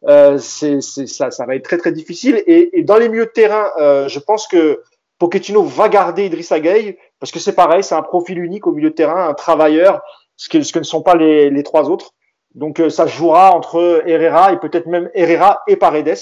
euh, 0.08 0.38
c'est, 0.38 0.82
ça, 0.82 1.32
ça 1.32 1.46
va 1.46 1.56
être 1.56 1.64
très 1.64 1.78
très 1.78 1.92
difficile. 1.92 2.44
Et, 2.48 2.80
et 2.80 2.84
dans 2.84 2.98
les 2.98 3.10
milieux 3.10 3.26
de 3.26 3.32
terrain, 3.32 3.70
euh, 3.78 4.08
je 4.08 4.20
pense 4.20 4.48
que 4.48 4.82
Pochettino 5.20 5.64
va 5.64 5.90
garder 5.90 6.26
Idrissa 6.26 6.60
Gueye 6.60 6.98
parce 7.20 7.32
que 7.32 7.40
c'est 7.40 7.56
pareil, 7.56 7.84
c'est 7.84 7.96
un 7.96 8.02
profil 8.04 8.40
unique 8.40 8.68
au 8.68 8.72
milieu 8.72 8.90
de 8.90 8.96
terrain, 8.96 9.30
un 9.30 9.34
travailleur, 9.34 10.02
ce 10.36 10.50
que, 10.50 10.62
ce 10.62 10.74
que 10.74 10.80
ne 10.80 10.84
sont 10.84 11.02
pas 11.02 11.16
les, 11.16 11.50
les 11.50 11.64
trois 11.64 11.90
autres. 11.90 12.12
Donc 12.56 12.80
euh, 12.80 12.90
ça 12.90 13.06
jouera 13.06 13.54
entre 13.54 14.02
Herrera 14.06 14.54
et 14.54 14.58
peut-être 14.58 14.88
même 14.88 15.10
Herrera 15.14 15.62
et 15.68 15.76
Paredes, 15.76 16.18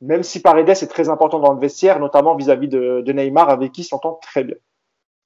même 0.00 0.24
si 0.24 0.42
Paredes 0.42 0.68
est 0.68 0.88
très 0.88 1.08
important 1.08 1.38
dans 1.38 1.52
le 1.52 1.60
vestiaire, 1.60 2.00
notamment 2.00 2.34
vis-à-vis 2.34 2.68
de, 2.68 3.02
de 3.06 3.12
Neymar 3.12 3.48
avec 3.48 3.72
qui 3.72 3.82
il 3.82 3.84
s'entend 3.84 4.18
très 4.20 4.42
bien. 4.44 4.56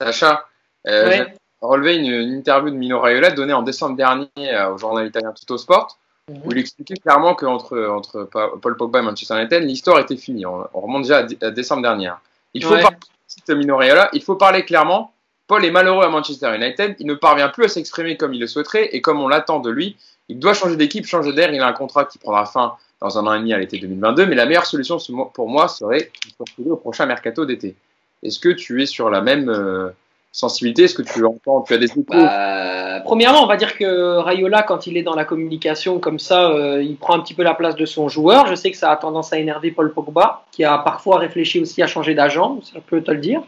Sacha, 0.00 0.44
euh, 0.86 1.10
j'ai 1.10 1.24
relevé 1.62 1.96
une, 1.96 2.12
une, 2.12 2.34
interview 2.34 2.70
de 2.70 2.76
Mino 2.76 3.00
Raiola 3.00 3.30
donnée 3.30 3.54
en 3.54 3.62
décembre 3.62 3.96
dernier 3.96 4.28
euh, 4.38 4.74
au 4.74 4.78
journal 4.78 5.06
italien 5.06 5.32
Tutto 5.32 5.56
Sport, 5.56 5.96
mm 6.28 6.34
-hmm. 6.34 6.40
où 6.44 6.52
il 6.52 6.58
expliquait 6.58 6.94
clairement 6.94 7.34
qu'entre 7.34 7.74
entre 7.98 8.28
Paul 8.62 8.76
Pogba 8.76 8.98
et 8.98 9.02
Manchester 9.02 9.36
United, 9.38 9.62
l'histoire 9.62 9.98
était 9.98 10.16
finie. 10.16 10.44
On, 10.44 10.66
on, 10.74 10.80
remonte 10.80 11.02
déjà 11.02 11.18
à, 11.20 11.46
à 11.46 11.50
décembre 11.50 11.82
dernier. 11.82 12.12
Il 12.52 12.64
faut 12.64 12.74
ouais. 12.74 12.82
parler, 12.82 13.54
Mino 13.60 13.76
Raiola, 13.76 14.10
il 14.12 14.22
faut 14.22 14.36
parler 14.36 14.62
clairement. 14.64 15.12
Paul 15.46 15.64
est 15.64 15.74
malheureux 15.78 16.04
à 16.04 16.10
Manchester 16.10 16.54
United, 16.54 16.96
il 17.00 17.06
ne 17.06 17.14
parvient 17.14 17.48
plus 17.48 17.64
à 17.64 17.68
s'exprimer 17.68 18.16
comme 18.16 18.32
il 18.34 18.40
le 18.40 18.46
souhaiterait 18.46 18.86
et 18.94 19.00
comme 19.00 19.20
on 19.24 19.26
l'attend 19.26 19.58
de 19.58 19.70
lui. 19.70 19.96
Il 20.30 20.38
doit 20.38 20.54
changer 20.54 20.76
d'équipe, 20.76 21.04
changer 21.06 21.32
d'air. 21.32 21.52
Il 21.52 21.60
a 21.60 21.66
un 21.66 21.72
contrat 21.72 22.04
qui 22.04 22.18
prendra 22.18 22.46
fin 22.46 22.74
dans 23.00 23.18
un 23.18 23.26
an 23.26 23.34
et 23.34 23.38
demi 23.38 23.52
à 23.52 23.58
l'été 23.58 23.78
2022, 23.78 24.26
mais 24.26 24.36
la 24.36 24.46
meilleure 24.46 24.66
solution 24.66 24.98
pour 25.34 25.48
moi 25.48 25.66
serait 25.68 26.10
de 26.26 26.34
postuler 26.38 26.70
au 26.70 26.76
prochain 26.76 27.06
mercato 27.06 27.44
d'été. 27.44 27.74
Est-ce 28.22 28.38
que 28.38 28.50
tu 28.50 28.80
es 28.80 28.86
sur 28.86 29.10
la 29.10 29.22
même 29.22 29.48
euh, 29.48 29.88
sensibilité? 30.30 30.84
Est-ce 30.84 30.94
que 30.94 31.02
tu 31.02 31.24
entends 31.24 31.62
Tu 31.62 31.74
as 31.74 31.78
des 31.78 31.86
échos? 31.86 32.04
Bah, 32.08 33.00
Premièrement, 33.04 33.42
on 33.42 33.46
va 33.46 33.56
dire 33.56 33.76
que 33.76 34.18
Rayola, 34.18 34.62
quand 34.62 34.86
il 34.86 34.96
est 34.96 35.02
dans 35.02 35.16
la 35.16 35.24
communication 35.24 35.98
comme 35.98 36.18
ça, 36.18 36.50
euh, 36.50 36.82
il 36.82 36.96
prend 36.96 37.14
un 37.14 37.20
petit 37.20 37.34
peu 37.34 37.42
la 37.42 37.54
place 37.54 37.74
de 37.74 37.86
son 37.86 38.08
joueur. 38.08 38.46
Je 38.46 38.54
sais 38.54 38.70
que 38.70 38.76
ça 38.76 38.92
a 38.92 38.96
tendance 38.96 39.32
à 39.32 39.38
énerver 39.38 39.72
Paul 39.72 39.92
Pogba, 39.92 40.44
qui 40.52 40.62
a 40.62 40.78
parfois 40.78 41.18
réfléchi 41.18 41.58
aussi 41.58 41.82
à 41.82 41.88
changer 41.88 42.14
d'agent, 42.14 42.60
ça 42.62 42.80
peut 42.86 43.02
te 43.02 43.10
le 43.10 43.18
dire. 43.18 43.42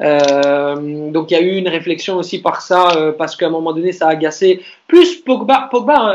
Euh, 0.00 1.10
donc 1.10 1.30
il 1.30 1.34
y 1.34 1.36
a 1.36 1.40
eu 1.40 1.56
une 1.56 1.68
réflexion 1.68 2.16
aussi 2.16 2.40
par 2.40 2.62
ça, 2.62 2.96
euh, 2.96 3.12
parce 3.12 3.36
qu'à 3.36 3.46
un 3.46 3.50
moment 3.50 3.72
donné, 3.72 3.92
ça 3.92 4.08
a 4.08 4.10
agacé. 4.10 4.62
Plus 4.88 5.16
Pogba, 5.16 5.68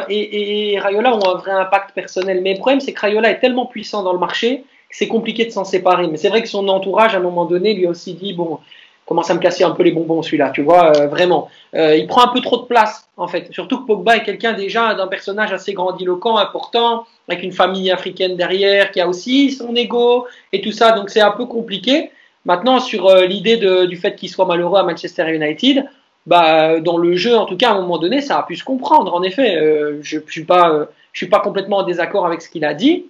et, 0.09 0.19
et, 0.19 0.73
et, 0.73 0.79
Rayola 0.79 1.15
ont 1.15 1.27
un 1.27 1.37
vrai 1.37 1.51
impact 1.51 1.93
personnel. 1.93 2.41
Mais 2.41 2.53
le 2.53 2.59
problème, 2.59 2.79
c'est 2.79 2.93
que 2.93 2.99
Rayola 2.99 3.31
est 3.31 3.39
tellement 3.39 3.65
puissant 3.65 4.03
dans 4.03 4.13
le 4.13 4.19
marché 4.19 4.63
que 4.89 4.95
c'est 4.95 5.07
compliqué 5.07 5.45
de 5.45 5.51
s'en 5.51 5.65
séparer. 5.65 6.07
Mais 6.07 6.17
c'est 6.17 6.29
vrai 6.29 6.41
que 6.41 6.47
son 6.47 6.67
entourage, 6.67 7.13
à 7.13 7.17
un 7.17 7.21
moment 7.21 7.45
donné, 7.45 7.73
lui 7.73 7.87
a 7.87 7.89
aussi 7.89 8.13
dit, 8.13 8.33
bon, 8.33 8.59
commence 9.05 9.29
à 9.29 9.33
me 9.33 9.39
casser 9.39 9.63
un 9.63 9.71
peu 9.71 9.83
les 9.83 9.91
bonbons 9.91 10.21
celui-là, 10.21 10.49
tu 10.49 10.61
vois, 10.61 10.91
euh, 10.97 11.07
vraiment. 11.07 11.49
Il 11.73 12.05
prend 12.07 12.23
un 12.23 12.27
peu 12.27 12.41
trop 12.41 12.57
de 12.57 12.65
place, 12.65 13.07
en 13.15 13.27
fait. 13.27 13.47
Surtout 13.51 13.81
que 13.81 13.87
Pogba 13.87 14.17
est 14.17 14.23
quelqu'un 14.23 14.53
déjà 14.53 14.95
d'un 14.95 15.07
personnage 15.07 15.53
assez 15.53 15.73
grandiloquent, 15.73 16.37
important, 16.37 17.05
avec 17.27 17.43
une 17.43 17.51
famille 17.51 17.91
africaine 17.91 18.35
derrière, 18.35 18.91
qui 18.91 18.99
a 18.99 19.07
aussi 19.07 19.51
son 19.51 19.75
ego 19.75 20.27
et 20.51 20.61
tout 20.61 20.71
ça, 20.71 20.91
donc 20.91 21.09
c'est 21.09 21.21
un 21.21 21.31
peu 21.31 21.45
compliqué. 21.45 22.11
Maintenant, 22.47 22.79
sur 22.79 23.07
euh, 23.07 23.25
l'idée 23.25 23.57
du 23.57 23.97
fait 23.97 24.15
qu'il 24.15 24.29
soit 24.29 24.45
malheureux 24.45 24.79
à 24.79 24.83
Manchester 24.83 25.29
United, 25.35 25.83
bah, 26.25 26.79
dans 26.79 26.97
le 26.97 27.15
jeu, 27.17 27.35
en 27.35 27.45
tout 27.45 27.57
cas, 27.57 27.71
à 27.71 27.73
un 27.73 27.81
moment 27.81 27.97
donné, 27.97 28.21
ça 28.21 28.39
a 28.39 28.43
pu 28.43 28.55
se 28.55 28.63
comprendre. 28.63 29.13
En 29.13 29.21
effet, 29.21 29.57
euh, 29.57 29.99
je, 30.01 30.19
je 30.25 30.31
suis 30.31 30.45
pas, 30.45 30.71
euh, 30.71 31.39
complètement 31.43 31.79
en 31.79 31.83
désaccord 31.83 32.25
avec 32.25 32.41
ce 32.41 32.49
qu'il 32.49 32.63
a 32.63 32.73
dit, 32.73 33.07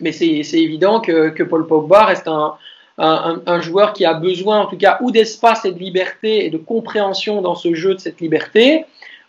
mais 0.00 0.12
c'est 0.12 0.40
évident 0.54 1.00
que, 1.00 1.28
que, 1.28 1.42
Paul 1.42 1.66
Pogba 1.66 2.04
reste 2.04 2.26
un, 2.26 2.54
un, 2.98 3.60
joueur 3.60 3.92
qui 3.92 4.06
a 4.06 4.14
besoin, 4.14 4.60
en 4.60 4.66
tout 4.66 4.78
cas, 4.78 4.96
ou 5.02 5.10
d'espace 5.10 5.66
et 5.66 5.72
de 5.72 5.78
liberté 5.78 6.46
et 6.46 6.50
de 6.50 6.58
compréhension 6.58 7.42
dans 7.42 7.54
ce 7.54 7.74
jeu 7.74 7.94
de 7.94 8.00
cette 8.00 8.20
liberté, 8.20 8.86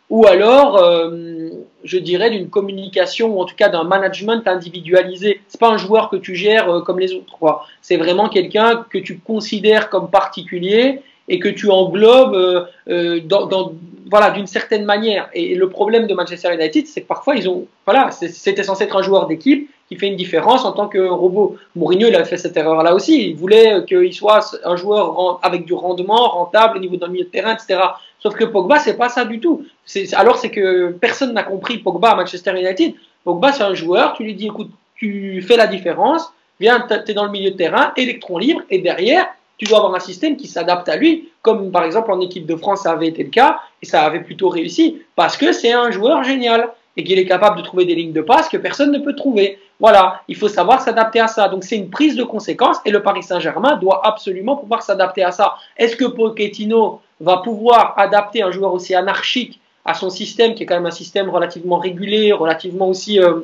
ou 0.09 0.27
alors, 0.27 0.77
euh, 0.77 1.49
je 1.83 1.97
dirais, 1.97 2.29
d'une 2.29 2.49
communication 2.49 3.35
ou 3.35 3.41
en 3.41 3.45
tout 3.45 3.55
cas 3.55 3.69
d'un 3.69 3.83
management 3.83 4.47
individualisé. 4.47 5.41
C'est 5.47 5.59
pas 5.59 5.69
un 5.69 5.77
joueur 5.77 6.09
que 6.09 6.15
tu 6.15 6.35
gères 6.35 6.69
euh, 6.69 6.81
comme 6.81 6.99
les 6.99 7.13
autres, 7.13 7.37
quoi. 7.37 7.65
C'est 7.81 7.97
vraiment 7.97 8.29
quelqu'un 8.29 8.85
que 8.89 8.99
tu 8.99 9.17
considères 9.19 9.89
comme 9.89 10.09
particulier 10.09 11.01
et 11.27 11.39
que 11.39 11.49
tu 11.49 11.71
englobes 11.71 12.35
euh, 12.35 12.65
euh 12.87 13.19
dans, 13.19 13.47
dans, 13.47 13.73
voilà, 14.11 14.29
d'une 14.29 14.45
certaine 14.45 14.85
manière. 14.85 15.27
Et, 15.33 15.55
le 15.55 15.69
problème 15.69 16.05
de 16.05 16.13
Manchester 16.13 16.53
United, 16.53 16.85
c'est 16.85 17.01
que 17.01 17.07
parfois 17.07 17.35
ils 17.35 17.49
ont, 17.49 17.65
voilà, 17.85 18.11
c'était 18.11 18.63
censé 18.63 18.83
être 18.83 18.95
un 18.95 19.01
joueur 19.01 19.25
d'équipe 19.25 19.69
qui 19.89 19.95
fait 19.95 20.07
une 20.07 20.15
différence 20.15 20.65
en 20.65 20.71
tant 20.71 20.87
que 20.87 20.99
robot. 20.99 21.57
Mourinho, 21.75 22.07
il 22.07 22.15
a 22.15 22.23
fait 22.25 22.37
cette 22.37 22.57
erreur-là 22.57 22.93
aussi. 22.93 23.29
Il 23.29 23.35
voulait 23.35 23.83
qu'il 23.87 24.13
soit 24.13 24.57
un 24.63 24.75
joueur 24.75 25.39
avec 25.43 25.65
du 25.65 25.73
rendement, 25.73 26.29
rentable 26.29 26.77
au 26.77 26.79
niveau 26.79 26.97
d'un 26.97 27.07
milieu 27.07 27.25
de 27.25 27.29
terrain, 27.29 27.53
etc. 27.53 27.79
Sauf 28.25 28.33
que 28.33 28.45
Pogba, 28.45 28.79
c'est 28.79 28.97
pas 28.97 29.09
ça 29.09 29.23
du 29.23 29.39
tout. 29.39 29.67
alors 30.13 30.37
c'est 30.37 30.49
que 30.49 30.93
personne 30.93 31.33
n'a 31.33 31.43
compris 31.43 31.77
Pogba 31.77 32.09
à 32.09 32.15
Manchester 32.15 32.59
United. 32.59 32.95
Pogba, 33.23 33.51
c'est 33.51 33.61
un 33.61 33.75
joueur, 33.75 34.13
tu 34.13 34.23
lui 34.23 34.33
dis, 34.33 34.47
écoute, 34.47 34.71
tu 34.95 35.43
fais 35.43 35.55
la 35.55 35.67
différence, 35.67 36.33
viens, 36.59 36.87
tu 36.89 37.11
es 37.11 37.13
dans 37.13 37.25
le 37.25 37.29
milieu 37.29 37.51
de 37.51 37.55
terrain, 37.55 37.93
électron 37.95 38.39
libre, 38.39 38.63
et 38.71 38.79
derrière, 38.79 39.27
tu 39.59 39.65
dois 39.65 39.77
avoir 39.77 39.93
un 39.93 39.99
système 39.99 40.37
qui 40.37 40.47
s'adapte 40.47 40.89
à 40.89 40.95
lui, 40.95 41.29
comme 41.43 41.69
par 41.69 41.83
exemple 41.83 42.11
en 42.11 42.19
équipe 42.19 42.47
de 42.47 42.55
France, 42.55 42.81
ça 42.81 42.93
avait 42.93 43.09
été 43.09 43.21
le 43.21 43.29
cas, 43.29 43.59
et 43.83 43.85
ça 43.85 44.01
avait 44.01 44.21
plutôt 44.21 44.49
réussi, 44.49 45.03
parce 45.15 45.37
que 45.37 45.51
c'est 45.51 45.73
un 45.73 45.91
joueur 45.91 46.23
génial, 46.23 46.69
et 46.97 47.03
qu'il 47.03 47.19
est 47.19 47.27
capable 47.27 47.57
de 47.57 47.61
trouver 47.61 47.85
des 47.85 47.93
lignes 47.93 48.13
de 48.13 48.21
passe 48.21 48.49
que 48.49 48.57
personne 48.57 48.91
ne 48.91 48.99
peut 48.99 49.15
trouver. 49.15 49.59
Voilà, 49.79 50.21
il 50.27 50.35
faut 50.35 50.47
savoir 50.47 50.81
s'adapter 50.81 51.19
à 51.19 51.27
ça. 51.27 51.49
Donc 51.49 51.65
c'est 51.65 51.75
une 51.75 51.89
prise 51.89 52.15
de 52.15 52.23
conséquence, 52.23 52.77
et 52.85 52.89
le 52.89 53.03
Paris 53.03 53.21
Saint-Germain 53.21 53.75
doit 53.75 54.01
absolument 54.03 54.55
pouvoir 54.55 54.81
s'adapter 54.81 55.23
à 55.23 55.31
ça. 55.31 55.57
Est-ce 55.77 55.95
que 55.95 56.05
Pochettino 56.05 57.01
va 57.19 57.37
pouvoir 57.37 57.93
adapter 57.97 58.41
un 58.41 58.51
joueur 58.51 58.73
aussi 58.73 58.95
anarchique 58.95 59.59
à 59.85 59.93
son 59.93 60.09
système, 60.09 60.55
qui 60.55 60.63
est 60.63 60.65
quand 60.65 60.75
même 60.75 60.85
un 60.85 60.91
système 60.91 61.29
relativement 61.29 61.77
régulé, 61.77 62.33
relativement 62.33 62.89
aussi, 62.89 63.19
euh, 63.19 63.41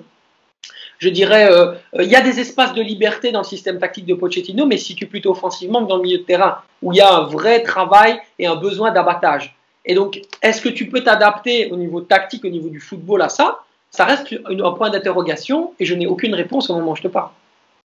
je 0.98 1.10
dirais, 1.10 1.52
euh, 1.52 1.76
il 1.99 2.10
y 2.10 2.15
a 2.15 2.22
des 2.22 2.39
espaces 2.39 2.73
de 2.73 2.81
liberté 2.81 3.31
dans 3.31 3.41
le 3.41 3.45
système 3.45 3.80
tactique 3.80 4.06
de 4.06 4.15
Pochettino, 4.15 4.65
mais 4.65 4.77
situe 4.77 5.06
plutôt 5.06 5.31
offensivement 5.31 5.84
que 5.84 5.89
dans 5.89 5.98
le 5.98 6.03
milieu 6.03 6.18
de 6.18 6.23
terrain, 6.23 6.57
où 6.81 6.93
il 6.93 6.98
y 6.98 7.02
a 7.02 7.14
un 7.14 7.26
vrai 7.26 7.61
travail 7.61 8.19
et 8.39 8.48
un 8.48 8.56
besoin 8.56 8.91
d'abattage. 8.91 9.56
Et 9.85 9.93
donc, 9.93 10.22
est-ce 10.41 10.61
que 10.61 10.69
tu 10.69 10.89
peux 10.89 11.03
t'adapter 11.03 11.72
au 11.72 11.76
niveau 11.76 12.02
tactique, 12.02 12.45
au 12.45 12.49
niveau 12.49 12.69
du 12.69 12.80
football 12.80 13.22
à 13.22 13.30
ça? 13.30 13.60
Ça 13.89 14.06
reste 14.06 14.34
un 14.45 14.72
point 14.72 14.89
d'interrogation 14.89 15.73
et 15.80 15.85
je 15.85 15.93
n'ai 15.95 16.07
aucune 16.07 16.34
réponse 16.34 16.69
au 16.69 16.76
moment 16.76 16.91
où 16.91 16.95
je 16.95 17.02
te 17.02 17.07
parle. 17.07 17.30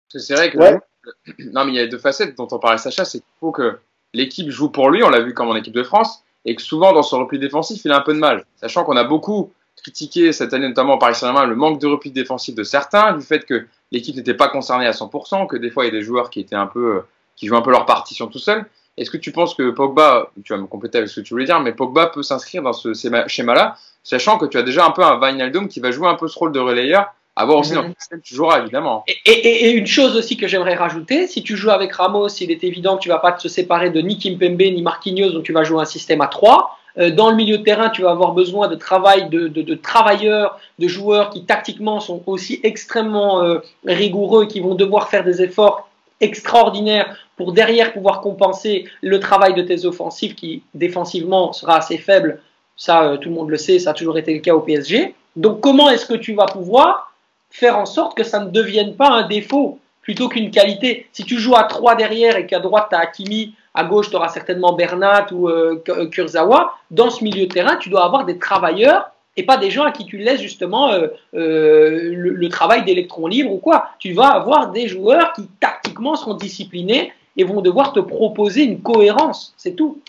C'est 0.08 0.34
vrai 0.34 0.50
que. 0.50 0.58
Ouais. 0.58 0.78
Non, 1.52 1.64
mais 1.64 1.72
il 1.72 1.74
y 1.74 1.80
a 1.80 1.86
deux 1.86 1.98
facettes 1.98 2.36
dont 2.36 2.46
on 2.52 2.58
parlait, 2.58 2.78
Sacha. 2.78 3.04
C'est 3.04 3.18
qu'il 3.18 3.26
faut 3.40 3.50
que 3.50 3.78
l'équipe 4.12 4.50
joue 4.50 4.70
pour 4.70 4.90
lui, 4.90 5.02
on 5.02 5.08
l'a 5.08 5.20
vu 5.20 5.34
comme 5.34 5.48
en 5.48 5.56
équipe 5.56 5.74
de 5.74 5.82
France, 5.82 6.22
et 6.44 6.54
que 6.54 6.62
souvent 6.62 6.92
dans 6.92 7.02
son 7.02 7.20
repli 7.20 7.38
défensif, 7.38 7.82
il 7.84 7.92
a 7.92 7.96
un 7.96 8.00
peu 8.00 8.14
de 8.14 8.18
mal. 8.18 8.44
Sachant 8.56 8.84
qu'on 8.84 8.96
a 8.96 9.04
beaucoup 9.04 9.52
critiqué 9.76 10.32
cette 10.32 10.52
année, 10.54 10.68
notamment 10.68 10.98
Paris 10.98 11.14
Saint-Germain, 11.14 11.46
le 11.46 11.56
manque 11.56 11.80
de 11.80 11.86
repli 11.86 12.10
défensif 12.10 12.54
de 12.54 12.62
certains, 12.62 13.16
du 13.16 13.24
fait 13.24 13.44
que 13.44 13.66
l'équipe 13.90 14.14
n'était 14.14 14.34
pas 14.34 14.48
concernée 14.48 14.86
à 14.86 14.92
100%, 14.92 15.46
que 15.46 15.56
des 15.56 15.70
fois 15.70 15.84
il 15.84 15.92
y 15.92 15.96
a 15.96 15.98
des 15.98 16.02
joueurs 16.02 16.30
qui 16.30 16.40
étaient 16.40 16.56
un 16.56 16.66
peu, 16.66 17.02
qui 17.36 17.46
jouent 17.46 17.56
un 17.56 17.62
peu 17.62 17.70
leur 17.70 17.86
partition 17.86 18.26
tout 18.26 18.38
seuls. 18.38 18.64
Est-ce 18.96 19.10
que 19.10 19.16
tu 19.16 19.32
penses 19.32 19.54
que 19.54 19.70
Pogba, 19.70 20.30
tu 20.44 20.52
vas 20.52 20.58
me 20.58 20.66
compléter 20.66 20.98
avec 20.98 21.08
ce 21.08 21.20
que 21.20 21.26
tu 21.26 21.32
voulais 21.32 21.46
dire, 21.46 21.60
mais 21.60 21.72
Pogba 21.72 22.06
peut 22.06 22.22
s'inscrire 22.22 22.62
dans 22.62 22.74
ce 22.74 22.92
schéma-là, 23.26 23.76
sachant 24.04 24.36
que 24.36 24.46
tu 24.46 24.58
as 24.58 24.62
déjà 24.62 24.84
un 24.84 24.90
peu 24.90 25.02
un 25.02 25.18
Wijnaldum 25.18 25.68
qui 25.68 25.80
va 25.80 25.90
jouer 25.90 26.08
un 26.08 26.14
peu 26.14 26.28
ce 26.28 26.38
rôle 26.38 26.52
de 26.52 26.60
relayeur, 26.60 27.12
à 27.34 27.44
voir 27.46 27.58
aussi 27.58 27.72
dans 27.72 27.84
système 27.98 28.20
tu 28.22 28.34
joueras 28.34 28.60
évidemment. 28.60 29.04
Et, 29.06 29.30
et, 29.30 29.66
et, 29.66 29.70
une 29.72 29.86
chose 29.86 30.16
aussi 30.16 30.36
que 30.36 30.46
j'aimerais 30.46 30.74
rajouter, 30.74 31.26
si 31.26 31.42
tu 31.42 31.56
joues 31.56 31.70
avec 31.70 31.92
Ramos, 31.92 32.28
il 32.28 32.50
est 32.50 32.62
évident 32.62 32.96
que 32.96 33.02
tu 33.02 33.08
vas 33.08 33.18
pas 33.18 33.32
te 33.32 33.48
séparer 33.48 33.90
de 33.90 34.00
ni 34.00 34.18
Kimpembe 34.18 34.60
ni 34.60 34.82
Marquinhos, 34.82 35.30
donc 35.30 35.44
tu 35.44 35.52
vas 35.52 35.64
jouer 35.64 35.80
un 35.80 35.86
système 35.86 36.20
à 36.20 36.26
3. 36.26 36.78
Euh, 36.98 37.10
dans 37.10 37.30
le 37.30 37.36
milieu 37.36 37.58
de 37.58 37.62
terrain, 37.62 37.88
tu 37.88 38.02
vas 38.02 38.10
avoir 38.10 38.32
besoin 38.32 38.68
de 38.68 38.74
travail, 38.74 39.30
de, 39.30 39.48
de, 39.48 39.62
de 39.62 39.74
travailleurs, 39.74 40.58
de 40.78 40.88
joueurs 40.88 41.30
qui 41.30 41.44
tactiquement 41.44 42.00
sont 42.00 42.22
aussi 42.26 42.60
extrêmement 42.62 43.42
euh, 43.42 43.60
rigoureux, 43.86 44.46
qui 44.46 44.60
vont 44.60 44.74
devoir 44.74 45.08
faire 45.08 45.24
des 45.24 45.40
efforts 45.42 45.88
extraordinaires 46.20 47.16
pour 47.36 47.52
derrière 47.52 47.92
pouvoir 47.92 48.20
compenser 48.20 48.84
le 49.00 49.18
travail 49.20 49.54
de 49.54 49.62
tes 49.62 49.86
offensives 49.86 50.34
qui 50.34 50.62
défensivement 50.74 51.52
sera 51.52 51.78
assez 51.78 51.96
faible. 51.96 52.40
Ça, 52.76 53.04
euh, 53.04 53.16
tout 53.16 53.30
le 53.30 53.34
monde 53.34 53.50
le 53.50 53.56
sait, 53.56 53.78
ça 53.78 53.90
a 53.90 53.94
toujours 53.94 54.18
été 54.18 54.34
le 54.34 54.40
cas 54.40 54.54
au 54.54 54.60
PSG. 54.60 55.14
Donc 55.36 55.60
comment 55.60 55.88
est-ce 55.88 56.04
que 56.04 56.14
tu 56.14 56.34
vas 56.34 56.46
pouvoir 56.46 57.11
faire 57.52 57.78
en 57.78 57.86
sorte 57.86 58.16
que 58.16 58.24
ça 58.24 58.40
ne 58.40 58.50
devienne 58.50 58.96
pas 58.96 59.08
un 59.08 59.28
défaut 59.28 59.78
plutôt 60.00 60.28
qu'une 60.28 60.50
qualité. 60.50 61.06
Si 61.12 61.24
tu 61.24 61.38
joues 61.38 61.54
à 61.54 61.64
3 61.64 61.94
derrière 61.94 62.36
et 62.36 62.46
qu'à 62.46 62.58
droite 62.58 62.86
tu 62.90 62.96
as 62.96 63.00
Hakimi, 63.00 63.54
à 63.74 63.84
gauche 63.84 64.10
tu 64.10 64.16
auras 64.16 64.28
certainement 64.28 64.72
Bernat 64.72 65.26
ou 65.32 65.48
euh, 65.48 65.82
Kurzawa, 66.10 66.74
dans 66.90 67.10
ce 67.10 67.22
milieu 67.22 67.46
de 67.46 67.52
terrain, 67.52 67.76
tu 67.76 67.88
dois 67.88 68.04
avoir 68.04 68.24
des 68.24 68.38
travailleurs 68.38 69.10
et 69.36 69.44
pas 69.44 69.56
des 69.56 69.70
gens 69.70 69.84
à 69.84 69.92
qui 69.92 70.04
tu 70.04 70.18
laisses 70.18 70.40
justement 70.40 70.90
euh, 70.90 71.06
euh, 71.34 72.12
le, 72.12 72.30
le, 72.30 72.48
travail 72.48 72.84
d'électron 72.84 73.26
libre 73.26 73.52
ou 73.52 73.58
quoi. 73.58 73.90
Tu 73.98 74.12
vas 74.12 74.28
avoir 74.28 74.72
des 74.72 74.88
joueurs 74.88 75.32
qui 75.32 75.48
tactiquement 75.60 76.16
seront 76.16 76.34
disciplinés 76.34 77.12
et 77.36 77.44
vont 77.44 77.62
devoir 77.62 77.92
te 77.92 78.00
proposer 78.00 78.64
une 78.64 78.82
cohérence, 78.82 79.54
c'est 79.56 79.74
tout. 79.74 80.00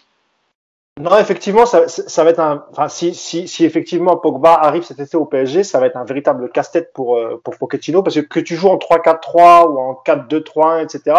Non, 0.99 1.17
effectivement, 1.17 1.65
ça, 1.65 1.87
ça 1.87 2.23
va 2.23 2.29
être 2.29 2.39
un. 2.39 2.65
Enfin, 2.71 2.87
si, 2.87 3.15
si, 3.15 3.47
si 3.47 3.65
effectivement 3.65 4.15
Pogba 4.15 4.53
arrive 4.53 4.83
cet 4.83 4.99
été 4.99 5.17
au 5.17 5.25
PSG, 5.25 5.63
ça 5.63 5.79
va 5.79 5.87
être 5.87 5.97
un 5.97 6.05
véritable 6.05 6.51
casse-tête 6.51 6.93
pour 6.93 7.17
euh, 7.17 7.41
pour 7.43 7.57
Pochettino 7.57 8.03
parce 8.03 8.15
que 8.15 8.21
que 8.21 8.39
tu 8.39 8.55
joues 8.55 8.69
en 8.69 8.77
3-4-3 8.77 9.71
ou 9.71 9.79
en 9.79 10.01
4-2-3-1, 10.05 10.83
etc. 10.83 11.17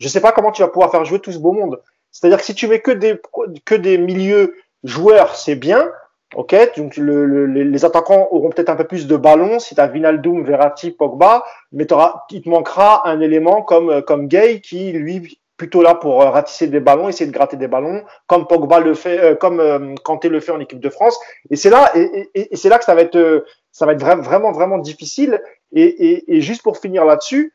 Je 0.00 0.08
sais 0.08 0.20
pas 0.20 0.32
comment 0.32 0.50
tu 0.50 0.62
vas 0.62 0.68
pouvoir 0.68 0.90
faire 0.90 1.04
jouer 1.04 1.20
tout 1.20 1.30
ce 1.30 1.38
beau 1.38 1.52
monde. 1.52 1.80
C'est-à-dire 2.10 2.38
que 2.38 2.44
si 2.44 2.54
tu 2.54 2.66
mets 2.66 2.80
que 2.80 2.90
des 2.90 3.20
que 3.64 3.76
des 3.76 3.96
milieux 3.96 4.56
joueurs, 4.82 5.36
c'est 5.36 5.54
bien. 5.56 5.88
Ok, 6.34 6.56
donc 6.76 6.96
le, 6.96 7.46
les 7.46 7.84
attaquants 7.84 8.26
auront 8.30 8.50
peut-être 8.50 8.70
un 8.70 8.76
peu 8.76 8.86
plus 8.86 9.06
de 9.06 9.16
ballons 9.16 9.58
si 9.58 9.74
tu 9.74 9.80
as 9.80 9.86
Vinaldoom, 9.86 10.44
Verratti, 10.44 10.90
Pogba, 10.90 11.44
mais 11.72 11.86
il 12.30 12.42
te 12.42 12.48
manquera 12.48 13.06
un 13.06 13.20
élément 13.20 13.62
comme 13.62 14.02
comme 14.02 14.28
Gay 14.28 14.60
qui 14.60 14.92
lui 14.92 15.41
plutôt 15.62 15.80
là 15.80 15.94
pour 15.94 16.20
euh, 16.20 16.28
ratisser 16.28 16.66
des 16.66 16.80
ballons, 16.80 17.08
essayer 17.08 17.30
de 17.30 17.32
gratter 17.32 17.56
des 17.56 17.68
ballons, 17.68 18.02
comme 18.26 18.48
Pogba 18.48 18.80
le 18.80 18.94
fait, 18.94 19.20
euh, 19.20 19.34
comme 19.36 19.60
euh, 19.60 19.94
Kanté 20.02 20.28
le 20.28 20.40
fait 20.40 20.50
en 20.50 20.58
équipe 20.58 20.80
de 20.80 20.88
France. 20.88 21.16
Et 21.50 21.56
c'est 21.56 21.70
là, 21.70 21.92
et, 21.94 22.56
c'est 22.56 22.68
là 22.68 22.80
que 22.80 22.84
ça 22.84 22.96
va 22.96 23.02
être, 23.02 23.44
ça 23.70 23.86
va 23.86 23.92
être 23.92 24.02
vraiment, 24.02 24.50
vraiment 24.50 24.78
difficile. 24.78 25.40
Et, 25.72 26.36
et 26.36 26.40
juste 26.40 26.62
pour 26.62 26.78
finir 26.78 27.04
là-dessus, 27.04 27.54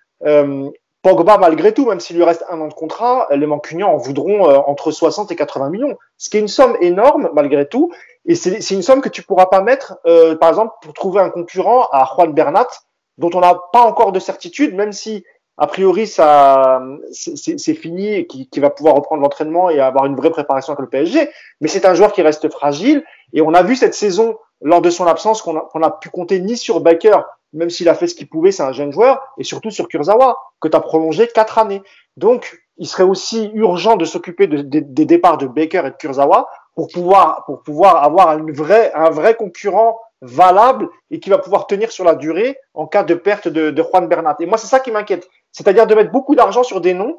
Pogba, 1.01 1.37
malgré 1.37 1.73
tout, 1.73 1.85
même 1.85 1.99
s'il 1.99 2.15
lui 2.15 2.23
reste 2.23 2.45
un 2.49 2.61
an 2.61 2.69
de 2.69 2.73
contrat, 2.73 3.27
les 3.31 3.45
Mancunians 3.45 3.89
en 3.89 3.97
voudront 3.97 4.45
entre 4.45 4.91
60 4.91 5.29
et 5.33 5.35
80 5.35 5.69
millions, 5.69 5.97
ce 6.17 6.29
qui 6.29 6.37
est 6.37 6.39
une 6.39 6.47
somme 6.47 6.77
énorme 6.79 7.29
malgré 7.33 7.67
tout. 7.67 7.91
Et 8.25 8.35
c'est 8.35 8.73
une 8.73 8.81
somme 8.81 9.01
que 9.01 9.09
tu 9.09 9.21
pourras 9.21 9.47
pas 9.47 9.61
mettre, 9.61 9.99
par 10.39 10.47
exemple, 10.47 10.73
pour 10.81 10.93
trouver 10.93 11.19
un 11.19 11.29
concurrent 11.29 11.89
à 11.91 12.05
Juan 12.05 12.31
Bernat, 12.31 12.69
dont 13.17 13.31
on 13.33 13.41
n'a 13.41 13.59
pas 13.73 13.81
encore 13.81 14.13
de 14.13 14.19
certitude, 14.19 14.75
même 14.75 14.93
si 14.93 15.25
a 15.57 15.65
priori, 15.65 16.05
ça, 16.05 16.83
c'est 17.11 17.73
fini 17.73 18.13
et 18.13 18.27
qui, 18.27 18.47
qui, 18.47 18.59
va 18.59 18.69
pouvoir 18.69 18.93
reprendre 18.93 19.23
l'entraînement 19.23 19.71
et 19.71 19.79
avoir 19.79 20.05
une 20.05 20.15
vraie 20.15 20.29
préparation 20.29 20.73
avec 20.73 20.81
le 20.81 20.89
PSG. 20.89 21.29
Mais 21.61 21.67
c'est 21.67 21.85
un 21.85 21.95
joueur 21.95 22.13
qui 22.13 22.21
reste 22.21 22.49
fragile. 22.49 23.03
Et 23.33 23.41
on 23.41 23.53
a 23.55 23.63
vu 23.63 23.75
cette 23.75 23.95
saison, 23.95 24.37
lors 24.61 24.81
de 24.81 24.91
son 24.91 25.07
absence, 25.07 25.41
qu'on 25.41 25.57
a, 25.57 25.87
a, 25.87 25.91
pu 25.91 26.09
compter 26.09 26.39
ni 26.39 26.57
sur 26.57 26.79
Baker, 26.79 27.17
même 27.53 27.71
s'il 27.71 27.89
a 27.89 27.95
fait 27.95 28.05
ce 28.05 28.13
qu'il 28.13 28.29
pouvait, 28.29 28.51
c'est 28.51 28.63
un 28.63 28.71
jeune 28.71 28.91
joueur, 28.91 29.19
et 29.39 29.43
surtout 29.43 29.71
sur 29.71 29.87
Kurzawa, 29.87 30.37
que 30.61 30.67
tu 30.67 30.77
as 30.77 30.81
prolongé 30.81 31.27
quatre 31.27 31.57
années. 31.57 31.81
Donc, 32.17 32.59
il 32.77 32.87
serait 32.87 33.03
aussi 33.03 33.49
urgent 33.55 33.95
de 33.95 34.05
s'occuper 34.05 34.45
de, 34.45 34.61
des 34.61 35.05
départs 35.05 35.39
de 35.39 35.47
Baker 35.47 35.79
et 35.85 35.89
de 35.89 35.95
Kurzawa 35.97 36.47
pour 36.75 36.87
pouvoir, 36.89 37.45
pour 37.45 37.63
pouvoir 37.63 38.03
avoir 38.03 38.37
une 38.37 38.51
vraie, 38.51 38.91
un 38.93 39.09
vrai 39.09 39.33
concurrent 39.35 39.99
valable 40.21 40.89
et 41.11 41.19
qui 41.19 41.29
va 41.29 41.37
pouvoir 41.37 41.67
tenir 41.67 41.91
sur 41.91 42.03
la 42.03 42.15
durée 42.15 42.57
en 42.73 42.87
cas 42.87 43.03
de 43.03 43.13
perte 43.13 43.47
de, 43.47 43.71
de 43.71 43.83
Juan 43.83 44.07
Bernat. 44.07 44.35
Et 44.39 44.45
moi, 44.45 44.57
c'est 44.57 44.67
ça 44.67 44.79
qui 44.79 44.91
m'inquiète. 44.91 45.27
C'est-à-dire 45.57 45.87
de 45.87 45.95
mettre 45.95 46.11
beaucoup 46.11 46.35
d'argent 46.35 46.61
sur 46.61 46.81
des 46.81 46.93
noms 46.93 47.17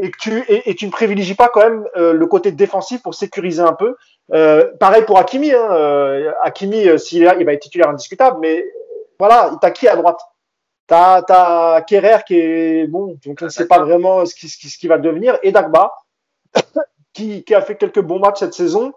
et 0.00 0.10
que 0.10 0.16
tu 0.18 0.44
et, 0.48 0.74
tu 0.74 0.86
ne 0.86 0.90
privilégies 0.90 1.36
pas 1.36 1.48
quand 1.48 1.60
même 1.60 1.86
euh, 1.96 2.12
le 2.12 2.26
côté 2.26 2.50
défensif 2.50 3.00
pour 3.02 3.14
sécuriser 3.14 3.62
un 3.62 3.72
peu. 3.72 3.94
Euh, 4.32 4.72
pareil 4.80 5.04
pour 5.04 5.16
Hakimi. 5.16 5.52
Hein, 5.52 5.68
euh, 5.70 6.32
Hakimi, 6.42 6.98
s'il 6.98 7.22
est 7.22 7.26
là, 7.26 7.36
il 7.38 7.46
va 7.46 7.52
être 7.52 7.62
titulaire 7.62 7.90
indiscutable, 7.90 8.38
mais 8.40 8.64
voilà, 9.20 9.52
t'as 9.60 9.70
qui 9.70 9.86
à 9.86 9.94
droite 9.94 10.18
T'as 10.88 11.22
as 11.28 11.82
Kerrer 11.82 12.24
qui 12.26 12.36
est 12.36 12.88
bon, 12.88 13.16
donc 13.24 13.38
on 13.40 13.44
ne 13.44 13.50
sait 13.50 13.68
pas 13.68 13.78
vraiment 13.78 14.26
ce 14.26 14.34
qui, 14.34 14.48
ce 14.48 14.76
qui 14.76 14.88
va 14.88 14.98
devenir, 14.98 15.38
et 15.44 15.52
Dagba 15.52 15.92
qui, 17.14 17.44
qui 17.44 17.54
a 17.54 17.60
fait 17.60 17.76
quelques 17.76 18.00
bons 18.00 18.18
matchs 18.18 18.40
cette 18.40 18.54
saison. 18.54 18.92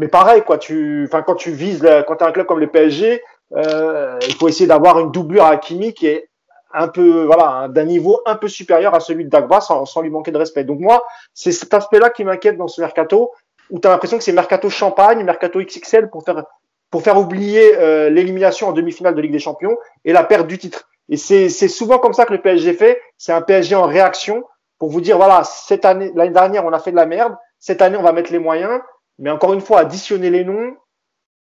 Mais 0.00 0.08
pareil, 0.08 0.42
quoi, 0.42 0.56
tu, 0.56 1.04
enfin, 1.06 1.20
quand 1.22 1.34
tu 1.34 1.50
vises, 1.50 1.86
quand 2.06 2.16
tu 2.16 2.24
as 2.24 2.28
un 2.28 2.32
club 2.32 2.46
comme 2.46 2.60
le 2.60 2.70
PSG, 2.70 3.22
euh, 3.54 4.18
il 4.26 4.34
faut 4.34 4.48
essayer 4.48 4.66
d'avoir 4.66 4.98
une 4.98 5.12
doublure 5.12 5.44
à 5.44 5.50
Hakimi 5.50 5.92
qui 5.92 6.06
est 6.06 6.27
un 6.72 6.88
peu, 6.88 7.24
voilà, 7.24 7.68
d'un 7.68 7.84
niveau 7.84 8.20
un 8.26 8.36
peu 8.36 8.48
supérieur 8.48 8.94
à 8.94 9.00
celui 9.00 9.24
de 9.24 9.30
Dagba 9.30 9.60
sans, 9.60 9.84
sans 9.86 10.02
lui 10.02 10.10
manquer 10.10 10.30
de 10.30 10.38
respect. 10.38 10.64
Donc 10.64 10.80
moi, 10.80 11.04
c'est 11.34 11.52
cet 11.52 11.72
aspect-là 11.72 12.10
qui 12.10 12.24
m'inquiète 12.24 12.56
dans 12.56 12.68
ce 12.68 12.80
mercato, 12.80 13.30
où 13.70 13.78
tu 13.78 13.88
as 13.88 13.90
l'impression 13.90 14.18
que 14.18 14.24
c'est 14.24 14.32
mercato 14.32 14.68
champagne, 14.70 15.22
mercato 15.24 15.60
XXL 15.60 16.10
pour 16.10 16.24
faire, 16.24 16.44
pour 16.90 17.02
faire 17.02 17.18
oublier 17.18 17.76
euh, 17.76 18.10
l'élimination 18.10 18.68
en 18.68 18.72
demi-finale 18.72 19.14
de 19.14 19.20
Ligue 19.20 19.32
des 19.32 19.38
Champions 19.38 19.76
et 20.04 20.12
la 20.12 20.24
perte 20.24 20.46
du 20.46 20.58
titre. 20.58 20.88
Et 21.08 21.16
c'est 21.16 21.48
souvent 21.68 21.98
comme 21.98 22.12
ça 22.12 22.26
que 22.26 22.34
le 22.34 22.40
PSG 22.40 22.74
fait. 22.74 23.00
C'est 23.16 23.32
un 23.32 23.40
PSG 23.40 23.74
en 23.74 23.86
réaction 23.86 24.44
pour 24.78 24.90
vous 24.90 25.00
dire, 25.00 25.16
voilà, 25.16 25.42
cette 25.44 25.84
année, 25.86 26.12
l'année 26.14 26.32
dernière, 26.32 26.66
on 26.66 26.72
a 26.72 26.78
fait 26.78 26.90
de 26.90 26.96
la 26.96 27.06
merde. 27.06 27.34
Cette 27.58 27.80
année, 27.80 27.96
on 27.96 28.02
va 28.02 28.12
mettre 28.12 28.30
les 28.30 28.38
moyens. 28.38 28.80
Mais 29.18 29.30
encore 29.30 29.54
une 29.54 29.62
fois, 29.62 29.80
additionner 29.80 30.28
les 30.28 30.44
noms, 30.44 30.76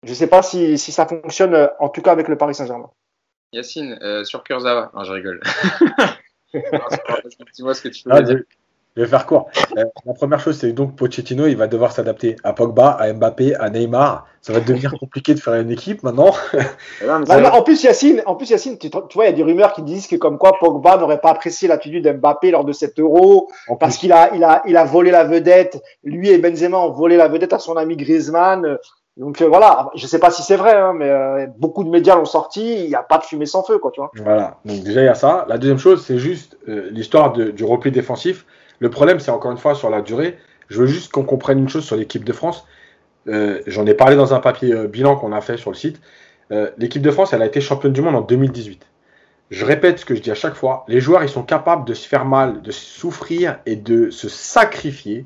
je 0.03 0.13
sais 0.13 0.27
pas 0.27 0.41
si, 0.41 0.77
si 0.77 0.91
ça 0.91 1.05
fonctionne, 1.05 1.53
euh, 1.53 1.67
en 1.79 1.89
tout 1.89 2.01
cas 2.01 2.11
avec 2.11 2.29
le 2.29 2.37
Paris 2.37 2.55
Saint-Germain. 2.55 2.89
Yacine, 3.53 3.97
euh, 4.01 4.23
sur 4.23 4.43
Kurzawa. 4.43 4.91
Non, 4.93 5.03
je 5.03 5.11
rigole. 5.13 5.41
Dis-moi 7.55 7.73
ce 7.73 7.81
que 7.81 7.89
tu 7.89 8.03
veux 8.05 8.13
ah, 8.13 8.21
dire. 8.21 8.39
Je 8.97 9.03
vais 9.03 9.07
faire 9.07 9.27
court. 9.27 9.47
Euh, 9.77 9.85
la 10.07 10.13
première 10.15 10.39
chose, 10.39 10.57
c'est 10.57 10.71
donc 10.71 10.95
Pochettino, 10.95 11.45
il 11.45 11.55
va 11.55 11.67
devoir 11.67 11.91
s'adapter 11.91 12.35
à 12.43 12.53
Pogba, 12.53 12.89
à 12.89 13.13
Mbappé, 13.13 13.53
à 13.53 13.69
Neymar. 13.69 14.25
Ça 14.41 14.53
va 14.53 14.59
devenir 14.59 14.91
compliqué 14.99 15.35
de 15.35 15.39
faire 15.39 15.53
une 15.53 15.69
équipe 15.69 16.01
maintenant. 16.01 16.33
en 17.03 17.61
plus, 17.61 17.83
Yacine, 17.83 18.23
en 18.25 18.33
plus, 18.33 18.49
Yacine, 18.49 18.79
tu, 18.79 18.89
vois, 19.13 19.25
il 19.25 19.29
y 19.29 19.33
a 19.33 19.35
des 19.35 19.43
rumeurs 19.43 19.73
qui 19.73 19.83
disent 19.83 20.07
que 20.07 20.15
comme 20.15 20.39
quoi 20.39 20.53
Pogba 20.59 20.97
n'aurait 20.97 21.21
pas 21.21 21.29
apprécié 21.29 21.67
l'attitude 21.67 22.03
d'Mbappé 22.03 22.49
lors 22.49 22.65
de 22.65 22.73
cet 22.73 22.99
Euro 22.99 23.51
parce 23.79 23.97
qu'il 23.97 24.11
a, 24.13 24.33
il 24.33 24.43
a, 24.43 24.63
il 24.65 24.75
a 24.75 24.83
volé 24.83 25.11
la 25.11 25.25
vedette. 25.25 25.79
Lui 26.03 26.29
et 26.29 26.39
Benzema 26.39 26.79
ont 26.79 26.91
volé 26.91 27.17
la 27.17 27.27
vedette 27.27 27.53
à 27.53 27.59
son 27.59 27.77
ami 27.77 27.97
Griezmann. 27.97 28.79
Donc 29.17 29.41
euh, 29.41 29.47
voilà, 29.47 29.89
je 29.95 30.05
sais 30.05 30.19
pas 30.19 30.29
si 30.29 30.43
c'est 30.43 30.55
vrai, 30.55 30.75
hein, 30.75 30.93
mais 30.93 31.09
euh, 31.09 31.47
beaucoup 31.57 31.83
de 31.83 31.89
médias 31.89 32.15
l'ont 32.15 32.25
sorti. 32.25 32.83
Il 32.83 32.87
n'y 32.87 32.95
a 32.95 33.01
pas 33.01 33.17
de 33.17 33.23
fumée 33.23 33.47
sans 33.47 33.63
feu, 33.63 33.79
quoi, 33.79 33.91
tu 33.91 33.99
vois. 33.99 34.11
Voilà. 34.15 34.59
Donc 34.63 34.83
déjà 34.83 35.01
il 35.01 35.05
y 35.05 35.09
a 35.09 35.15
ça. 35.15 35.45
La 35.49 35.57
deuxième 35.57 35.79
chose, 35.79 36.05
c'est 36.05 36.19
juste 36.19 36.57
euh, 36.69 36.89
l'histoire 36.91 37.33
du 37.33 37.63
repli 37.63 37.91
défensif. 37.91 38.45
Le 38.79 38.91
problème, 38.91 39.19
c'est 39.19 39.31
encore 39.31 39.51
une 39.51 39.57
fois 39.57 39.73
sur 39.73 39.89
la 39.89 40.01
durée. 40.01 40.37
Je 40.69 40.81
veux 40.81 40.85
juste 40.85 41.11
qu'on 41.11 41.23
comprenne 41.23 41.57
une 41.57 41.69
chose 41.69 41.83
sur 41.83 41.95
l'équipe 41.95 42.23
de 42.23 42.33
France. 42.33 42.65
J'en 43.25 43.85
ai 43.85 43.93
parlé 43.93 44.15
dans 44.15 44.33
un 44.33 44.39
papier 44.39 44.87
bilan 44.87 45.17
qu'on 45.17 45.33
a 45.33 45.41
fait 45.41 45.57
sur 45.57 45.71
le 45.71 45.75
site. 45.75 45.99
l'équipe 46.77 47.01
de 47.01 47.11
France, 47.11 47.33
elle 47.33 47.41
a 47.41 47.45
été 47.45 47.59
championne 47.59 47.91
du 47.91 48.01
monde 48.01 48.15
en 48.15 48.21
2018. 48.21 48.85
Je 49.49 49.65
répète 49.65 49.99
ce 49.99 50.05
que 50.05 50.13
je 50.13 50.21
dis 50.21 50.31
à 50.31 50.35
chaque 50.35 50.53
fois. 50.53 50.85
Les 50.87 51.01
joueurs, 51.01 51.23
ils 51.23 51.29
sont 51.29 51.43
capables 51.43 51.85
de 51.85 51.93
se 51.93 52.07
faire 52.07 52.25
mal, 52.25 52.61
de 52.61 52.71
souffrir 52.71 53.59
et 53.65 53.75
de 53.75 54.11
se 54.11 54.29
sacrifier 54.29 55.25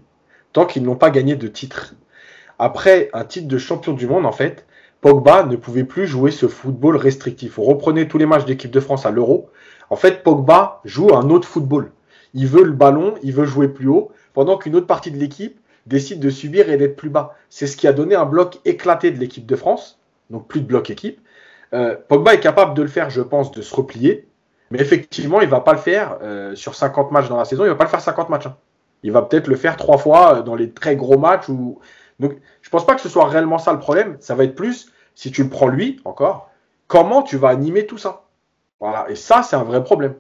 tant 0.54 0.66
qu'ils 0.66 0.84
n'ont 0.84 0.96
pas 0.96 1.10
gagné 1.10 1.36
de 1.36 1.48
titre 1.48 1.94
après 2.62 3.10
un 3.14 3.26
titre 3.26 3.48
de 3.48 3.58
champion 3.58 3.94
du 3.94 4.06
monde, 4.06 4.28
en 4.28 4.32
fait, 4.32 4.68
Pogba 5.02 5.44
ne 5.46 5.56
pouvait 5.56 5.84
plus 5.84 6.06
jouer 6.06 6.30
ce 6.30 6.48
football 6.48 6.96
restrictif. 6.96 7.56
Vous 7.56 7.64
reprenez 7.64 8.08
tous 8.08 8.20
les 8.20 8.28
matchs 8.28 8.46
d'équipe 8.46 8.70
de 8.70 8.80
France 8.80 9.08
à 9.08 9.10
l'Euro. 9.10 9.50
En 9.90 9.96
fait, 9.96 10.22
Pogba 10.22 10.80
joue 10.86 11.16
un 11.16 11.32
autre 11.32 11.48
football. 11.48 11.92
Il 12.36 12.46
veut 12.46 12.64
le 12.64 12.74
ballon, 12.74 13.16
il 13.24 13.34
veut 13.34 13.46
jouer 13.46 13.68
plus 13.68 13.88
haut, 13.88 14.12
pendant 14.36 14.60
qu'une 14.60 14.76
autre 14.76 14.86
partie 14.86 15.10
de 15.10 15.18
l'équipe 15.18 15.60
décide 15.88 16.20
de 16.20 16.30
subir 16.30 16.70
et 16.70 16.78
d'être 16.78 16.96
plus 16.96 17.10
bas. 17.10 17.36
C'est 17.50 17.66
ce 17.66 17.76
qui 17.76 17.88
a 17.88 17.94
donné 17.94 18.14
un 18.14 18.26
bloc 18.26 18.60
éclaté 18.64 19.10
de 19.10 19.18
l'équipe 19.18 19.48
de 19.48 19.56
France, 19.56 20.00
donc 20.30 20.48
plus 20.48 20.62
de 20.62 20.68
bloc 20.68 20.92
équipe. 20.92 21.20
Euh, 21.74 21.96
Pogba 22.10 22.36
est 22.36 22.40
capable 22.40 22.76
de 22.76 22.84
le 22.84 22.90
faire, 22.90 23.10
je 23.10 23.22
pense, 23.22 23.52
de 23.52 23.64
se 23.64 23.74
replier, 23.74 24.28
mais 24.70 24.80
effectivement, 24.80 25.42
il 25.42 25.48
ne 25.48 25.52
va 25.52 25.62
pas 25.62 25.74
le 25.74 25.80
faire 25.80 26.20
euh, 26.22 26.54
sur 26.54 26.76
50 26.76 27.12
matchs 27.12 27.28
dans 27.28 27.38
la 27.38 27.46
saison, 27.46 27.64
il 27.64 27.68
ne 27.68 27.72
va 27.72 27.78
pas 27.78 27.86
le 27.86 27.90
faire 27.90 28.02
50 28.02 28.30
matchs. 28.30 28.46
Hein. 28.46 28.56
Il 29.02 29.12
va 29.12 29.24
peut-être 29.24 29.48
le 29.48 29.56
faire 29.56 29.78
trois 29.78 29.98
fois 29.98 30.38
euh, 30.38 30.42
dans 30.44 30.54
les 30.54 30.70
très 30.70 30.96
gros 30.96 31.18
matchs 31.18 31.50
où 31.50 31.80
donc, 32.22 32.38
je 32.62 32.70
pense 32.70 32.86
pas 32.86 32.94
que 32.94 33.02
ce 33.02 33.10
soit 33.10 33.28
réellement 33.28 33.58
ça 33.58 33.74
le 33.74 33.80
problème. 33.80 34.16
Ça 34.20 34.36
va 34.36 34.44
être 34.44 34.54
plus, 34.54 34.92
si 35.16 35.32
tu 35.32 35.44
le 35.44 35.50
prends 35.50 35.68
lui, 35.68 36.00
encore, 36.06 36.52
comment 36.88 37.24
tu 37.24 37.36
vas 37.36 37.50
animer 37.50 37.88
tout 37.88 37.98
ça. 37.98 38.26
Voilà. 38.80 39.10
Et 39.10 39.16
ça, 39.16 39.42
c'est 39.42 39.56
un 39.56 39.64
vrai 39.64 39.84
problème. 39.84 40.14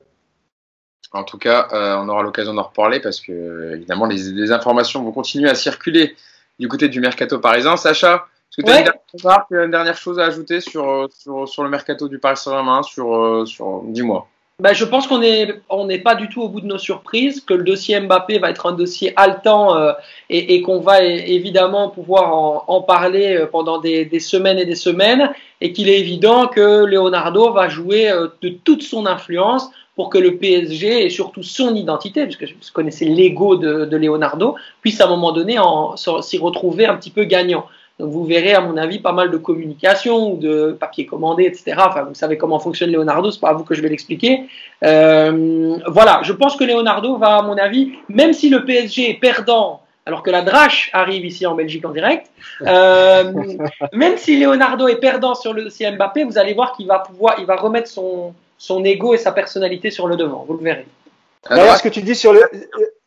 En 1.12 1.24
tout 1.24 1.38
cas, 1.38 1.68
euh, 1.74 1.96
on 1.98 2.10
aura 2.10 2.24
l'occasion 2.24 2.56
d'en 2.56 2.64
reparler 2.64 3.00
parce 3.02 3.22
que, 3.22 3.74
évidemment, 3.76 4.08
les, 4.08 4.52
informations 4.52 5.04
vont 5.04 5.12
continuer 5.12 5.48
à 5.50 5.56
circuler 5.56 6.16
du 6.58 6.68
côté 6.68 6.90
du 6.90 7.00
mercato 7.02 7.38
parisien. 7.38 7.78
Sacha, 7.78 8.26
est-ce 8.50 8.58
que 8.58 8.66
tu 8.66 9.28
as 9.28 9.64
une, 9.64 9.72
dernière 9.72 9.98
chose 9.98 10.20
à 10.20 10.26
ajouter 10.26 10.60
sur, 10.60 11.08
sur, 11.46 11.64
le 11.64 11.70
mercato 11.70 12.08
du 12.08 12.18
Paris 12.18 12.38
Saint-Germain 12.38 12.82
sur, 12.82 13.16
euh, 13.16 13.46
sur, 13.46 13.84
Dis-moi. 13.84 14.28
Bah, 14.62 14.74
je 14.74 14.86
pense 14.86 15.08
qu'on 15.08 15.18
n'est 15.18 15.56
on 15.70 15.88
n'est 15.88 15.98
pas 15.98 16.14
du 16.14 16.30
tout 16.30 16.44
au 16.44 16.48
bout 16.48 16.62
de 16.62 16.68
nos 16.68 16.78
surprises, 16.78 17.42
que 17.42 17.56
le 17.56 17.64
dossier 17.64 18.00
Mbappé 18.00 18.38
va 18.38 18.52
être 18.52 18.68
un 18.68 18.74
dossier 18.74 19.12
haletant 19.16 19.76
euh, 19.76 19.94
et, 20.30 20.62
qu'on 20.62 20.80
va 20.80 21.02
évidemment 21.02 21.90
pouvoir 21.90 22.70
en, 22.70 22.82
parler 22.84 23.38
euh, 23.38 23.48
pendant 23.48 23.80
des, 23.80 24.06
des, 24.06 24.20
semaines 24.20 24.60
et 24.60 24.66
des 24.66 24.76
semaines, 24.76 25.32
et 25.62 25.74
qu'il 25.74 25.90
est 25.90 26.00
évident 26.00 26.46
que 26.46 26.86
Leonardo 26.86 27.52
va 27.52 27.70
jouer 27.70 28.12
euh, 28.12 28.28
de 28.44 28.50
toute 28.50 28.84
son 28.84 29.08
influence 29.08 29.68
pour 29.96 30.12
que 30.12 30.20
le 30.20 30.38
PSG 30.38 31.06
et 31.06 31.10
surtout 31.10 31.42
son 31.42 31.74
identité, 31.74 32.26
puisque 32.26 32.46
je 32.46 32.72
connaissais 32.72 33.06
l'ego 33.06 33.56
de, 33.56 33.86
de 33.86 33.98
Leonardo, 33.98 34.58
puisse 34.82 35.02
à 35.02 35.06
un 35.06 35.10
moment 35.10 35.32
donné 35.32 35.58
s'y 36.22 36.38
retrouver 36.38 36.86
un 36.86 36.98
petit 36.98 37.10
peu 37.10 37.24
gagnant. 37.24 37.66
Donc 38.02 38.12
vous 38.12 38.26
verrez, 38.26 38.56
à 38.56 38.62
mon 38.62 38.78
avis, 38.78 38.98
pas 38.98 39.12
mal 39.12 39.30
de 39.30 39.38
communication 39.38 40.34
ou 40.34 40.38
de 40.38 40.76
papier 40.80 41.06
commandé, 41.06 41.44
etc. 41.44 41.76
Enfin, 41.78 42.02
vous 42.02 42.16
savez 42.16 42.36
comment 42.36 42.58
fonctionne 42.58 42.92
Leonardo, 42.92 43.30
c'est 43.30 43.40
pas 43.40 43.50
à 43.50 43.54
vous 43.54 43.64
que 43.64 43.76
je 43.76 43.82
vais 43.84 43.90
l'expliquer. 43.90 44.50
Euh, 44.84 45.78
voilà, 45.86 46.22
je 46.24 46.34
pense 46.34 46.56
que 46.56 46.64
Leonardo 46.64 47.18
va, 47.18 47.38
à 47.38 47.42
mon 47.44 47.56
avis, 47.60 47.92
même 48.10 48.34
si 48.34 48.50
le 48.50 48.66
PSG 48.66 49.12
est 49.12 49.20
perdant, 49.20 49.84
alors 50.08 50.24
que 50.24 50.32
la 50.32 50.42
Drache 50.42 50.90
arrive 50.94 51.24
ici 51.26 51.46
en 51.46 51.54
Belgique 51.54 51.86
en 51.86 51.92
direct, 51.92 52.26
euh, 52.64 53.32
même 53.94 54.18
si 54.18 54.40
Leonardo 54.40 54.88
est 54.88 55.00
perdant 55.00 55.36
sur 55.36 55.54
le 55.54 55.66
dossier 55.66 55.92
Mbappé, 55.92 56.24
vous 56.24 56.40
allez 56.40 56.56
voir 56.56 56.74
qu'il 56.76 56.88
va 56.88 56.98
pouvoir, 56.98 57.36
il 57.38 57.46
va 57.46 57.56
remettre 57.56 57.88
son, 57.88 58.34
son 58.58 58.84
ego 58.84 59.14
et 59.14 59.20
sa 59.20 59.32
personnalité 59.32 59.92
sur 59.92 60.08
le 60.08 60.16
devant. 60.16 60.44
Vous 60.48 60.58
le 60.58 60.64
verrez. 60.64 60.88
Alors, 61.46 61.78
ce 61.78 61.84
que 61.84 61.90
tu 61.90 62.02
dis 62.02 62.16
sur 62.16 62.34
le. 62.34 62.42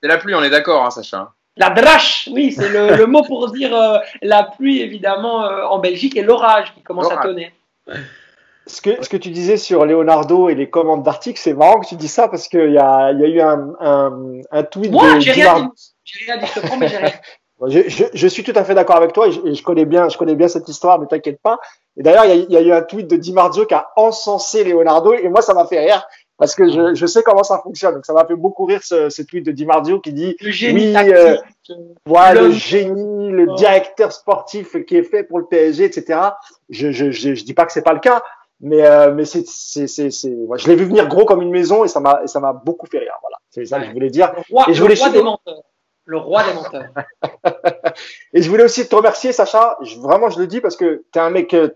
C'est 0.00 0.08
la 0.08 0.18
pluie, 0.18 0.36
on 0.36 0.42
est 0.42 0.50
d'accord, 0.50 0.84
hein, 0.84 0.90
Sacha. 0.90 1.32
La 1.56 1.70
drache, 1.70 2.28
oui, 2.32 2.52
c'est 2.52 2.68
le, 2.68 2.96
le, 2.96 3.06
mot 3.06 3.22
pour 3.22 3.50
dire 3.52 3.74
euh, 3.76 3.98
la 4.22 4.42
pluie, 4.42 4.80
évidemment, 4.80 5.44
euh, 5.44 5.64
en 5.64 5.78
Belgique 5.78 6.16
et 6.16 6.22
l'orage 6.22 6.74
qui 6.74 6.82
commence 6.82 7.10
à 7.12 7.18
tonner. 7.18 7.52
Ce 8.66 8.80
que, 8.80 9.02
ce 9.02 9.08
que 9.08 9.16
tu 9.16 9.30
disais 9.30 9.56
sur 9.56 9.84
Leonardo 9.84 10.48
et 10.48 10.54
les 10.54 10.68
commandes 10.68 11.04
d'articles, 11.04 11.38
c'est 11.38 11.52
marrant 11.52 11.80
que 11.80 11.86
tu 11.86 11.96
dis 11.96 12.08
ça 12.08 12.28
parce 12.28 12.48
qu'il 12.48 12.72
y 12.72 12.78
a, 12.78 13.12
y 13.12 13.24
a 13.24 13.28
eu 13.28 13.40
un, 13.40 13.72
un, 13.78 14.40
un 14.50 14.62
tweet 14.64 14.90
Moi, 14.90 15.14
de. 15.14 15.20
j'ai 15.20 15.32
rien, 15.32 15.70
dit, 16.04 16.24
rien 16.26 16.38
dit, 16.38 16.46
je 16.46 16.60
te 16.60 16.66
promets, 16.66 16.88
j'ai 16.88 16.96
rien. 16.96 17.12
Je, 17.68 17.88
je, 17.88 18.04
je, 18.12 18.28
suis 18.28 18.42
tout 18.42 18.52
à 18.56 18.64
fait 18.64 18.74
d'accord 18.74 18.96
avec 18.96 19.12
toi 19.12 19.28
et 19.28 19.32
je, 19.32 19.54
je, 19.54 19.62
connais 19.62 19.86
bien, 19.86 20.08
je 20.10 20.18
connais 20.18 20.34
bien 20.34 20.48
cette 20.48 20.68
histoire, 20.68 20.98
ne 20.98 21.06
t'inquiète 21.06 21.40
pas. 21.40 21.58
Et 21.96 22.02
d'ailleurs, 22.02 22.26
il 22.26 22.50
y, 22.50 22.56
a, 22.56 22.60
y 22.60 22.64
a 22.64 22.66
eu 22.66 22.72
un 22.72 22.82
tweet 22.82 23.08
de 23.08 23.16
Di 23.16 23.32
Marzio 23.32 23.64
qui 23.64 23.72
a 23.72 23.88
encensé 23.96 24.64
Leonardo 24.64 25.14
et 25.14 25.28
moi, 25.28 25.40
ça 25.40 25.54
m'a 25.54 25.64
fait 25.64 25.78
rire 25.78 26.06
parce 26.36 26.54
que 26.54 26.68
je, 26.68 26.94
je, 26.94 27.06
sais 27.06 27.22
comment 27.22 27.44
ça 27.44 27.58
fonctionne. 27.58 27.94
Donc, 27.94 28.06
ça 28.06 28.12
m'a 28.12 28.24
fait 28.24 28.34
beaucoup 28.34 28.64
rire 28.64 28.82
ce, 28.82 29.08
ce, 29.08 29.22
tweet 29.22 29.46
de 29.46 29.52
Di 29.52 29.66
Marzio 29.66 30.00
qui 30.00 30.12
dit 30.12 30.36
le 30.40 30.50
génie 30.50 30.94
oui, 30.96 31.12
euh, 31.12 31.36
voilà, 32.06 32.42
le, 32.42 32.50
génie, 32.50 33.30
le 33.30 33.46
oh. 33.48 33.54
directeur 33.54 34.12
sportif 34.12 34.84
qui 34.84 34.96
est 34.96 35.04
fait 35.04 35.22
pour 35.22 35.38
le 35.38 35.46
PSG, 35.46 35.84
etc. 35.84 36.20
Je, 36.70 36.90
je, 36.90 37.10
je, 37.10 37.34
je 37.34 37.44
dis 37.44 37.54
pas 37.54 37.66
que 37.66 37.72
c'est 37.72 37.82
pas 37.82 37.92
le 37.92 38.00
cas, 38.00 38.22
mais 38.60 38.84
euh, 38.84 39.12
mais 39.12 39.24
c'est 39.24 39.46
c'est 39.46 39.86
c'est 39.86 40.10
je 40.10 40.68
l'ai 40.68 40.74
vu 40.74 40.84
venir 40.86 41.06
gros 41.08 41.24
comme 41.24 41.42
une 41.42 41.50
maison 41.50 41.84
et 41.84 41.88
ça 41.88 42.00
m'a 42.00 42.26
ça 42.26 42.40
m'a 42.40 42.52
beaucoup 42.52 42.86
fait 42.86 42.98
rire. 42.98 43.14
Voilà, 43.20 43.36
c'est 43.50 43.64
ça 43.66 43.78
que 43.80 43.86
je 43.86 43.92
voulais 43.92 44.10
dire. 44.10 44.32
Le 44.34 44.42
roi, 44.50 44.64
et 44.68 44.74
je 44.74 44.82
voulais 44.82 44.94
le 44.94 45.00
roi 45.00 45.10
des 45.10 45.22
menteurs. 45.22 45.62
Le 46.06 46.18
roi 46.18 46.42
des 46.44 46.54
menteurs. 46.54 46.90
et 48.34 48.42
je 48.42 48.50
voulais 48.50 48.64
aussi 48.64 48.88
te 48.88 48.94
remercier, 48.94 49.32
Sacha. 49.32 49.78
Je, 49.82 49.98
vraiment, 49.98 50.30
je 50.30 50.38
le 50.38 50.46
dis 50.46 50.60
parce 50.60 50.76
que 50.76 51.04
tu 51.12 51.18
es 51.18 51.22
un 51.22 51.30
mec 51.30 51.54
euh, 51.54 51.70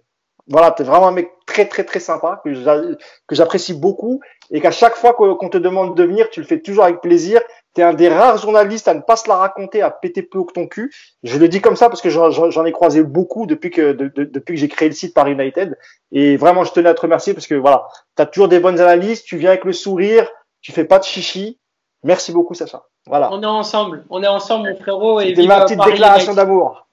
voilà, 0.49 0.71
tu 0.71 0.83
es 0.83 0.85
vraiment 0.85 1.09
un 1.09 1.13
mec 1.13 1.31
très 1.47 1.67
très 1.67 1.85
très 1.85 2.01
sympa 2.01 2.43
que 2.45 3.35
j'apprécie 3.35 3.75
beaucoup 3.75 4.21
et 4.51 4.61
qu'à 4.61 4.71
chaque 4.71 4.95
fois 4.95 5.13
qu'on 5.13 5.49
te 5.49 5.59
demande 5.59 5.97
de 5.97 6.03
venir, 6.03 6.31
tu 6.31 6.41
le 6.41 6.47
fais 6.47 6.61
toujours 6.61 6.85
avec 6.85 7.01
plaisir. 7.01 7.41
Tu 7.75 7.83
es 7.83 7.85
un 7.85 7.93
des 7.93 8.09
rares 8.09 8.39
journalistes 8.39 8.89
à 8.89 8.95
ne 8.95 9.01
pas 9.01 9.17
se 9.17 9.29
la 9.29 9.37
raconter, 9.37 9.83
à 9.83 9.91
péter 9.91 10.23
plus 10.23 10.41
haut 10.41 10.45
que 10.45 10.55
ton 10.55 10.67
cul. 10.67 10.93
Je 11.23 11.39
le 11.39 11.49
dis 11.49 11.61
comme 11.61 11.77
ça 11.77 11.91
parce 11.91 12.01
que 12.01 12.09
j'en 12.09 12.65
ai 12.65 12.73
croisé 12.73 13.03
beaucoup 13.03 13.47
depuis 13.47 13.71
que 13.71 13.93
de, 13.93 14.09
de, 14.09 14.25
depuis 14.25 14.55
que 14.55 14.61
j'ai 14.61 14.69
créé 14.69 14.89
le 14.89 14.95
site 14.95 15.13
par 15.13 15.29
United 15.29 15.77
et 16.13 16.37
vraiment 16.39 16.65
je 16.65 16.73
tenais 16.73 16.89
à 16.89 16.95
te 16.95 17.03
remercier 17.03 17.35
parce 17.35 17.47
que 17.47 17.55
voilà, 17.55 17.87
tu 18.17 18.23
as 18.23 18.27
toujours 18.27 18.49
des 18.49 18.59
bonnes 18.59 18.81
analyses, 18.81 19.23
tu 19.23 19.37
viens 19.37 19.51
avec 19.51 19.65
le 19.65 19.75
sourire, 19.75 20.29
tu 20.63 20.73
fais 20.73 20.85
pas 20.85 20.99
de 20.99 21.05
chichi. 21.05 21.59
Merci 22.05 22.33
beaucoup 22.33 22.55
Sacha. 22.55 22.85
Voilà. 23.07 23.29
On 23.33 23.43
est 23.43 23.47
ensemble, 23.47 24.05
on 24.09 24.23
est 24.23 24.29
ensemble 24.29 24.71
mon 24.71 24.77
frérot 24.77 25.21
et 25.21 25.29
C'était 25.29 25.47
ma 25.47 25.65
petite 25.65 25.85
déclaration 25.85 26.33
d'amour. 26.33 26.87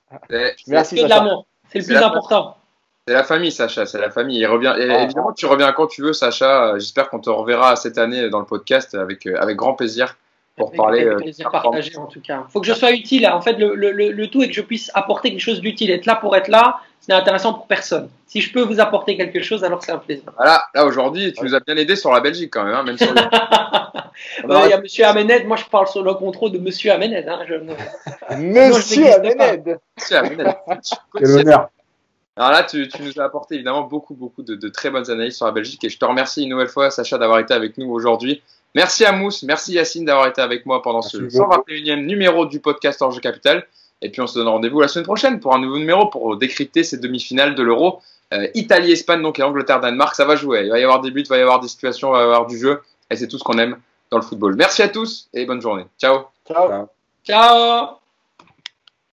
Merci 0.68 0.98
Sacha. 0.98 1.26
C'est 1.70 1.80
le 1.80 1.86
plus 1.86 1.96
important. 1.96 2.58
C'est 3.08 3.14
la 3.14 3.24
famille, 3.24 3.52
Sacha, 3.52 3.86
c'est 3.86 4.00
la 4.00 4.10
famille. 4.10 4.40
Il 4.40 4.48
revient. 4.48 4.74
Et, 4.80 4.90
ah, 4.90 5.04
évidemment, 5.04 5.32
tu 5.32 5.46
reviens 5.46 5.72
quand 5.74 5.86
tu 5.86 6.02
veux, 6.02 6.14
Sacha. 6.14 6.74
J'espère 6.80 7.10
qu'on 7.10 7.20
te 7.20 7.30
reverra 7.30 7.76
cette 7.76 8.00
année 8.00 8.32
dans 8.32 8.40
le 8.40 8.48
podcast 8.48 8.96
avec, 8.96 9.28
euh, 9.28 9.40
avec 9.40 9.56
grand 9.58 9.76
plaisir 9.76 10.18
pour 10.58 10.70
avec 10.70 10.78
parler. 10.78 11.02
Avec 11.04 11.18
plaisir 11.18 11.52
partagé, 11.52 11.96
en 11.98 12.08
tout 12.08 12.22
cas. 12.22 12.46
Il 12.50 12.52
faut 12.52 12.62
que 12.62 12.66
je 12.66 12.74
sois 12.74 12.94
utile. 12.94 13.28
En 13.28 13.42
fait, 13.42 13.60
le, 13.60 13.76
le, 13.76 13.92
le, 13.92 14.28
tout 14.28 14.42
est 14.42 14.48
que 14.48 14.56
je 14.56 14.62
puisse 14.62 14.90
apporter 14.96 15.30
quelque 15.30 15.40
chose 15.40 15.62
d'utile. 15.62 15.92
Être 15.92 16.08
là 16.08 16.16
pour 16.16 16.36
être 16.36 16.48
là, 16.48 16.80
ce 17.00 17.12
n'est 17.12 17.18
intéressant 17.18 17.54
pour 17.54 17.68
personne. 17.68 18.10
Si 18.26 18.42
je 18.42 18.52
peux 18.52 18.64
vous 18.64 18.80
apporter 18.80 19.16
quelque 19.18 19.44
chose, 19.44 19.64
alors 19.64 19.84
c'est 19.84 19.92
un 19.92 20.00
plaisir. 20.00 20.24
Voilà, 20.36 20.64
là 20.74 20.84
aujourd'hui, 20.88 21.32
tu 21.32 21.44
nous 21.44 21.54
as 21.54 21.60
bien 21.60 21.78
aidé 21.78 21.96
sur 21.96 22.12
la 22.12 22.22
Belgique 22.22 22.52
quand 22.52 22.64
même, 22.64 22.74
hein, 22.74 22.82
même 22.82 22.98
sur 22.98 23.14
le... 23.14 23.22
Il 24.66 24.70
y 24.70 24.74
a 24.74 24.82
Monsieur 24.82 25.06
Amened, 25.06 25.46
moi 25.46 25.58
je 25.58 25.66
parle 25.66 25.88
sur 25.88 26.02
le 26.02 26.14
contrôle 26.14 26.52
de 26.52 26.58
Monsieur 26.58 26.92
Amened. 26.92 27.28
Hein, 27.28 27.42
je... 27.48 27.56
Monsieur 28.36 29.14
Amened 29.14 29.78
Monsieur 29.96 30.18
Amened 30.18 30.56
Quel 31.14 31.32
honneur 31.32 31.70
alors 32.38 32.52
là, 32.52 32.64
tu, 32.64 32.88
tu, 32.90 33.02
nous 33.02 33.20
as 33.20 33.24
apporté 33.24 33.56
évidemment 33.56 33.84
beaucoup, 33.84 34.14
beaucoup 34.14 34.44
de, 34.44 34.56
de, 34.56 34.68
très 34.68 34.90
bonnes 34.90 35.10
analyses 35.10 35.38
sur 35.38 35.46
la 35.46 35.54
Belgique 35.54 35.84
et 35.84 35.90
je 35.90 35.98
te 35.98 36.04
remercie 36.04 36.44
une 36.44 36.50
nouvelle 36.50 36.68
fois, 36.68 36.92
Sacha, 36.92 37.18
d'avoir 37.18 37.40
été 37.40 37.54
avec 37.54 37.78
nous 37.78 37.90
aujourd'hui. 37.90 38.42
Merci 38.74 39.06
à 39.06 39.14
Mousse, 39.14 39.44
merci 39.44 39.74
Yacine 39.74 40.04
d'avoir 40.04 40.28
été 40.28 40.42
avec 40.42 40.66
moi 40.66 40.82
pendant 40.82 41.02
ce 41.02 41.18
121e 41.18 42.06
numéro 42.06 42.46
du 42.46 42.60
podcast 42.60 43.02
Orge 43.02 43.22
Capital. 43.22 43.66
Et 44.02 44.12
puis 44.12 44.22
on 44.22 44.28
se 44.28 44.38
donne 44.38 44.50
rendez-vous 44.50 44.82
la 44.82 44.90
semaine 44.90 45.06
prochaine 45.06 45.40
pour 45.40 45.56
un 45.56 45.60
nouveau 45.60 45.78
numéro 45.78 46.08
pour 46.08 46.36
décrypter 46.36 46.84
ces 46.84 46.98
demi-finales 46.98 47.56
de 47.56 47.64
l'Euro. 47.64 48.02
Euh, 48.34 48.48
Italie, 48.54 48.92
Espagne, 48.92 49.22
donc 49.22 49.40
et 49.40 49.44
Angleterre, 49.44 49.80
Danemark, 49.80 50.14
ça 50.16 50.26
va 50.26 50.36
jouer. 50.36 50.64
Il 50.66 50.72
va 50.72 50.80
y 50.80 50.84
avoir 50.84 51.00
des 51.00 51.12
buts, 51.12 51.22
il 51.22 51.30
va 51.30 51.38
y 51.38 51.42
avoir 51.42 51.62
des 51.62 51.70
situations, 51.70 52.10
il 52.10 52.18
va 52.18 52.20
y 52.20 52.24
avoir 52.24 52.48
du 52.48 52.58
jeu. 52.58 52.82
Et 53.10 53.16
c'est 53.16 53.28
tout 53.28 53.38
ce 53.38 53.44
qu'on 53.44 53.58
aime 53.60 53.78
dans 54.12 54.18
le 54.18 54.24
football. 54.24 54.56
Merci 54.56 54.82
à 54.82 54.90
tous 54.90 55.30
et 55.34 55.46
bonne 55.46 55.62
journée. 55.62 55.86
Ciao. 55.98 56.26
Ciao. 56.46 56.90
Ciao. 57.26 58.05